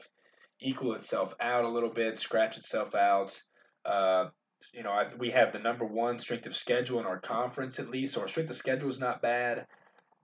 equal 0.60 0.94
itself 0.94 1.34
out 1.40 1.64
a 1.64 1.68
little 1.68 1.92
bit, 1.92 2.18
scratch 2.18 2.58
itself 2.58 2.94
out. 2.94 3.40
Uh, 3.86 4.26
you 4.74 4.82
know, 4.82 4.90
I, 4.90 5.06
we 5.18 5.30
have 5.30 5.52
the 5.52 5.58
number 5.58 5.86
one 5.86 6.18
strength 6.18 6.46
of 6.46 6.54
schedule 6.54 7.00
in 7.00 7.06
our 7.06 7.20
conference 7.20 7.78
at 7.78 7.88
least. 7.88 8.14
So 8.14 8.20
our 8.20 8.28
strength 8.28 8.50
of 8.50 8.56
schedule 8.56 8.90
is 8.90 8.98
not 8.98 9.22
bad. 9.22 9.66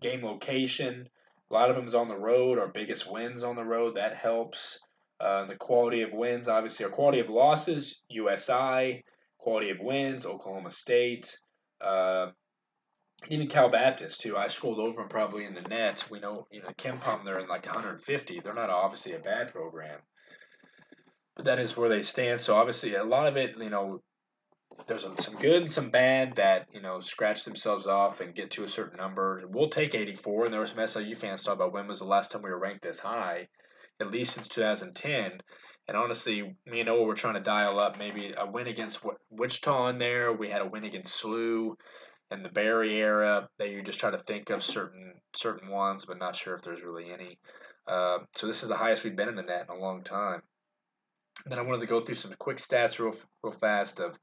Game 0.03 0.23
location, 0.23 1.09
a 1.51 1.55
lot 1.55 1.71
of 1.71 1.77
them 1.77 1.87
is 1.87 1.95
on 1.95 2.09
the 2.09 2.17
road. 2.17 2.59
Our 2.59 2.69
biggest 2.69 3.11
wins 3.11 3.43
on 3.43 3.57
the 3.57 3.65
road 3.65 3.97
that 3.97 4.17
helps. 4.17 4.79
Uh, 5.21 5.47
the 5.47 5.57
quality 5.57 6.03
of 6.03 6.13
wins, 6.13 6.49
obviously, 6.49 6.85
our 6.85 6.91
quality 6.91 7.21
of 7.21 7.29
losses, 7.29 8.03
USI. 8.09 9.05
Quality 9.39 9.71
of 9.71 9.79
wins, 9.81 10.27
Oklahoma 10.27 10.71
State. 10.71 11.39
Uh, 11.81 12.29
even 13.29 13.47
Cal 13.47 13.71
Baptist 13.71 14.21
too. 14.21 14.37
I 14.37 14.49
scrolled 14.49 14.79
over 14.79 15.01
and 15.01 15.11
probably 15.11 15.45
in 15.45 15.55
the 15.55 15.63
net. 15.63 16.05
We 16.11 16.21
know 16.21 16.47
you 16.51 16.63
know 16.63 16.71
KenPom 16.79 17.25
they're 17.25 17.39
in 17.39 17.49
like 17.49 17.67
150. 17.67 18.41
They're 18.41 18.55
not 18.55 18.71
obviously 18.71 19.13
a 19.13 19.19
bad 19.19 19.53
program, 19.53 20.01
but 21.37 21.45
that 21.47 21.59
is 21.59 21.77
where 21.77 21.89
they 21.89 22.03
stand. 22.03 22.41
So 22.41 22.57
obviously 22.57 22.95
a 22.95 23.05
lot 23.05 23.27
of 23.27 23.37
it, 23.37 23.55
you 23.59 23.71
know, 23.71 24.03
there's 24.87 25.07
some 25.19 25.37
good 25.37 25.71
some 25.71 25.91
bad 25.91 26.37
that 26.37 26.69
you 26.73 26.81
know 26.81 27.01
scratch 27.01 27.45
themselves 27.45 27.87
off 27.87 28.21
and 28.21 28.35
get 28.35 28.53
to 28.53 28.65
a 28.65 28.69
certain 28.69 28.97
number. 28.97 29.43
We'll 29.49 29.69
take 29.69 29.95
84. 29.95 30.45
And 30.45 30.53
there 30.53 30.61
were 30.61 30.67
some 30.67 30.87
SIU 30.87 31.15
fans 31.17 31.43
talking 31.43 31.61
about 31.61 31.73
when 31.73 31.89
was 31.89 32.01
the 32.01 32.05
last 32.05 32.31
time 32.31 32.43
we 32.43 32.51
were 32.51 32.59
ranked 32.59 32.83
this 32.83 32.99
high, 32.99 33.49
at 34.01 34.11
least 34.11 34.35
since 34.35 34.49
2010. 34.49 35.41
And 35.87 35.97
honestly, 35.97 36.57
me 36.67 36.81
and 36.81 36.87
Noah 36.87 37.05
were 37.05 37.15
trying 37.15 37.35
to 37.35 37.41
dial 37.41 37.79
up 37.79 37.99
maybe 37.99 38.33
a 38.37 38.51
win 38.51 38.69
against 38.69 39.05
Wichita 39.31 39.89
in 39.89 39.99
there. 39.99 40.33
We 40.33 40.49
had 40.49 40.63
a 40.63 40.67
win 40.67 40.85
against 40.85 41.23
SLU 41.23 41.75
and 42.31 42.45
the 42.45 42.49
Barry 42.49 42.97
era 42.97 43.49
that 43.59 43.69
you 43.69 43.83
just 43.83 44.01
try 44.01 44.11
to 44.11 44.19
think 44.19 44.51
of 44.51 44.63
certain 44.63 45.15
certain 45.37 45.69
ones, 45.69 46.05
but 46.05 46.19
not 46.19 46.37
sure 46.37 46.55
if 46.55 46.63
there's 46.63 46.83
really 46.83 47.11
any. 47.11 47.39
Uh, 47.87 48.19
so 48.35 48.47
this 48.47 48.63
is 48.63 48.69
the 48.69 48.77
highest 48.77 49.05
we've 49.05 49.17
been 49.17 49.29
in 49.29 49.37
the 49.37 49.43
net 49.43 49.67
in 49.69 49.77
a 49.77 49.81
long 49.81 50.03
time. 50.03 50.43
Then 51.47 51.59
I 51.59 51.63
wanted 51.63 51.81
to 51.81 51.87
go 51.87 52.01
through 52.01 52.15
some 52.15 52.35
quick 52.39 52.57
stats 52.57 52.99
real 52.99 53.15
real 53.43 53.53
fast 53.53 54.01
of 54.01 54.19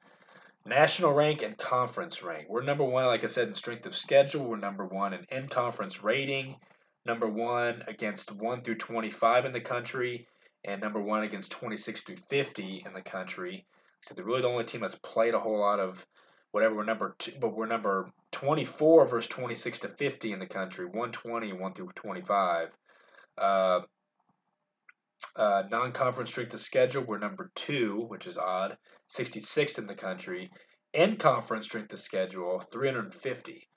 national 0.65 1.13
rank 1.13 1.41
and 1.41 1.57
conference 1.57 2.23
rank. 2.23 2.47
We're 2.49 2.63
number 2.63 2.83
one, 2.83 3.05
like 3.05 3.23
I 3.23 3.27
said, 3.27 3.47
in 3.47 3.55
strength 3.55 3.85
of 3.85 3.95
schedule. 3.95 4.45
We're 4.47 4.57
number 4.57 4.85
one 4.85 5.13
in 5.13 5.25
in 5.29 5.47
conference 5.47 6.03
rating. 6.03 6.57
Number 7.05 7.27
one 7.27 7.83
against 7.87 8.31
one 8.31 8.61
through 8.61 8.75
twenty 8.75 9.09
five 9.09 9.45
in 9.45 9.51
the 9.51 9.61
country, 9.61 10.27
and 10.63 10.81
number 10.81 11.01
one 11.01 11.23
against 11.23 11.51
twenty 11.51 11.77
six 11.77 12.01
through 12.01 12.17
fifty 12.17 12.83
in 12.85 12.93
the 12.93 13.01
country. 13.01 13.65
So 14.03 14.13
they're 14.13 14.25
really 14.25 14.41
the 14.41 14.47
only 14.47 14.63
team 14.63 14.81
that's 14.81 14.95
played 14.95 15.33
a 15.33 15.39
whole 15.39 15.59
lot 15.59 15.79
of 15.79 16.05
whatever 16.51 16.75
we're 16.75 16.83
number 16.83 17.15
two, 17.17 17.33
but 17.39 17.55
we're 17.55 17.65
number 17.65 18.11
24 18.31 19.05
versus 19.05 19.29
26 19.29 19.79
to 19.79 19.87
50 19.87 20.33
in 20.33 20.39
the 20.39 20.45
country, 20.45 20.85
120 20.85 21.53
1 21.53 21.73
through 21.73 21.89
25. 21.95 22.69
Uh, 23.37 23.79
uh, 25.35 25.63
non-conference 25.69 26.29
strength 26.29 26.53
of 26.53 26.61
schedule, 26.61 27.03
we're 27.03 27.17
number 27.17 27.51
two, 27.55 28.05
which 28.07 28.27
is 28.27 28.37
odd, 28.37 28.77
66th 29.15 29.77
in 29.77 29.87
the 29.87 29.95
country. 29.95 30.49
In 30.93 31.17
conference 31.17 31.65
strength 31.65 31.93
of 31.93 31.99
schedule, 31.99 32.59
350, 32.59 33.67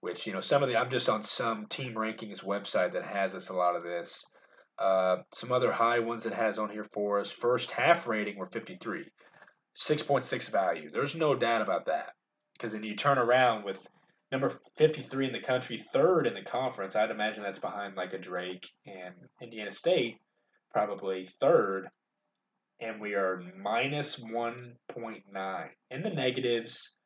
which 0.00 0.26
you 0.26 0.32
know 0.32 0.40
some 0.40 0.62
of 0.62 0.68
the 0.68 0.76
I'm 0.76 0.90
just 0.90 1.08
on 1.08 1.22
some 1.22 1.66
team 1.66 1.94
rankings 1.94 2.44
website 2.44 2.92
that 2.92 3.04
has 3.04 3.34
us 3.34 3.48
a 3.48 3.54
lot 3.54 3.74
of 3.74 3.82
this. 3.82 4.24
Uh, 4.78 5.16
some 5.34 5.50
other 5.50 5.72
high 5.72 5.98
ones 5.98 6.26
it 6.26 6.32
has 6.32 6.58
on 6.58 6.70
here 6.70 6.86
for 6.92 7.18
us. 7.18 7.30
First 7.30 7.70
half 7.70 8.06
rating, 8.06 8.36
we're 8.36 8.46
53. 8.46 9.10
6.6 9.76 10.50
value. 10.50 10.90
There's 10.90 11.14
no 11.14 11.34
doubt 11.34 11.62
about 11.62 11.86
that. 11.86 12.10
Because 12.52 12.72
then 12.72 12.82
you 12.82 12.96
turn 12.96 13.18
around 13.18 13.64
with 13.64 13.84
number 14.30 14.50
53 14.76 15.26
in 15.26 15.32
the 15.32 15.40
country, 15.40 15.76
third 15.76 16.26
in 16.26 16.34
the 16.34 16.42
conference. 16.42 16.96
I'd 16.96 17.10
imagine 17.10 17.42
that's 17.42 17.58
behind 17.58 17.96
like 17.96 18.12
a 18.12 18.18
Drake 18.18 18.68
and 18.86 19.14
Indiana 19.40 19.70
State, 19.70 20.18
probably 20.78 21.26
third. 21.40 21.88
And 22.80 23.00
we 23.00 23.14
are 23.14 23.42
minus 23.60 24.20
1.9 24.20 25.68
in 25.90 26.02
the 26.02 26.10
negatives, 26.10 26.96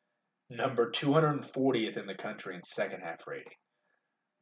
number 0.51 0.91
240th 0.91 1.97
in 1.97 2.07
the 2.07 2.15
country 2.15 2.55
in 2.55 2.63
second 2.63 3.01
half 3.01 3.27
rating. 3.27 3.55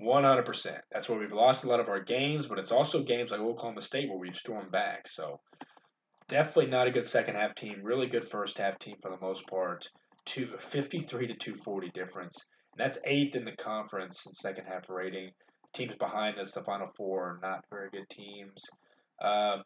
100%. 0.02 0.80
That's 0.90 1.08
where 1.08 1.20
we've 1.20 1.30
lost 1.30 1.62
a 1.62 1.68
lot 1.68 1.78
of 1.78 1.88
our 1.88 2.02
games, 2.02 2.48
but 2.48 2.58
it's 2.58 2.72
also 2.72 3.04
games 3.04 3.30
like 3.30 3.38
Oklahoma 3.38 3.82
State 3.82 4.08
where 4.08 4.18
we've 4.18 4.34
stormed 4.34 4.72
back. 4.72 5.06
So 5.06 5.38
definitely 6.26 6.72
not 6.72 6.88
a 6.88 6.90
good 6.90 7.06
second 7.06 7.36
half 7.36 7.54
team. 7.54 7.80
Really 7.84 8.08
good 8.08 8.24
first 8.24 8.58
half 8.58 8.80
team 8.80 8.96
for 9.00 9.12
the 9.12 9.24
most 9.24 9.46
part 9.46 9.88
two, 10.24 10.48
53 10.58 11.28
to 11.28 11.34
240 11.34 11.90
difference. 11.90 12.46
And 12.72 12.84
that's 12.84 12.98
eighth 13.04 13.36
in 13.36 13.44
the 13.44 13.52
conference 13.52 14.26
in 14.26 14.32
second 14.32 14.64
half 14.64 14.88
rating. 14.88 15.30
Teams 15.72 15.94
behind 16.00 16.36
us, 16.40 16.50
the 16.50 16.62
final 16.62 16.88
four, 16.96 17.38
not 17.42 17.64
very 17.70 17.90
good 17.90 18.08
teams. 18.10 18.68
Um, 19.20 19.62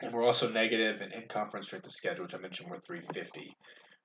and 0.00 0.12
we're 0.12 0.24
also 0.24 0.50
negative 0.50 1.00
in, 1.00 1.12
in 1.12 1.28
conference 1.28 1.66
strength 1.66 1.86
of 1.86 1.92
schedule, 1.92 2.24
which 2.24 2.34
I 2.34 2.38
mentioned 2.38 2.68
we're 2.70 2.80
350, 2.80 3.56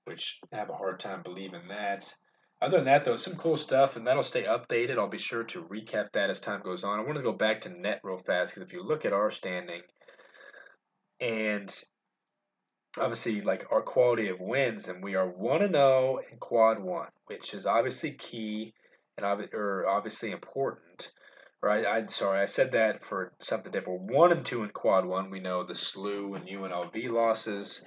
which 0.05 0.39
I 0.53 0.57
have 0.57 0.69
a 0.69 0.75
hard 0.75 0.99
time 0.99 1.21
believing 1.23 1.67
that. 1.69 2.13
Other 2.61 2.77
than 2.77 2.85
that, 2.85 3.03
though, 3.03 3.15
some 3.15 3.35
cool 3.37 3.57
stuff, 3.57 3.95
and 3.95 4.05
that'll 4.05 4.21
stay 4.21 4.43
updated. 4.43 4.99
I'll 4.99 5.09
be 5.09 5.17
sure 5.17 5.43
to 5.45 5.63
recap 5.63 6.11
that 6.13 6.29
as 6.29 6.39
time 6.39 6.61
goes 6.61 6.83
on. 6.83 6.99
I 6.99 7.03
want 7.03 7.17
to 7.17 7.23
go 7.23 7.33
back 7.33 7.61
to 7.61 7.69
net 7.69 8.01
real 8.03 8.17
fast 8.17 8.53
because 8.53 8.67
if 8.67 8.73
you 8.73 8.83
look 8.83 9.03
at 9.03 9.13
our 9.13 9.31
standing, 9.31 9.81
and 11.19 11.75
obviously 12.99 13.41
like 13.41 13.65
our 13.71 13.81
quality 13.81 14.27
of 14.27 14.39
wins, 14.39 14.87
and 14.87 15.03
we 15.03 15.15
are 15.15 15.27
one 15.27 15.63
and 15.63 15.73
zero 15.73 16.19
oh 16.19 16.21
in 16.31 16.37
quad 16.37 16.79
one, 16.79 17.09
which 17.25 17.55
is 17.55 17.65
obviously 17.65 18.11
key 18.11 18.73
and 19.17 19.25
ob- 19.25 19.53
or 19.53 19.87
obviously 19.87 20.31
important. 20.31 21.11
Right? 21.63 21.85
I 21.85 22.05
sorry, 22.07 22.41
I 22.41 22.45
said 22.45 22.71
that 22.71 23.03
for 23.03 23.33
something 23.39 23.71
different. 23.71 24.11
One 24.11 24.31
and 24.31 24.43
two 24.43 24.63
in 24.63 24.69
quad 24.69 25.05
one. 25.05 25.29
We 25.29 25.39
know 25.39 25.63
the 25.63 25.73
SLU 25.73 26.35
and 26.35 26.47
UNLV 26.47 27.09
losses, 27.11 27.83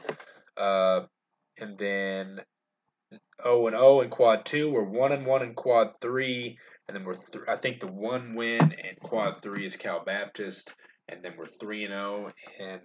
uh, 0.56 1.00
and 1.58 1.76
then 1.76 2.40
O 3.44 3.66
and 3.66 3.74
O 3.74 4.00
in 4.00 4.10
quad 4.10 4.46
two. 4.46 4.70
We're 4.70 4.84
one 4.84 5.10
and 5.10 5.26
one 5.26 5.42
in 5.42 5.54
quad 5.54 6.00
three, 6.00 6.56
and 6.86 6.96
then 6.96 7.04
we're 7.04 7.14
th- 7.14 7.44
I 7.48 7.56
think 7.56 7.80
the 7.80 7.88
one 7.88 8.36
win 8.36 8.60
in 8.72 8.96
quad 9.02 9.42
three 9.42 9.66
is 9.66 9.74
Cal 9.74 10.04
Baptist, 10.04 10.72
and 11.08 11.24
then 11.24 11.32
we're 11.36 11.46
three 11.46 11.84
and 11.84 11.92
zero 11.92 12.32
in 12.60 12.80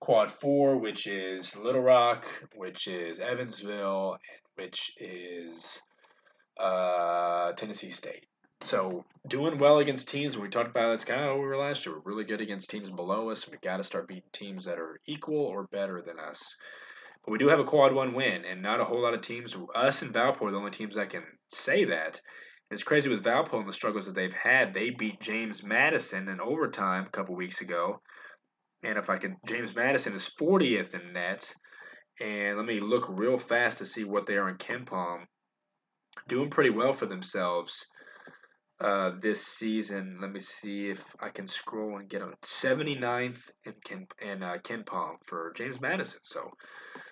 Quad 0.00 0.32
4, 0.32 0.78
which 0.78 1.06
is 1.06 1.54
Little 1.56 1.82
Rock, 1.82 2.26
which 2.54 2.88
is 2.88 3.20
Evansville, 3.20 4.16
which 4.54 4.92
is 4.98 5.78
uh, 6.58 7.52
Tennessee 7.52 7.90
State. 7.90 8.29
So 8.60 9.04
doing 9.28 9.58
well 9.58 9.78
against 9.78 10.08
teams 10.08 10.36
we 10.36 10.48
talked 10.48 10.70
about 10.70 10.92
it's 10.92 11.04
kind 11.04 11.22
of 11.22 11.28
what 11.28 11.40
we 11.40 11.46
were 11.46 11.56
last 11.56 11.86
year. 11.86 11.94
We're 11.94 12.12
really 12.12 12.24
good 12.24 12.40
against 12.40 12.70
teams 12.70 12.90
below 12.90 13.30
us. 13.30 13.48
We 13.48 13.56
got 13.62 13.78
to 13.78 13.84
start 13.84 14.08
beating 14.08 14.22
teams 14.32 14.64
that 14.64 14.78
are 14.78 15.00
equal 15.06 15.46
or 15.46 15.68
better 15.72 16.02
than 16.02 16.18
us. 16.18 16.56
But 17.24 17.32
we 17.32 17.38
do 17.38 17.48
have 17.48 17.60
a 17.60 17.64
quad 17.64 17.92
one 17.92 18.14
win, 18.14 18.44
and 18.44 18.62
not 18.62 18.80
a 18.80 18.84
whole 18.84 19.02
lot 19.02 19.14
of 19.14 19.20
teams. 19.20 19.56
Us 19.74 20.02
and 20.02 20.12
Valpo 20.12 20.42
are 20.42 20.50
the 20.50 20.56
only 20.56 20.70
teams 20.70 20.94
that 20.96 21.10
can 21.10 21.24
say 21.50 21.84
that. 21.84 22.20
It's 22.70 22.82
crazy 22.82 23.10
with 23.10 23.24
Valpo 23.24 23.58
and 23.58 23.68
the 23.68 23.72
struggles 23.72 24.06
that 24.06 24.14
they've 24.14 24.32
had. 24.32 24.72
They 24.72 24.90
beat 24.90 25.20
James 25.20 25.62
Madison 25.62 26.28
in 26.28 26.40
overtime 26.40 27.06
a 27.06 27.10
couple 27.10 27.34
weeks 27.34 27.60
ago 27.60 28.00
and 28.82 28.98
if 28.98 29.10
I 29.10 29.18
could, 29.18 29.36
James 29.46 29.74
Madison 29.74 30.14
is 30.14 30.30
40th 30.40 30.94
in 30.94 31.12
nets. 31.12 31.54
And 32.20 32.56
let 32.56 32.66
me 32.66 32.80
look 32.80 33.06
real 33.08 33.38
fast 33.38 33.78
to 33.78 33.86
see 33.86 34.04
what 34.04 34.26
they 34.26 34.36
are 34.36 34.48
in 34.48 34.56
KenPom. 34.56 35.24
Doing 36.28 36.50
pretty 36.50 36.70
well 36.70 36.92
for 36.92 37.06
themselves 37.06 37.86
uh, 38.80 39.12
this 39.20 39.46
season. 39.46 40.18
Let 40.20 40.32
me 40.32 40.40
see 40.40 40.88
if 40.88 41.14
I 41.20 41.28
can 41.28 41.46
scroll 41.46 41.98
and 41.98 42.08
get 42.08 42.22
a 42.22 42.32
79th 42.42 43.50
and 43.66 43.74
Ken 43.84 44.06
in 44.20 44.42
uh, 44.42 44.58
KenPom 44.62 45.16
for 45.24 45.52
James 45.56 45.80
Madison. 45.80 46.20
So 46.22 46.50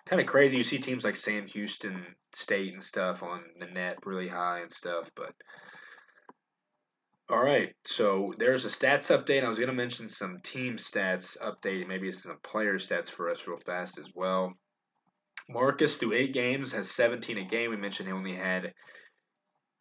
kind 0.06 0.20
of 0.20 0.26
crazy. 0.26 0.56
You 0.56 0.62
see 0.62 0.78
teams 0.78 1.04
like 1.04 1.16
Sam 1.16 1.46
Houston 1.46 2.04
State 2.34 2.72
and 2.72 2.82
stuff 2.82 3.22
on 3.22 3.42
the 3.60 3.66
net 3.66 3.98
really 4.04 4.28
high 4.28 4.60
and 4.60 4.72
stuff, 4.72 5.10
but 5.14 5.32
all 7.30 7.42
right, 7.42 7.74
so 7.84 8.32
there's 8.38 8.64
a 8.64 8.68
stats 8.68 9.14
update. 9.14 9.44
I 9.44 9.50
was 9.50 9.58
going 9.58 9.68
to 9.68 9.74
mention 9.74 10.08
some 10.08 10.38
team 10.42 10.76
stats 10.76 11.36
update, 11.38 11.86
maybe 11.86 12.08
it's 12.08 12.22
some 12.22 12.38
player 12.42 12.78
stats 12.78 13.10
for 13.10 13.28
us 13.28 13.46
real 13.46 13.58
fast 13.58 13.98
as 13.98 14.10
well. 14.14 14.54
Marcus, 15.50 15.96
through 15.96 16.14
eight 16.14 16.32
games, 16.32 16.72
has 16.72 16.90
17 16.90 17.36
a 17.36 17.44
game. 17.44 17.70
We 17.70 17.76
mentioned 17.76 18.08
he 18.08 18.14
only 18.14 18.34
had, 18.34 18.72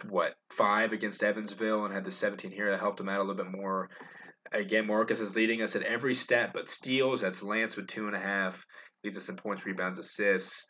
what, 0.10 0.36
five 0.50 0.93
against 0.93 1.24
Evansville 1.24 1.86
and 1.86 1.93
had 1.93 2.06
the 2.06 2.12
17 2.12 2.52
here. 2.52 2.70
That 2.72 2.80
helped 2.80 3.00
him 3.00 3.10
out 3.10 3.20
a 3.20 3.24
little 3.24 3.43
bit 3.43 3.52
more. 3.52 3.89
Again, 4.52 4.88
Marcus 4.88 5.20
is 5.20 5.36
leading 5.36 5.62
us 5.62 5.76
at 5.76 5.84
every 5.84 6.14
stat 6.14 6.52
but 6.54 6.70
steals. 6.70 7.22
That's 7.22 7.43
Lance 7.43 7.76
with 7.76 7.88
two 7.88 8.08
and 8.08 8.16
a 8.16 8.20
half. 8.20 8.66
Leads 9.04 9.18
us 9.18 9.30
in 9.30 9.36
points, 9.36 9.66
rebounds, 9.66 10.00
assists. 10.00 10.66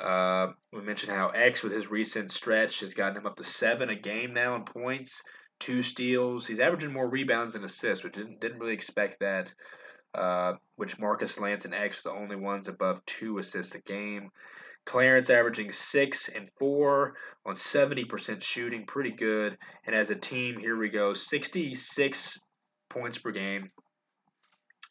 Uh, 0.00 0.48
we 0.72 0.82
mentioned 0.82 1.12
how 1.12 1.28
X, 1.28 1.62
with 1.62 1.72
his 1.72 1.90
recent 1.90 2.30
stretch, 2.30 2.80
has 2.80 2.94
gotten 2.94 3.16
him 3.16 3.26
up 3.26 3.36
to 3.36 3.44
seven 3.44 3.88
a 3.88 3.94
game 3.94 4.34
now 4.34 4.56
in 4.56 4.64
points 4.64 5.22
two 5.62 5.80
steals. 5.80 6.44
He's 6.46 6.58
averaging 6.58 6.92
more 6.92 7.08
rebounds 7.08 7.52
than 7.52 7.62
assists, 7.62 8.02
which 8.02 8.14
didn't, 8.14 8.40
didn't 8.40 8.58
really 8.58 8.74
expect 8.74 9.20
that. 9.20 9.54
Uh, 10.12 10.54
which 10.76 10.98
Marcus 10.98 11.38
Lance 11.38 11.64
and 11.64 11.72
X 11.72 12.00
are 12.00 12.10
the 12.10 12.18
only 12.18 12.36
ones 12.36 12.68
above 12.68 13.02
two 13.06 13.38
assists 13.38 13.74
a 13.74 13.80
game. 13.80 14.30
Clarence 14.84 15.30
averaging 15.30 15.70
six 15.70 16.28
and 16.28 16.48
four 16.58 17.14
on 17.46 17.54
70% 17.54 18.42
shooting, 18.42 18.84
pretty 18.86 19.12
good. 19.12 19.56
And 19.86 19.94
as 19.94 20.10
a 20.10 20.14
team, 20.14 20.58
here 20.58 20.76
we 20.76 20.88
go 20.88 21.12
66 21.12 22.38
points 22.88 23.18
per 23.18 23.30
game, 23.30 23.70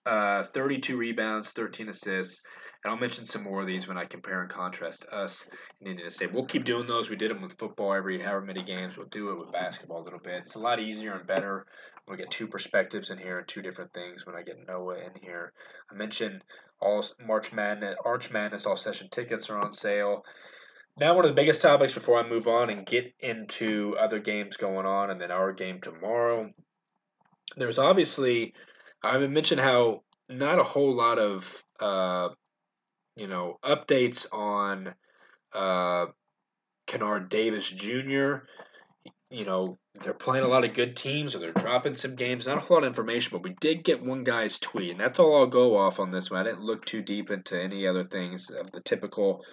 uh, 0.05 0.43
32 0.43 0.97
rebounds, 0.97 1.51
13 1.51 1.89
assists. 1.89 2.41
And 2.83 2.91
I'll 2.91 2.99
mention 2.99 3.25
some 3.25 3.43
more 3.43 3.61
of 3.61 3.67
these 3.67 3.87
when 3.87 3.97
I 3.97 4.05
compare 4.05 4.41
and 4.41 4.49
contrast 4.49 5.05
us 5.11 5.45
and 5.79 5.89
Indiana 5.89 6.09
State. 6.09 6.33
We'll 6.33 6.45
keep 6.45 6.65
doing 6.65 6.87
those. 6.87 7.11
We 7.11 7.15
did 7.15 7.29
them 7.29 7.41
with 7.41 7.59
football 7.59 7.93
every 7.93 8.19
however 8.19 8.41
many 8.41 8.63
games. 8.63 8.97
We'll 8.97 9.07
do 9.07 9.29
it 9.31 9.39
with 9.39 9.51
basketball 9.51 10.01
a 10.01 10.05
little 10.05 10.19
bit. 10.19 10.33
It's 10.41 10.55
a 10.55 10.59
lot 10.59 10.79
easier 10.79 11.13
and 11.13 11.27
better 11.27 11.67
we 12.07 12.17
get 12.17 12.31
two 12.31 12.47
perspectives 12.47 13.09
in 13.09 13.17
here 13.17 13.39
and 13.39 13.47
two 13.47 13.61
different 13.61 13.93
things 13.93 14.25
when 14.25 14.35
I 14.35 14.41
get 14.41 14.57
Noah 14.67 14.97
in 14.97 15.11
here. 15.21 15.53
I 15.89 15.95
mentioned 15.95 16.41
all 16.81 17.05
March 17.25 17.53
Madness, 17.53 17.95
Arch 18.03 18.31
Madness, 18.31 18.65
all 18.65 18.77
session 18.77 19.07
tickets 19.11 19.49
are 19.49 19.57
on 19.57 19.71
sale. 19.71 20.25
Now, 20.99 21.15
one 21.15 21.25
of 21.25 21.31
the 21.31 21.41
biggest 21.41 21.61
topics 21.61 21.93
before 21.93 22.19
I 22.19 22.27
move 22.27 22.47
on 22.47 22.69
and 22.69 22.85
get 22.85 23.13
into 23.19 23.95
other 23.99 24.19
games 24.19 24.57
going 24.57 24.85
on 24.85 25.09
and 25.09 25.21
then 25.21 25.31
our 25.31 25.53
game 25.53 25.79
tomorrow. 25.79 26.49
There's 27.55 27.79
obviously, 27.79 28.53
I 29.01 29.17
mentioned 29.17 29.61
how 29.61 30.03
not 30.29 30.59
a 30.59 30.63
whole 30.63 30.93
lot 30.93 31.17
of 31.17 31.63
uh, 31.79 32.29
you 33.15 33.27
know, 33.27 33.59
updates 33.63 34.25
on 34.31 34.93
uh, 35.53 36.07
Kennard 36.87 37.29
Davis 37.29 37.69
Jr. 37.69 38.43
You 39.29 39.45
know, 39.45 39.77
they're 39.99 40.13
playing 40.13 40.45
a 40.45 40.47
lot 40.47 40.63
of 40.63 40.73
good 40.73 40.95
teams 40.95 41.35
or 41.35 41.39
they're 41.39 41.51
dropping 41.51 41.95
some 41.95 42.15
games. 42.15 42.47
Not 42.47 42.57
a 42.57 42.59
whole 42.61 42.77
lot 42.77 42.83
of 42.83 42.87
information, 42.87 43.29
but 43.33 43.43
we 43.43 43.55
did 43.59 43.83
get 43.83 44.03
one 44.03 44.23
guy's 44.23 44.57
tweet, 44.57 44.91
and 44.91 44.99
that's 44.99 45.19
all 45.19 45.35
I'll 45.35 45.47
go 45.47 45.77
off 45.77 45.99
on 45.99 46.11
this 46.11 46.31
one. 46.31 46.39
I 46.39 46.43
didn't 46.43 46.61
look 46.61 46.85
too 46.85 47.01
deep 47.01 47.29
into 47.29 47.61
any 47.61 47.85
other 47.85 48.03
things 48.03 48.49
of 48.49 48.71
the 48.71 48.81
typical 48.81 49.43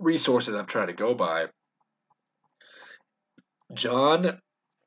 resources 0.00 0.54
I've 0.54 0.66
tried 0.66 0.86
to 0.86 0.92
go 0.94 1.14
by. 1.14 1.46
John 3.72 4.40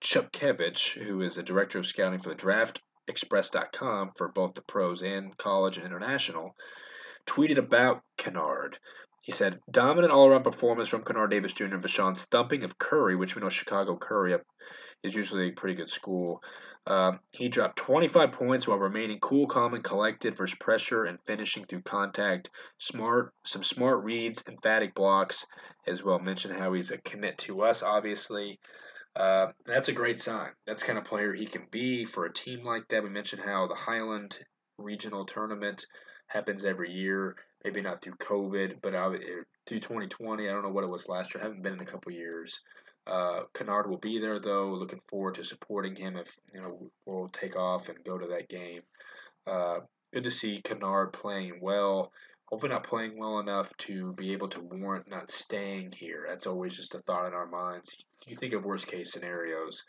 Chupkevich, 0.04 1.02
who 1.02 1.22
is 1.22 1.36
the 1.36 1.44
director 1.44 1.80
of 1.80 1.86
scouting 1.86 2.20
for 2.20 2.30
the 2.30 2.36
DraftExpress.com 2.36 4.12
for 4.16 4.28
both 4.30 4.54
the 4.54 4.62
pros 4.62 5.02
and 5.04 5.36
college 5.38 5.78
and 5.78 5.86
international, 5.86 6.56
tweeted 7.26 7.58
about 7.58 8.02
Kennard. 8.18 8.78
He 9.28 9.34
said, 9.34 9.60
dominant 9.70 10.14
all 10.14 10.30
around 10.30 10.44
performance 10.44 10.88
from 10.88 11.04
Kennard 11.04 11.32
Davis 11.32 11.52
Jr. 11.52 11.66
and 11.66 12.18
thumping 12.18 12.64
of 12.64 12.80
Curie, 12.80 13.18
which 13.18 13.36
we 13.36 13.42
know 13.42 13.50
Chicago 13.50 13.98
Curie 13.98 14.40
is 15.04 15.14
usually 15.14 15.50
a 15.50 15.52
pretty 15.52 15.76
good 15.76 15.90
school. 15.90 16.42
Um, 16.86 17.20
he 17.32 17.50
dropped 17.50 17.76
25 17.76 18.32
points 18.32 18.70
while 18.70 18.78
remaining 18.78 19.20
cool, 19.20 19.46
calm, 19.46 19.74
and 19.74 19.84
collected 19.84 20.38
versus 20.38 20.58
pressure 20.58 21.04
and 21.04 21.20
finishing 21.26 21.66
through 21.66 21.82
contact. 21.82 22.50
Smart, 22.78 23.34
some 23.44 23.64
smart 23.64 24.06
reads, 24.06 24.46
emphatic 24.48 24.96
blocks 24.96 25.46
as 25.86 26.02
well. 26.02 26.20
Mentioned 26.20 26.58
how 26.58 26.72
he's 26.72 26.92
a 26.92 26.98
commit 26.98 27.38
to 27.40 27.64
us, 27.64 27.84
obviously. 27.84 28.62
Uh, 29.14 29.48
that's 29.66 29.90
a 29.90 29.94
great 29.94 30.22
sign. 30.22 30.52
That's 30.66 30.84
kind 30.84 30.98
of 30.98 31.04
player 31.04 31.34
he 31.34 31.48
can 31.48 31.68
be 31.70 32.06
for 32.06 32.24
a 32.24 32.34
team 32.34 32.64
like 32.64 32.88
that. 32.92 33.04
We 33.04 33.10
mentioned 33.10 33.42
how 33.42 33.68
the 33.68 33.76
Highland 33.76 34.40
Regional 34.78 35.26
Tournament 35.26 35.86
happens 36.28 36.64
every 36.64 36.92
year. 36.94 37.36
Maybe 37.64 37.82
not 37.82 38.02
through 38.02 38.16
COVID, 38.16 38.82
but 38.82 38.96
I, 38.96 39.10
through 39.66 39.80
2020. 39.80 40.48
I 40.48 40.52
don't 40.52 40.64
know 40.64 40.70
what 40.70 40.84
it 40.84 40.90
was 40.90 41.10
last 41.10 41.34
year. 41.34 41.42
I 41.44 41.48
haven't 41.48 41.64
been 41.64 41.74
in 41.74 41.82
a 41.82 41.86
couple 41.86 42.12
years. 42.12 42.60
Uh, 43.08 43.42
Kennard 43.54 43.90
will 43.90 43.98
be 43.98 44.20
there 44.20 44.40
though. 44.40 44.70
Looking 44.70 45.02
forward 45.10 45.36
to 45.36 45.44
supporting 45.44 45.96
him 45.96 46.18
if 46.18 46.38
you 46.54 46.62
know 46.62 46.90
we'll 47.06 47.30
take 47.30 47.56
off 47.56 47.88
and 47.88 48.04
go 48.04 48.18
to 48.18 48.28
that 48.28 48.50
game. 48.50 48.82
Uh, 49.46 49.80
good 50.14 50.24
to 50.24 50.32
see 50.32 50.62
Kennard 50.62 51.14
playing 51.14 51.60
well. 51.62 52.12
Hopefully 52.50 52.72
not 52.72 52.88
playing 52.88 53.18
well 53.18 53.40
enough 53.40 53.76
to 53.78 54.14
be 54.14 54.32
able 54.32 54.48
to 54.50 54.62
warrant 54.62 55.10
not 55.10 55.32
staying 55.32 55.92
here. 55.92 56.26
That's 56.28 56.48
always 56.48 56.76
just 56.76 56.96
a 56.96 57.00
thought 57.00 57.28
in 57.28 57.34
our 57.34 57.48
minds. 57.48 57.96
You 58.26 58.36
think 58.36 58.54
of 58.54 58.66
worst 58.66 58.88
case 58.88 59.12
scenarios. 59.12 59.84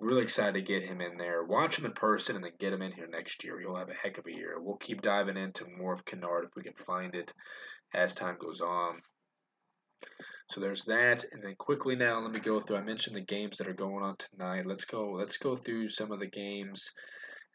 Really 0.00 0.22
excited 0.22 0.54
to 0.54 0.62
get 0.62 0.82
him 0.82 1.00
in 1.02 1.18
there. 1.18 1.44
Watch 1.44 1.78
him 1.78 1.84
in 1.84 1.92
person 1.92 2.34
and 2.34 2.44
then 2.44 2.52
get 2.58 2.72
him 2.72 2.80
in 2.80 2.92
here 2.92 3.06
next 3.06 3.44
year. 3.44 3.60
You'll 3.60 3.76
have 3.76 3.90
a 3.90 3.94
heck 3.94 4.16
of 4.16 4.26
a 4.26 4.32
year. 4.32 4.58
We'll 4.58 4.76
keep 4.76 5.02
diving 5.02 5.36
into 5.36 5.66
more 5.78 5.92
of 5.92 6.06
Kennard 6.06 6.44
if 6.44 6.56
we 6.56 6.62
can 6.62 6.72
find 6.72 7.14
it 7.14 7.32
as 7.92 8.14
time 8.14 8.36
goes 8.40 8.60
on. 8.60 9.02
So 10.48 10.60
there's 10.60 10.84
that, 10.86 11.24
and 11.30 11.44
then 11.44 11.54
quickly 11.56 11.94
now 11.96 12.18
let 12.18 12.32
me 12.32 12.40
go 12.40 12.58
through. 12.60 12.78
I 12.78 12.82
mentioned 12.82 13.14
the 13.14 13.20
games 13.20 13.58
that 13.58 13.68
are 13.68 13.74
going 13.74 14.02
on 14.02 14.16
tonight. 14.16 14.66
Let's 14.66 14.84
go. 14.84 15.12
Let's 15.12 15.36
go 15.36 15.54
through 15.54 15.88
some 15.88 16.10
of 16.12 16.18
the 16.18 16.26
games. 16.26 16.90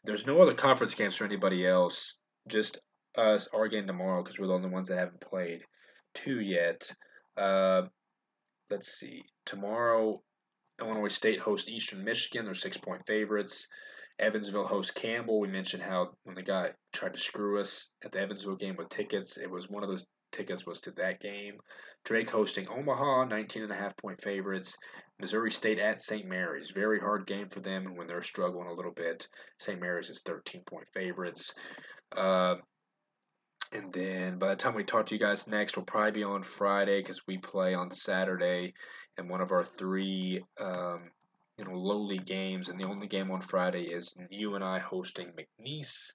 There's 0.04 0.26
no 0.26 0.40
other 0.40 0.54
conference 0.54 0.94
games 0.94 1.16
for 1.16 1.24
anybody 1.24 1.66
else. 1.66 2.16
Just 2.48 2.78
us, 3.16 3.48
our 3.52 3.68
game 3.68 3.86
tomorrow 3.86 4.22
because 4.22 4.38
we're 4.38 4.46
the 4.46 4.54
only 4.54 4.70
ones 4.70 4.88
that 4.88 4.98
haven't 4.98 5.20
played 5.20 5.62
two 6.14 6.40
yet. 6.40 6.90
Uh, 7.36 7.82
let's 8.70 8.92
see. 8.98 9.24
Tomorrow 9.44 10.22
Illinois 10.80 11.08
State 11.08 11.40
hosts 11.40 11.68
Eastern 11.68 12.04
Michigan. 12.04 12.44
They're 12.44 12.54
six 12.54 12.76
point 12.76 13.06
favorites. 13.06 13.66
Evansville 14.18 14.66
hosts 14.66 14.92
Campbell. 14.92 15.40
We 15.40 15.48
mentioned 15.48 15.82
how 15.82 16.12
when 16.24 16.34
the 16.34 16.42
guy 16.42 16.72
tried 16.92 17.14
to 17.14 17.20
screw 17.20 17.60
us 17.60 17.90
at 18.04 18.12
the 18.12 18.20
Evansville 18.20 18.56
game 18.56 18.76
with 18.76 18.88
tickets, 18.88 19.36
it 19.36 19.50
was 19.50 19.68
one 19.68 19.82
of 19.82 19.90
those 19.90 20.06
tickets 20.32 20.66
was 20.66 20.80
to 20.82 20.90
that 20.92 21.20
game. 21.20 21.58
Drake 22.04 22.30
hosting 22.30 22.68
Omaha, 22.68 23.24
19 23.24 23.64
and 23.64 23.72
a 23.72 23.76
half 23.76 23.96
point 23.96 24.20
favorites. 24.22 24.76
Missouri 25.20 25.50
State 25.50 25.78
at 25.78 26.02
St. 26.02 26.26
Mary's. 26.26 26.70
Very 26.70 27.00
hard 27.00 27.26
game 27.26 27.48
for 27.48 27.60
them 27.60 27.96
when 27.96 28.06
they're 28.06 28.22
struggling 28.22 28.68
a 28.68 28.74
little 28.74 28.92
bit. 28.92 29.26
St. 29.58 29.80
Mary's 29.80 30.10
is 30.10 30.22
13 30.24 30.62
point 30.68 30.86
favorites. 30.94 31.54
Uh, 32.16 32.56
and 33.72 33.92
then 33.92 34.38
by 34.38 34.48
the 34.48 34.56
time 34.56 34.74
we 34.74 34.84
talk 34.84 35.06
to 35.06 35.14
you 35.14 35.20
guys 35.20 35.46
next, 35.46 35.76
we'll 35.76 35.84
probably 35.84 36.12
be 36.12 36.24
on 36.24 36.42
Friday 36.42 37.00
because 37.00 37.26
we 37.26 37.38
play 37.38 37.74
on 37.74 37.90
Saturday 37.90 38.74
in 39.18 39.28
one 39.28 39.40
of 39.40 39.52
our 39.52 39.64
three 39.64 40.44
um, 40.60 41.10
you 41.58 41.64
know 41.64 41.74
lowly 41.74 42.18
games, 42.18 42.68
and 42.68 42.78
the 42.78 42.88
only 42.88 43.06
game 43.06 43.30
on 43.30 43.40
Friday 43.40 43.84
is 43.84 44.14
UNI 44.30 44.78
hosting 44.78 45.32
McNeese 45.32 46.12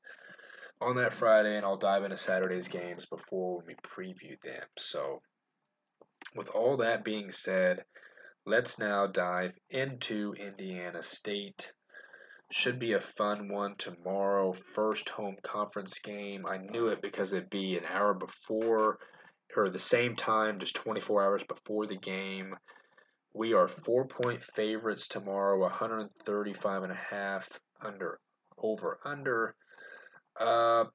on 0.82 0.96
that 0.96 1.14
Friday, 1.14 1.56
and 1.56 1.66
I'll 1.66 1.78
dive 1.78 2.04
into 2.04 2.18
Saturday's 2.18 2.68
games 2.68 3.06
before 3.06 3.64
we 3.66 3.76
preview 3.76 4.40
them. 4.42 4.64
So, 4.78 5.22
with 6.36 6.50
all 6.50 6.78
that 6.78 7.04
being 7.04 7.32
said, 7.32 7.84
let's 8.46 8.80
now 8.80 9.08
dive 9.08 9.54
into 9.70 10.34
Indiana 10.34 11.04
State. 11.04 11.72
Should 12.52 12.80
be 12.80 12.94
a 12.94 13.00
fun 13.00 13.48
one 13.48 13.76
tomorrow. 13.78 14.52
First 14.52 15.08
home 15.08 15.38
conference 15.42 16.00
game. 16.00 16.46
I 16.46 16.58
knew 16.58 16.88
it 16.88 17.02
because 17.02 17.32
it'd 17.32 17.50
be 17.50 17.78
an 17.78 17.86
hour 17.86 18.14
before 18.14 19.00
or 19.56 19.70
the 19.70 19.80
same 19.80 20.16
time, 20.16 20.60
just 20.60 20.76
24 20.76 21.24
hours 21.24 21.44
before 21.44 21.86
the 21.86 21.98
game. 21.98 22.56
We 23.34 23.54
are 23.54 23.68
four 23.68 24.06
point 24.06 24.44
favorites 24.44 25.08
tomorrow, 25.08 25.60
135 25.60 26.84
and 26.84 26.92
a 26.92 26.96
half 26.96 27.48
under 27.82 28.20
over 28.58 29.00
under. 29.06 29.56
Uh, 30.40 30.86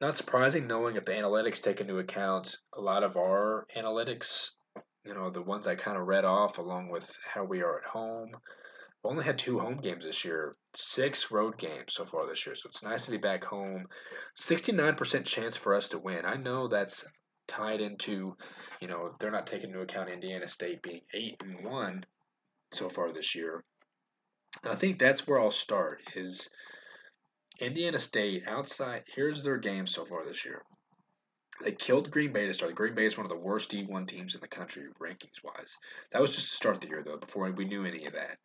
not 0.00 0.16
surprising 0.16 0.66
knowing 0.66 0.96
if 0.96 1.04
the 1.04 1.12
analytics 1.12 1.62
take 1.62 1.80
into 1.80 1.98
account 1.98 2.56
a 2.74 2.80
lot 2.80 3.02
of 3.04 3.16
our 3.16 3.66
analytics, 3.76 4.50
you 5.04 5.14
know, 5.14 5.30
the 5.30 5.42
ones 5.42 5.66
I 5.66 5.76
kind 5.76 5.96
of 5.96 6.06
read 6.06 6.24
off 6.24 6.58
along 6.58 6.90
with 6.90 7.16
how 7.24 7.44
we 7.44 7.62
are 7.62 7.78
at 7.78 7.86
home. 7.86 8.30
We've 8.30 9.10
only 9.10 9.24
had 9.24 9.38
two 9.38 9.58
home 9.58 9.76
games 9.76 10.04
this 10.04 10.24
year, 10.24 10.56
six 10.74 11.30
road 11.30 11.58
games 11.58 11.94
so 11.94 12.04
far 12.04 12.26
this 12.26 12.44
year, 12.44 12.54
so 12.54 12.68
it's 12.68 12.82
nice 12.82 13.04
to 13.04 13.10
be 13.10 13.18
back 13.18 13.44
home. 13.44 13.86
69% 14.36 15.24
chance 15.24 15.56
for 15.56 15.74
us 15.74 15.88
to 15.90 15.98
win. 15.98 16.24
I 16.24 16.36
know 16.36 16.68
that's 16.68 17.04
tied 17.46 17.80
into, 17.80 18.36
you 18.80 18.88
know, 18.88 19.14
they're 19.18 19.30
not 19.30 19.46
taking 19.46 19.70
into 19.70 19.80
account 19.80 20.10
Indiana 20.10 20.48
State 20.48 20.82
being 20.82 21.02
eight 21.12 21.36
and 21.42 21.64
one 21.64 22.04
so 22.72 22.88
far 22.88 23.12
this 23.12 23.34
year. 23.34 23.62
And 24.62 24.72
I 24.72 24.76
think 24.76 24.98
that's 24.98 25.26
where 25.26 25.40
I'll 25.40 25.50
start 25.50 26.02
is 26.14 26.48
Indiana 27.60 27.98
State 27.98 28.46
outside 28.46 29.04
here's 29.06 29.42
their 29.42 29.58
game 29.58 29.86
so 29.86 30.04
far 30.04 30.24
this 30.24 30.44
year. 30.44 30.62
They 31.62 31.72
killed 31.72 32.10
Green 32.10 32.32
Bay 32.32 32.46
to 32.46 32.54
start. 32.54 32.74
Green 32.74 32.94
Bay 32.94 33.06
is 33.06 33.16
one 33.16 33.26
of 33.26 33.30
the 33.30 33.38
worst 33.38 33.70
D1 33.70 34.08
teams 34.08 34.34
in 34.34 34.40
the 34.40 34.48
country 34.48 34.84
rankings 35.00 35.42
wise. 35.44 35.76
That 36.10 36.20
was 36.20 36.34
just 36.34 36.50
to 36.50 36.56
start 36.56 36.80
the 36.80 36.88
year 36.88 37.02
though, 37.04 37.18
before 37.18 37.50
we 37.52 37.64
knew 37.64 37.84
any 37.84 38.06
of 38.06 38.14
that. 38.14 38.38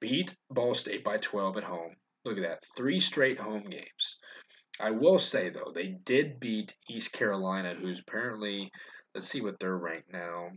Beat 0.00 0.34
Ball 0.48 0.72
State 0.74 1.04
by 1.04 1.18
12 1.18 1.58
at 1.58 1.64
home. 1.64 1.96
Look 2.24 2.38
at 2.38 2.42
that. 2.42 2.64
Three 2.76 2.98
straight 3.00 3.38
home 3.38 3.64
games. 3.64 4.18
I 4.80 4.90
will 4.90 5.18
say 5.18 5.50
though, 5.50 5.72
they 5.74 5.88
did 6.04 6.40
beat 6.40 6.74
East 6.88 7.12
Carolina, 7.12 7.74
who's 7.74 8.00
apparently 8.00 8.70
let's 9.14 9.28
see 9.28 9.40
what 9.40 9.58
they're 9.58 9.76
ranked 9.76 10.12
now. 10.12 10.50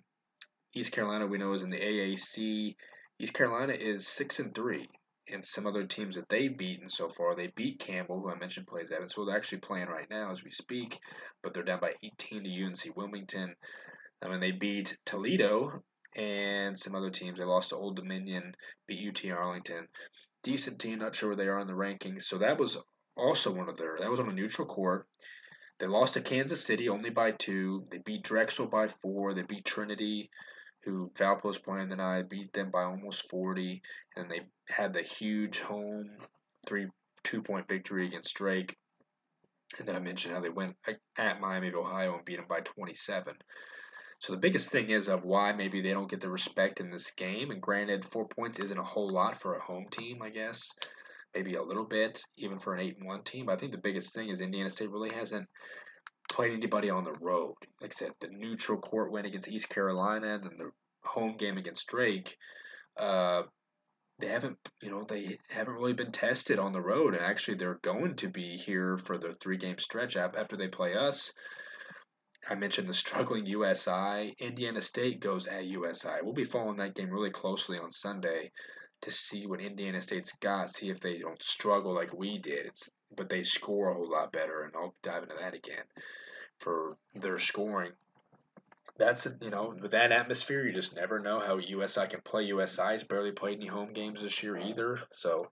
East 0.75 0.91
Carolina 0.91 1.27
we 1.27 1.37
know 1.37 1.53
is 1.53 1.63
in 1.63 1.69
the 1.69 1.79
AAC. 1.79 2.75
East 3.19 3.33
Carolina 3.33 3.73
is 3.73 4.07
six 4.07 4.39
and 4.39 4.55
three. 4.55 4.87
And 5.29 5.45
some 5.45 5.65
other 5.65 5.85
teams 5.85 6.15
that 6.15 6.27
they've 6.29 6.57
beaten 6.57 6.89
so 6.89 7.07
far, 7.07 7.33
they 7.33 7.47
beat 7.55 7.79
Campbell, 7.79 8.19
who 8.19 8.29
I 8.29 8.37
mentioned 8.37 8.67
plays 8.67 8.91
at 8.91 8.97
Evansville. 8.97 9.25
They're 9.25 9.37
actually 9.37 9.59
playing 9.59 9.87
right 9.87 10.09
now 10.09 10.31
as 10.31 10.43
we 10.43 10.51
speak, 10.51 10.99
but 11.41 11.53
they're 11.53 11.63
down 11.63 11.79
by 11.79 11.93
18 12.03 12.43
to 12.43 12.65
UNC 12.65 12.97
Wilmington. 12.97 13.55
I 14.21 14.27
mean, 14.27 14.41
they 14.41 14.51
beat 14.51 14.97
Toledo 15.05 15.81
and 16.15 16.77
some 16.77 16.95
other 16.95 17.09
teams. 17.09 17.39
They 17.39 17.45
lost 17.45 17.69
to 17.69 17.77
Old 17.77 17.95
Dominion, 17.95 18.55
beat 18.87 19.07
UT 19.07 19.31
Arlington. 19.31 19.87
Decent 20.43 20.79
team, 20.79 20.99
not 20.99 21.15
sure 21.15 21.29
where 21.29 21.37
they 21.37 21.47
are 21.47 21.59
in 21.59 21.67
the 21.67 21.73
rankings. 21.73 22.23
So 22.23 22.39
that 22.39 22.59
was 22.59 22.77
also 23.15 23.51
one 23.51 23.69
of 23.69 23.77
their. 23.77 23.97
That 23.99 24.09
was 24.09 24.19
on 24.19 24.29
a 24.29 24.33
neutral 24.33 24.67
court. 24.67 25.07
They 25.79 25.87
lost 25.87 26.13
to 26.13 26.21
Kansas 26.21 26.63
City 26.63 26.89
only 26.89 27.09
by 27.09 27.31
two. 27.31 27.85
They 27.91 27.97
beat 27.97 28.23
Drexel 28.23 28.67
by 28.67 28.87
four. 28.87 29.33
They 29.33 29.41
beat 29.41 29.65
Trinity, 29.65 30.29
who 30.83 31.11
Valpo's 31.17 31.57
playing 31.57 31.89
tonight, 31.89 32.29
beat 32.29 32.53
them 32.53 32.69
by 32.71 32.83
almost 32.83 33.29
40. 33.29 33.81
And 34.15 34.29
they 34.29 34.41
had 34.69 34.93
the 34.93 35.01
huge 35.01 35.59
home 35.59 36.09
three 36.65 36.87
two 37.23 37.41
point 37.41 37.67
victory 37.67 38.05
against 38.05 38.35
Drake. 38.35 38.77
And 39.79 39.87
then 39.87 39.95
I 39.95 39.99
mentioned 39.99 40.33
how 40.33 40.41
they 40.41 40.49
went 40.49 40.75
at 41.17 41.41
Miami 41.41 41.69
of 41.69 41.75
Ohio 41.75 42.15
and 42.15 42.25
beat 42.25 42.35
them 42.35 42.45
by 42.47 42.59
27. 42.59 43.33
So 44.19 44.31
the 44.31 44.39
biggest 44.39 44.71
thing 44.71 44.89
is 44.89 45.09
of 45.09 45.25
why 45.25 45.51
maybe 45.51 45.81
they 45.81 45.91
don't 45.91 46.09
get 46.09 46.21
the 46.21 46.29
respect 46.29 46.79
in 46.79 46.91
this 46.91 47.11
game. 47.11 47.51
And 47.51 47.61
granted, 47.61 48.05
four 48.05 48.27
points 48.27 48.59
isn't 48.59 48.77
a 48.77 48.83
whole 48.83 49.11
lot 49.11 49.41
for 49.41 49.55
a 49.55 49.63
home 49.63 49.87
team, 49.91 50.21
I 50.21 50.29
guess. 50.29 50.71
Maybe 51.35 51.55
a 51.55 51.63
little 51.63 51.85
bit, 51.85 52.21
even 52.37 52.59
for 52.59 52.73
an 52.73 52.81
eight 52.81 52.97
and 52.97 53.07
one 53.07 53.23
team. 53.23 53.47
But 53.47 53.53
I 53.53 53.55
think 53.57 53.71
the 53.71 53.77
biggest 53.77 54.13
thing 54.13 54.29
is 54.29 54.39
Indiana 54.39 54.69
State 54.69 54.91
really 54.91 55.13
hasn't 55.13 55.47
played 56.31 56.53
anybody 56.53 56.89
on 56.89 57.03
the 57.03 57.15
road. 57.21 57.55
Like 57.81 57.93
I 57.95 57.97
said, 57.97 58.11
the 58.19 58.27
neutral 58.29 58.79
court 58.79 59.11
win 59.11 59.25
against 59.25 59.49
East 59.49 59.69
Carolina, 59.69 60.35
and 60.35 60.43
then 60.43 60.57
the 60.57 60.71
home 61.03 61.35
game 61.37 61.57
against 61.57 61.87
Drake. 61.87 62.35
Uh, 62.97 63.43
they 64.19 64.27
haven't, 64.27 64.57
you 64.81 64.91
know, 64.91 65.03
they 65.07 65.37
haven't 65.49 65.73
really 65.73 65.93
been 65.93 66.11
tested 66.11 66.59
on 66.59 66.71
the 66.71 66.81
road, 66.81 67.15
and 67.15 67.23
actually 67.23 67.57
they're 67.57 67.79
going 67.81 68.15
to 68.17 68.29
be 68.29 68.57
here 68.57 68.97
for 68.97 69.17
the 69.17 69.33
three 69.41 69.57
game 69.57 69.77
stretch 69.79 70.15
after 70.15 70.55
they 70.55 70.67
play 70.67 70.95
us. 70.95 71.31
I 72.49 72.55
mentioned 72.55 72.89
the 72.89 72.93
struggling 72.93 73.45
USI. 73.45 74.35
Indiana 74.39 74.81
State 74.81 75.21
goes 75.21 75.47
at 75.47 75.65
USI. 75.65 76.19
We'll 76.21 76.33
be 76.33 76.43
following 76.43 76.77
that 76.77 76.95
game 76.95 77.09
really 77.09 77.31
closely 77.31 77.77
on 77.77 77.89
Sunday 77.89 78.51
to 79.03 79.11
see 79.11 79.45
what 79.45 79.61
Indiana 79.61 80.01
State's 80.01 80.33
got, 80.33 80.73
see 80.73 80.89
if 80.89 80.99
they 80.99 81.19
don't 81.19 81.41
struggle 81.41 81.93
like 81.93 82.13
we 82.13 82.37
did. 82.37 82.65
It's 82.65 82.89
but 83.15 83.29
they 83.29 83.43
score 83.43 83.89
a 83.89 83.93
whole 83.93 84.09
lot 84.09 84.31
better, 84.31 84.63
and 84.63 84.73
I'll 84.75 84.95
dive 85.03 85.23
into 85.23 85.35
that 85.39 85.53
again 85.53 85.83
for 86.59 86.97
their 87.13 87.37
scoring. 87.37 87.91
That's 88.97 89.27
you 89.41 89.49
know 89.49 89.75
with 89.79 89.91
that 89.91 90.11
atmosphere, 90.11 90.65
you 90.65 90.73
just 90.73 90.95
never 90.95 91.19
know 91.19 91.39
how 91.39 91.57
USI 91.57 92.07
can 92.07 92.21
play. 92.21 92.43
USI's 92.43 93.03
barely 93.03 93.31
played 93.31 93.57
any 93.57 93.67
home 93.67 93.93
games 93.93 94.21
this 94.21 94.41
year 94.43 94.57
either, 94.57 94.99
so 95.13 95.47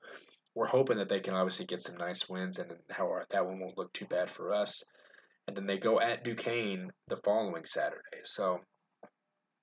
we're 0.56 0.68
hoping 0.68 0.98
that 0.98 1.10
they 1.10 1.20
can 1.20 1.34
obviously 1.34 1.66
get 1.66 1.84
some 1.84 1.98
nice 1.98 2.28
wins, 2.28 2.60
and 2.60 2.74
how 2.90 3.06
our, 3.06 3.26
that 3.30 3.46
one 3.46 3.60
won't 3.60 3.78
look 3.78 3.94
too 3.94 4.06
bad 4.06 4.30
for 4.30 4.54
us 4.54 4.84
and 5.48 5.58
then 5.58 5.66
they 5.66 5.78
go 5.78 6.00
at 6.00 6.24
Duquesne 6.24 6.92
the 7.08 7.16
following 7.18 7.66
Saturday. 7.66 8.22
So 8.24 8.60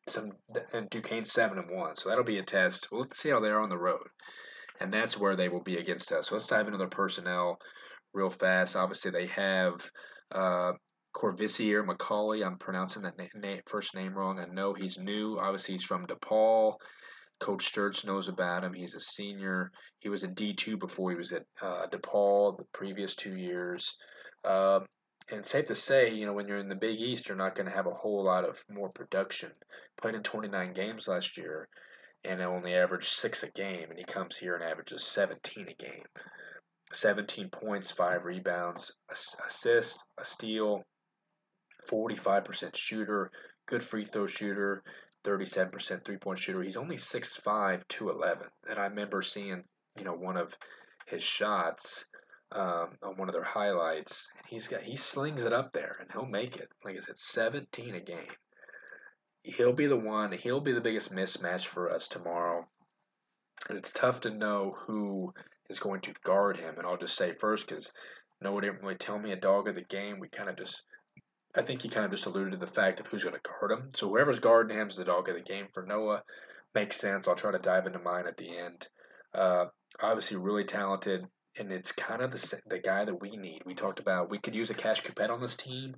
some 0.09 0.33
and 0.73 0.89
Duquesne 0.91 1.25
seven 1.25 1.59
and 1.59 1.71
one, 1.71 1.97
so 1.97 2.09
that'll 2.09 2.25
be 2.25 2.39
a 2.39 2.43
test. 2.43 2.89
Well, 2.91 3.03
let's 3.03 3.19
see 3.19 3.31
how 3.31 3.41
they 3.41 3.51
are 3.51 3.61
on 3.61 3.71
the 3.71 3.79
road, 3.79 4.07
and 4.81 4.93
that's 4.93 5.19
where 5.19 5.37
they 5.37 5.49
will 5.49 5.63
be 5.63 5.77
against 5.77 6.13
us. 6.13 6.29
So 6.29 6.35
let's 6.35 6.47
dive 6.47 6.67
into 6.67 6.79
their 6.79 6.89
personnel 6.89 7.59
real 8.13 8.31
fast. 8.31 8.77
Obviously, 8.77 9.11
they 9.11 9.27
have. 9.27 9.91
Uh, 10.31 10.73
Courvoisier 11.15 11.83
McCauley, 11.83 12.47
I'm 12.47 12.59
pronouncing 12.59 13.03
that 13.03 13.19
na- 13.19 13.25
na- 13.35 13.61
first 13.67 13.95
name 13.95 14.15
wrong. 14.15 14.39
I 14.39 14.45
know 14.45 14.75
he's 14.75 14.99
new. 14.99 15.37
Obviously, 15.39 15.75
he's 15.75 15.83
from 15.83 16.07
DePaul. 16.07 16.77
Coach 17.41 17.73
Sturtz 17.73 18.05
knows 18.05 18.29
about 18.29 18.65
him. 18.65 18.73
He's 18.73 18.95
a 18.95 19.01
senior. 19.01 19.71
He 20.01 20.09
was 20.09 20.25
a 20.25 20.29
D2 20.29 20.79
before 20.79 21.11
he 21.11 21.17
was 21.17 21.33
at 21.33 21.45
uh, 21.63 21.87
DePaul 21.87 22.57
the 22.57 22.65
previous 22.73 23.15
two 23.15 23.37
years. 23.37 23.97
Uh, 24.45 24.81
and 25.31 25.45
safe 25.45 25.67
to 25.67 25.75
say, 25.75 26.13
you 26.13 26.27
know, 26.27 26.33
when 26.33 26.49
you're 26.49 26.59
in 26.59 26.69
the 26.69 26.75
Big 26.75 27.01
East, 27.01 27.29
you're 27.29 27.37
not 27.37 27.55
going 27.55 27.67
to 27.67 27.75
have 27.75 27.87
a 27.87 27.95
whole 27.95 28.25
lot 28.25 28.45
of 28.45 28.65
more 28.71 28.89
production. 28.89 29.53
Played 30.01 30.15
in 30.15 30.23
29 30.23 30.73
games 30.73 31.09
last 31.09 31.37
year, 31.37 31.69
and 32.25 32.41
only 32.41 32.75
averaged 32.75 33.09
six 33.09 33.43
a 33.43 33.51
game, 33.51 33.91
and 33.91 33.99
he 33.99 34.05
comes 34.05 34.37
here 34.37 34.55
and 34.55 34.65
averages 34.65 35.05
17 35.05 35.69
a 35.69 35.75
game. 35.75 36.05
17 36.93 37.51
points, 37.51 37.91
five 37.91 38.25
rebounds, 38.25 38.93
assist, 39.11 40.03
a 40.19 40.25
steal, 40.25 40.83
45% 41.91 42.75
shooter, 42.75 43.31
good 43.67 43.83
free 43.83 44.05
throw 44.05 44.27
shooter, 44.27 44.83
37% 45.25 46.05
three 46.05 46.17
point 46.17 46.39
shooter. 46.39 46.63
He's 46.63 46.77
only 46.79 46.97
6'5, 46.97 47.87
211. 47.89 48.49
And 48.71 48.79
I 48.79 48.85
remember 48.85 49.21
seeing, 49.21 49.65
you 49.97 50.05
know, 50.05 50.15
one 50.15 50.39
of 50.39 50.57
his 51.07 51.23
shots 51.23 52.07
um, 52.53 52.91
on 53.03 53.17
one 53.17 53.29
of 53.29 53.35
their 53.35 53.45
highlights. 53.45 54.31
He's 54.47 54.69
got 54.69 54.83
he 54.83 54.97
slings 54.97 55.45
it 55.45 55.53
up 55.53 55.73
there 55.73 55.97
and 56.01 56.11
he'll 56.13 56.27
make 56.27 56.57
it. 56.57 56.69
Like 56.85 56.97
I 56.97 57.01
said, 57.01 57.19
17 57.19 57.95
a 57.95 58.01
game. 58.01 58.31
He'll 59.43 59.73
be 59.73 59.87
the 59.87 59.97
one. 59.97 60.33
He'll 60.33 60.61
be 60.61 60.73
the 60.73 60.81
biggest 60.81 61.13
mismatch 61.13 61.67
for 61.67 61.91
us 61.91 62.09
tomorrow. 62.09 62.67
And 63.69 63.79
it's 63.79 63.93
tough 63.93 64.21
to 64.23 64.31
know 64.31 64.77
who 64.87 65.33
is 65.69 65.79
going 65.79 66.01
to 66.03 66.15
guard 66.25 66.59
him. 66.59 66.75
And 66.79 66.87
I'll 66.87 66.97
just 66.97 67.17
say 67.17 67.33
first 67.33 67.67
because 67.67 67.93
no 68.41 68.53
one 68.53 68.63
didn't 68.63 68.83
really 68.83 68.97
tell 68.97 69.19
me 69.19 69.33
a 69.33 69.37
dog 69.37 69.69
of 69.69 69.75
the 69.75 69.85
game. 69.85 70.19
We 70.21 70.29
kind 70.29 70.49
of 70.49 70.57
just, 70.57 70.83
I 71.55 71.63
think 71.63 71.83
he 71.83 71.89
kind 71.89 72.05
of 72.05 72.11
just 72.11 72.27
alluded 72.27 72.53
to 72.53 72.59
the 72.59 72.67
fact 72.67 73.01
of 73.01 73.07
who's 73.07 73.25
going 73.25 73.35
to 73.35 73.41
guard 73.41 73.73
him. 73.73 73.89
So 73.95 74.09
whoever's 74.09 74.39
guarding 74.39 74.77
him 74.77 74.89
is 74.89 74.97
the 74.97 75.05
dog 75.05 75.29
of 75.29 75.35
the 75.35 75.43
game 75.43 75.67
for 75.73 75.85
Noah. 75.85 76.23
Makes 76.75 77.01
sense. 77.01 77.27
I'll 77.27 77.35
try 77.35 77.53
to 77.53 77.59
dive 77.59 77.87
into 77.87 77.99
mine 77.99 78.27
at 78.27 78.37
the 78.37 78.57
end. 78.57 78.89
Uh, 79.35 79.67
obviously, 80.01 80.37
really 80.37 80.65
talented 80.65 81.27
and 81.59 81.73
it's 81.73 81.93
kind 81.93 82.23
of 82.23 82.31
the 82.31 82.61
the 82.67 82.79
guy 82.79 83.05
that 83.05 83.21
we 83.21 83.37
need. 83.37 83.63
We 83.65 83.75
talked 83.75 84.01
about 84.01 84.31
we 84.31 84.39
could 84.39 84.55
use 84.55 84.71
a 84.71 84.75
Cash 84.75 85.01
Coupette 85.01 85.31
on 85.31 85.41
this 85.41 85.57
team. 85.57 85.97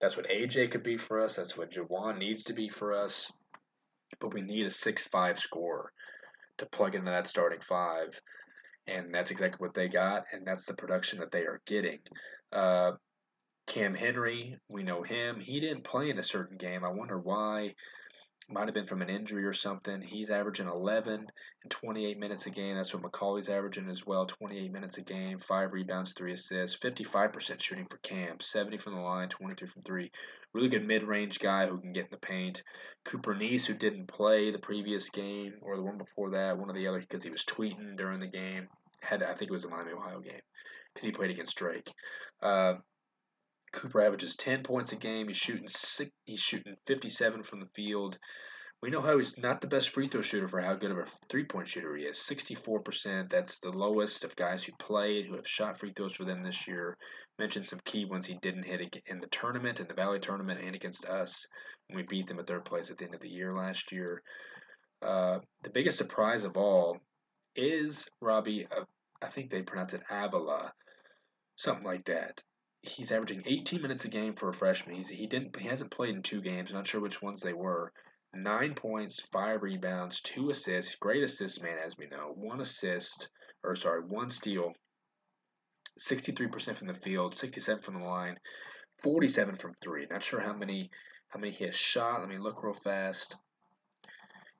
That's 0.00 0.16
what 0.16 0.28
AJ 0.28 0.72
could 0.72 0.82
be 0.82 0.98
for 0.98 1.22
us. 1.22 1.36
That's 1.36 1.56
what 1.56 1.70
Juwan 1.70 2.18
needs 2.18 2.44
to 2.44 2.52
be 2.52 2.68
for 2.68 2.92
us. 2.92 3.30
But 4.20 4.34
we 4.34 4.42
need 4.42 4.66
a 4.66 4.70
six-five 4.70 5.38
scorer 5.38 5.90
to 6.58 6.66
plug 6.66 6.94
into 6.94 7.10
that 7.10 7.28
starting 7.28 7.60
five, 7.60 8.18
and 8.86 9.12
that's 9.12 9.30
exactly 9.30 9.58
what 9.58 9.74
they 9.74 9.88
got, 9.88 10.24
and 10.32 10.46
that's 10.46 10.66
the 10.66 10.74
production 10.74 11.18
that 11.20 11.32
they 11.32 11.40
are 11.40 11.60
getting. 11.66 11.98
Uh, 12.52 12.92
Cam 13.66 13.94
Henry, 13.94 14.58
we 14.68 14.82
know 14.82 15.02
him. 15.02 15.40
He 15.40 15.60
didn't 15.60 15.84
play 15.84 16.10
in 16.10 16.18
a 16.18 16.22
certain 16.22 16.56
game. 16.56 16.84
I 16.84 16.90
wonder 16.90 17.18
why 17.18 17.74
might 18.48 18.66
have 18.66 18.74
been 18.74 18.86
from 18.86 19.02
an 19.02 19.10
injury 19.10 19.44
or 19.44 19.52
something. 19.52 20.00
He's 20.00 20.30
averaging 20.30 20.68
11 20.68 21.14
and 21.14 21.70
28 21.70 22.18
minutes 22.18 22.46
a 22.46 22.50
game. 22.50 22.76
That's 22.76 22.94
what 22.94 23.02
McCauley's 23.02 23.48
averaging 23.48 23.88
as 23.90 24.06
well 24.06 24.26
28 24.26 24.72
minutes 24.72 24.98
a 24.98 25.02
game, 25.02 25.38
five 25.38 25.72
rebounds, 25.72 26.12
three 26.12 26.32
assists, 26.32 26.78
55% 26.78 27.60
shooting 27.60 27.86
for 27.90 27.98
Cam, 27.98 28.38
70 28.40 28.78
from 28.78 28.94
the 28.94 29.00
line, 29.00 29.28
23 29.28 29.66
from 29.68 29.82
three. 29.82 30.12
Really 30.52 30.68
good 30.68 30.86
mid 30.86 31.02
range 31.02 31.40
guy 31.40 31.66
who 31.66 31.78
can 31.78 31.92
get 31.92 32.04
in 32.04 32.10
the 32.12 32.18
paint. 32.18 32.62
Cooper 33.04 33.34
Neese, 33.34 33.66
who 33.66 33.74
didn't 33.74 34.06
play 34.06 34.50
the 34.52 34.58
previous 34.58 35.10
game 35.10 35.54
or 35.60 35.76
the 35.76 35.82
one 35.82 35.98
before 35.98 36.30
that, 36.30 36.56
one 36.56 36.70
of 36.70 36.76
the 36.76 36.86
other, 36.86 37.00
because 37.00 37.24
he 37.24 37.30
was 37.30 37.44
tweeting 37.44 37.96
during 37.96 38.20
the 38.20 38.26
game. 38.26 38.68
Had 39.00 39.22
I 39.22 39.34
think 39.34 39.50
it 39.50 39.52
was 39.52 39.62
the 39.62 39.68
Miami 39.68 39.92
Ohio 39.92 40.20
game 40.20 40.40
because 40.94 41.04
he 41.04 41.12
played 41.12 41.30
against 41.30 41.56
Drake. 41.56 41.92
Uh, 42.42 42.74
Cooper 43.72 44.00
averages 44.00 44.36
10 44.36 44.62
points 44.62 44.92
a 44.92 44.96
game. 44.96 45.28
He's 45.28 45.36
shooting 45.36 45.68
six, 45.68 46.10
he's 46.24 46.40
shooting 46.40 46.76
57 46.86 47.42
from 47.42 47.60
the 47.60 47.66
field. 47.66 48.18
We 48.82 48.90
know 48.90 49.00
how 49.00 49.18
he's 49.18 49.36
not 49.38 49.60
the 49.60 49.66
best 49.66 49.90
free 49.90 50.06
throw 50.06 50.22
shooter 50.22 50.48
for 50.48 50.60
how 50.60 50.74
good 50.74 50.90
of 50.90 50.98
a 50.98 51.06
three 51.28 51.44
point 51.44 51.68
shooter 51.68 51.96
he 51.96 52.04
is. 52.04 52.18
64%. 52.18 53.30
That's 53.30 53.58
the 53.58 53.70
lowest 53.70 54.24
of 54.24 54.36
guys 54.36 54.64
who 54.64 54.72
played, 54.78 55.26
who 55.26 55.36
have 55.36 55.48
shot 55.48 55.78
free 55.78 55.92
throws 55.92 56.14
for 56.14 56.24
them 56.24 56.42
this 56.42 56.68
year. 56.68 56.96
Mentioned 57.38 57.66
some 57.66 57.80
key 57.84 58.04
ones 58.04 58.26
he 58.26 58.38
didn't 58.42 58.64
hit 58.64 59.02
in 59.06 59.20
the 59.20 59.26
tournament, 59.28 59.80
in 59.80 59.88
the 59.88 59.94
Valley 59.94 60.20
tournament, 60.20 60.60
and 60.62 60.74
against 60.74 61.04
us 61.06 61.46
when 61.88 61.96
we 61.96 62.02
beat 62.04 62.26
them 62.26 62.38
at 62.38 62.46
third 62.46 62.64
place 62.64 62.90
at 62.90 62.98
the 62.98 63.04
end 63.04 63.14
of 63.14 63.20
the 63.20 63.28
year 63.28 63.54
last 63.54 63.92
year. 63.92 64.22
Uh, 65.02 65.38
the 65.62 65.70
biggest 65.70 65.98
surprise 65.98 66.44
of 66.44 66.56
all 66.56 66.98
is 67.54 68.08
Robbie, 68.20 68.66
uh, 68.70 68.84
I 69.22 69.28
think 69.28 69.50
they 69.50 69.62
pronounce 69.62 69.94
it 69.94 70.02
Avila, 70.10 70.72
something 71.56 71.84
like 71.84 72.04
that 72.06 72.42
he's 72.88 73.12
averaging 73.12 73.42
18 73.46 73.82
minutes 73.82 74.04
a 74.04 74.08
game 74.08 74.34
for 74.34 74.48
a 74.48 74.54
freshman. 74.54 74.96
He's, 74.96 75.08
he 75.08 75.26
didn't 75.26 75.56
he 75.56 75.68
hasn't 75.68 75.90
played 75.90 76.14
in 76.14 76.22
two 76.22 76.40
games. 76.40 76.72
Not 76.72 76.86
sure 76.86 77.00
which 77.00 77.22
ones 77.22 77.40
they 77.40 77.52
were. 77.52 77.92
Nine 78.34 78.74
points, 78.74 79.20
five 79.32 79.62
rebounds, 79.62 80.20
two 80.20 80.50
assists. 80.50 80.96
Great 80.96 81.22
assist 81.22 81.62
man, 81.62 81.78
as 81.78 81.96
we 81.96 82.06
know. 82.06 82.32
One 82.34 82.60
assist, 82.60 83.28
or 83.64 83.74
sorry, 83.76 84.02
one 84.02 84.30
steal. 84.30 84.74
63% 85.98 86.76
from 86.76 86.88
the 86.88 86.94
field, 86.94 87.34
67 87.34 87.82
from 87.82 87.94
the 87.94 88.04
line, 88.04 88.38
47 89.02 89.56
from 89.56 89.74
three. 89.80 90.06
Not 90.10 90.22
sure 90.22 90.40
how 90.40 90.52
many 90.52 90.90
how 91.28 91.40
many 91.40 91.52
he 91.52 91.64
has 91.64 91.74
shot. 91.74 92.20
Let 92.20 92.28
me 92.28 92.38
look 92.38 92.62
real 92.62 92.74
fast. 92.74 93.36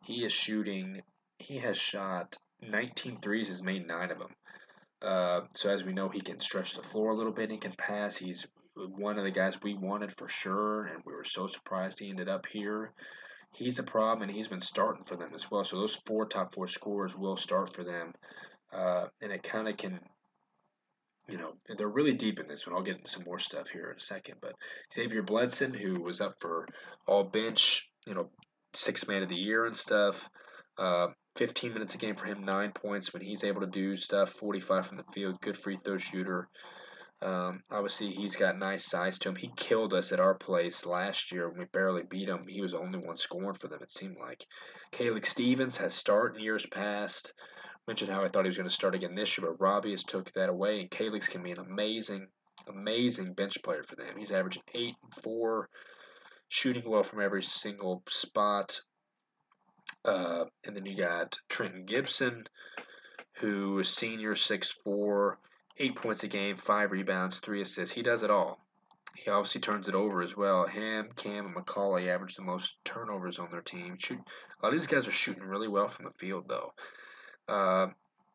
He 0.02 0.24
is 0.24 0.32
shooting. 0.32 1.02
He 1.38 1.58
has 1.58 1.76
shot 1.76 2.36
19 2.62 3.18
threes. 3.18 3.48
Has 3.48 3.62
made 3.62 3.86
nine 3.86 4.10
of 4.10 4.18
them. 4.18 4.34
Uh, 5.02 5.40
so 5.54 5.70
as 5.70 5.84
we 5.84 5.92
know, 5.92 6.08
he 6.08 6.20
can 6.20 6.40
stretch 6.40 6.74
the 6.74 6.82
floor 6.82 7.10
a 7.10 7.16
little 7.16 7.32
bit. 7.32 7.50
He 7.50 7.58
can 7.58 7.74
pass. 7.76 8.16
He's 8.16 8.46
one 8.74 9.18
of 9.18 9.24
the 9.24 9.30
guys 9.30 9.62
we 9.62 9.74
wanted 9.74 10.14
for 10.16 10.28
sure, 10.28 10.86
and 10.86 11.02
we 11.04 11.12
were 11.12 11.24
so 11.24 11.46
surprised 11.46 11.98
he 11.98 12.10
ended 12.10 12.28
up 12.28 12.46
here. 12.46 12.92
He's 13.52 13.78
a 13.78 13.82
problem, 13.82 14.28
and 14.28 14.36
he's 14.36 14.48
been 14.48 14.60
starting 14.60 15.04
for 15.04 15.16
them 15.16 15.32
as 15.34 15.50
well. 15.50 15.64
So 15.64 15.78
those 15.78 15.96
four 16.06 16.26
top 16.26 16.54
four 16.54 16.66
scorers 16.66 17.16
will 17.16 17.36
start 17.36 17.74
for 17.74 17.84
them, 17.84 18.12
uh, 18.72 19.06
and 19.22 19.32
it 19.32 19.42
kind 19.42 19.68
of 19.68 19.76
can. 19.76 20.00
You 21.28 21.38
know, 21.38 21.54
they're 21.76 21.88
really 21.88 22.12
deep 22.12 22.38
in 22.38 22.46
this 22.46 22.66
one. 22.66 22.76
I'll 22.76 22.84
get 22.84 22.98
into 22.98 23.10
some 23.10 23.24
more 23.24 23.40
stuff 23.40 23.68
here 23.68 23.90
in 23.90 23.96
a 23.96 24.00
second. 24.00 24.36
But 24.40 24.52
Xavier 24.94 25.24
Bledson, 25.24 25.74
who 25.74 26.00
was 26.00 26.20
up 26.20 26.34
for 26.40 26.68
all 27.08 27.24
bench, 27.24 27.90
you 28.06 28.14
know, 28.14 28.30
six 28.74 29.08
man 29.08 29.24
of 29.24 29.28
the 29.28 29.34
year 29.34 29.66
and 29.66 29.76
stuff, 29.76 30.28
uh, 30.78 31.08
15 31.36 31.72
minutes 31.72 31.94
a 31.94 31.98
game 31.98 32.16
for 32.16 32.26
him, 32.26 32.44
nine 32.44 32.72
points 32.72 33.12
when 33.12 33.22
he's 33.22 33.44
able 33.44 33.60
to 33.60 33.66
do 33.66 33.96
stuff, 33.96 34.30
45 34.30 34.86
from 34.86 34.96
the 34.96 35.04
field, 35.12 35.40
good 35.40 35.56
free 35.56 35.76
throw 35.76 35.98
shooter. 35.98 36.48
Um, 37.22 37.62
obviously, 37.70 38.10
he's 38.10 38.36
got 38.36 38.58
nice 38.58 38.84
size 38.84 39.18
to 39.20 39.30
him. 39.30 39.36
He 39.36 39.50
killed 39.56 39.94
us 39.94 40.12
at 40.12 40.20
our 40.20 40.34
place 40.34 40.84
last 40.84 41.32
year 41.32 41.48
when 41.48 41.60
we 41.60 41.64
barely 41.66 42.02
beat 42.02 42.28
him. 42.28 42.46
He 42.46 42.60
was 42.60 42.72
the 42.72 42.78
only 42.78 42.98
one 42.98 43.16
scoring 43.16 43.54
for 43.54 43.68
them, 43.68 43.82
it 43.82 43.90
seemed 43.90 44.16
like. 44.18 44.46
Caleb 44.92 45.24
Stevens 45.24 45.76
has 45.78 45.94
started 45.94 46.36
in 46.36 46.44
years 46.44 46.66
past. 46.66 47.32
Mentioned 47.86 48.10
how 48.10 48.22
I 48.22 48.28
thought 48.28 48.44
he 48.44 48.48
was 48.48 48.56
going 48.56 48.68
to 48.68 48.74
start 48.74 48.94
again 48.94 49.14
this 49.14 49.38
year, 49.38 49.46
but 49.46 49.60
Robbie 49.60 49.92
has 49.92 50.04
took 50.04 50.32
that 50.32 50.48
away, 50.48 50.80
and 50.80 50.90
Kailex 50.90 51.28
can 51.28 51.42
be 51.42 51.52
an 51.52 51.58
amazing 51.58 52.28
amazing 52.68 53.32
bench 53.34 53.62
player 53.62 53.82
for 53.82 53.96
them. 53.96 54.16
He's 54.18 54.32
averaging 54.32 54.62
eight 54.74 54.94
and 55.02 55.14
four, 55.22 55.68
shooting 56.48 56.88
well 56.88 57.02
from 57.02 57.20
every 57.20 57.42
single 57.42 58.02
spot. 58.08 58.80
Uh, 60.06 60.44
and 60.64 60.76
then 60.76 60.86
you 60.86 60.96
got 60.96 61.36
Trenton 61.48 61.84
Gibson, 61.84 62.46
who 63.40 63.80
is 63.80 63.88
senior, 63.88 64.34
6'4", 64.34 65.36
eight 65.78 65.96
points 65.96 66.22
a 66.22 66.28
game, 66.28 66.56
five 66.56 66.92
rebounds, 66.92 67.40
three 67.40 67.60
assists. 67.60 67.94
He 67.94 68.02
does 68.02 68.22
it 68.22 68.30
all. 68.30 68.60
He 69.16 69.30
obviously 69.30 69.60
turns 69.60 69.88
it 69.88 69.94
over 69.94 70.22
as 70.22 70.36
well. 70.36 70.66
Him, 70.66 71.08
Cam, 71.16 71.46
and 71.46 71.56
McCauley 71.56 72.08
average 72.08 72.36
the 72.36 72.42
most 72.42 72.76
turnovers 72.84 73.38
on 73.38 73.50
their 73.50 73.62
team. 73.62 73.96
Shoot, 73.98 74.18
a 74.18 74.66
lot 74.66 74.74
of 74.74 74.78
these 74.78 74.86
guys 74.86 75.08
are 75.08 75.12
shooting 75.12 75.42
really 75.42 75.68
well 75.68 75.88
from 75.88 76.04
the 76.04 76.12
field, 76.12 76.48
though. 76.48 76.72
Uh, 77.48 77.88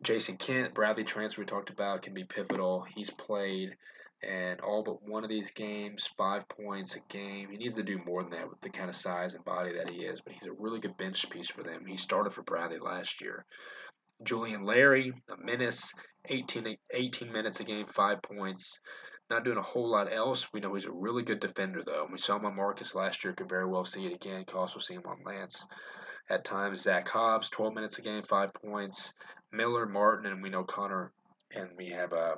Jayson 0.03 0.37
Kent, 0.37 0.73
Bradley 0.73 1.03
transfer 1.03 1.41
we 1.41 1.45
talked 1.45 1.69
about, 1.69 2.01
can 2.01 2.13
be 2.13 2.23
pivotal. 2.23 2.85
He's 2.95 3.11
played 3.11 3.75
and 4.23 4.61
all 4.61 4.83
but 4.83 5.01
one 5.07 5.23
of 5.23 5.29
these 5.29 5.51
games, 5.51 6.09
five 6.17 6.47
points 6.47 6.95
a 6.95 6.99
game. 7.11 7.49
He 7.49 7.57
needs 7.57 7.75
to 7.75 7.83
do 7.83 7.99
more 8.05 8.21
than 8.21 8.31
that 8.31 8.49
with 8.49 8.61
the 8.61 8.69
kind 8.69 8.89
of 8.89 8.95
size 8.95 9.33
and 9.33 9.43
body 9.43 9.73
that 9.73 9.89
he 9.89 10.03
is, 10.03 10.21
but 10.21 10.33
he's 10.33 10.47
a 10.47 10.53
really 10.53 10.79
good 10.79 10.97
bench 10.97 11.29
piece 11.29 11.49
for 11.49 11.63
them. 11.63 11.85
He 11.85 11.97
started 11.97 12.33
for 12.33 12.43
Bradley 12.43 12.79
last 12.79 13.21
year. 13.21 13.45
Julian 14.23 14.63
Larry, 14.63 15.13
a 15.29 15.43
menace, 15.43 15.91
18, 16.29 16.77
18 16.93 17.31
minutes 17.31 17.59
a 17.59 17.63
game, 17.63 17.87
five 17.87 18.21
points. 18.21 18.79
Not 19.31 19.45
doing 19.45 19.57
a 19.57 19.63
whole 19.63 19.89
lot 19.89 20.13
else. 20.13 20.45
We 20.53 20.59
know 20.59 20.75
he's 20.75 20.85
a 20.85 20.91
really 20.91 21.23
good 21.23 21.39
defender, 21.39 21.81
though. 21.83 22.07
We 22.11 22.17
saw 22.17 22.35
him 22.35 22.45
on 22.45 22.55
Marcus 22.55 22.93
last 22.93 23.23
year. 23.23 23.33
Could 23.33 23.49
very 23.49 23.65
well 23.65 23.85
see 23.85 24.05
it 24.05 24.13
again. 24.13 24.43
Could 24.45 24.57
also 24.57 24.79
see 24.79 24.93
him 24.93 25.03
on 25.05 25.23
Lance. 25.25 25.65
At 26.29 26.43
times, 26.43 26.81
Zach 26.81 27.07
Hobbs, 27.07 27.49
12 27.49 27.73
minutes 27.73 27.97
a 27.97 28.01
game, 28.01 28.23
five 28.23 28.53
points. 28.53 29.13
Miller, 29.51 29.85
Martin, 29.87 30.31
and 30.31 30.43
we 30.43 30.49
know 30.49 30.63
Connor. 30.63 31.11
And 31.55 31.69
we 31.77 31.89
have 31.89 32.13
uh, 32.13 32.35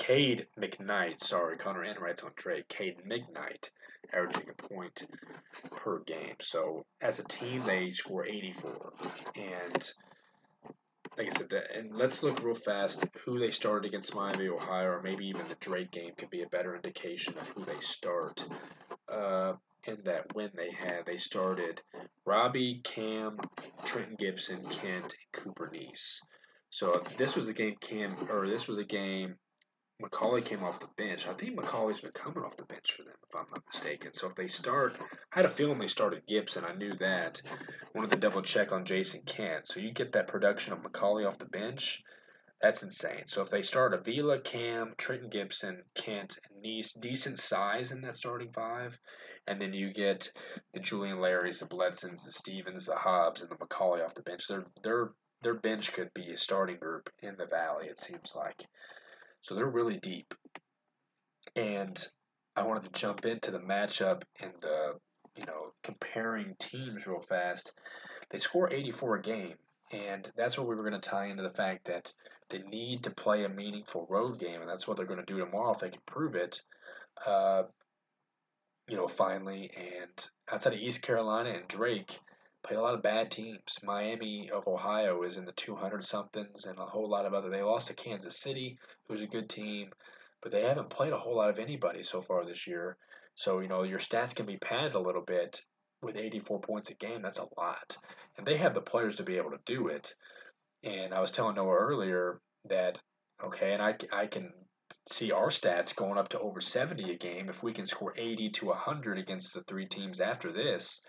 Cade 0.00 0.46
McKnight. 0.58 1.20
Sorry, 1.20 1.58
Connor 1.58 1.82
and 1.82 1.96
Enright's 1.96 2.22
on 2.22 2.32
Drake. 2.34 2.66
Cade 2.68 2.96
McKnight 3.06 3.68
averaging 4.14 4.48
a 4.48 4.68
point 4.68 5.06
per 5.70 5.98
game. 6.00 6.36
So 6.40 6.86
as 7.02 7.18
a 7.18 7.24
team, 7.24 7.62
they 7.64 7.90
score 7.90 8.24
84. 8.24 8.92
And 9.36 9.92
like 11.18 11.28
I 11.28 11.38
said, 11.38 11.50
that, 11.50 11.76
and 11.76 11.94
let's 11.94 12.22
look 12.22 12.42
real 12.42 12.54
fast 12.54 13.04
who 13.24 13.38
they 13.38 13.50
started 13.50 13.86
against 13.86 14.14
Miami, 14.14 14.48
Ohio, 14.48 14.88
or 14.88 15.02
maybe 15.02 15.26
even 15.26 15.46
the 15.48 15.56
Drake 15.60 15.90
game 15.90 16.12
could 16.16 16.30
be 16.30 16.42
a 16.42 16.48
better 16.48 16.74
indication 16.74 17.36
of 17.36 17.48
who 17.50 17.66
they 17.66 17.80
start. 17.80 18.42
Uh, 19.06 19.52
and 19.86 19.98
that 20.04 20.34
win 20.34 20.50
they 20.54 20.70
had, 20.70 21.04
they 21.04 21.18
started 21.18 21.82
Robbie, 22.24 22.80
Cam, 22.84 23.38
Trenton 23.84 24.16
Gibson, 24.18 24.64
Kent, 24.70 25.14
and 25.14 25.32
Cooper 25.32 25.70
Neese. 25.72 26.20
So 26.70 27.02
this 27.18 27.36
was 27.36 27.48
a 27.48 27.52
game 27.52 27.76
Cam, 27.80 28.16
or 28.30 28.48
this 28.48 28.66
was 28.66 28.78
a 28.78 28.84
game 28.84 29.36
McCauley 30.00 30.44
came 30.44 30.62
off 30.62 30.80
the 30.80 30.88
bench. 30.96 31.26
I 31.26 31.32
think 31.34 31.58
McCauley's 31.58 32.00
been 32.00 32.12
coming 32.12 32.44
off 32.44 32.56
the 32.56 32.64
bench 32.64 32.92
for 32.92 33.02
them, 33.02 33.14
if 33.28 33.34
I'm 33.34 33.46
not 33.50 33.64
mistaken. 33.66 34.12
So 34.14 34.26
if 34.26 34.34
they 34.34 34.48
start, 34.48 34.96
I 35.32 35.36
had 35.36 35.44
a 35.44 35.48
feeling 35.48 35.78
they 35.78 35.88
started 35.88 36.26
Gibson. 36.26 36.64
I 36.64 36.74
knew 36.74 36.94
that. 37.00 37.42
Wanted 37.94 38.12
to 38.12 38.18
double 38.18 38.42
check 38.42 38.72
on 38.72 38.84
Jayson 38.84 39.22
Kent. 39.26 39.66
So 39.66 39.80
you 39.80 39.92
get 39.92 40.12
that 40.12 40.26
production 40.26 40.72
of 40.72 40.80
McCauley 40.80 41.26
off 41.26 41.38
the 41.38 41.44
bench. 41.44 42.02
That's 42.60 42.82
insane. 42.82 43.26
So 43.26 43.40
if 43.40 43.50
they 43.50 43.62
start 43.62 43.94
Avila, 43.94 44.40
Cam, 44.40 44.94
Trenton 44.98 45.30
Gibson, 45.30 45.82
Kent, 45.94 46.38
and 46.48 46.62
Neese, 46.62 46.92
decent 46.92 47.38
size 47.38 47.90
in 47.90 48.02
that 48.02 48.16
starting 48.16 48.52
five, 48.52 48.98
and 49.46 49.60
then 49.60 49.72
you 49.72 49.92
get 49.92 50.30
the 50.74 50.80
Julian 50.80 51.18
Larrys, 51.18 51.60
the 51.60 51.66
Bledsons, 51.66 52.24
the 52.24 52.32
Stevens, 52.32 52.86
the 52.86 52.96
Hobbs, 52.96 53.40
and 53.40 53.50
the 53.50 53.56
McCauley 53.56 54.04
off 54.04 54.14
the 54.14 54.22
bench. 54.22 54.46
Their 54.46 54.66
their 54.82 55.12
their 55.42 55.54
bench 55.54 55.94
could 55.94 56.12
be 56.12 56.32
a 56.32 56.36
starting 56.36 56.76
group 56.76 57.08
in 57.22 57.34
the 57.38 57.46
Valley. 57.46 57.86
It 57.86 57.98
seems 57.98 58.34
like. 58.36 58.66
So 59.42 59.54
they're 59.54 59.66
really 59.66 59.98
deep. 59.98 60.34
And 61.56 62.02
I 62.56 62.62
wanted 62.62 62.84
to 62.84 63.00
jump 63.00 63.24
into 63.24 63.50
the 63.50 63.58
matchup 63.58 64.22
and 64.40 64.52
the, 64.60 64.94
you 65.36 65.44
know, 65.46 65.72
comparing 65.82 66.54
teams 66.58 67.06
real 67.06 67.20
fast. 67.20 67.72
They 68.30 68.38
score 68.38 68.72
84 68.72 69.16
a 69.16 69.22
game, 69.22 69.54
and 69.92 70.30
that's 70.36 70.56
what 70.56 70.68
we 70.68 70.76
were 70.76 70.88
going 70.88 71.00
to 71.00 71.08
tie 71.08 71.26
into 71.26 71.42
the 71.42 71.50
fact 71.54 71.86
that 71.86 72.12
they 72.48 72.58
need 72.58 73.04
to 73.04 73.10
play 73.10 73.44
a 73.44 73.48
meaningful 73.48 74.06
road 74.10 74.38
game, 74.38 74.60
and 74.60 74.68
that's 74.68 74.86
what 74.86 74.96
they're 74.96 75.06
going 75.06 75.24
to 75.24 75.32
do 75.32 75.38
tomorrow 75.38 75.72
if 75.72 75.80
they 75.80 75.90
can 75.90 76.02
prove 76.06 76.34
it. 76.34 76.60
Uh, 77.26 77.62
you 78.88 78.96
know, 78.96 79.06
finally, 79.06 79.70
and 79.76 80.28
outside 80.50 80.72
of 80.72 80.80
East 80.80 81.02
Carolina 81.02 81.50
and 81.50 81.68
Drake, 81.68 82.18
played 82.62 82.78
a 82.78 82.82
lot 82.82 82.94
of 82.94 83.02
bad 83.02 83.30
teams. 83.30 83.78
Miami 83.82 84.50
of 84.50 84.66
Ohio 84.68 85.22
is 85.22 85.36
in 85.36 85.44
the 85.44 85.52
200 85.52 86.04
somethings, 86.04 86.66
and 86.66 86.78
a 86.78 86.84
whole 86.86 87.08
lot 87.08 87.26
of 87.26 87.34
other. 87.34 87.50
They 87.50 87.62
lost 87.62 87.88
to 87.88 87.94
Kansas 87.94 88.38
City, 88.38 88.78
who's 89.08 89.22
a 89.22 89.26
good 89.26 89.48
team, 89.48 89.90
but 90.42 90.52
they 90.52 90.62
haven't 90.62 90.90
played 90.90 91.12
a 91.12 91.18
whole 91.18 91.36
lot 91.36 91.50
of 91.50 91.58
anybody 91.58 92.02
so 92.02 92.20
far 92.20 92.44
this 92.44 92.66
year. 92.66 92.96
So 93.34 93.60
you 93.60 93.68
know 93.68 93.82
your 93.82 93.98
stats 93.98 94.34
can 94.34 94.46
be 94.46 94.58
padded 94.58 94.94
a 94.94 95.00
little 95.00 95.22
bit 95.22 95.60
with 96.02 96.16
84 96.16 96.60
points 96.60 96.90
a 96.90 96.94
game. 96.94 97.22
That's 97.22 97.38
a 97.38 97.48
lot, 97.56 97.96
and 98.36 98.46
they 98.46 98.56
have 98.56 98.74
the 98.74 98.80
players 98.80 99.16
to 99.16 99.22
be 99.22 99.36
able 99.36 99.50
to 99.50 99.60
do 99.64 99.88
it. 99.88 100.14
And 100.82 101.14
I 101.14 101.20
was 101.20 101.30
telling 101.30 101.56
Noah 101.56 101.76
earlier 101.76 102.40
that 102.66 102.98
okay, 103.42 103.72
and 103.72 103.82
I 103.82 103.96
I 104.12 104.26
can 104.26 104.52
see 105.06 105.32
our 105.32 105.48
stats 105.48 105.94
going 105.94 106.18
up 106.18 106.28
to 106.28 106.40
over 106.40 106.60
70 106.60 107.12
a 107.12 107.16
game 107.16 107.48
if 107.48 107.62
we 107.62 107.72
can 107.72 107.86
score 107.86 108.12
80 108.16 108.50
to 108.50 108.66
100 108.66 109.18
against 109.18 109.54
the 109.54 109.62
three 109.62 109.86
teams 109.86 110.20
after 110.20 110.52
this 110.52 111.00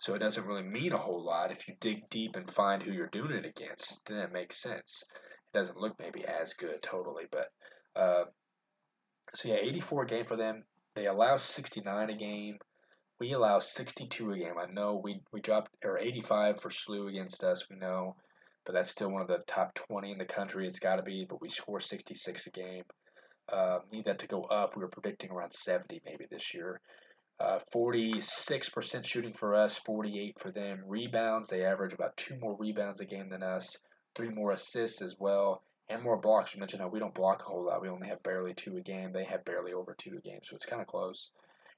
so 0.00 0.14
it 0.14 0.20
doesn't 0.20 0.46
really 0.46 0.62
mean 0.62 0.94
a 0.94 0.98
whole 0.98 1.22
lot 1.22 1.52
if 1.52 1.68
you 1.68 1.74
dig 1.78 2.08
deep 2.08 2.34
and 2.34 2.50
find 2.50 2.82
who 2.82 2.90
you're 2.90 3.08
doing 3.08 3.32
it 3.32 3.44
against. 3.44 4.06
Then 4.06 4.16
it 4.16 4.32
makes 4.32 4.56
sense. 4.56 5.04
It 5.52 5.58
doesn't 5.58 5.76
look 5.76 5.94
maybe 5.98 6.24
as 6.24 6.54
good 6.54 6.82
totally, 6.82 7.24
but 7.30 7.48
uh, 7.94 8.24
so 9.34 9.48
yeah, 9.50 9.56
84 9.56 10.02
a 10.02 10.06
game 10.06 10.24
for 10.24 10.36
them. 10.36 10.64
They 10.94 11.04
allow 11.04 11.36
69 11.36 12.08
a 12.08 12.16
game. 12.16 12.56
We 13.20 13.32
allow 13.32 13.58
62 13.58 14.32
a 14.32 14.38
game. 14.38 14.54
I 14.58 14.72
know 14.72 14.98
we 15.04 15.20
we 15.34 15.42
dropped 15.42 15.70
or 15.84 15.98
85 15.98 16.58
for 16.62 16.70
SLU 16.70 17.10
against 17.10 17.44
us. 17.44 17.68
We 17.68 17.76
know, 17.76 18.16
but 18.64 18.72
that's 18.72 18.90
still 18.90 19.10
one 19.10 19.20
of 19.20 19.28
the 19.28 19.42
top 19.46 19.74
20 19.74 20.12
in 20.12 20.18
the 20.18 20.24
country. 20.24 20.66
It's 20.66 20.78
got 20.78 20.96
to 20.96 21.02
be. 21.02 21.26
But 21.28 21.42
we 21.42 21.50
score 21.50 21.78
66 21.78 22.46
a 22.46 22.50
game. 22.50 22.84
Uh, 23.52 23.80
need 23.92 24.06
that 24.06 24.20
to 24.20 24.26
go 24.26 24.44
up. 24.44 24.76
We 24.76 24.82
were 24.82 24.88
predicting 24.88 25.30
around 25.30 25.52
70 25.52 26.00
maybe 26.06 26.24
this 26.30 26.54
year. 26.54 26.80
Uh, 27.40 27.58
46% 27.74 29.06
shooting 29.06 29.32
for 29.32 29.54
us, 29.54 29.78
48 29.78 30.38
for 30.38 30.50
them. 30.50 30.82
Rebounds, 30.86 31.48
they 31.48 31.64
average 31.64 31.94
about 31.94 32.14
two 32.18 32.36
more 32.38 32.54
rebounds 32.58 33.00
a 33.00 33.06
game 33.06 33.30
than 33.30 33.42
us, 33.42 33.78
three 34.14 34.28
more 34.28 34.52
assists 34.52 35.00
as 35.00 35.16
well, 35.18 35.62
and 35.88 36.02
more 36.02 36.18
blocks. 36.18 36.52
You 36.52 36.60
mentioned 36.60 36.82
how 36.82 36.88
we 36.88 36.98
don't 36.98 37.14
block 37.14 37.40
a 37.40 37.50
whole 37.50 37.64
lot. 37.64 37.80
We 37.80 37.88
only 37.88 38.08
have 38.08 38.22
barely 38.22 38.52
two 38.52 38.76
a 38.76 38.82
game. 38.82 39.10
They 39.10 39.24
have 39.24 39.42
barely 39.46 39.72
over 39.72 39.94
two 39.96 40.18
a 40.18 40.20
game, 40.20 40.40
so 40.44 40.54
it's 40.54 40.66
kind 40.66 40.82
of 40.82 40.88
close. 40.88 41.30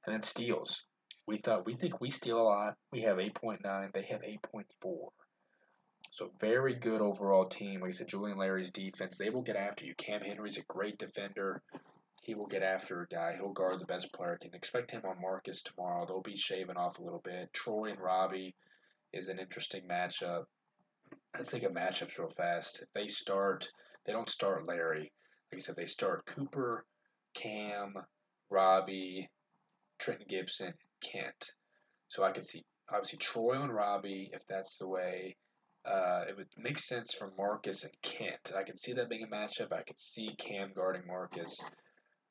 And 0.05 0.13
then 0.13 0.23
steals. 0.23 0.85
We 1.29 1.39
thought 1.39 1.65
we 1.65 1.77
think 1.77 2.01
we 2.01 2.11
steal 2.11 2.41
a 2.41 2.43
lot. 2.43 2.77
We 2.91 3.03
have 3.03 3.19
8.9. 3.19 3.93
They 3.93 4.03
have 4.11 4.23
8.4. 4.23 4.65
So 6.11 6.33
very 6.41 6.75
good 6.75 7.01
overall 7.01 7.47
team. 7.47 7.83
Like 7.83 7.91
I 7.91 7.93
said, 7.93 8.09
Julian 8.09 8.37
Larry's 8.37 8.73
defense, 8.73 9.17
they 9.17 9.31
will 9.31 9.43
get 9.43 9.55
after 9.55 9.87
you. 9.87 9.95
Cam 9.95 10.23
Henry's 10.23 10.59
a 10.59 10.63
great 10.63 10.99
defender 10.99 11.63
he 12.23 12.35
will 12.35 12.47
get 12.47 12.63
after 12.63 13.03
a 13.03 13.07
guy. 13.09 13.35
He'll 13.37 13.53
guard 13.53 13.81
the 13.81 13.87
best 13.87 14.13
player. 14.13 14.39
Can 14.41 14.55
expect 14.55 14.93
him 14.93 15.03
on 15.05 15.21
Marcus 15.21 15.61
tomorrow. 15.61 16.07
They'll 16.07 16.23
be 16.23 16.37
shaving 16.37 16.77
off 16.77 16.99
a 16.99 17.03
little 17.03 17.21
bit. 17.25 17.53
Troy 17.53 17.91
and 17.91 18.01
Robbie 18.01 18.55
is 19.13 19.29
an 19.29 19.41
interesting 19.41 19.83
matchup. 19.89 20.45
Let's 21.35 21.51
think 21.51 21.65
of 21.65 21.73
matchups 21.73 22.19
real 22.19 22.31
fast. 22.31 22.81
If 22.81 22.93
they 22.95 23.09
start, 23.09 23.69
they 24.07 24.13
don't 24.13 24.31
start 24.31 24.69
Larry. 24.69 25.13
Like 25.51 25.57
I 25.57 25.65
said, 25.65 25.75
they 25.77 25.87
start 25.87 26.25
Cooper, 26.27 26.87
Cam, 27.35 27.95
Robbie, 28.51 29.29
Trenton 29.99 30.27
Gibson, 30.29 30.75
Kent. 31.03 31.51
So 32.09 32.23
I 32.23 32.31
could 32.31 32.47
see 32.47 32.65
obviously 32.89 33.19
Troy 33.19 33.61
and 33.61 33.75
Robbie 33.75 34.31
if 34.33 34.47
that's 34.47 34.79
the 34.79 34.89
way. 34.89 35.37
Uh, 35.85 36.25
it 36.29 36.37
would 36.37 36.47
make 36.57 36.79
sense 36.79 37.13
for 37.13 37.33
Marcus 37.37 37.83
and 37.83 37.93
Kent. 38.03 38.53
I 38.57 38.63
could 38.63 38.79
see 38.79 38.93
that 38.93 39.09
being 39.09 39.25
a 39.25 39.35
matchup. 39.35 39.73
I 39.73 39.83
could 39.83 39.99
see 39.99 40.37
Cam 40.39 40.71
guarding 40.73 41.07
Marcus. 41.09 41.59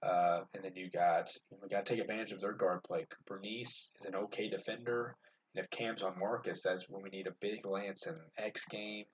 Uh, 0.04 0.42
and 0.56 0.64
then 0.64 0.72
you 0.76 0.90
got 0.90 1.30
we 1.62 1.70
got 1.70 1.86
to 1.86 1.94
take 1.94 2.02
advantage 2.02 2.32
of 2.32 2.42
their 2.42 2.54
guard 2.54 2.84
play. 2.84 3.06
Cooper 3.10 3.40
Neese 3.44 3.90
is 4.00 4.06
an 4.06 4.16
okay 4.16 4.50
defender, 4.50 5.16
and 5.54 5.64
if 5.64 5.70
Cam's 5.70 6.02
on 6.02 6.20
Marcus, 6.20 6.64
that's 6.64 6.90
when 6.90 7.04
we 7.04 7.10
need 7.10 7.28
a 7.28 7.36
big 7.40 7.66
Lance 7.66 8.08
and 8.08 8.18
X 8.38 8.66
game. 8.66 9.06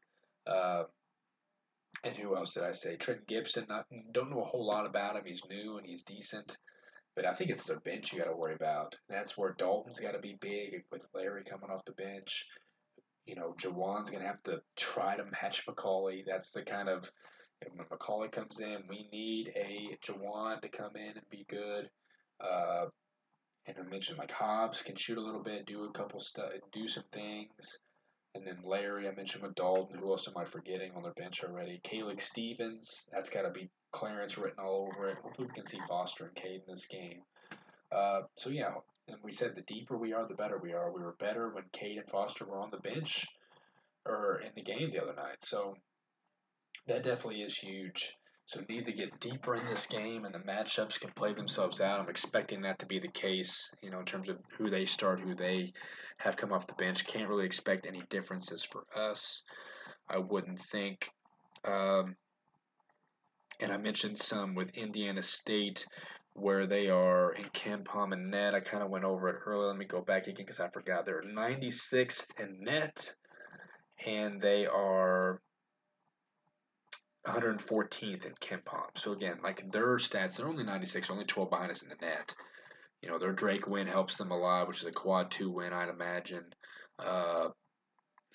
Uh, 0.45 0.84
and 2.03 2.15
who 2.15 2.35
else 2.35 2.53
did 2.53 2.64
I 2.64 2.72
say? 2.72 2.95
Trent 2.95 3.27
Gibson. 3.27 3.65
Not 3.68 3.85
don't 4.11 4.30
know 4.30 4.41
a 4.41 4.45
whole 4.45 4.65
lot 4.65 4.85
about 4.85 5.15
him. 5.15 5.23
He's 5.26 5.41
new 5.49 5.77
and 5.77 5.85
he's 5.85 6.03
decent, 6.03 6.57
but 7.15 7.26
I 7.26 7.34
think 7.34 7.49
it's 7.49 7.65
the 7.65 7.77
bench 7.77 8.14
you 8.14 8.19
got 8.19 8.30
to 8.30 8.35
worry 8.35 8.55
about. 8.55 8.95
And 9.09 9.18
that's 9.18 9.38
where 9.38 9.55
Dalton's 9.57 9.99
got 9.99 10.11
to 10.11 10.19
be 10.19 10.38
big 10.39 10.84
with 10.91 11.07
Larry 11.14 11.43
coming 11.43 11.69
off 11.69 11.85
the 11.85 11.93
bench. 11.93 12.45
You 13.26 13.35
know, 13.35 13.55
Juwan's 13.59 14.09
gonna 14.09 14.26
have 14.27 14.41
to 14.43 14.61
try 14.77 15.18
to 15.18 15.26
match 15.26 15.65
McCauley. 15.65 16.23
That's 16.26 16.53
the 16.53 16.61
kind 16.61 16.88
of 16.88 17.11
and 17.61 17.71
when 17.75 17.88
McCauley 17.88 18.31
comes 18.31 18.59
in, 18.59 18.84
we 18.89 19.07
need 19.11 19.51
a 19.55 19.97
Juwan 20.05 20.61
to 20.61 20.69
come 20.69 20.95
in 20.95 21.17
and 21.17 21.29
be 21.29 21.45
good. 21.49 21.89
Uh, 22.39 22.85
and 23.65 23.75
I 23.79 23.89
mentioned 23.89 24.17
like 24.17 24.31
Hobbs 24.31 24.81
can 24.81 24.95
shoot 24.95 25.17
a 25.17 25.21
little 25.21 25.43
bit, 25.43 25.65
do 25.65 25.84
a 25.84 25.91
couple 25.91 26.19
stuff, 26.19 26.51
do 26.71 26.88
some 26.88 27.03
things. 27.11 27.79
And 28.35 28.45
then 28.45 28.59
Larry, 28.63 29.07
I 29.07 29.15
mentioned 29.15 29.43
with 29.43 29.55
Dalton. 29.55 29.97
Who 29.97 30.11
else 30.11 30.27
am 30.27 30.38
I 30.38 30.45
forgetting 30.45 30.91
on 30.95 31.01
their 31.01 31.13
bench 31.13 31.43
already? 31.43 31.81
Kailex 31.84 32.21
Stevens. 32.21 33.05
That's 33.11 33.29
got 33.29 33.41
to 33.43 33.49
be 33.49 33.69
Clarence 33.91 34.38
written 34.38 34.63
all 34.63 34.89
over 34.93 35.09
it. 35.09 35.17
Hopefully, 35.23 35.47
we 35.47 35.55
can 35.55 35.65
see 35.65 35.79
Foster 35.88 36.25
and 36.25 36.35
Cade 36.35 36.61
in 36.67 36.73
this 36.73 36.85
game. 36.85 37.21
Uh, 37.91 38.21
so 38.35 38.49
yeah, 38.49 38.73
and 39.07 39.17
we 39.23 39.31
said 39.31 39.55
the 39.55 39.61
deeper 39.61 39.97
we 39.97 40.13
are, 40.13 40.27
the 40.27 40.35
better 40.35 40.59
we 40.61 40.73
are. 40.73 40.91
We 40.91 41.01
were 41.01 41.15
better 41.19 41.49
when 41.49 41.63
Cade 41.71 41.97
and 41.97 42.09
Foster 42.09 42.45
were 42.45 42.59
on 42.59 42.69
the 42.69 42.77
bench 42.77 43.25
or 44.05 44.41
in 44.41 44.51
the 44.55 44.61
game 44.61 44.91
the 44.91 45.01
other 45.01 45.15
night. 45.15 45.38
So 45.39 45.75
that 46.88 47.03
definitely 47.03 47.41
is 47.41 47.57
huge. 47.57 48.14
So 48.45 48.61
need 48.69 48.85
to 48.85 48.93
get 48.93 49.19
deeper 49.19 49.55
in 49.55 49.65
this 49.65 49.85
game, 49.85 50.23
and 50.23 50.34
the 50.34 50.39
matchups 50.39 50.99
can 50.99 51.11
play 51.11 51.34
themselves 51.34 51.81
out. 51.81 51.99
I'm 51.99 52.09
expecting 52.09 52.61
that 52.61 52.80
to 52.80 52.85
be 52.85 52.97
the 52.97 53.09
case, 53.09 53.69
you 53.81 53.89
know, 53.91 53.99
in 53.99 54.05
terms 54.05 54.30
of 54.30 54.39
who 54.57 54.69
they 54.69 54.85
start, 54.85 55.19
who 55.19 55.35
they 55.35 55.73
have 56.18 56.38
come 56.38 56.53
off 56.53 56.65
the 56.65 56.73
bench. 56.76 57.05
Can't 57.05 57.27
really 57.27 57.45
expect 57.45 57.85
any 57.85 58.03
differences 58.09 58.64
for 58.64 58.85
us. 58.95 59.43
I 60.09 60.19
wouldn't 60.19 60.61
think. 60.61 61.09
Um, 61.65 62.15
and 63.59 63.73
I 63.73 63.77
mentioned 63.77 64.18
some 64.18 64.55
with 64.55 64.77
Indiana 64.77 65.22
State 65.22 65.85
where 66.34 66.68
they 66.68 66.88
are 66.89 67.34
in 67.34 67.45
KenPom 67.45 68.14
and 68.14 68.31
net. 68.31 68.55
I 68.55 68.61
kind 68.61 68.81
of 68.81 68.89
went 68.89 69.03
over 69.03 69.27
it 69.27 69.39
earlier. 69.45 69.68
Let 69.68 69.77
me 69.77 69.85
go 69.85 70.01
back 70.01 70.27
again 70.27 70.45
because 70.45 70.61
I 70.61 70.69
forgot. 70.69 71.05
They're 71.05 71.23
96th 71.23 72.27
in 72.39 72.64
net, 72.64 73.14
and 74.05 74.39
they 74.39 74.68
are 74.68 75.41
114th 77.28 78.26
in 78.26 78.34
KenPom. 78.41 78.98
So 78.98 79.12
again, 79.12 79.40
like 79.44 79.72
their 79.72 79.98
stats, 79.98 80.36
they're 80.36 80.48
only 80.48 80.64
96, 80.64 81.10
only 81.10 81.26
12 81.26 81.49
behind 81.49 81.72
us 81.72 81.82
in 81.84 81.90
the 81.90 81.95
net. 82.02 82.34
You 83.02 83.10
know, 83.10 83.20
their 83.20 83.34
Drake 83.34 83.68
win 83.68 83.88
helps 83.88 84.18
them 84.18 84.32
a 84.32 84.38
lot, 84.38 84.68
which 84.68 84.82
is 84.82 84.88
a 84.88 84.91
quad 84.91 85.30
two 85.30 85.52
win, 85.52 85.74
I'd 85.74 85.90
imagine. 85.90 86.45
Uh, 86.98 87.49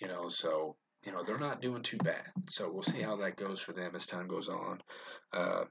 you 0.01 0.09
know, 0.09 0.29
so 0.29 0.77
you 1.05 1.13
know 1.13 1.23
they're 1.25 1.39
not 1.39 1.61
doing 1.61 1.83
too 1.83 1.99
bad. 1.99 2.27
So 2.49 2.71
we'll 2.71 2.83
see 2.83 3.01
how 3.01 3.17
that 3.17 3.37
goes 3.37 3.61
for 3.61 3.73
them 3.73 3.97
as 3.97 4.07
time 4.07 4.29
goes 4.29 4.49
on. 4.49 4.81
Uh, 5.33 5.65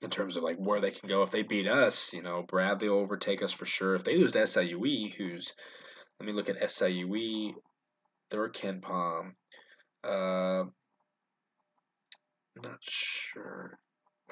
in 0.00 0.10
terms 0.10 0.36
of 0.36 0.42
like 0.42 0.56
where 0.56 0.80
they 0.80 0.90
can 0.90 1.08
go 1.08 1.22
if 1.22 1.30
they 1.30 1.42
beat 1.42 1.68
us, 1.68 2.12
you 2.12 2.22
know, 2.22 2.42
Bradley 2.42 2.88
will 2.88 2.98
overtake 2.98 3.42
us 3.42 3.52
for 3.52 3.66
sure. 3.66 3.94
If 3.94 4.04
they 4.04 4.16
lose 4.16 4.32
to 4.32 4.38
SIUE, 4.38 5.14
who's 5.14 5.52
let 6.18 6.26
me 6.26 6.32
look 6.32 6.48
at 6.48 6.60
SIUE, 6.60 7.54
they're 8.30 8.48
KenPom. 8.48 9.32
Uh, 10.02 10.64
not 12.56 12.78
sure. 12.82 13.78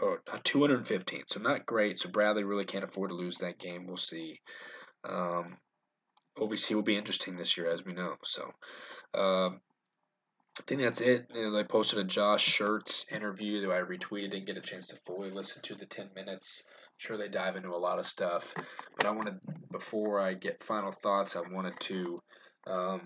Oh, 0.02 0.16
215. 0.44 1.24
So 1.26 1.40
not 1.40 1.66
great. 1.66 1.98
So 1.98 2.08
Bradley 2.08 2.44
really 2.44 2.64
can't 2.64 2.84
afford 2.84 3.10
to 3.10 3.16
lose 3.16 3.38
that 3.38 3.58
game. 3.58 3.86
We'll 3.86 3.96
see. 3.96 4.40
Um, 5.08 5.58
OVC 6.38 6.74
will 6.74 6.82
be 6.82 6.96
interesting 6.96 7.36
this 7.36 7.56
year, 7.56 7.70
as 7.70 7.84
we 7.84 7.92
know. 7.92 8.14
So 8.24 8.42
um, 9.14 9.60
I 10.58 10.62
think 10.66 10.80
that's 10.80 11.00
it. 11.00 11.26
You 11.34 11.42
know, 11.42 11.50
they 11.52 11.64
posted 11.64 11.98
a 11.98 12.04
Josh 12.04 12.58
Schertz 12.58 13.10
interview 13.12 13.60
that 13.62 13.72
I 13.72 13.80
retweeted. 13.80 14.32
Didn't 14.32 14.46
get 14.46 14.56
a 14.56 14.62
chance 14.62 14.86
to 14.88 14.96
fully 14.96 15.30
listen 15.30 15.62
to 15.62 15.74
the 15.74 15.86
10 15.86 16.10
minutes. 16.14 16.62
I'm 16.66 16.98
sure 16.98 17.16
they 17.18 17.28
dive 17.28 17.56
into 17.56 17.70
a 17.70 17.76
lot 17.76 17.98
of 17.98 18.06
stuff. 18.06 18.54
But 18.96 19.06
I 19.06 19.10
wanted, 19.10 19.38
before 19.70 20.20
I 20.20 20.34
get 20.34 20.62
final 20.62 20.92
thoughts, 20.92 21.36
I 21.36 21.42
wanted 21.50 21.78
to 21.80 22.22
um, 22.66 23.02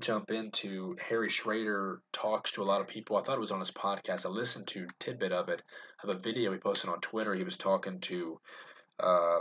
jump 0.00 0.30
into 0.30 0.96
Harry 1.08 1.28
Schrader 1.28 2.00
talks 2.12 2.50
to 2.52 2.62
a 2.62 2.64
lot 2.64 2.80
of 2.80 2.88
people. 2.88 3.16
I 3.16 3.22
thought 3.22 3.36
it 3.36 3.40
was 3.40 3.52
on 3.52 3.60
his 3.60 3.70
podcast. 3.70 4.26
I 4.26 4.28
listened 4.28 4.66
to 4.68 4.88
tidbit 4.98 5.32
of 5.32 5.48
it 5.48 5.62
of 6.02 6.10
a 6.10 6.18
video 6.18 6.52
he 6.52 6.58
posted 6.58 6.90
on 6.90 7.00
Twitter. 7.00 7.34
He 7.34 7.44
was 7.44 7.56
talking 7.56 8.00
to 8.00 8.40
uh, 9.00 9.40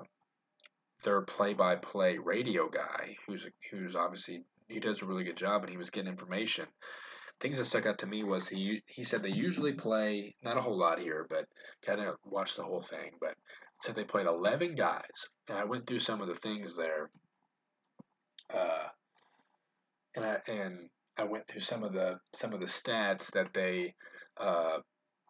their 1.04 1.22
play-by-play 1.22 2.18
radio 2.18 2.70
guy, 2.70 3.16
who's 3.26 3.48
who's 3.72 3.96
obviously 3.96 4.44
he 4.68 4.80
does 4.80 5.02
a 5.02 5.06
really 5.06 5.24
good 5.24 5.38
job, 5.38 5.64
and 5.64 5.72
he 5.72 5.78
was 5.78 5.90
getting 5.90 6.10
information. 6.10 6.66
Things 7.42 7.58
that 7.58 7.66
stuck 7.66 7.86
out 7.86 7.98
to 8.00 8.08
me 8.08 8.24
was 8.24 8.48
he 8.48 8.82
he 8.86 9.04
said 9.04 9.24
they 9.24 9.30
usually 9.30 9.74
play 9.74 10.36
not 10.44 10.58
a 10.58 10.62
whole 10.62 10.78
lot 10.78 11.00
here, 11.00 11.26
but 11.30 11.46
kind 11.86 12.00
of 12.00 12.16
watch 12.26 12.56
the 12.56 12.64
whole 12.64 12.82
thing. 12.82 13.12
But 13.20 13.34
said 13.82 13.96
they 13.96 14.04
played 14.04 14.28
eleven 14.28 14.76
guys, 14.76 15.28
and 15.50 15.58
I 15.58 15.66
went 15.66 15.88
through 15.88 16.00
some 16.00 16.22
of 16.22 16.28
the 16.28 16.36
things 16.36 16.78
there. 16.78 17.10
Uh, 18.54 18.88
and 20.16 20.26
I 20.26 20.38
and 20.48 20.90
I 21.18 21.24
went 21.24 21.48
through 21.48 21.62
some 21.62 21.84
of 21.84 21.94
the 21.94 22.20
some 22.34 22.54
of 22.54 22.60
the 22.60 22.66
stats 22.66 23.32
that 23.32 23.54
they 23.54 23.94
uh, 24.40 24.78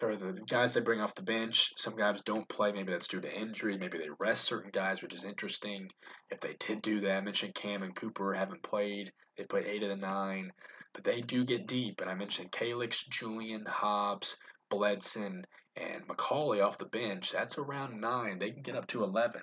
or 0.01 0.15
the 0.15 0.39
guys 0.49 0.73
they 0.73 0.81
bring 0.81 0.99
off 0.99 1.15
the 1.15 1.21
bench. 1.21 1.71
Some 1.77 1.95
guys 1.95 2.21
don't 2.25 2.47
play. 2.49 2.71
Maybe 2.71 2.91
that's 2.91 3.07
due 3.07 3.21
to 3.21 3.33
injury. 3.33 3.77
Maybe 3.77 3.97
they 3.97 4.09
rest 4.19 4.43
certain 4.43 4.71
guys, 4.71 5.01
which 5.01 5.13
is 5.13 5.23
interesting. 5.23 5.87
If 6.29 6.41
they 6.41 6.55
did 6.59 6.81
do 6.81 6.99
that, 7.01 7.17
I 7.17 7.21
mentioned 7.21 7.55
Cam 7.55 7.83
and 7.83 7.95
Cooper 7.95 8.33
haven't 8.33 8.63
played. 8.63 9.11
They 9.37 9.43
played 9.45 9.67
eight 9.67 9.83
of 9.83 9.89
the 9.89 9.95
nine, 9.95 10.51
but 10.93 11.03
they 11.03 11.21
do 11.21 11.45
get 11.45 11.67
deep. 11.67 12.01
And 12.01 12.09
I 12.09 12.15
mentioned 12.15 12.51
Kailex, 12.51 13.07
Julian, 13.09 13.65
Hobbs, 13.65 14.37
Bledson, 14.69 15.45
and 15.75 16.07
McCauley 16.07 16.63
off 16.63 16.77
the 16.77 16.85
bench. 16.85 17.31
That's 17.31 17.57
around 17.57 17.99
nine. 17.99 18.39
They 18.39 18.51
can 18.51 18.61
get 18.61 18.75
up 18.75 18.87
to 18.87 19.03
eleven. 19.03 19.41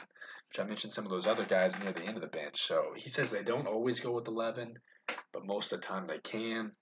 Which 0.49 0.59
I 0.59 0.65
mentioned 0.65 0.93
some 0.93 1.05
of 1.05 1.11
those 1.11 1.29
other 1.29 1.45
guys 1.45 1.79
near 1.79 1.93
the 1.93 2.03
end 2.03 2.17
of 2.17 2.23
the 2.23 2.29
bench. 2.29 2.63
So 2.63 2.93
he 2.97 3.09
says 3.09 3.31
they 3.31 3.45
don't 3.45 3.69
always 3.69 4.01
go 4.01 4.13
with 4.13 4.27
eleven 4.27 4.75
but 5.33 5.47
most 5.47 5.73
of 5.73 5.81
the 5.81 5.87
time 5.87 6.07
they 6.07 6.19
can. 6.19 6.73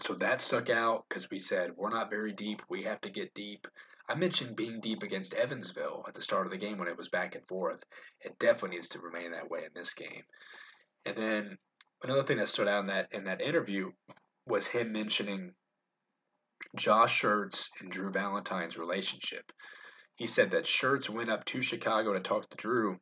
So 0.00 0.14
that 0.14 0.40
stuck 0.40 0.70
out 0.70 1.04
because 1.08 1.28
we 1.30 1.38
said 1.38 1.72
we're 1.76 1.90
not 1.90 2.10
very 2.10 2.32
deep. 2.32 2.62
We 2.68 2.84
have 2.84 3.00
to 3.02 3.10
get 3.10 3.34
deep. 3.34 3.66
I 4.08 4.14
mentioned 4.14 4.56
being 4.56 4.80
deep 4.80 5.02
against 5.02 5.34
Evansville 5.34 6.04
at 6.08 6.14
the 6.14 6.22
start 6.22 6.46
of 6.46 6.52
the 6.52 6.58
game 6.58 6.78
when 6.78 6.88
it 6.88 6.96
was 6.96 7.08
back 7.08 7.34
and 7.34 7.46
forth. 7.46 7.84
It 8.20 8.38
definitely 8.38 8.76
needs 8.76 8.88
to 8.90 9.00
remain 9.00 9.32
that 9.32 9.50
way 9.50 9.64
in 9.64 9.70
this 9.74 9.92
game. 9.92 10.22
And 11.04 11.16
then 11.16 11.58
another 12.02 12.22
thing 12.22 12.38
that 12.38 12.48
stood 12.48 12.68
out 12.68 12.80
in 12.80 12.86
that 12.86 13.12
in 13.12 13.24
that 13.24 13.40
interview 13.40 13.90
was 14.46 14.66
him 14.66 14.92
mentioning 14.92 15.52
Josh 16.76 17.22
Schertz 17.22 17.68
and 17.80 17.90
Drew 17.90 18.10
Valentine's 18.10 18.78
relationship. 18.78 19.52
He 20.16 20.26
said 20.26 20.52
that 20.52 20.64
Schertz 20.64 21.08
went 21.08 21.30
up 21.30 21.44
to 21.46 21.60
Chicago 21.60 22.12
to 22.12 22.20
talk 22.20 22.48
to 22.50 22.56
Drew 22.56 22.98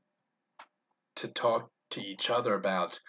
to 1.16 1.28
talk 1.28 1.70
to 1.90 2.00
each 2.00 2.30
other 2.30 2.54
about 2.54 3.00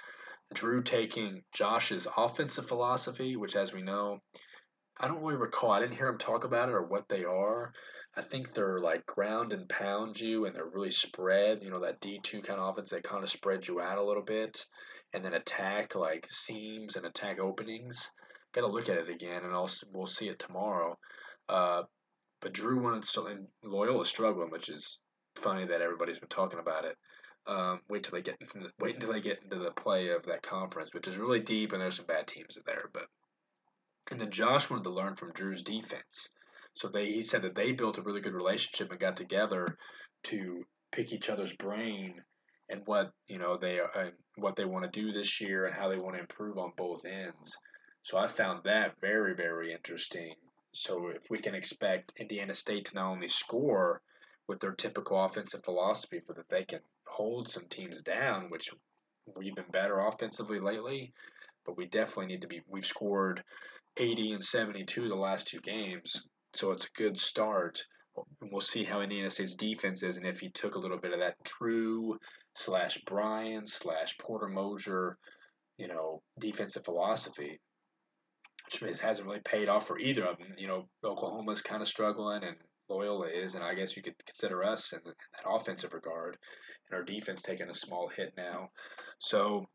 Drew 0.54 0.82
taking 0.82 1.44
Josh's 1.52 2.08
offensive 2.16 2.66
philosophy, 2.66 3.36
which, 3.36 3.56
as 3.56 3.74
we 3.74 3.82
know, 3.82 4.20
I 5.00 5.08
don't 5.08 5.22
really 5.22 5.36
recall. 5.36 5.72
I 5.72 5.80
didn't 5.80 5.98
hear 5.98 6.08
him 6.08 6.18
talk 6.18 6.44
about 6.44 6.70
it 6.70 6.76
or 6.76 6.84
what 6.84 7.08
they 7.10 7.24
are. 7.24 7.74
I 8.16 8.22
think 8.22 8.54
they're 8.54 8.80
like 8.80 9.06
ground 9.06 9.54
and 9.54 9.70
pound 9.70 10.20
you, 10.20 10.46
and 10.46 10.56
they're 10.56 10.66
really 10.66 10.92
spread. 10.92 11.62
You 11.62 11.70
know 11.70 11.82
that 11.82 12.00
D 12.00 12.20
two 12.24 12.42
kind 12.42 12.60
of 12.60 12.70
offense. 12.70 12.90
They 12.90 13.02
kind 13.02 13.24
of 13.24 13.30
spread 13.30 13.68
you 13.68 13.80
out 13.80 14.00
a 14.00 14.04
little 14.04 14.24
bit, 14.24 14.66
and 15.14 15.24
then 15.24 15.34
attack 15.34 15.94
like 15.94 16.26
seams 16.32 16.96
and 16.96 17.06
attack 17.06 17.40
openings. 17.40 18.10
Got 18.54 18.62
to 18.62 18.68
look 18.68 18.90
at 18.90 18.98
it 18.98 19.10
again, 19.10 19.44
and 19.44 19.54
also 19.54 19.86
we'll 19.94 20.08
see 20.08 20.30
it 20.30 20.40
tomorrow. 20.40 20.98
Uh, 21.48 21.84
but 22.42 22.54
Drew 22.54 22.82
wanted 22.82 23.04
to, 23.04 23.26
and 23.26 23.48
Loyola 23.64 24.06
struggling, 24.06 24.50
which 24.50 24.70
is 24.70 25.00
funny 25.36 25.68
that 25.68 25.82
everybody's 25.82 26.20
been 26.20 26.30
talking 26.30 26.60
about 26.60 26.86
it. 26.86 26.96
Um, 27.48 27.80
wait 27.88 28.04
till 28.04 28.12
they 28.12 28.22
get 28.22 28.40
the, 28.40 28.70
wait 28.80 28.96
until 28.96 29.14
they 29.14 29.22
get 29.22 29.42
into 29.42 29.58
the 29.58 29.72
play 29.72 30.10
of 30.10 30.26
that 30.26 30.44
conference, 30.44 30.94
which 30.94 31.08
is 31.08 31.18
really 31.18 31.40
deep, 31.40 31.72
and 31.72 31.82
there's 31.82 31.96
some 31.96 32.06
bad 32.06 32.28
teams 32.28 32.58
there. 32.66 32.90
But 32.92 33.08
and 34.12 34.20
then 34.20 34.32
Josh 34.32 34.70
wanted 34.70 34.84
to 34.84 34.90
learn 34.90 35.16
from 35.16 35.32
Drew's 35.32 35.64
defense, 35.64 36.30
so 36.74 36.90
they 36.90 37.08
he 37.08 37.24
said 37.24 37.44
that 37.44 37.56
they 37.56 37.72
built 37.72 37.98
a 37.98 38.02
really 38.02 38.22
good 38.22 38.34
relationship 38.34 38.92
and 38.92 39.00
got 39.00 39.16
together 39.16 39.78
to 40.24 40.66
pick 40.92 41.14
each 41.14 41.30
other's 41.30 41.54
brain 41.54 42.22
and 42.70 42.82
what 42.86 43.12
you 43.28 43.40
know 43.40 43.58
they 43.58 43.80
uh, 43.80 44.10
what 44.36 44.56
they 44.56 44.66
want 44.66 44.84
to 44.92 45.02
do 45.02 45.12
this 45.12 45.40
year 45.40 45.66
and 45.66 45.76
how 45.76 45.90
they 45.90 45.98
want 45.98 46.16
to 46.16 46.22
improve 46.22 46.58
on 46.58 46.72
both 46.78 47.06
ends. 47.06 47.58
So 48.04 48.18
I 48.18 48.28
found 48.28 48.64
that 48.64 49.00
very 49.00 49.36
very 49.36 49.74
interesting. 49.74 50.36
So 50.74 51.08
if 51.08 51.30
we 51.30 51.40
can 51.40 51.56
expect 51.56 52.14
Indiana 52.20 52.54
State 52.54 52.86
to 52.86 52.96
not 52.96 53.12
only 53.12 53.28
score 53.28 54.02
with 54.48 54.60
their 54.60 54.74
typical 54.74 55.24
offensive 55.24 55.64
philosophy, 55.64 56.22
for 56.26 56.34
that 56.34 56.50
they 56.50 56.64
can 56.64 56.80
hold 57.06 57.50
some 57.50 57.66
teams 57.70 58.02
down, 58.02 58.50
which 58.50 58.70
we've 59.36 59.56
been 59.56 59.66
better 59.72 60.00
offensively 60.00 60.60
lately, 60.60 61.14
but 61.66 61.78
we 61.78 61.86
definitely 61.86 62.28
need 62.28 62.42
to 62.42 62.48
be. 62.48 62.62
We've 62.68 62.86
scored 62.86 63.44
80 63.98 64.34
and 64.34 64.44
72 64.44 65.08
the 65.08 65.16
last 65.16 65.48
two 65.48 65.60
games, 65.60 66.28
so 66.54 66.72
it's 66.72 66.86
a 66.86 66.98
good 66.98 67.20
start. 67.20 67.84
We'll 68.42 68.62
see 68.62 68.84
how 68.84 69.02
Indiana 69.02 69.30
State's 69.30 69.56
defense 69.56 70.02
is, 70.02 70.18
and 70.18 70.26
if 70.26 70.40
he 70.40 70.50
took 70.50 70.76
a 70.76 70.80
little 70.80 70.98
bit 70.98 71.14
of 71.14 71.20
that 71.20 71.36
Drew 71.44 72.18
slash 72.56 73.00
Brian 73.06 73.68
slash 73.68 74.18
Porter 74.18 74.48
Moser, 74.48 75.18
you 75.78 75.88
know, 75.88 76.22
defensive 76.40 76.84
philosophy, 76.84 77.60
which 78.80 79.00
hasn't 79.00 79.28
really 79.28 79.42
paid 79.42 79.70
off 79.70 79.88
for 79.88 80.00
either 80.00 80.26
of 80.26 80.38
them. 80.40 80.56
You 80.58 80.68
know, 80.68 80.88
Oklahoma's 81.04 81.62
kind 81.62 81.82
of 81.82 81.88
struggling, 81.88 82.44
and 82.44 82.56
Loyola 82.90 83.28
is, 83.28 83.56
and 83.56 83.64
I 83.64 83.74
guess 83.74 83.96
you 83.96 84.04
could 84.04 84.16
consider 84.26 84.64
us 84.64 84.94
in, 84.94 85.00
in 85.00 85.14
that 85.34 85.50
offensive 85.50 85.94
regard 85.94 86.38
and 86.90 86.98
our 86.98 87.04
defense 87.04 87.42
taking 87.42 87.70
a 87.70 87.74
small 87.74 88.10
hit 88.16 88.34
now. 88.38 88.70
So 89.20 89.66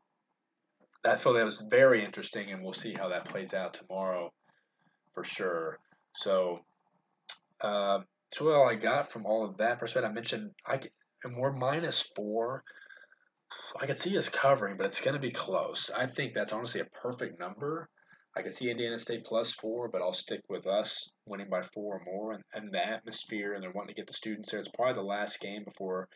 I 1.05 1.15
thought 1.15 1.33
that 1.33 1.45
was 1.45 1.61
very 1.69 2.03
interesting, 2.03 2.51
and 2.51 2.63
we'll 2.63 2.73
see 2.73 2.93
how 2.97 3.09
that 3.09 3.25
plays 3.25 3.53
out 3.53 3.73
tomorrow 3.73 4.31
for 5.13 5.23
sure. 5.23 5.79
So, 6.15 6.59
uh, 7.61 7.99
so 8.33 8.51
all 8.51 8.69
I 8.69 8.75
got 8.75 9.11
from 9.11 9.25
all 9.25 9.45
of 9.45 9.57
that 9.57 9.79
perspective, 9.79 10.09
I 10.09 10.13
mentioned 10.13 10.51
I 10.65 10.81
and 11.23 11.37
we're 11.37 11.53
minus 11.53 12.01
four 12.15 12.63
I 13.79 13.87
could 13.87 13.99
see 13.99 14.17
us 14.17 14.29
covering, 14.29 14.77
but 14.77 14.85
it's 14.85 15.01
going 15.01 15.15
to 15.15 15.19
be 15.19 15.31
close. 15.31 15.89
I 15.95 16.05
think 16.05 16.33
that's 16.33 16.53
honestly 16.53 16.81
a 16.81 16.85
perfect 16.85 17.39
number. 17.39 17.89
I 18.35 18.41
could 18.41 18.55
see 18.55 18.71
Indiana 18.71 18.97
State 18.97 19.25
plus 19.25 19.53
four, 19.53 19.89
but 19.89 20.01
I'll 20.01 20.13
stick 20.13 20.41
with 20.49 20.65
us 20.65 21.11
winning 21.27 21.49
by 21.49 21.61
four 21.61 21.97
or 21.97 22.01
more. 22.03 22.33
And, 22.33 22.43
and 22.53 22.73
the 22.73 22.85
atmosphere, 22.85 23.53
and 23.53 23.61
they're 23.61 23.71
wanting 23.71 23.95
to 23.95 23.99
get 24.01 24.07
the 24.07 24.13
students 24.13 24.51
there. 24.51 24.59
It's 24.59 24.69
probably 24.69 24.95
the 24.95 25.07
last 25.07 25.39
game 25.39 25.63
before, 25.63 26.07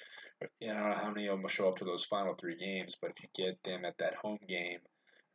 you 0.59 0.69
know, 0.69 0.73
I 0.73 0.79
don't 0.79 0.89
know 0.89 1.03
how 1.03 1.11
many 1.11 1.27
of 1.27 1.33
them 1.33 1.43
will 1.43 1.49
show 1.49 1.69
up 1.69 1.77
to 1.77 1.85
those 1.85 2.05
final 2.05 2.33
three 2.33 2.57
games, 2.57 2.95
but 2.99 3.11
if 3.11 3.21
you 3.21 3.29
get 3.45 3.61
them 3.63 3.85
at 3.85 3.97
that 3.99 4.15
home 4.15 4.39
game, 4.47 4.79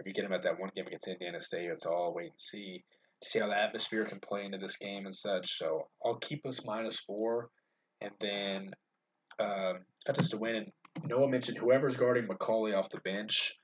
if 0.00 0.06
you 0.06 0.12
get 0.12 0.22
them 0.22 0.32
at 0.32 0.42
that 0.42 0.58
one 0.58 0.70
game 0.74 0.86
against 0.86 1.06
Indiana 1.06 1.40
State, 1.40 1.70
it's 1.70 1.86
all 1.86 2.12
wait 2.14 2.30
and 2.30 2.40
see. 2.40 2.82
See 3.24 3.38
how 3.38 3.46
the 3.46 3.56
atmosphere 3.56 4.04
can 4.04 4.18
play 4.18 4.44
into 4.44 4.58
this 4.58 4.76
game 4.76 5.06
and 5.06 5.14
such. 5.14 5.56
So 5.56 5.86
I'll 6.04 6.16
keep 6.16 6.44
us 6.44 6.64
minus 6.64 6.98
four, 6.98 7.50
and 8.00 8.10
then 8.20 8.72
um, 9.38 9.78
just 10.16 10.32
to 10.32 10.38
win. 10.38 10.56
And 10.56 10.72
Noah 11.06 11.28
mentioned 11.28 11.58
whoever's 11.58 11.96
guarding 11.96 12.26
McCauley 12.26 12.76
off 12.76 12.90
the 12.90 12.98
bench 12.98 13.54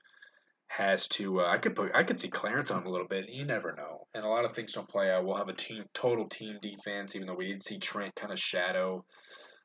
has 0.69 1.07
to. 1.09 1.41
Uh, 1.41 1.47
I 1.47 1.57
could 1.57 1.75
put. 1.75 1.91
I 1.93 2.03
could 2.03 2.19
see 2.19 2.29
Clarence 2.29 2.71
on 2.71 2.85
a 2.85 2.89
little 2.89 3.07
bit. 3.07 3.29
You 3.29 3.45
never 3.45 3.75
know, 3.75 4.07
and 4.13 4.23
a 4.23 4.29
lot 4.29 4.45
of 4.45 4.53
things 4.53 4.73
don't 4.73 4.87
play 4.87 5.11
out. 5.11 5.25
We'll 5.25 5.35
have 5.35 5.49
a 5.49 5.53
team 5.53 5.83
total 5.93 6.27
team 6.27 6.57
defense, 6.61 7.15
even 7.15 7.27
though 7.27 7.35
we 7.35 7.47
didn't 7.47 7.65
see 7.65 7.79
Trent 7.79 8.15
kind 8.15 8.31
of 8.31 8.39
shadow 8.39 9.03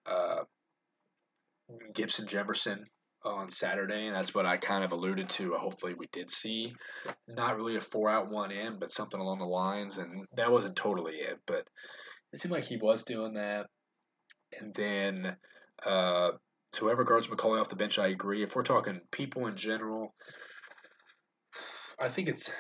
uh, 0.07 0.45
Gibson 1.95 2.27
Jefferson 2.27 2.85
on 3.25 3.49
Saturday, 3.49 4.07
and 4.07 4.15
that's 4.15 4.35
what 4.35 4.47
I 4.47 4.57
kind 4.57 4.85
of 4.85 4.93
alluded 4.93 5.31
to. 5.31 5.55
Hopefully, 5.55 5.95
we 5.97 6.09
did 6.13 6.31
see 6.31 6.75
not 7.27 7.57
really 7.57 7.77
a 7.77 7.81
four 7.81 8.11
out 8.11 8.31
one 8.31 8.51
in, 8.51 8.79
but 8.79 8.93
something 8.93 9.21
along 9.21 9.39
the 9.39 9.47
lines, 9.47 9.99
and 9.99 10.27
that 10.37 10.53
wasn't 10.53 10.77
totally 10.77 11.15
it, 11.15 11.39
but 11.47 11.67
it 12.33 12.41
seemed 12.41 12.53
like 12.53 12.65
he 12.65 12.77
was 12.77 13.03
doing 13.03 13.35
that. 13.35 13.67
And 14.61 14.75
then, 14.75 15.37
uh, 15.85 16.33
so 16.73 16.85
whoever 16.85 17.05
guards 17.05 17.29
McCauley 17.29 17.61
off 17.61 17.69
the 17.69 17.77
bench, 17.77 17.99
I 17.99 18.09
agree. 18.09 18.43
If 18.43 18.55
we're 18.55 18.63
talking 18.63 19.01
people 19.11 19.47
in 19.47 19.57
general, 19.57 20.15
I 21.99 22.09
think 22.09 22.29
it's 22.29 22.51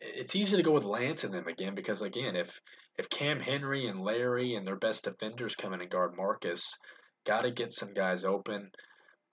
it's 0.00 0.36
easy 0.36 0.56
to 0.56 0.62
go 0.62 0.72
with 0.72 0.84
Lance 0.84 1.24
and 1.24 1.32
them 1.32 1.46
again 1.46 1.74
because 1.74 2.02
again, 2.02 2.36
if 2.36 2.60
if 2.98 3.08
Cam 3.08 3.40
Henry 3.40 3.86
and 3.86 4.00
Larry 4.00 4.54
and 4.54 4.66
their 4.66 4.76
best 4.76 5.04
defenders 5.04 5.54
come 5.54 5.72
in 5.74 5.80
and 5.80 5.90
guard 5.90 6.16
Marcus, 6.16 6.76
got 7.24 7.42
to 7.42 7.50
get 7.50 7.72
some 7.72 7.92
guys 7.92 8.24
open. 8.24 8.70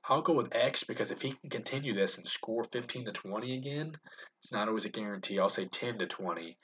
I'll 0.10 0.22
go 0.22 0.34
with 0.34 0.54
X 0.54 0.84
because 0.84 1.12
if 1.12 1.22
he 1.22 1.34
can 1.34 1.50
continue 1.50 1.94
this 1.94 2.18
and 2.18 2.28
score 2.28 2.66
15 2.66 3.06
to 3.06 3.12
20 3.14 3.56
again, 3.56 3.94
it's 4.40 4.52
not 4.52 4.68
always 4.68 4.84
a 4.84 4.90
guarantee. 4.90 5.40
I'll 5.40 5.48
say 5.48 5.66
10 5.66 6.00
to 6.00 6.08
20. 6.08 6.58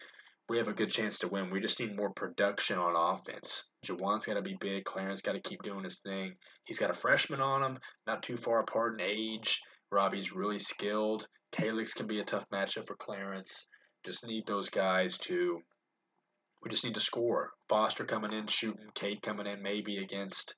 We 0.49 0.57
have 0.57 0.67
a 0.67 0.73
good 0.73 0.91
chance 0.91 1.19
to 1.19 1.29
win. 1.29 1.49
We 1.49 1.61
just 1.61 1.79
need 1.79 1.95
more 1.95 2.09
production 2.09 2.77
on 2.77 2.95
offense. 2.95 3.69
Juwan's 3.85 4.25
got 4.25 4.33
to 4.33 4.41
be 4.41 4.57
big. 4.59 4.83
Clarence 4.83 5.21
got 5.21 5.33
to 5.33 5.41
keep 5.41 5.63
doing 5.63 5.85
his 5.85 5.99
thing. 5.99 6.35
He's 6.65 6.79
got 6.79 6.89
a 6.89 6.93
freshman 6.93 7.39
on 7.39 7.63
him, 7.63 7.79
not 8.05 8.23
too 8.23 8.35
far 8.35 8.59
apart 8.59 8.99
in 8.99 9.07
age. 9.07 9.61
Robbie's 9.91 10.33
really 10.33 10.59
skilled. 10.59 11.27
Kailex 11.51 11.93
can 11.95 12.07
be 12.07 12.19
a 12.19 12.25
tough 12.25 12.45
matchup 12.49 12.87
for 12.87 12.95
Clarence. 12.95 13.67
Just 14.05 14.25
need 14.25 14.45
those 14.45 14.69
guys 14.69 15.17
to. 15.19 15.59
We 16.63 16.69
just 16.69 16.83
need 16.83 16.95
to 16.95 16.99
score. 16.99 17.51
Foster 17.69 18.05
coming 18.05 18.33
in, 18.33 18.47
shooting. 18.47 18.87
Cade 18.93 19.21
coming 19.21 19.47
in, 19.47 19.61
maybe 19.61 19.97
against. 19.97 20.55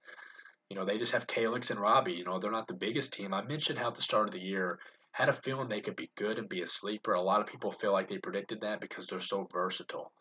You 0.69 0.76
know, 0.76 0.85
they 0.85 0.97
just 0.97 1.11
have 1.11 1.27
Kailex 1.27 1.69
and 1.69 1.80
Robbie. 1.80 2.13
You 2.13 2.26
know, 2.26 2.39
they're 2.39 2.51
not 2.51 2.68
the 2.68 2.73
biggest 2.73 3.13
team. 3.13 3.34
I 3.34 3.43
mentioned 3.43 3.77
how 3.77 3.89
at 3.89 3.95
the 3.95 4.01
start 4.01 4.27
of 4.27 4.34
the 4.34 4.39
year 4.39 4.80
had 5.11 5.30
a 5.30 5.34
feeling 5.34 5.68
they 5.68 5.81
could 5.81 5.97
be 5.97 6.09
good 6.18 6.39
and 6.39 6.47
be 6.47 6.61
a 6.61 6.68
sleeper. 6.68 7.13
A 7.13 7.22
lot 7.22 7.41
of 7.41 7.47
people 7.47 7.72
feel 7.72 7.91
like 7.91 8.07
they 8.07 8.18
predicted 8.18 8.61
that 8.61 8.80
because 8.80 9.05
they're 9.07 9.19
so 9.19 9.47
versatile, 9.51 10.11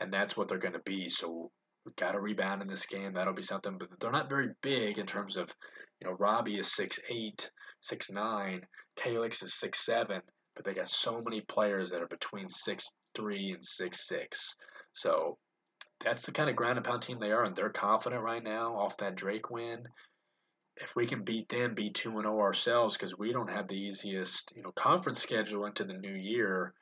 and 0.00 0.12
that's 0.12 0.36
what 0.36 0.48
they're 0.48 0.58
going 0.58 0.74
to 0.74 0.80
be. 0.80 1.08
So 1.08 1.50
we 1.84 1.92
got 1.98 2.12
to 2.12 2.20
rebound 2.20 2.62
in 2.62 2.68
this 2.68 2.86
game. 2.86 3.14
That'll 3.14 3.34
be 3.34 3.42
something. 3.42 3.76
But 3.78 3.88
they're 3.98 4.12
not 4.12 4.28
very 4.28 4.50
big 4.62 4.98
in 4.98 5.06
terms 5.06 5.36
of, 5.36 5.52
you 6.00 6.06
know, 6.06 6.14
Robbie 6.14 6.58
is 6.58 6.72
six 6.72 7.00
eight, 7.10 7.50
six 7.80 8.10
nine. 8.10 8.62
Kailex 8.98 9.42
is 9.42 9.54
six 9.54 9.84
seven, 9.84 10.20
but 10.56 10.64
they 10.64 10.74
got 10.74 10.88
so 10.88 11.20
many 11.20 11.40
players 11.40 11.90
that 11.90 12.02
are 12.02 12.08
between 12.08 12.48
six 12.50 12.88
three 13.14 13.52
and 13.52 13.64
six 13.64 14.06
six. 14.06 14.54
So 14.94 15.38
that's 16.04 16.26
the 16.26 16.32
kind 16.32 16.50
of 16.50 16.56
ground 16.56 16.78
and 16.78 16.86
pound 16.86 17.02
team 17.02 17.18
they 17.20 17.32
are, 17.32 17.42
and 17.42 17.56
they're 17.56 17.70
confident 17.70 18.22
right 18.22 18.42
now 18.42 18.76
off 18.76 18.96
that 18.98 19.16
Drake 19.16 19.50
win. 19.50 19.84
If 20.76 20.94
we 20.94 21.06
can 21.06 21.24
beat 21.24 21.48
them, 21.48 21.74
be 21.74 21.90
two 21.90 22.10
and 22.10 22.22
zero 22.22 22.36
oh 22.36 22.40
ourselves, 22.40 22.96
because 22.96 23.18
we 23.18 23.32
don't 23.32 23.50
have 23.50 23.66
the 23.66 23.74
easiest, 23.74 24.52
you 24.54 24.62
know, 24.62 24.70
conference 24.72 25.20
schedule 25.20 25.66
into 25.66 25.84
the 25.84 25.94
new 25.94 26.14
year. 26.14 26.72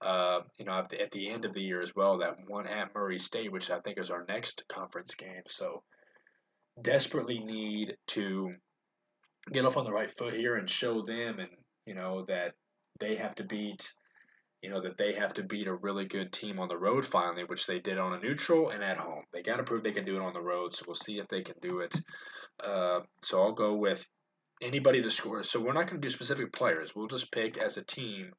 Uh, 0.00 0.40
you 0.58 0.64
know, 0.64 0.72
at 0.72 0.90
the, 0.90 1.00
at 1.00 1.10
the 1.12 1.30
end 1.30 1.44
of 1.44 1.54
the 1.54 1.60
year 1.60 1.80
as 1.80 1.94
well, 1.94 2.18
that 2.18 2.34
one 2.48 2.66
at 2.66 2.94
Murray 2.94 3.18
State, 3.18 3.50
which 3.50 3.70
I 3.70 3.80
think 3.80 3.98
is 3.98 4.10
our 4.10 4.26
next 4.28 4.64
conference 4.68 5.14
game. 5.14 5.42
So, 5.48 5.84
desperately 6.82 7.38
need 7.38 7.96
to 8.08 8.52
get 9.52 9.64
off 9.64 9.76
on 9.76 9.84
the 9.84 9.92
right 9.92 10.10
foot 10.10 10.34
here 10.34 10.56
and 10.56 10.68
show 10.68 11.02
them 11.02 11.38
and 11.38 11.48
you 11.86 11.94
know 11.94 12.24
that 12.26 12.52
they 12.98 13.14
have 13.16 13.34
to 13.34 13.44
beat 13.44 13.92
you 14.62 14.70
know 14.70 14.80
that 14.80 14.98
they 14.98 15.12
have 15.12 15.32
to 15.34 15.42
beat 15.42 15.68
a 15.68 15.74
really 15.74 16.04
good 16.04 16.32
team 16.32 16.58
on 16.58 16.68
the 16.68 16.76
road 16.76 17.04
finally 17.04 17.44
which 17.44 17.66
they 17.66 17.78
did 17.78 17.98
on 17.98 18.14
a 18.14 18.20
neutral 18.20 18.70
and 18.70 18.82
at 18.82 18.96
home. 18.96 19.22
They 19.32 19.42
got 19.42 19.56
to 19.56 19.62
prove 19.62 19.82
they 19.82 19.92
can 19.92 20.04
do 20.04 20.16
it 20.16 20.22
on 20.22 20.32
the 20.32 20.40
road 20.40 20.74
so 20.74 20.84
we'll 20.86 20.94
see 20.94 21.18
if 21.18 21.28
they 21.28 21.42
can 21.42 21.56
do 21.62 21.80
it. 21.80 21.94
Uh, 22.62 23.00
so 23.22 23.42
i'll 23.42 23.52
go 23.52 23.74
with 23.74 24.04
anybody 24.62 25.02
to 25.02 25.10
score. 25.10 25.42
So 25.42 25.60
we're 25.60 25.74
not 25.74 25.86
going 25.88 26.00
to 26.00 26.08
do 26.08 26.10
specific 26.10 26.52
players. 26.52 26.96
We'll 26.96 27.08
just 27.08 27.30
pick 27.30 27.58
as 27.58 27.76
a 27.76 27.82
team 27.82 28.32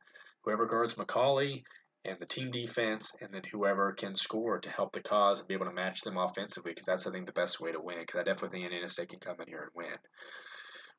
whoever 0.47 0.65
guards 0.65 0.95
mccauley 0.95 1.61
and 2.05 2.17
the 2.21 2.25
team 2.25 2.51
defense 2.51 3.13
and 3.21 3.33
then 3.33 3.41
whoever 3.51 3.91
can 3.91 4.15
score 4.15 4.59
to 4.59 4.69
help 4.69 4.93
the 4.93 5.01
cause 5.01 5.39
and 5.39 5.47
be 5.49 5.53
able 5.53 5.65
to 5.65 5.73
match 5.73 6.01
them 6.01 6.17
offensively 6.17 6.71
because 6.71 6.85
that's 6.85 7.05
i 7.05 7.11
think 7.11 7.25
the 7.25 7.33
best 7.33 7.59
way 7.59 7.71
to 7.71 7.81
win 7.81 7.97
because 7.99 8.19
i 8.19 8.23
definitely 8.23 8.49
think 8.49 8.63
indiana 8.63 8.87
state 8.87 9.09
can 9.09 9.19
come 9.19 9.35
in 9.41 9.47
here 9.47 9.63
and 9.63 9.71
win 9.75 9.97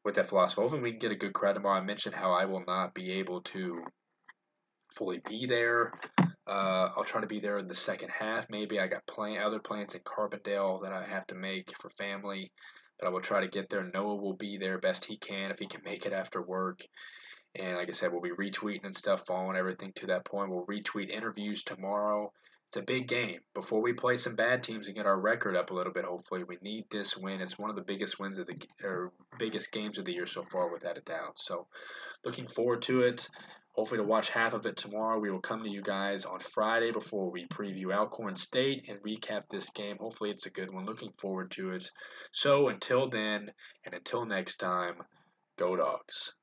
with 0.04 0.14
that 0.16 0.28
philosophy. 0.28 0.60
Hopefully, 0.60 0.82
we 0.82 0.90
can 0.92 1.00
get 1.00 1.12
a 1.12 1.16
good 1.16 1.32
crowd 1.32 1.54
tomorrow. 1.54 1.80
I 1.80 1.84
mentioned 1.84 2.14
how 2.14 2.32
I 2.32 2.44
will 2.44 2.64
not 2.66 2.94
be 2.94 3.12
able 3.12 3.42
to 3.42 3.82
fully 4.94 5.20
be 5.28 5.46
there. 5.46 5.92
Uh, 6.46 6.88
I'll 6.96 7.04
try 7.04 7.20
to 7.20 7.26
be 7.26 7.40
there 7.40 7.58
in 7.58 7.68
the 7.68 7.74
second 7.74 8.10
half. 8.10 8.46
Maybe 8.48 8.80
I 8.80 8.86
got 8.86 9.06
plan 9.06 9.42
other 9.42 9.58
plans 9.58 9.94
in 9.94 10.00
Carbondale 10.00 10.82
that 10.82 10.92
I 10.92 11.04
have 11.04 11.26
to 11.26 11.34
make 11.34 11.72
for 11.78 11.90
family, 11.90 12.50
but 12.98 13.06
I 13.06 13.10
will 13.10 13.20
try 13.20 13.40
to 13.40 13.48
get 13.48 13.68
there. 13.68 13.90
Noah 13.92 14.16
will 14.16 14.36
be 14.36 14.56
there 14.56 14.78
best 14.78 15.04
he 15.04 15.18
can 15.18 15.50
if 15.50 15.58
he 15.58 15.66
can 15.66 15.82
make 15.84 16.06
it 16.06 16.12
after 16.12 16.40
work. 16.40 16.80
And 17.54 17.76
like 17.76 17.88
I 17.88 17.92
said, 17.92 18.12
we'll 18.12 18.22
be 18.22 18.30
retweeting 18.30 18.84
and 18.84 18.96
stuff, 18.96 19.26
following 19.26 19.56
everything 19.56 19.92
to 19.96 20.06
that 20.06 20.24
point. 20.24 20.50
We'll 20.50 20.66
retweet 20.66 21.10
interviews 21.10 21.62
tomorrow 21.62 22.32
it's 22.68 22.76
a 22.76 22.82
big 22.82 23.08
game. 23.08 23.40
Before 23.54 23.80
we 23.80 23.94
play 23.94 24.18
some 24.18 24.34
bad 24.34 24.62
teams 24.62 24.88
and 24.88 24.96
get 24.96 25.06
our 25.06 25.18
record 25.18 25.56
up 25.56 25.70
a 25.70 25.74
little 25.74 25.92
bit, 25.92 26.04
hopefully, 26.04 26.44
we 26.44 26.58
need 26.60 26.84
this 26.90 27.16
win. 27.16 27.40
It's 27.40 27.58
one 27.58 27.70
of 27.70 27.76
the 27.76 27.82
biggest 27.82 28.20
wins 28.20 28.38
of 28.38 28.46
the 28.46 28.58
or 28.84 29.10
biggest 29.38 29.72
games 29.72 29.96
of 29.96 30.04
the 30.04 30.12
year 30.12 30.26
so 30.26 30.42
far, 30.42 30.70
without 30.70 30.98
a 30.98 31.00
doubt. 31.00 31.38
So, 31.38 31.66
looking 32.26 32.46
forward 32.46 32.82
to 32.82 33.02
it. 33.02 33.26
Hopefully, 33.72 34.02
to 34.02 34.06
watch 34.06 34.28
half 34.28 34.52
of 34.52 34.66
it 34.66 34.76
tomorrow. 34.76 35.18
We 35.18 35.30
will 35.30 35.40
come 35.40 35.62
to 35.62 35.70
you 35.70 35.80
guys 35.80 36.26
on 36.26 36.40
Friday 36.40 36.90
before 36.90 37.30
we 37.30 37.46
preview 37.46 37.94
Alcorn 37.94 38.36
State 38.36 38.86
and 38.88 39.02
recap 39.02 39.44
this 39.48 39.70
game. 39.70 39.96
Hopefully, 39.98 40.30
it's 40.30 40.44
a 40.44 40.50
good 40.50 40.70
one. 40.70 40.84
Looking 40.84 41.12
forward 41.12 41.50
to 41.52 41.70
it. 41.70 41.90
So, 42.32 42.68
until 42.68 43.08
then, 43.08 43.50
and 43.86 43.94
until 43.94 44.26
next 44.26 44.56
time, 44.56 44.96
go 45.56 45.74
dogs. 45.74 46.34